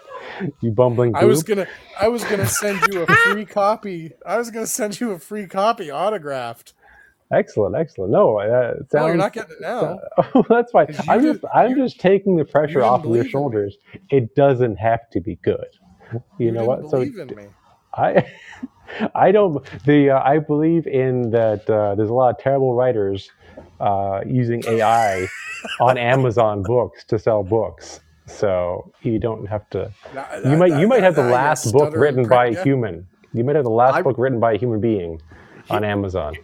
You 0.62 0.72
bumbling 0.72 1.16
I 1.16 1.26
was 1.26 1.44
gonna 1.44 1.68
I 2.00 2.08
was 2.08 2.24
gonna 2.24 2.48
send 2.48 2.82
you 2.92 3.02
a 3.04 3.08
free 3.08 3.46
copy. 3.46 4.12
I 4.26 4.38
was 4.38 4.52
gonna 4.52 4.68
send 4.68 5.00
you 5.00 5.12
a 5.12 5.20
free 5.20 5.48
copy 5.48 5.92
autographed. 5.92 6.74
Excellent, 7.32 7.76
excellent. 7.76 8.12
No, 8.12 8.40
uh, 8.40 8.76
it 8.80 8.88
No, 8.94 9.08
you're 9.08 9.16
not 9.18 9.34
getting 9.34 9.52
it 9.52 9.62
now. 9.62 10.00
Oh, 10.36 10.46
that's 10.50 10.72
fine. 10.72 10.88
you 10.90 10.96
I'm 11.10 11.22
did- 11.22 11.34
just, 11.42 11.46
I'm 11.54 11.76
just 11.76 12.00
taking 12.00 12.38
the 12.38 12.46
pressure 12.46 12.84
off 12.84 13.06
of 13.06 13.14
your 13.14 13.24
believe 13.24 13.26
in 13.26 13.26
me. 13.28 13.32
shoulders. 13.32 13.78
It 14.10 14.36
doesn't 14.36 14.78
have 14.78 15.10
to 15.12 15.20
be 15.22 15.36
good. 15.44 15.66
You, 16.38 16.52
know 16.52 16.62
didn't 16.62 16.68
what? 16.68 16.90
So 16.90 17.02
in 17.02 17.36
me. 17.36 17.46
I, 17.94 18.26
I 19.16 19.32
don't. 19.32 19.66
The 19.86 20.12
uh, 20.12 20.22
I 20.24 20.40
believe 20.40 20.88
in 20.88 21.32
that. 21.32 21.70
Uh, 21.70 21.96
there's 21.96 22.10
a 22.10 22.14
lot 22.14 22.30
of 22.30 22.38
terrible 22.40 22.74
writers 22.76 23.30
uh, 23.82 24.22
using 24.26 24.64
AI 24.68 25.28
on 25.82 25.98
Amazon 25.98 26.64
books 26.64 27.04
to 27.06 27.20
sell 27.20 27.44
books. 27.44 28.00
So 28.28 28.92
you 29.02 29.20
don't 29.20 29.46
have 29.48 29.70
to. 29.72 29.92
You 30.46 30.58
might 30.58 30.80
you 30.80 30.88
might 30.88 31.04
have 31.04 31.16
the 31.16 31.24
last 31.24 31.72
book 31.74 31.94
written 31.96 32.28
by 32.28 32.48
prick, 32.48 32.54
a 32.56 32.60
yeah. 32.60 32.64
human. 32.64 33.08
You 33.34 33.44
might 33.44 33.56
have 33.56 33.66
the 33.66 33.72
last 33.72 33.96
I- 33.96 34.02
book 34.02 34.18
written 34.18 34.40
by 34.40 34.54
a 34.54 34.58
human 34.58 34.80
being 34.82 35.22
on 35.70 35.84
Amazon. 35.84 36.36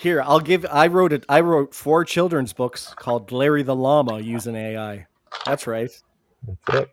Here, 0.00 0.22
I'll 0.22 0.40
give. 0.40 0.64
I 0.70 0.86
wrote 0.86 1.12
it. 1.12 1.26
I 1.28 1.40
wrote 1.40 1.74
four 1.74 2.06
children's 2.06 2.54
books 2.54 2.94
called 2.96 3.32
Larry 3.32 3.62
the 3.62 3.76
Llama 3.76 4.18
using 4.18 4.56
AI. 4.56 5.06
That's 5.44 5.66
right. 5.66 5.90
That's 6.46 6.84
it. 6.84 6.90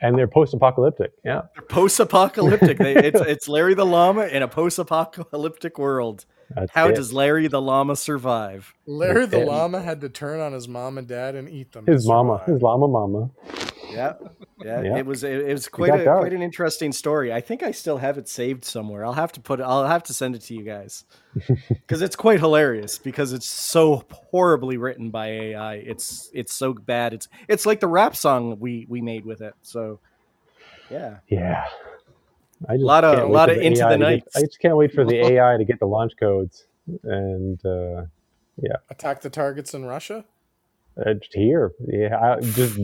And 0.00 0.16
they're 0.16 0.28
post-apocalyptic. 0.28 1.10
Yeah. 1.24 1.42
they're 1.56 1.64
Post-apocalyptic. 1.68 2.78
They, 2.78 2.94
it's 2.94 3.20
it's 3.22 3.48
Larry 3.48 3.74
the 3.74 3.84
Llama 3.84 4.26
in 4.26 4.44
a 4.44 4.48
post-apocalyptic 4.48 5.76
world. 5.76 6.24
That's 6.54 6.72
How 6.72 6.88
it. 6.88 6.94
does 6.96 7.12
Larry 7.12 7.46
the 7.48 7.60
Llama 7.60 7.96
survive? 7.96 8.74
Larry 8.86 9.26
the 9.26 9.38
Yeah. 9.40 9.44
llama 9.44 9.80
had 9.80 10.00
to 10.02 10.08
turn 10.08 10.40
on 10.40 10.52
his 10.52 10.68
mom 10.68 10.98
and 10.98 11.06
dad 11.06 11.34
and 11.34 11.48
eat 11.48 11.72
them. 11.72 11.86
his 11.86 12.06
mama, 12.06 12.38
survive. 12.40 12.54
his 12.54 12.62
llama 12.62 12.88
mama. 12.88 13.30
Yeah, 13.90 14.14
yeah. 14.64 14.80
Yeah. 14.80 14.96
It 14.96 15.04
was 15.06 15.22
it, 15.22 15.40
it 15.42 15.52
was 15.52 15.68
quite 15.68 15.94
a, 15.94 16.02
dark. 16.04 16.20
quite 16.20 16.32
an 16.32 16.40
interesting 16.40 16.92
story. 16.92 17.30
I 17.30 17.42
think 17.42 17.62
I 17.62 17.72
still 17.72 17.98
have 17.98 18.16
it 18.16 18.26
saved 18.26 18.64
somewhere. 18.64 19.04
I'll 19.04 19.12
have 19.12 19.32
to 19.32 19.40
put 19.40 19.60
it. 19.60 19.64
I'll 19.64 19.86
have 19.86 20.02
to 20.04 20.14
send 20.14 20.34
it 20.34 20.40
to 20.42 20.54
you 20.54 20.62
guys 20.62 21.04
because 21.68 22.00
it's 22.00 22.16
quite 22.16 22.40
hilarious 22.40 22.96
because 22.98 23.34
it's 23.34 23.44
so 23.46 24.02
horribly 24.30 24.78
written 24.78 25.10
by 25.10 25.26
AI. 25.28 25.74
It's 25.74 26.30
it's 26.32 26.54
so 26.54 26.72
bad. 26.72 27.12
It's 27.12 27.28
it's 27.48 27.66
like 27.66 27.80
the 27.80 27.86
rap 27.88 28.16
song 28.16 28.56
we 28.60 28.86
we 28.88 29.02
made 29.02 29.26
with 29.26 29.42
it. 29.42 29.52
So 29.60 29.98
yeah, 30.90 31.16
Yeah. 31.28 31.64
I 32.68 32.74
just 32.74 32.84
Lot 32.84 33.04
of- 33.04 33.16
can't 33.16 33.28
wait 33.28 33.34
lot 33.34 33.48
for 33.48 33.54
of 33.56 33.60
Into 33.62 33.80
AI 33.82 33.88
the 33.90 33.98
to 33.98 34.16
get- 34.16 34.28
I 34.36 34.40
just 34.40 34.58
can't 34.60 34.76
wait 34.76 34.92
for 34.92 35.04
the 35.04 35.16
AI 35.32 35.56
to 35.56 35.64
get 35.64 35.78
the 35.80 35.86
launch 35.86 36.12
codes 36.18 36.66
and 37.04 37.64
uh, 37.64 38.04
Attack 38.90 39.22
the 39.22 39.30
targets 39.30 39.74
in 39.74 39.84
Russia. 39.84 40.24
uh, 41.04 41.14
here. 41.32 41.72
Yeah, 41.86 42.16
I, 42.36 42.40
just 42.40 42.76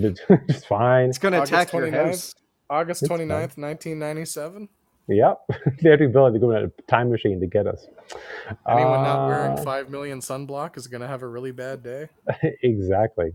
just 0.48 0.66
fine. 0.66 1.08
it's 1.10 1.18
gonna 1.18 1.36
August 1.38 1.52
attack 1.52 1.72
your 1.72 1.82
29th. 1.88 2.06
house. 2.06 2.34
August 2.70 3.02
It's 3.02 3.10
29th, 3.10 3.56
1997. 3.58 4.68
Yep, 5.10 5.40
they 5.82 5.90
have 5.90 5.98
the 6.00 6.04
ability 6.06 6.34
to 6.34 6.40
go 6.40 6.50
in 6.50 6.64
a 6.64 6.68
time 6.90 7.10
machine 7.10 7.40
to 7.40 7.46
get 7.46 7.66
us. 7.66 7.86
Anyone 8.68 9.02
not 9.04 9.26
wearing 9.26 9.52
Uh, 9.58 9.62
5 9.62 9.88
million 9.90 10.20
sunblock 10.20 10.76
is 10.76 10.86
going 10.86 11.00
to 11.00 11.06
have 11.08 11.22
a 11.22 11.26
really 11.26 11.50
bad 11.52 11.82
day. 11.82 12.08
exactly. 12.62 13.32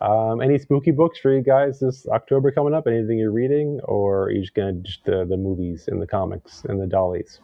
Um, 0.00 0.40
any 0.40 0.58
spooky 0.58 0.90
books 0.90 1.18
for 1.18 1.32
you 1.34 1.42
guys 1.42 1.80
this 1.80 2.06
October 2.08 2.50
coming 2.50 2.74
up? 2.74 2.86
Anything 2.86 3.18
you're 3.18 3.30
reading, 3.32 3.80
or 3.84 4.24
are 4.24 4.30
you 4.30 4.40
just 4.42 4.54
gonna 4.54 4.72
just 4.74 5.04
the 5.04 5.24
the 5.24 5.36
movies 5.36 5.88
and 5.88 6.00
the 6.02 6.06
comics 6.06 6.64
and 6.68 6.80
the 6.80 6.86
dollies? 6.86 7.40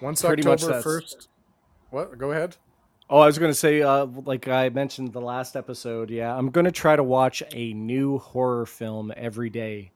Once 0.00 0.22
Pretty 0.22 0.46
October 0.46 0.80
1st. 0.80 1.28
What? 1.90 2.16
Go 2.18 2.30
ahead. 2.32 2.56
Oh, 3.10 3.20
I 3.20 3.26
was 3.26 3.38
gonna 3.38 3.54
say, 3.54 3.82
uh, 3.82 4.04
like 4.24 4.46
I 4.48 4.68
mentioned 4.68 5.12
the 5.12 5.20
last 5.20 5.56
episode. 5.56 6.10
Yeah, 6.10 6.36
I'm 6.36 6.50
gonna 6.50 6.70
try 6.70 6.94
to 6.94 7.02
watch 7.02 7.42
a 7.52 7.72
new 7.72 8.18
horror 8.18 8.66
film 8.66 9.12
every 9.16 9.50
day. 9.50 9.90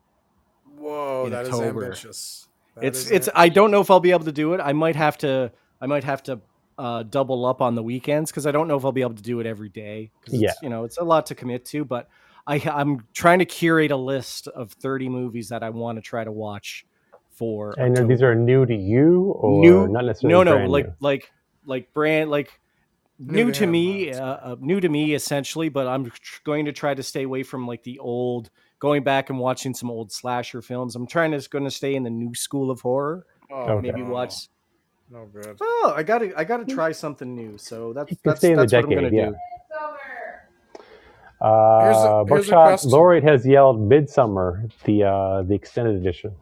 Whoa, 0.77 1.25
In 1.27 1.33
that 1.33 1.43
is 1.47 1.51
October. 1.51 1.85
ambitious. 1.85 2.49
That 2.75 2.85
it's 2.85 3.05
is 3.05 3.11
it's 3.11 3.29
am- 3.29 3.35
i 3.37 3.49
don't 3.51 3.71
know 3.71 3.83
if 3.83 3.91
i'll 3.91 4.01
be 4.01 4.13
able 4.13 4.25
to 4.25 4.33
do 4.33 4.55
it 4.55 4.61
i 4.65 4.73
might 4.73 4.97
have 4.97 5.19
to 5.19 5.53
i 5.83 5.87
might 5.87 6.05
have 6.05 6.23
to 6.23 6.41
uh, 6.83 7.03
double 7.05 7.47
up 7.47 7.61
on 7.63 7.75
the 7.75 7.83
weekends 7.83 8.31
because 8.31 8.47
i 8.47 8.51
don't 8.51 8.67
know 8.69 8.77
if 8.77 8.85
i'll 8.85 8.93
be 8.93 9.03
able 9.03 9.15
to 9.15 9.23
do 9.23 9.39
it 9.41 9.47
every 9.47 9.69
day. 9.69 10.11
Yeah. 10.29 10.53
you 10.63 10.69
know 10.69 10.85
it's 10.85 10.99
a 10.99 11.05
lot 11.05 11.27
to 11.27 11.35
commit 11.35 11.65
to 11.67 11.85
but 11.85 12.09
i 12.47 12.57
i'm 12.73 13.07
trying 13.15 13.39
to 13.39 13.45
curate 13.45 13.91
a 13.93 13.97
list 13.97 14.49
of 14.49 14.73
30 14.73 15.09
movies 15.09 15.49
that 15.51 15.63
i 15.63 15.71
want 15.71 15.97
to 15.99 16.03
try 16.03 16.25
to 16.25 16.33
watch 16.33 16.85
for 17.31 17.75
And 17.79 17.93
October. 17.93 18.09
these 18.09 18.23
are 18.23 18.35
new 18.35 18.67
to 18.67 18.75
you, 18.75 19.33
or 19.39 19.61
new 19.61 19.89
not 19.89 20.05
necessarily? 20.05 20.33
no 20.35 20.43
no 20.43 20.57
brand 20.57 20.73
like 20.73 20.87
new? 20.87 20.95
like 21.01 21.33
like 21.65 21.93
brand 21.95 22.31
like 22.31 22.59
New 23.19 23.45
new, 23.45 23.53
to 23.53 23.61
to 23.61 23.67
me 23.69 24.13
uh, 24.13 24.25
uh, 24.25 24.57
new 24.59 24.81
to 24.81 24.89
me 24.89 25.15
essentially 25.15 25.69
but 25.69 25.87
i'm 25.87 26.07
tr- 26.11 26.41
going 26.43 26.65
to 26.65 26.73
try 26.73 26.93
to 26.95 27.03
stay 27.05 27.23
away 27.23 27.45
from 27.45 27.67
like 27.69 27.85
the 27.85 27.99
old 28.01 28.51
going 28.81 29.05
back 29.05 29.31
and 29.31 29.39
watching 29.39 29.75
some 29.75 29.91
old 29.91 30.11
slasher 30.11 30.61
films 30.61 30.97
i'm 30.97 31.07
trying 31.07 31.31
to 31.31 31.49
going 31.51 31.65
to 31.65 31.71
stay 31.71 31.95
in 31.95 32.03
the 32.03 32.11
new 32.11 32.35
school 32.35 32.69
of 32.71 32.81
horror 32.81 33.25
oh, 33.53 33.75
Okay. 33.75 33.89
maybe 33.89 34.01
no. 34.03 34.11
watch 34.11 34.49
No 35.13 35.27
good. 35.27 35.59
Oh, 35.61 35.93
I 35.95 36.03
gotta, 36.03 36.33
I 36.39 36.45
gotta 36.45 36.65
try 36.65 36.91
something 36.93 37.35
new. 37.35 37.59
So 37.59 37.93
that's 37.93 38.15
that's, 38.25 38.41
stay 38.41 38.53
in 38.53 38.57
the 38.57 38.63
that's 38.63 38.73
what 38.73 38.85
I'm 38.85 38.91
gonna 38.91 39.15
yeah. 39.15 39.27
do. 39.31 39.37
Uh, 41.41 41.81
Here's 41.85 41.97
a- 41.97 42.01
here's 42.01 42.05
a 42.05 42.25
Buckshot 42.25 42.69
question. 42.69 42.91
Laureate 42.91 43.25
has 43.25 43.45
yelled 43.45 43.81
Midsommar, 43.81 44.71
the 44.85 45.05
uh, 45.05 45.43
the 45.43 45.55
extended 45.55 45.97
edition. 45.97 46.33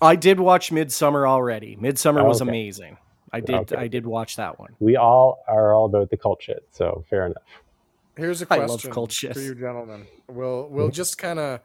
I 0.00 0.16
did 0.16 0.40
watch 0.40 0.70
Midsommar 0.70 1.28
already. 1.28 1.76
Midsommar 1.76 2.26
was 2.26 2.40
Okay. 2.42 2.50
amazing. 2.50 2.96
I 3.32 3.40
did, 3.40 3.54
Okay. 3.54 3.76
I 3.76 3.88
did 3.88 4.06
watch 4.06 4.36
that 4.36 4.58
one. 4.58 4.74
We 4.78 4.96
all 4.96 5.44
are 5.46 5.74
all 5.74 5.86
about 5.86 6.10
the 6.10 6.16
cult 6.16 6.42
shit, 6.42 6.66
so 6.72 7.04
fair 7.10 7.26
enough. 7.26 7.42
Here's 8.16 8.42
a 8.42 8.46
I 8.50 8.58
love 8.58 8.68
question 8.68 8.92
cult 8.92 9.12
shit. 9.12 9.34
for 9.34 9.40
you 9.40 9.54
gentlemen. 9.54 10.06
We'll 10.28 10.68
we'll 10.68 10.90
just 10.90 11.18
kind 11.18 11.38
of 11.38 11.60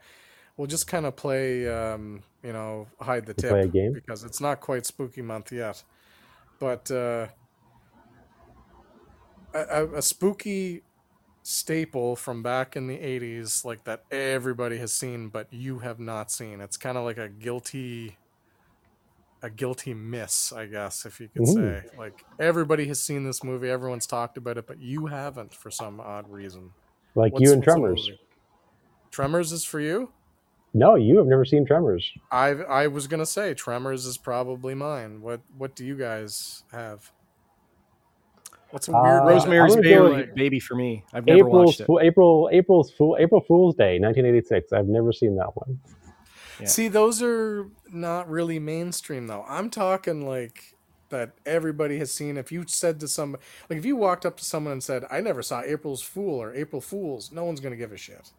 we'll 0.57 0.67
just 0.67 0.87
kind 0.87 1.05
of 1.05 1.15
play 1.15 1.67
um, 1.69 2.23
you 2.43 2.53
know 2.53 2.87
hide 2.99 3.25
the 3.25 3.33
tip 3.33 3.51
play 3.51 3.61
a 3.61 3.67
game? 3.67 3.93
because 3.93 4.23
it's 4.23 4.41
not 4.41 4.59
quite 4.59 4.85
spooky 4.85 5.21
month 5.21 5.51
yet. 5.51 5.81
But 6.59 6.91
uh, 6.91 7.27
a, 9.53 9.87
a, 9.95 10.01
spooky 10.01 10.83
staple 11.43 12.15
from 12.15 12.43
back 12.43 12.75
in 12.75 12.87
the 12.87 12.97
80s 12.97 13.65
like 13.65 13.83
that 13.85 14.03
everybody 14.11 14.77
has 14.77 14.93
seen 14.93 15.29
but 15.29 15.47
you 15.51 15.79
have 15.79 15.99
not 15.99 16.31
seen. 16.31 16.61
It's 16.61 16.77
kind 16.77 16.97
of 16.97 17.05
like 17.05 17.17
a 17.17 17.29
guilty 17.29 18.17
a 19.41 19.49
guilty 19.49 19.93
miss, 19.93 20.51
I 20.51 20.65
guess, 20.65 21.05
if 21.05 21.21
you 21.21 21.29
could 21.29 21.47
Ooh. 21.47 21.53
say. 21.53 21.83
Like 21.97 22.25
everybody 22.39 22.85
has 22.87 23.01
seen 23.01 23.23
this 23.23 23.43
movie, 23.43 23.69
everyone's 23.69 24.05
talked 24.05 24.37
about 24.37 24.57
it, 24.57 24.67
but 24.67 24.79
you 24.79 25.05
haven't 25.05 25.53
for 25.53 25.71
some 25.71 25.99
odd 25.99 26.29
reason. 26.29 26.71
Like 27.15 27.33
What's- 27.33 27.43
you 27.43 27.53
and 27.53 27.63
Tremors. 27.63 28.11
Tremors 29.11 29.51
is 29.51 29.63
for 29.63 29.79
you? 29.79 30.11
No, 30.73 30.95
you 30.95 31.17
have 31.17 31.27
never 31.27 31.45
seen 31.45 31.65
Tremors. 31.65 32.11
I 32.31 32.49
I 32.49 32.87
was 32.87 33.07
gonna 33.07 33.25
say 33.25 33.53
Tremors 33.53 34.05
is 34.05 34.17
probably 34.17 34.75
mine. 34.75 35.21
What 35.21 35.41
what 35.57 35.75
do 35.75 35.85
you 35.85 35.95
guys 35.95 36.63
have? 36.71 37.11
What's 38.71 38.87
a 38.87 38.91
weird 38.91 39.23
Uh, 39.23 39.25
Rosemary's 39.25 39.73
I'm 39.75 39.81
gonna 39.81 39.95
go 39.95 40.09
Baby, 40.09 40.21
with- 40.27 40.35
Baby 40.35 40.59
for 40.59 40.75
me. 40.75 41.03
I've 41.11 41.25
never 41.25 41.39
April's 41.39 41.65
watched 41.65 41.79
it. 41.81 41.85
Fool, 41.85 41.99
April 42.01 42.49
April's 42.51 42.91
Fool 42.91 43.17
April 43.19 43.41
Fool's 43.41 43.75
Day, 43.75 43.97
1986. 43.99 44.71
I've 44.71 44.87
never 44.87 45.11
seen 45.11 45.35
that 45.37 45.55
one. 45.55 45.79
Yeah. 46.59 46.67
See, 46.67 46.87
those 46.87 47.23
are 47.23 47.67
not 47.91 48.29
really 48.29 48.59
mainstream 48.59 49.27
though. 49.27 49.45
I'm 49.47 49.69
talking 49.71 50.27
like 50.27 50.75
that 51.09 51.31
everybody 51.47 51.97
has 51.97 52.13
seen. 52.13 52.37
If 52.37 52.51
you 52.51 52.65
said 52.67 52.99
to 52.99 53.07
somebody, 53.07 53.43
like 53.69 53.79
if 53.79 53.85
you 53.85 53.95
walked 53.95 54.25
up 54.25 54.37
to 54.37 54.45
someone 54.45 54.73
and 54.73 54.83
said, 54.83 55.05
"I 55.09 55.21
never 55.21 55.41
saw 55.41 55.61
April's 55.61 56.03
Fool" 56.03 56.39
or 56.39 56.53
"April 56.53 56.81
Fools," 56.81 57.31
no 57.31 57.45
one's 57.45 57.59
gonna 57.61 57.75
give 57.77 57.91
a 57.91 57.97
shit. 57.97 58.31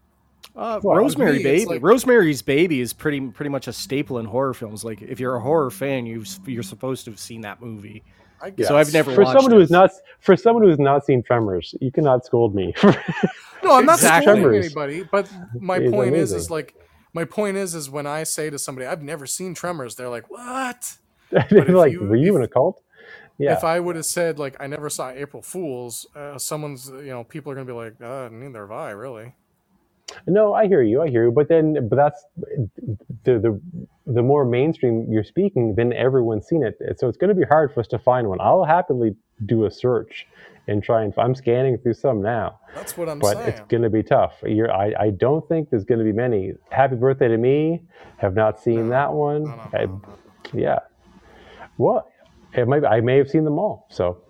Uh, 0.56 0.80
Well, 0.82 0.96
Rosemary 0.96 1.38
me, 1.38 1.42
Baby. 1.44 1.64
like- 1.66 1.82
Rosemary's 1.82 2.42
Baby 2.42 2.80
is 2.80 2.92
pretty 2.92 3.20
pretty 3.20 3.50
much 3.50 3.68
a 3.68 3.72
staple 3.72 4.18
in 4.18 4.26
horror 4.26 4.52
films. 4.54 4.84
Like 4.84 5.00
if 5.02 5.20
you're 5.20 5.36
a 5.36 5.40
horror 5.40 5.70
fan, 5.70 6.06
you 6.06 6.24
you're 6.46 6.62
supposed 6.62 7.04
to 7.04 7.10
have 7.12 7.20
seen 7.20 7.42
that 7.42 7.60
movie. 7.62 8.02
I 8.42 8.50
guess. 8.50 8.68
So 8.68 8.76
I've 8.76 8.92
never 8.92 9.14
For 9.14 9.22
watched 9.22 9.36
someone 9.38 9.52
who 9.52 9.58
it. 9.58 9.62
has 9.62 9.70
not 9.70 9.90
for 10.20 10.36
someone 10.36 10.62
who 10.64 10.70
has 10.70 10.78
not 10.78 11.04
seen 11.04 11.22
Tremors, 11.22 11.74
you 11.80 11.92
cannot 11.92 12.24
scold 12.24 12.54
me. 12.54 12.74
No, 13.62 13.74
I'm 13.76 13.84
not 13.84 13.96
Exactly. 13.98 14.22
scolding 14.24 14.42
Tremors 14.44 14.64
anybody, 14.66 15.02
but 15.12 15.30
my 15.60 15.76
is 15.76 15.92
point 15.92 16.14
is, 16.14 16.32
is 16.32 16.50
like, 16.50 16.74
my 17.12 17.26
point 17.26 17.58
is, 17.58 17.74
is 17.74 17.90
when 17.90 18.06
I 18.06 18.22
say 18.24 18.48
to 18.48 18.58
somebody, 18.58 18.86
"I've 18.86 19.02
never 19.02 19.26
seen 19.26 19.52
Tremors," 19.52 19.96
they're 19.96 20.08
like, 20.08 20.30
"What?" 20.30 20.96
They're 21.30 21.66
like, 21.66 21.92
you- 21.92 22.00
were 22.00 22.16
you 22.16 22.32
if- 22.32 22.36
in 22.38 22.42
a 22.42 22.48
cult? 22.48 22.82
Yeah. 23.36 23.52
If 23.52 23.62
I 23.62 23.78
would 23.78 23.96
have 23.96 24.06
said 24.06 24.38
like, 24.38 24.56
"I 24.60 24.66
never 24.66 24.88
saw 24.88 25.10
April 25.10 25.42
Fools," 25.42 26.06
uh, 26.16 26.38
someone's, 26.38 26.88
you 26.88 27.08
know, 27.10 27.22
people 27.22 27.52
are 27.52 27.54
gonna 27.54 27.66
be 27.66 27.72
like, 27.74 28.00
uh, 28.02 28.30
"Neither 28.32 28.62
have 28.62 28.72
I, 28.72 28.90
really." 28.92 29.34
No, 30.26 30.54
I 30.54 30.66
hear 30.66 30.82
you. 30.82 31.02
I 31.02 31.08
hear 31.08 31.24
you. 31.26 31.32
But 31.32 31.48
then, 31.48 31.88
but 31.88 31.96
that's 31.96 32.24
the 33.24 33.38
the 33.38 33.60
the 34.06 34.22
more 34.22 34.44
mainstream 34.44 35.06
you're 35.10 35.24
speaking, 35.24 35.74
then 35.76 35.92
everyone's 35.92 36.46
seen 36.46 36.62
it. 36.64 36.76
So 36.98 37.08
it's 37.08 37.16
going 37.16 37.28
to 37.28 37.34
be 37.34 37.44
hard 37.46 37.72
for 37.72 37.80
us 37.80 37.86
to 37.88 37.98
find 37.98 38.28
one. 38.28 38.40
I'll 38.40 38.64
happily 38.64 39.14
do 39.46 39.64
a 39.66 39.70
search 39.70 40.26
and 40.66 40.82
try 40.82 41.02
and. 41.04 41.14
I'm 41.16 41.34
scanning 41.34 41.78
through 41.78 41.94
some 41.94 42.20
now, 42.22 42.58
That's 42.74 42.96
what 42.96 43.08
I'm 43.08 43.18
but 43.18 43.34
saying. 43.34 43.46
But 43.46 43.48
it's 43.48 43.60
going 43.68 43.82
to 43.82 43.90
be 43.90 44.02
tough. 44.02 44.34
You're, 44.44 44.72
I 44.72 44.92
I 44.98 45.10
don't 45.10 45.46
think 45.48 45.70
there's 45.70 45.84
going 45.84 45.98
to 45.98 46.04
be 46.04 46.12
many. 46.12 46.54
Happy 46.70 46.96
birthday 46.96 47.28
to 47.28 47.36
me. 47.38 47.82
Have 48.18 48.34
not 48.34 48.60
seen 48.60 48.84
No. 48.88 48.90
that 48.90 49.12
one. 49.12 49.44
No, 49.44 49.56
no, 49.56 49.70
I- 49.74 50.56
yeah. 50.56 50.78
Well, 51.78 52.10
it 52.52 52.66
might. 52.66 52.84
I 52.84 53.00
may 53.00 53.16
have 53.18 53.30
seen 53.30 53.44
them 53.44 53.58
all. 53.58 53.86
So. 53.90 54.22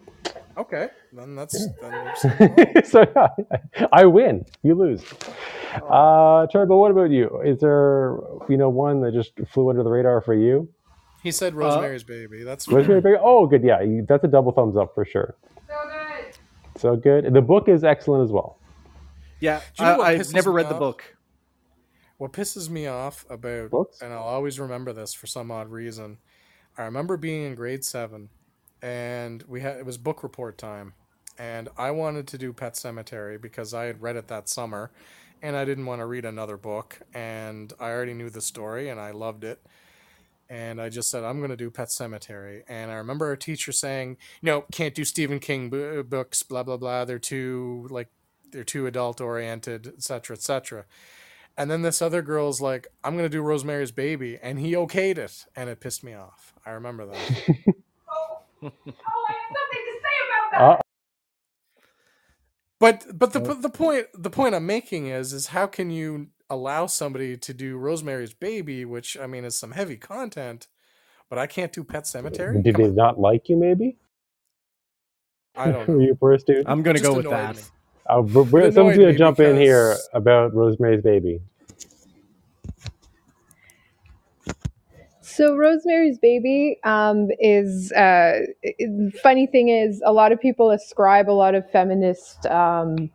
Okay, 0.57 0.89
then 1.13 1.35
that's 1.35 1.67
then 1.81 2.07
you've 2.07 2.19
seen 2.19 2.31
them 2.39 2.55
all. 2.77 2.83
so 2.85 3.05
yeah, 3.17 3.87
I 3.93 4.05
win. 4.07 4.45
You 4.63 4.75
lose. 4.75 5.03
Uh, 5.89 6.47
Turbo, 6.49 6.79
what 6.79 6.91
about 6.91 7.11
you? 7.11 7.41
Is 7.45 7.59
there, 7.61 8.17
you 8.49 8.57
know, 8.57 8.69
one 8.69 9.01
that 9.03 9.13
just 9.13 9.33
flew 9.53 9.71
under 9.71 9.83
the 9.83 9.91
radar 9.91 10.21
for 10.21 10.35
you? 10.35 10.69
he 11.23 11.31
said 11.31 11.55
Rosemary's 11.55 12.03
Baby. 12.03 12.43
That's 12.45 12.67
Rosemary 12.67 13.01
Baby? 13.03 13.17
Oh, 13.21 13.47
good. 13.47 13.63
Yeah, 13.63 13.79
that's 14.09 14.25
a 14.25 14.29
double 14.29 14.53
thumbs 14.53 14.77
up 14.77 14.95
for 14.95 15.05
sure. 15.05 15.37
So 15.69 15.75
good. 15.89 16.39
So 16.81 16.97
good. 16.97 17.35
The 17.35 17.43
book 17.43 17.69
is 17.69 17.85
excellent 17.85 18.25
as 18.25 18.33
well. 18.33 18.59
Yeah, 19.39 19.61
Do 19.77 19.85
you 19.85 19.91
know 19.91 20.01
I, 20.03 20.11
I've 20.13 20.33
never 20.33 20.51
me 20.51 20.57
read 20.57 20.69
the 20.69 20.75
book. 20.75 21.17
What 22.19 22.33
pisses 22.33 22.69
me 22.69 22.87
off 22.87 23.25
about 23.31 23.71
Books? 23.71 24.03
and 24.03 24.13
I'll 24.13 24.21
always 24.23 24.59
remember 24.61 24.93
this 24.93 25.15
for 25.15 25.27
some 25.27 25.51
odd 25.51 25.71
reason. 25.71 26.19
I 26.77 26.83
remember 26.83 27.17
being 27.17 27.45
in 27.45 27.55
grade 27.55 27.85
seven, 27.85 28.29
and 28.83 29.43
we 29.49 29.61
had 29.63 29.77
it 29.77 29.87
was 29.87 29.97
book 29.99 30.23
report 30.23 30.59
time, 30.59 30.93
and 31.41 31.71
I 31.79 31.91
wanted 31.91 32.29
to 32.29 32.39
do 32.39 32.53
Pet 32.53 32.75
Sematary 32.75 33.41
because 33.41 33.73
I 33.73 33.85
had 33.87 34.03
read 34.03 34.17
it 34.17 34.29
that 34.29 34.49
summer, 34.49 34.91
and 35.43 35.57
I 35.57 35.65
didn't 35.65 35.87
want 35.87 36.03
to 36.03 36.07
read 36.07 36.27
another 36.27 36.59
book, 36.59 37.01
and 37.15 37.73
I 37.81 37.91
already 37.93 38.13
knew 38.13 38.29
the 38.29 38.43
story 38.43 38.91
and 38.91 39.01
I 39.01 39.13
loved 39.13 39.45
it. 39.45 39.61
And 40.51 40.83
I 40.83 40.91
just 40.91 41.11
said, 41.11 41.25
I'm 41.25 41.39
going 41.39 41.51
to 41.51 41.57
do 41.57 41.71
Pet 41.71 41.89
Sematary. 41.89 42.63
And 42.69 42.91
I 42.91 42.95
remember 42.97 43.27
our 43.29 43.37
teacher 43.37 43.73
saying, 43.73 44.19
no, 44.43 44.65
can't 44.73 44.95
do 44.95 45.05
Stephen 45.05 45.39
King 45.39 45.71
bu- 45.71 46.03
books, 46.03 46.43
blah, 46.43 46.65
blah, 46.65 46.77
blah. 46.77 47.05
They're 47.07 47.21
too, 47.21 47.87
like, 47.91 48.09
they're 48.51 48.65
too 48.65 48.87
adult 48.87 49.21
oriented, 49.21 49.87
et 49.87 50.03
cetera, 50.03 50.37
et 50.37 50.43
cetera. 50.43 50.87
And 51.57 51.71
then 51.71 51.83
this 51.83 52.03
other 52.03 52.21
girl's 52.21 52.61
like, 52.61 52.89
I'm 53.05 53.15
going 53.17 53.25
to 53.27 53.31
do 53.31 53.43
Rosemary's 53.43 53.93
Baby. 53.93 54.39
And 54.43 54.59
he 54.59 54.73
okayed 54.73 55.19
it. 55.19 55.47
And 55.57 55.71
it 55.71 55.81
pissed 55.81 56.03
me 56.05 56.15
off. 56.15 56.53
I 56.67 56.71
remember 56.71 57.07
that. 57.07 57.19
Oh, 58.63 58.69
I 58.69 59.33
have 59.33 59.57
something 59.57 59.85
to 59.87 59.95
say 60.03 60.17
about 60.27 60.51
that. 60.53 60.61
Uh, 60.61 60.90
But 62.81 63.07
but 63.19 63.33
the 63.35 63.41
the 63.41 63.71
point 63.71 64.07
the 64.15 64.31
point 64.31 64.55
I'm 64.57 64.67
making 64.67 65.09
is 65.09 65.33
is 65.35 65.49
how 65.49 65.67
can 65.69 65.91
you 65.91 66.29
allow 66.51 66.87
somebody 66.87 67.37
to 67.39 67.55
do 67.55 67.79
Rosemary's 67.79 68.35
Baby, 68.35 68.85
which 68.87 69.19
I 69.19 69.27
mean 69.29 69.45
is 69.45 69.57
some 69.57 69.73
heavy 69.73 69.97
content, 69.97 70.69
but 71.31 71.39
I 71.39 71.47
can't 71.47 71.73
do 71.73 71.85
Pet 71.85 72.05
Sematary? 72.05 72.63
did 72.63 72.75
Come 72.75 72.85
they 72.85 72.91
on. 72.91 72.97
not 72.97 73.21
like 73.21 73.49
you, 73.49 73.57
maybe? 73.57 73.99
I 75.57 75.71
don't 75.73 75.89
Were 75.89 76.01
know. 76.01 76.01
you 76.03 76.13
a 76.13 76.17
poor 76.17 76.39
student? 76.39 76.69
I'm 76.69 76.83
going 76.83 76.97
to 76.97 77.01
Just 77.01 77.11
go 77.11 77.15
with 77.17 77.27
annoyed 77.27 77.31
that. 77.31 77.57
me. 77.57 77.63
Uh, 78.07 78.23
we're, 78.23 78.45
we're- 78.45 78.69
It 78.69 78.75
someone's 78.75 78.97
annoyed 78.97 78.99
going 78.99 79.09
me 79.09 79.13
to 79.13 79.19
jump 79.19 79.41
in 79.41 79.57
here 79.57 79.97
about 80.15 80.55
Rosemary's 80.55 81.03
Baby. 81.03 81.41
So 85.31 85.57
Rosemary's 85.57 86.19
Baby 86.19 86.79
um, 86.83 87.29
is 87.39 87.93
uh, 87.93 88.41
funny 89.23 89.47
thing 89.47 89.69
is 89.69 90.03
a 90.05 90.13
lot 90.13 90.33
of 90.33 90.41
people 90.41 90.71
ascribe 90.71 91.31
a 91.31 91.33
lot 91.33 91.55
of 91.55 91.71
feminist 91.71 92.47
um, 92.47 93.11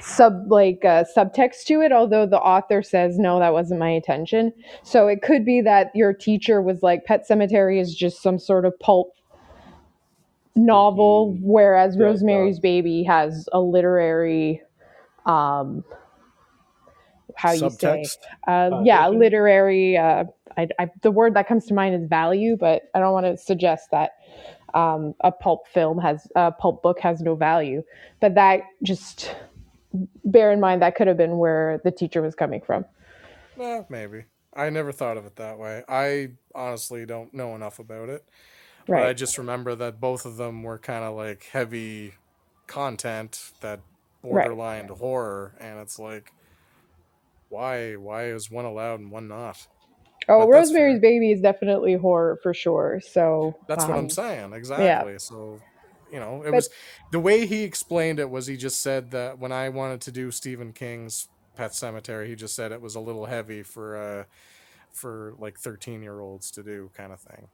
sub 0.00 0.50
like 0.50 0.84
uh, 0.84 1.04
subtext 1.16 1.64
to 1.64 1.80
it, 1.80 1.90
although 1.90 2.24
the 2.24 2.38
author 2.38 2.82
says 2.82 3.18
no, 3.18 3.40
that 3.40 3.52
wasn't 3.52 3.80
my 3.80 3.88
intention. 3.88 4.52
So 4.84 5.08
it 5.08 5.22
could 5.22 5.44
be 5.44 5.60
that 5.62 5.90
your 5.94 6.12
teacher 6.12 6.62
was 6.62 6.84
like, 6.84 7.04
"Pet 7.04 7.26
Sematary 7.28 7.80
is 7.80 7.94
just 7.96 8.22
some 8.22 8.38
sort 8.38 8.64
of 8.64 8.78
pulp 8.78 9.12
novel," 10.54 11.36
whereas 11.40 11.96
Yeah, 11.96 12.04
Rosemary's 12.04 12.60
Baby 12.60 13.02
has 13.04 13.48
a 13.52 13.60
literary. 13.60 14.62
Um, 15.26 15.82
how 17.34 17.52
you 17.52 17.70
say? 17.70 18.04
Subtext. 18.04 18.18
uh, 18.46 18.82
yeah, 18.84 19.08
literary. 19.08 19.98
I, 20.56 20.68
I, 20.78 20.90
the 21.02 21.10
word 21.10 21.34
that 21.34 21.48
comes 21.48 21.66
to 21.66 21.74
mind 21.74 21.94
is 21.94 22.08
value, 22.08 22.56
but 22.56 22.82
I 22.94 23.00
don't 23.00 23.12
want 23.12 23.26
to 23.26 23.36
suggest 23.36 23.90
that 23.90 24.12
um, 24.74 25.14
a 25.20 25.30
pulp 25.32 25.68
film 25.68 25.98
has 25.98 26.26
a 26.34 26.52
pulp 26.52 26.82
book 26.82 27.00
has 27.00 27.20
no 27.20 27.34
value. 27.34 27.82
But 28.20 28.34
that 28.34 28.62
just 28.82 29.34
bear 30.24 30.52
in 30.52 30.60
mind 30.60 30.82
that 30.82 30.96
could 30.96 31.06
have 31.06 31.16
been 31.16 31.38
where 31.38 31.80
the 31.84 31.90
teacher 31.90 32.22
was 32.22 32.34
coming 32.34 32.60
from. 32.60 32.84
Eh, 33.60 33.82
maybe. 33.88 34.24
I 34.56 34.70
never 34.70 34.92
thought 34.92 35.16
of 35.16 35.26
it 35.26 35.36
that 35.36 35.58
way. 35.58 35.82
I 35.88 36.30
honestly 36.54 37.06
don't 37.06 37.34
know 37.34 37.54
enough 37.54 37.78
about 37.78 38.08
it. 38.08 38.24
But 38.86 38.98
I 38.98 39.12
just 39.12 39.38
remember 39.38 39.74
that 39.76 40.00
both 40.00 40.24
of 40.26 40.36
them 40.36 40.62
were 40.62 40.78
kind 40.78 41.04
of 41.04 41.14
like 41.16 41.44
heavy 41.52 42.14
content 42.66 43.52
that 43.60 43.80
Right. 44.30 44.44
borderline 44.44 44.88
horror, 44.88 45.54
and 45.60 45.78
it's 45.80 45.98
like, 45.98 46.32
why? 47.48 47.94
Why 47.96 48.24
is 48.26 48.50
one 48.50 48.64
allowed 48.64 49.00
and 49.00 49.10
one 49.10 49.28
not? 49.28 49.66
Oh, 50.28 50.48
Rosemary's. 50.48 51.00
Baby 51.00 51.32
is 51.32 51.40
definitely 51.40 51.94
horror 51.94 52.38
for 52.42 52.54
sure. 52.54 53.00
So 53.06 53.56
That's 53.68 53.84
what 53.84 53.92
I'm 53.94 54.04
um, 54.04 54.10
saying. 54.10 54.52
Exactly. 54.52 55.18
So, 55.18 55.60
you 56.12 56.20
know, 56.20 56.42
it 56.42 56.46
But- 56.46 56.54
was 56.54 56.70
the 57.12 57.20
way 57.20 57.46
he 57.46 57.62
explained 57.64 58.18
it 58.20 58.30
was 58.30 58.46
he 58.46 58.56
just 58.56 58.80
said 58.80 59.10
that 59.12 59.38
when 59.38 59.52
I 59.52 59.68
wanted 59.68 60.00
to 60.02 60.12
do 60.12 60.30
Stephen 60.30 60.72
King's 60.72 61.28
Pet 61.56 61.72
Sematary, 61.72 62.26
he 62.28 62.34
just 62.34 62.54
said 62.54 62.72
it 62.72 62.80
was 62.80 62.94
a 62.94 63.00
little 63.00 63.26
heavy 63.26 63.62
for 63.62 63.96
uh 63.96 64.24
for 64.92 65.34
like 65.38 65.58
13 65.58 66.02
year 66.02 66.20
olds 66.20 66.50
to 66.52 66.62
do 66.62 66.90
kind 66.94 67.12
of 67.12 67.20
thing. 67.20 67.48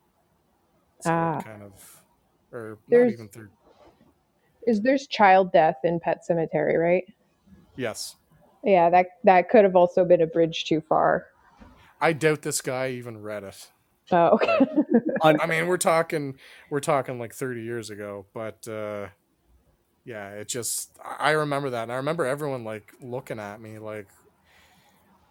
So 1.00 1.10
Ah. 1.10 1.40
kind 1.42 1.62
of 1.62 2.02
or 2.52 2.78
There's- 2.88 3.12
even 3.12 3.28
thir- 3.28 3.50
Is 4.66 4.80
there's 4.82 5.06
child 5.06 5.52
death 5.52 5.76
in 5.84 6.00
Pet 6.00 6.22
Sematary, 6.28 6.78
right? 6.78 7.04
Yes. 7.76 8.16
Yeah, 8.62 8.90
that 8.90 9.06
that 9.24 9.48
could 9.48 9.64
have 9.64 9.74
also 9.76 10.04
been 10.04 10.20
a 10.20 10.26
bridge 10.26 10.64
too 10.66 10.80
far. 10.82 11.26
I 12.00 12.12
doubt 12.12 12.42
this 12.42 12.60
guy 12.60 12.90
even 12.90 13.22
read 13.22 13.44
it. 13.44 13.70
Oh, 14.12 14.30
okay. 14.30 14.58
I 15.22 15.46
mean, 15.46 15.66
we're 15.66 15.76
talking 15.76 16.36
we're 16.70 16.80
talking 16.80 17.18
like 17.18 17.34
30 17.34 17.62
years 17.62 17.90
ago, 17.90 18.26
but 18.34 18.66
uh 18.66 19.08
yeah, 20.04 20.30
it 20.30 20.48
just 20.48 20.98
I 21.04 21.30
I 21.30 21.30
remember 21.32 21.70
that 21.70 21.84
and 21.84 21.92
I 21.92 21.96
remember 21.96 22.24
everyone 22.24 22.64
like 22.64 22.92
looking 23.00 23.38
at 23.38 23.60
me 23.60 23.78
like 23.78 24.08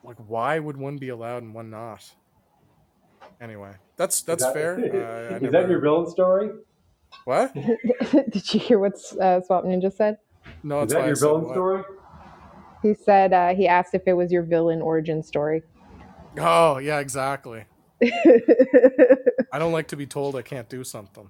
like 0.04 0.18
why 0.18 0.60
would 0.60 0.78
one 0.78 0.98
be 0.98 1.10
allowed 1.10 1.44
and 1.44 1.54
one 1.54 1.70
not? 1.70 2.10
Anyway, 3.42 3.74
that's 3.98 4.22
that's 4.22 4.46
fair. 4.52 4.80
Uh, 4.80 5.36
I 5.36 5.40
never- 5.40 5.80
villain 5.80 6.10
story? 6.10 6.52
what? 7.26 7.54
Did 8.12 8.54
you 8.54 8.60
hear 8.60 8.80
what 8.80 8.94
uh, 9.20 9.42
Swap 9.42 9.64
Ninja 9.64 9.92
said? 9.92 10.18
No, 10.64 10.82
that's 10.82 10.94
why 10.94 11.10
I 11.10 11.14
said 11.14 11.32
what. 11.32 11.52
story? 11.52 11.84
He 12.84 12.94
said 12.94 13.34
uh, 13.34 13.56
he 13.56 13.68
asked 13.68 13.94
if 13.94 14.04
it 14.06 14.14
was 14.14 14.32
your 14.32 14.44
villain 14.44 14.82
origin 14.82 15.24
story. 15.24 15.64
Oh, 16.38 16.78
yeah, 16.78 17.00
exactly. 17.00 17.66
I 18.04 19.60
don't 19.60 19.72
like 19.72 19.88
to 19.90 19.98
be 19.98 20.06
told 20.06 20.36
I 20.36 20.42
can't 20.42 20.70
do 20.70 20.84
something. 20.84 21.30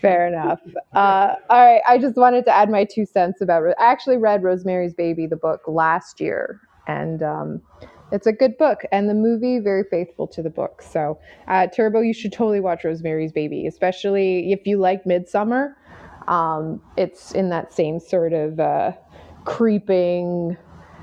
Fair 0.00 0.26
enough. 0.26 0.60
Uh, 0.94 1.34
all 1.48 1.64
right, 1.64 1.80
I 1.86 1.98
just 1.98 2.16
wanted 2.16 2.44
to 2.46 2.50
add 2.54 2.70
my 2.70 2.84
two 2.84 3.06
cents 3.06 3.40
about. 3.40 3.62
Ro- 3.62 3.74
I 3.78 3.84
actually 3.84 4.18
read 4.18 4.42
Rosemary's 4.42 4.94
Baby, 4.94 5.26
the 5.26 5.36
book, 5.36 5.62
last 5.66 6.20
year, 6.20 6.60
and 6.86 7.22
um, 7.22 7.62
it's 8.12 8.26
a 8.26 8.32
good 8.32 8.56
book, 8.58 8.82
and 8.92 9.08
the 9.08 9.14
movie 9.14 9.58
very 9.58 9.84
faithful 9.90 10.26
to 10.28 10.42
the 10.42 10.50
book. 10.50 10.82
So, 10.82 11.18
uh, 11.48 11.68
Turbo, 11.68 12.00
you 12.00 12.12
should 12.12 12.32
totally 12.32 12.60
watch 12.60 12.84
Rosemary's 12.84 13.32
Baby, 13.32 13.66
especially 13.66 14.52
if 14.52 14.66
you 14.66 14.78
like 14.78 15.04
Midsommar. 15.04 15.72
Um, 16.28 16.80
it's 16.96 17.32
in 17.32 17.48
that 17.50 17.72
same 17.72 18.00
sort 18.00 18.32
of 18.32 18.60
uh, 18.60 18.92
creeping 19.44 20.56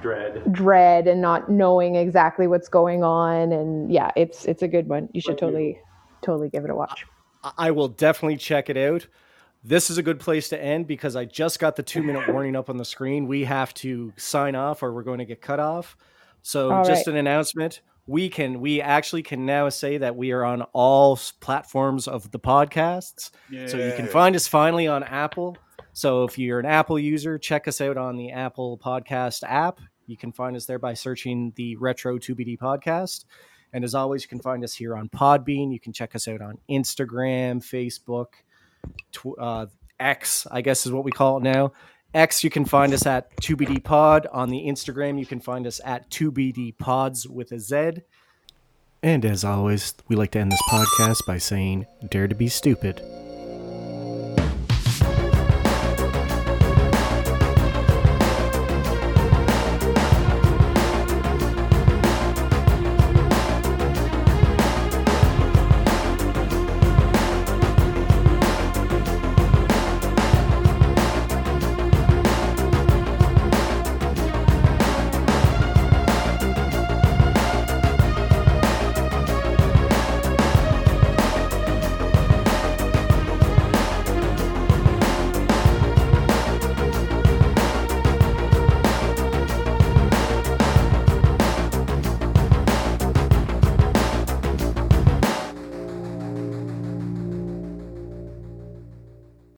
Dread. 0.03 0.53
dread 0.53 1.07
and 1.07 1.21
not 1.21 1.49
knowing 1.49 1.95
exactly 1.95 2.45
what's 2.45 2.69
going 2.69 3.03
on, 3.03 3.51
and 3.51 3.91
yeah, 3.91 4.11
it's 4.15 4.45
it's 4.45 4.61
a 4.61 4.67
good 4.67 4.88
one. 4.88 5.09
You 5.13 5.21
should 5.21 5.39
Thank 5.39 5.41
you. 5.41 5.47
totally 5.47 5.80
totally 6.21 6.49
give 6.49 6.63
it 6.65 6.69
a 6.69 6.75
watch. 6.75 7.05
I- 7.43 7.53
I 7.57 7.71
will 7.71 7.88
definitely 7.88 8.38
check 8.38 8.69
it 8.69 8.77
out. 8.77 9.07
This 9.63 9.89
is 9.89 9.97
a 9.97 10.03
good 10.03 10.19
place 10.19 10.49
to 10.49 10.61
end 10.61 10.88
because 10.88 11.15
I 11.15 11.25
just 11.25 11.57
got 11.59 11.75
the 11.77 11.84
two 11.84 12.03
minute 12.03 12.27
warning 12.31 12.55
up 12.55 12.69
on 12.69 12.77
the 12.77 12.85
screen. 12.85 13.27
We 13.27 13.45
have 13.45 13.73
to 13.75 14.13
sign 14.17 14.55
off 14.55 14.84
or 14.84 14.93
we're 14.93 15.03
going 15.03 15.19
to 15.19 15.25
get 15.25 15.41
cut 15.41 15.59
off. 15.59 15.95
So 16.41 16.71
All 16.71 16.84
just 16.84 17.07
right. 17.07 17.13
an 17.13 17.17
announcement. 17.17 17.80
We 18.05 18.27
can 18.27 18.59
we 18.59 18.81
actually 18.81 19.23
can 19.23 19.45
now 19.45 19.69
say 19.69 19.97
that 19.97 20.17
we 20.17 20.31
are 20.34 20.43
on 20.43 20.63
all 20.73 21.17
platforms 21.39 22.07
of 22.09 22.30
the 22.31 22.39
podcasts. 22.39 23.31
So 23.67 23.77
you 23.77 23.93
can 23.95 24.07
find 24.07 24.35
us 24.35 24.47
finally 24.47 24.88
on 24.88 25.03
Apple. 25.03 25.57
So 25.93 26.23
if 26.25 26.38
you're 26.38 26.59
an 26.59 26.65
Apple 26.65 26.97
user, 26.99 27.38
check 27.38 27.67
us 27.67 27.80
out 27.80 27.95
on 27.97 28.17
the 28.17 28.31
Apple 28.31 28.77
Podcast 28.77 29.43
app. 29.43 29.80
You 30.07 30.17
can 30.17 30.31
find 30.31 30.55
us 30.55 30.65
there 30.65 30.80
by 30.80 30.93
searching 30.93 31.53
the 31.55 31.75
Retro 31.77 32.17
2BD 32.17 32.57
podcast. 32.57 33.25
And 33.73 33.84
as 33.84 33.95
always, 33.95 34.23
you 34.23 34.30
can 34.30 34.39
find 34.39 34.63
us 34.63 34.73
here 34.75 34.95
on 34.95 35.09
Podbean. 35.09 35.73
You 35.73 35.80
can 35.80 35.93
check 35.93 36.15
us 36.15 36.27
out 36.27 36.41
on 36.41 36.59
Instagram, 36.69 37.57
Facebook, 37.57 38.27
tw- 39.11 39.39
uh, 39.39 39.65
X, 39.99 40.45
I 40.51 40.61
guess 40.61 40.85
is 40.85 40.91
what 40.91 41.03
we 41.03 41.11
call 41.11 41.38
it 41.38 41.43
now. 41.43 41.73
X, 42.13 42.43
you 42.43 42.49
can 42.49 42.65
find 42.65 42.93
us 42.93 43.07
at 43.07 43.35
2BD 43.38 43.84
Pod. 43.84 44.27
On 44.31 44.49
the 44.49 44.65
Instagram, 44.67 45.17
you 45.17 45.25
can 45.25 45.39
find 45.39 45.65
us 45.65 45.81
at 45.84 46.09
2BD 46.11 46.77
Pods 46.77 47.27
with 47.27 47.51
a 47.51 47.59
Z. 47.59 48.03
And 49.01 49.25
as 49.25 49.43
always, 49.43 49.95
we 50.07 50.15
like 50.15 50.31
to 50.31 50.39
end 50.39 50.51
this 50.51 50.61
podcast 50.69 51.25
by 51.25 51.38
saying, 51.39 51.88
Dare 52.09 52.27
to 52.27 52.35
be 52.35 52.47
stupid. 52.47 53.01